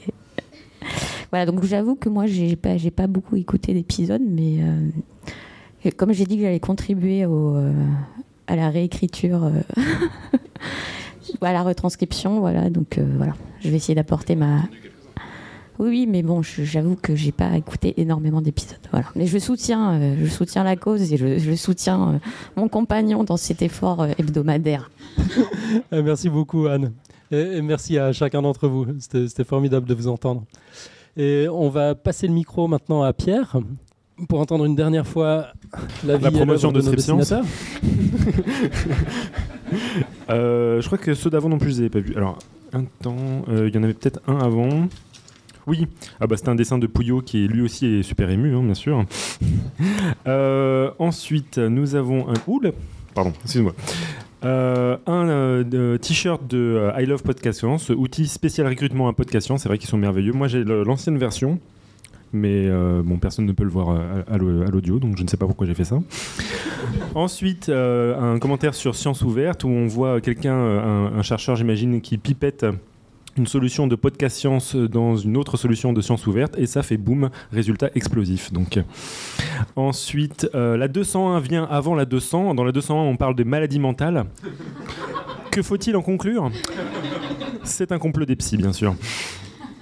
[1.31, 4.59] Voilà, donc j'avoue que moi, j'ai pas, pas beaucoup écouté d'épisodes, mais
[5.97, 7.55] comme j'ai dit que j'allais contribuer au,
[8.49, 9.81] à la réécriture, euh,
[11.41, 14.63] à la retranscription, voilà, donc euh, voilà, je vais essayer d'apporter ma,
[15.79, 18.77] oui, mais bon, j'avoue que j'ai pas écouté énormément d'épisodes.
[18.91, 19.07] Voilà.
[19.15, 22.19] Mais je soutiens, euh, je soutiens la cause et je, soutiens
[22.57, 24.91] mon compagnon dans cet effort hebdomadaire.
[25.93, 26.93] Euh, merci beaucoup Anne.
[27.31, 28.87] Et, merci à chacun d'entre vous.
[28.99, 30.43] C'était formidable de vous entendre.
[31.15, 33.57] Et on va passer le micro maintenant à Pierre
[34.27, 35.47] pour entendre une dernière fois
[36.05, 37.33] la La promotion de nos Strip Science.
[40.31, 42.15] Euh, je crois que ceux d'avant non plus, je les avais pas vus.
[42.15, 42.39] Alors,
[42.73, 44.87] un temps, euh, il y en avait peut-être un avant.
[45.67, 45.87] Oui,
[46.19, 48.73] ah bah, c'était un dessin de Pouillot qui lui aussi est super ému, hein, bien
[48.73, 49.05] sûr.
[50.27, 52.33] Euh, ensuite, nous avons un.
[53.13, 53.73] Pardon, excuse-moi.
[54.45, 59.13] Euh, un euh, de- t-shirt de euh, I Love Podcast Science, outil spécial recrutement à
[59.13, 60.31] Podcast Science, c'est vrai qu'ils sont merveilleux.
[60.31, 61.59] Moi j'ai l'ancienne version,
[62.33, 65.17] mais euh, bon, personne ne peut le voir euh, à, à l'au- à l'audio, donc
[65.17, 65.99] je ne sais pas pourquoi j'ai fait ça.
[67.15, 72.17] Ensuite, euh, un commentaire sur Science Ouverte où on voit quelqu'un, un, chercheur j'imagine, qui
[72.17, 72.65] pipette
[73.37, 76.97] une solution de podcast science dans une autre solution de science ouverte et ça fait
[76.97, 78.51] boum, résultat explosif.
[78.51, 78.79] Donc.
[79.75, 82.53] Ensuite, la 201 vient avant la 200.
[82.55, 84.25] Dans la 201, on parle des maladies mentales.
[85.51, 86.51] Que faut-il en conclure?
[87.63, 88.95] C'est un complot des psys, bien sûr.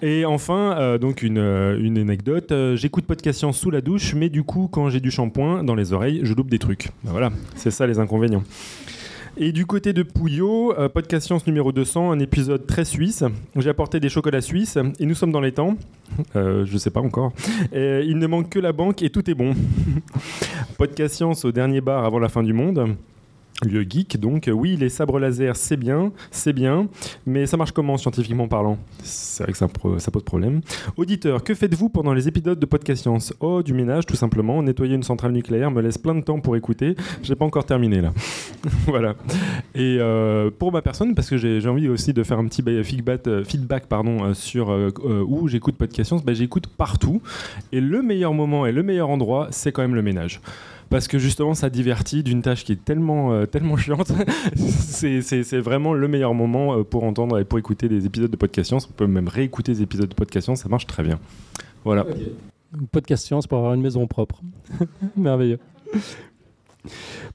[0.03, 2.51] Et enfin, euh, donc une, euh, une anecdote.
[2.51, 5.73] Euh, J'écoute podcast science sous la douche, mais du coup, quand j'ai du shampoing dans
[5.73, 6.89] les oreilles, je loupe des trucs.
[7.03, 8.43] Ben voilà, c'est ça les inconvénients.
[9.37, 13.23] Et du côté de Pouillot, podcast science numéro 200, un épisode très suisse.
[13.55, 15.77] J'ai apporté des chocolats suisses et nous sommes dans les temps.
[16.33, 17.33] Je sais pas encore.
[17.71, 19.53] Il ne manque que la banque et tout est bon.
[20.79, 22.95] podcast science au dernier bar avant la fin du monde.
[23.65, 26.87] Lieu geek, donc oui, les sabres laser, c'est bien, c'est bien,
[27.25, 28.77] mais ça marche comment scientifiquement parlant?
[29.01, 30.61] C'est vrai que ça, pose problème.
[30.95, 33.33] Auditeur, que faites-vous pendant les épisodes de Podcast Science?
[33.39, 34.61] Oh, du ménage, tout simplement.
[34.61, 36.95] Nettoyer une centrale nucléaire me laisse plein de temps pour écouter.
[37.23, 38.13] J'ai pas encore terminé là.
[38.85, 39.15] voilà.
[39.73, 42.83] Et euh, pour ma personne, parce que j'ai envie aussi de faire un petit euh,
[42.83, 47.21] feedback pardon, euh, sur euh, euh, où j'écoute Podcast Science, bah, j'écoute partout.
[47.71, 50.41] Et le meilleur moment et le meilleur endroit, c'est quand même le ménage
[50.89, 54.11] parce que justement ça divertit d'une tâche qui est tellement euh, tellement chiante
[54.55, 58.69] c'est vraiment le meilleur moment euh, pour entendre et pour écouter des épisodes de podcast
[58.69, 61.19] science on peut même réécouter des épisodes de podcast science ça marche très bien
[61.83, 62.05] voilà
[62.91, 64.41] Podcast science pour avoir une maison propre.
[65.15, 65.59] Merveilleux.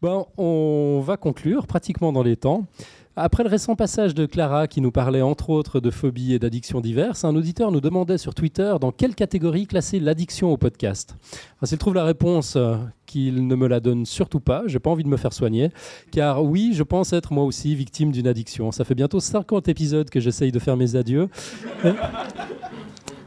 [0.01, 2.67] Bon, on va conclure pratiquement dans les temps.
[3.15, 6.81] Après le récent passage de Clara qui nous parlait entre autres de phobies et d'addictions
[6.81, 11.17] diverses, un auditeur nous demandait sur Twitter dans quelle catégorie classer l'addiction au podcast.
[11.59, 14.89] Alors, S'il trouve la réponse, euh, qu'il ne me la donne surtout pas, j'ai pas
[14.89, 15.71] envie de me faire soigner,
[16.11, 18.73] car oui, je pense être moi aussi victime d'une addiction.
[18.73, 21.29] Ça fait bientôt 50 épisodes que j'essaye de faire mes adieux.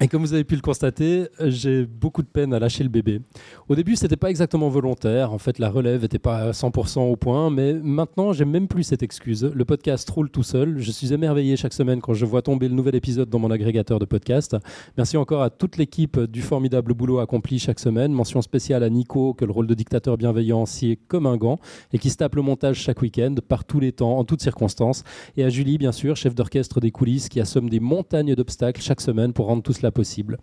[0.01, 3.21] Et comme vous avez pu le constater, j'ai beaucoup de peine à lâcher le bébé.
[3.69, 5.31] Au début, c'était pas exactement volontaire.
[5.31, 7.49] En fait, la relève n'était pas à 100% au point.
[7.49, 9.49] Mais maintenant, j'aime même plus cette excuse.
[9.53, 10.79] Le podcast roule tout seul.
[10.79, 13.97] Je suis émerveillé chaque semaine quand je vois tomber le nouvel épisode dans mon agrégateur
[13.97, 14.57] de podcast.
[14.97, 18.11] Merci encore à toute l'équipe du formidable boulot accompli chaque semaine.
[18.11, 21.57] Mention spéciale à Nico, que le rôle de dictateur bienveillant sied comme un gant
[21.93, 25.03] et qui se tape le montage chaque week-end, par tous les temps, en toutes circonstances.
[25.37, 28.99] Et à Julie, bien sûr, chef d'orchestre des coulisses, qui assomme des montagnes d'obstacles chaque
[28.99, 30.37] semaine pour rendre tout cela possible.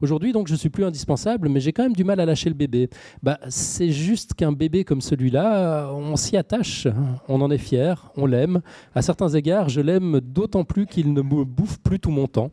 [0.00, 2.54] Aujourd'hui, donc, je suis plus indispensable, mais j'ai quand même du mal à lâcher le
[2.54, 2.88] bébé.
[3.22, 6.88] Bah, c'est juste qu'un bébé comme celui-là, on s'y attache,
[7.28, 8.60] on en est fier, on l'aime.
[8.94, 12.50] À certains égards, je l'aime d'autant plus qu'il ne me bouffe plus tout mon temps.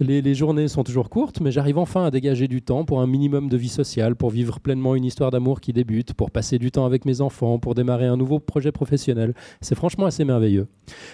[0.00, 3.06] Les, les journées sont toujours courtes, mais j'arrive enfin à dégager du temps pour un
[3.06, 6.70] minimum de vie sociale, pour vivre pleinement une histoire d'amour qui débute, pour passer du
[6.70, 9.34] temps avec mes enfants, pour démarrer un nouveau projet professionnel.
[9.60, 10.66] C'est franchement assez merveilleux.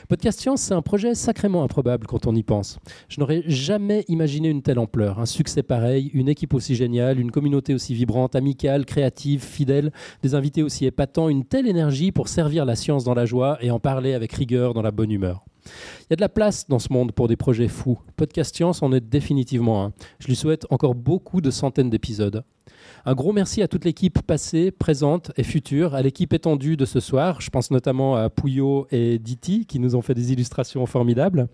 [0.08, 2.78] Podcast Science, c'est un projet sacrément improbable quand on y pense.
[3.08, 7.30] Je n'aurais jamais imaginé une telle ampleur, un succès pareil, une équipe aussi géniale, une
[7.30, 12.66] communauté aussi vibrante, amicale, créative, fidèle, des invités aussi épatants, une telle énergie pour servir
[12.66, 15.47] la science dans la joie et en parler avec rigueur dans la bonne humeur.
[15.64, 17.98] Il y a de la place dans ce monde pour des projets fous.
[18.16, 19.92] Podcast Science en est définitivement un.
[20.18, 22.44] Je lui souhaite encore beaucoup de centaines d'épisodes.
[23.06, 27.00] Un gros merci à toute l'équipe passée, présente et future, à l'équipe étendue de ce
[27.00, 27.40] soir.
[27.40, 31.48] Je pense notamment à Pouillot et Diti qui nous ont fait des illustrations formidables.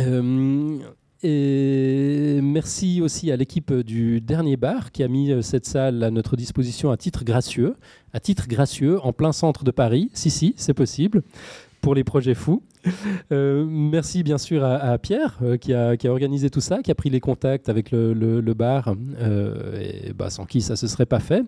[0.00, 0.78] Euh,
[1.26, 6.10] et merci aussi à l'équipe du dernier bar qui a mis euh, cette salle à
[6.10, 7.76] notre disposition à titre gracieux,
[8.12, 10.10] à titre gracieux en plein centre de Paris.
[10.12, 11.22] Si, si, c'est possible
[11.80, 12.62] pour les projets fous.
[13.32, 16.90] Euh, merci bien sûr à, Pierre euh, qui, a, qui, a, organisé tout ça, qui
[16.90, 18.94] a pris les contacts avec le, bar,
[20.14, 21.42] bah, sans qui ça ne se serait pas fait.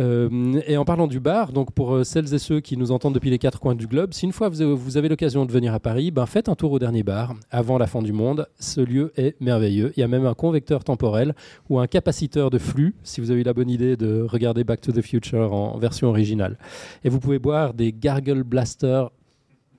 [0.00, 3.30] Euh, et en parlant du bar, donc pour celles et ceux qui nous entendent depuis
[3.30, 5.80] les quatre coins du globe, si une fois vous, vous avez l'occasion de venir à
[5.80, 8.48] Paris, ben faites un tour au dernier bar avant la fin du monde.
[8.58, 9.92] Ce lieu est merveilleux.
[9.96, 11.34] Il y a même un convecteur temporel
[11.68, 14.80] ou un capaciteur de flux, si vous avez eu la bonne idée de regarder Back
[14.80, 16.56] to the Future en version originale.
[17.04, 19.04] Et vous pouvez boire des Gargle Blaster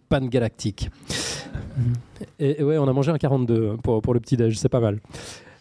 [0.09, 0.89] pangalactique.
[2.39, 4.99] Et, et, ouais, on a mangé un 42 pour, pour le petit-déj, c'est pas mal.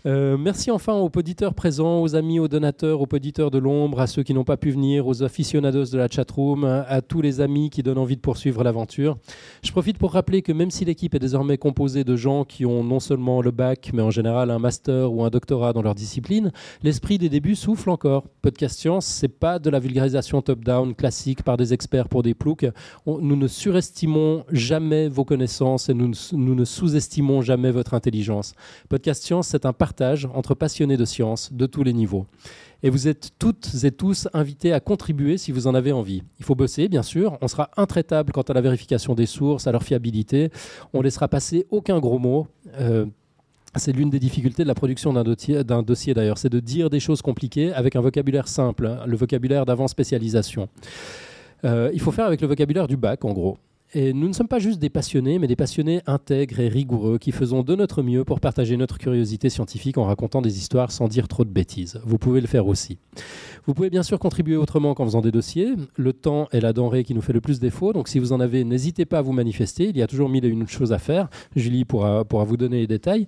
[0.06, 4.06] Euh, merci enfin aux auditeurs présents, aux amis, aux donateurs, aux auditeurs de l'ombre, à
[4.06, 7.68] ceux qui n'ont pas pu venir, aux aficionados de la chatroom, à tous les amis
[7.70, 9.18] qui donnent envie de poursuivre l'aventure.
[9.62, 12.82] Je profite pour rappeler que même si l'équipe est désormais composée de gens qui ont
[12.82, 16.50] non seulement le bac, mais en général un master ou un doctorat dans leur discipline,
[16.82, 18.24] l'esprit des débuts souffle encore.
[18.42, 22.66] Podcast Science, c'est pas de la vulgarisation top-down classique par des experts pour des ploucs.
[23.06, 28.54] Nous ne surestimons jamais vos connaissances et nous, nous ne sous-estimons jamais votre intelligence.
[28.88, 32.26] Podcast Science, c'est un partage entre passionnés de science de tous les niveaux.
[32.84, 36.22] Et vous êtes toutes et tous invités à contribuer si vous en avez envie.
[36.38, 37.36] Il faut bosser, bien sûr.
[37.40, 40.50] On sera intraitable quant à la vérification des sources, à leur fiabilité.
[40.94, 42.46] On laissera passer aucun gros mot.
[42.78, 43.04] Euh,
[43.74, 47.20] c'est l'une des difficultés de la production d'un dossier, d'ailleurs, c'est de dire des choses
[47.20, 50.68] compliquées avec un vocabulaire simple, hein, le vocabulaire d'avant spécialisation.
[51.64, 53.58] Euh, il faut faire avec le vocabulaire du bac, en gros.
[53.92, 57.32] Et nous ne sommes pas juste des passionnés, mais des passionnés intègres et rigoureux qui
[57.32, 61.26] faisons de notre mieux pour partager notre curiosité scientifique en racontant des histoires sans dire
[61.26, 62.00] trop de bêtises.
[62.04, 62.98] Vous pouvez le faire aussi.
[63.66, 65.74] Vous pouvez bien sûr contribuer autrement qu'en faisant des dossiers.
[65.96, 68.38] Le temps est la denrée qui nous fait le plus défaut, donc si vous en
[68.38, 69.88] avez, n'hésitez pas à vous manifester.
[69.88, 71.28] Il y a toujours mille et une choses à faire.
[71.56, 73.26] Julie pourra, pourra vous donner les détails.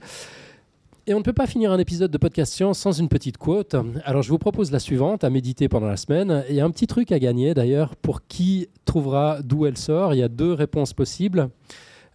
[1.08, 3.74] Et on ne peut pas finir un épisode de Podcast Science sans une petite quote.
[4.04, 6.44] Alors je vous propose la suivante à méditer pendant la semaine.
[6.48, 10.14] Il y a un petit truc à gagner d'ailleurs pour qui trouvera d'où elle sort.
[10.14, 11.50] Il y a deux réponses possibles.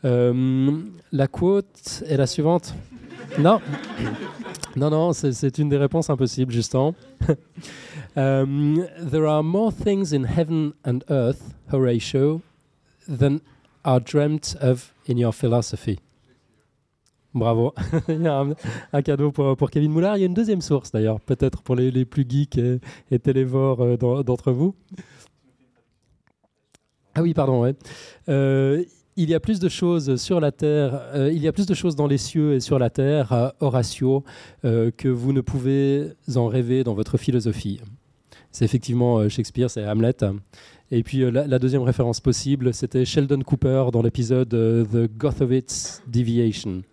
[0.05, 0.77] Euh,
[1.11, 2.75] la quote est la suivante.
[3.37, 3.59] Non,
[4.77, 6.95] non, non, c'est une des réponses impossibles, justement.
[8.15, 12.41] um, there are more things in heaven and earth, Horatio,
[13.05, 13.41] than
[13.83, 15.99] are dreamt of in your philosophy.
[17.33, 17.73] Bravo.
[18.09, 18.45] Il y a
[18.93, 20.17] un, cadeau pour, Kevin Moulard.
[20.17, 22.59] Il y a une deuxième source d'ailleurs, peut-être pour les, plus geeks
[23.11, 24.75] et, télévores euh, d'entre vous.
[27.15, 27.73] Ah oui, pardon.
[28.29, 28.83] Euh,
[29.15, 31.73] il y a plus de choses sur la terre, euh, il y a plus de
[31.73, 34.23] choses dans les cieux et sur la terre, Horatio,
[34.61, 37.81] que vous ne pouvez en rêver dans votre philosophie.
[38.51, 40.17] C'est effectivement Shakespeare, c'est Hamlet.
[40.91, 46.83] Et puis la, la, deuxième référence possible, c'était Sheldon Cooper dans l'épisode The Gothowitz Deviation.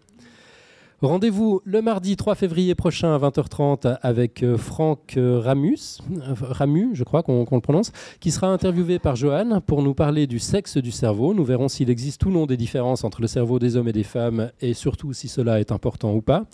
[1.05, 5.99] Rendez-vous le mardi 3 février prochain à 20h30 avec euh, Franck euh, Ramus,
[6.41, 10.27] Ramu, je crois qu'on qu le prononce, qui sera interviewé par Johan pour nous parler
[10.27, 11.35] du sexe du cerveau.
[11.35, 14.03] Nous verrons s'il existe ou non des différences entre le cerveau des hommes et des
[14.03, 16.45] femmes et surtout si cela est important ou pas.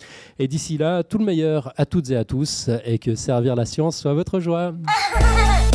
[0.41, 3.67] Et d'ici là, tout le meilleur à toutes et à tous et que servir la
[3.67, 4.75] science soit votre joie.